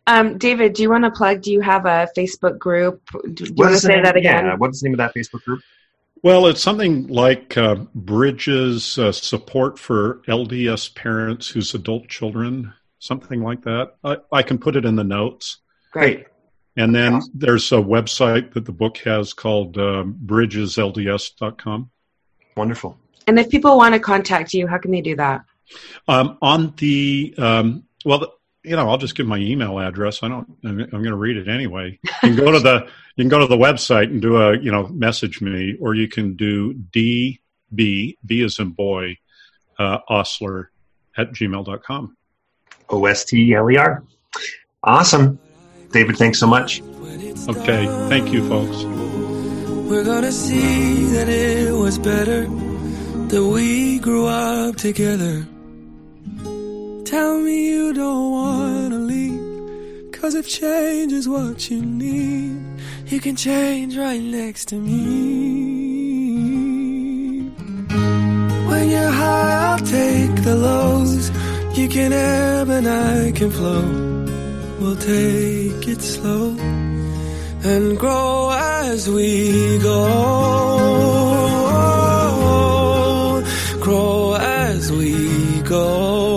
Um, 0.08 0.38
David, 0.38 0.74
do 0.74 0.82
you 0.82 0.90
want 0.90 1.04
to 1.06 1.12
plug? 1.12 1.42
Do 1.42 1.52
you 1.52 1.62
have 1.62 1.86
a 1.86 2.10
Facebook 2.18 2.58
group? 2.58 3.02
Do 3.34 3.46
you 3.46 3.54
want 3.54 3.74
to 3.74 3.80
say 3.80 3.96
name? 3.96 4.04
that 4.04 4.18
again? 4.18 4.46
Yeah, 4.46 4.56
what's 4.56 4.82
the 4.82 4.90
name 4.90 4.96
of 4.96 4.98
that 4.98 5.14
Facebook 5.16 5.44
group? 5.44 5.62
Well, 6.22 6.48
it's 6.48 6.62
something 6.62 7.08
like 7.08 7.58
uh, 7.58 7.76
Bridges 7.96 8.98
uh, 8.98 9.12
support 9.12 9.80
for 9.80 10.22
LDS 10.28 10.94
parents 10.94 11.48
whose 11.48 11.74
adult 11.74 12.10
children, 12.10 12.74
something 13.00 13.42
like 13.42 13.64
that. 13.64 13.96
I, 14.04 14.18
I 14.32 14.44
can 14.44 14.58
put 14.58 14.76
it 14.76 14.86
in 14.86 14.96
the 14.96 15.04
notes. 15.04 15.58
Great. 15.92 16.26
And 16.76 16.94
then 16.94 17.16
awesome. 17.16 17.32
there's 17.34 17.72
a 17.72 17.76
website 17.76 18.54
that 18.54 18.66
the 18.66 18.72
book 18.72 18.98
has 19.00 19.34
called 19.34 19.78
um, 19.78 20.18
bridgeslds.com. 20.26 21.90
Wonderful. 22.56 22.98
And 23.28 23.40
if 23.40 23.50
people 23.50 23.78
want 23.78 23.94
to 23.94 24.00
contact 24.00 24.54
you, 24.54 24.68
how 24.68 24.78
can 24.78 24.92
they 24.92 25.02
do 25.02 25.16
that? 25.16 25.46
Um, 26.08 26.38
on 26.42 26.74
the 26.78 27.34
um, 27.38 27.84
well, 28.06 28.39
you 28.64 28.76
know, 28.76 28.90
I'll 28.90 28.98
just 28.98 29.16
give 29.16 29.26
my 29.26 29.38
email 29.38 29.80
address. 29.80 30.22
I 30.22 30.28
don't. 30.28 30.48
I'm, 30.64 30.78
going 30.78 31.04
to 31.04 31.16
read 31.16 31.38
it 31.38 31.48
anyway. 31.48 32.00
You 32.24 32.36
can 32.36 32.36
go 32.36 32.52
to 32.52 32.60
the 32.60 32.88
you 33.16 33.24
can 33.24 33.30
go 33.30 33.40
to 33.40 33.48
the 33.48 33.58
website 33.58 34.06
and 34.06 34.22
do 34.22 34.38
a 34.38 34.58
you 34.58 34.72
know 34.72 34.88
message 34.88 35.42
me, 35.42 35.78
or 35.80 35.96
you 35.96 36.08
can 36.08 36.36
do 36.36 36.74
db 36.74 37.40
b 38.26 38.44
as 38.44 38.60
in 38.60 38.72
boy 38.72 39.18
uh, 39.78 40.00
ostler 40.10 40.68
at 41.18 41.32
gmail.com. 41.32 42.18
O 42.90 43.06
S 43.06 43.26
T 43.26 43.54
L 43.54 43.70
E 43.70 43.78
R. 43.78 44.04
Awesome. 44.84 45.40
David, 45.92 46.18
thanks 46.18 46.40
so 46.40 46.48
much. 46.48 46.82
Okay. 47.48 47.86
Thank 48.10 48.32
you, 48.34 48.48
folks. 48.48 48.84
We're 49.90 50.04
gonna 50.04 50.32
see 50.32 51.06
that 51.06 51.30
it 51.30 51.74
was 51.74 51.98
better 51.98 52.46
that 52.46 53.44
we 53.44 54.00
grew 54.00 54.28
up 54.28 54.76
together. 54.76 55.48
Tell 57.10 57.40
me 57.40 57.70
you 57.70 57.92
don't 57.92 58.32
wanna 58.32 59.00
leave. 59.00 60.12
Cause 60.12 60.36
if 60.36 60.48
change 60.48 61.12
is 61.12 61.28
what 61.28 61.72
you 61.72 61.82
need, 61.82 62.62
you 63.08 63.20
can 63.20 63.36
change 63.36 63.98
right 63.98 64.22
next 64.22 64.66
to 64.68 64.76
me. 64.76 65.00
When 68.70 68.90
you're 68.92 69.10
high, 69.10 69.54
I'll 69.66 69.80
take 69.80 70.44
the 70.44 70.56
lows. 70.56 71.32
You 71.76 71.90
can 71.90 72.14
ebb 72.14 72.70
and 72.70 72.88
I 72.88 73.32
can 73.32 73.50
flow. 73.50 73.86
We'll 74.80 74.96
take 74.98 75.88
it 75.88 76.02
slow 76.04 76.56
and 77.72 77.98
grow 77.98 78.52
as 78.52 79.10
we 79.10 79.80
go. 79.80 80.00
Grow 83.82 84.36
as 84.36 84.92
we 84.92 85.62
go. 85.64 86.29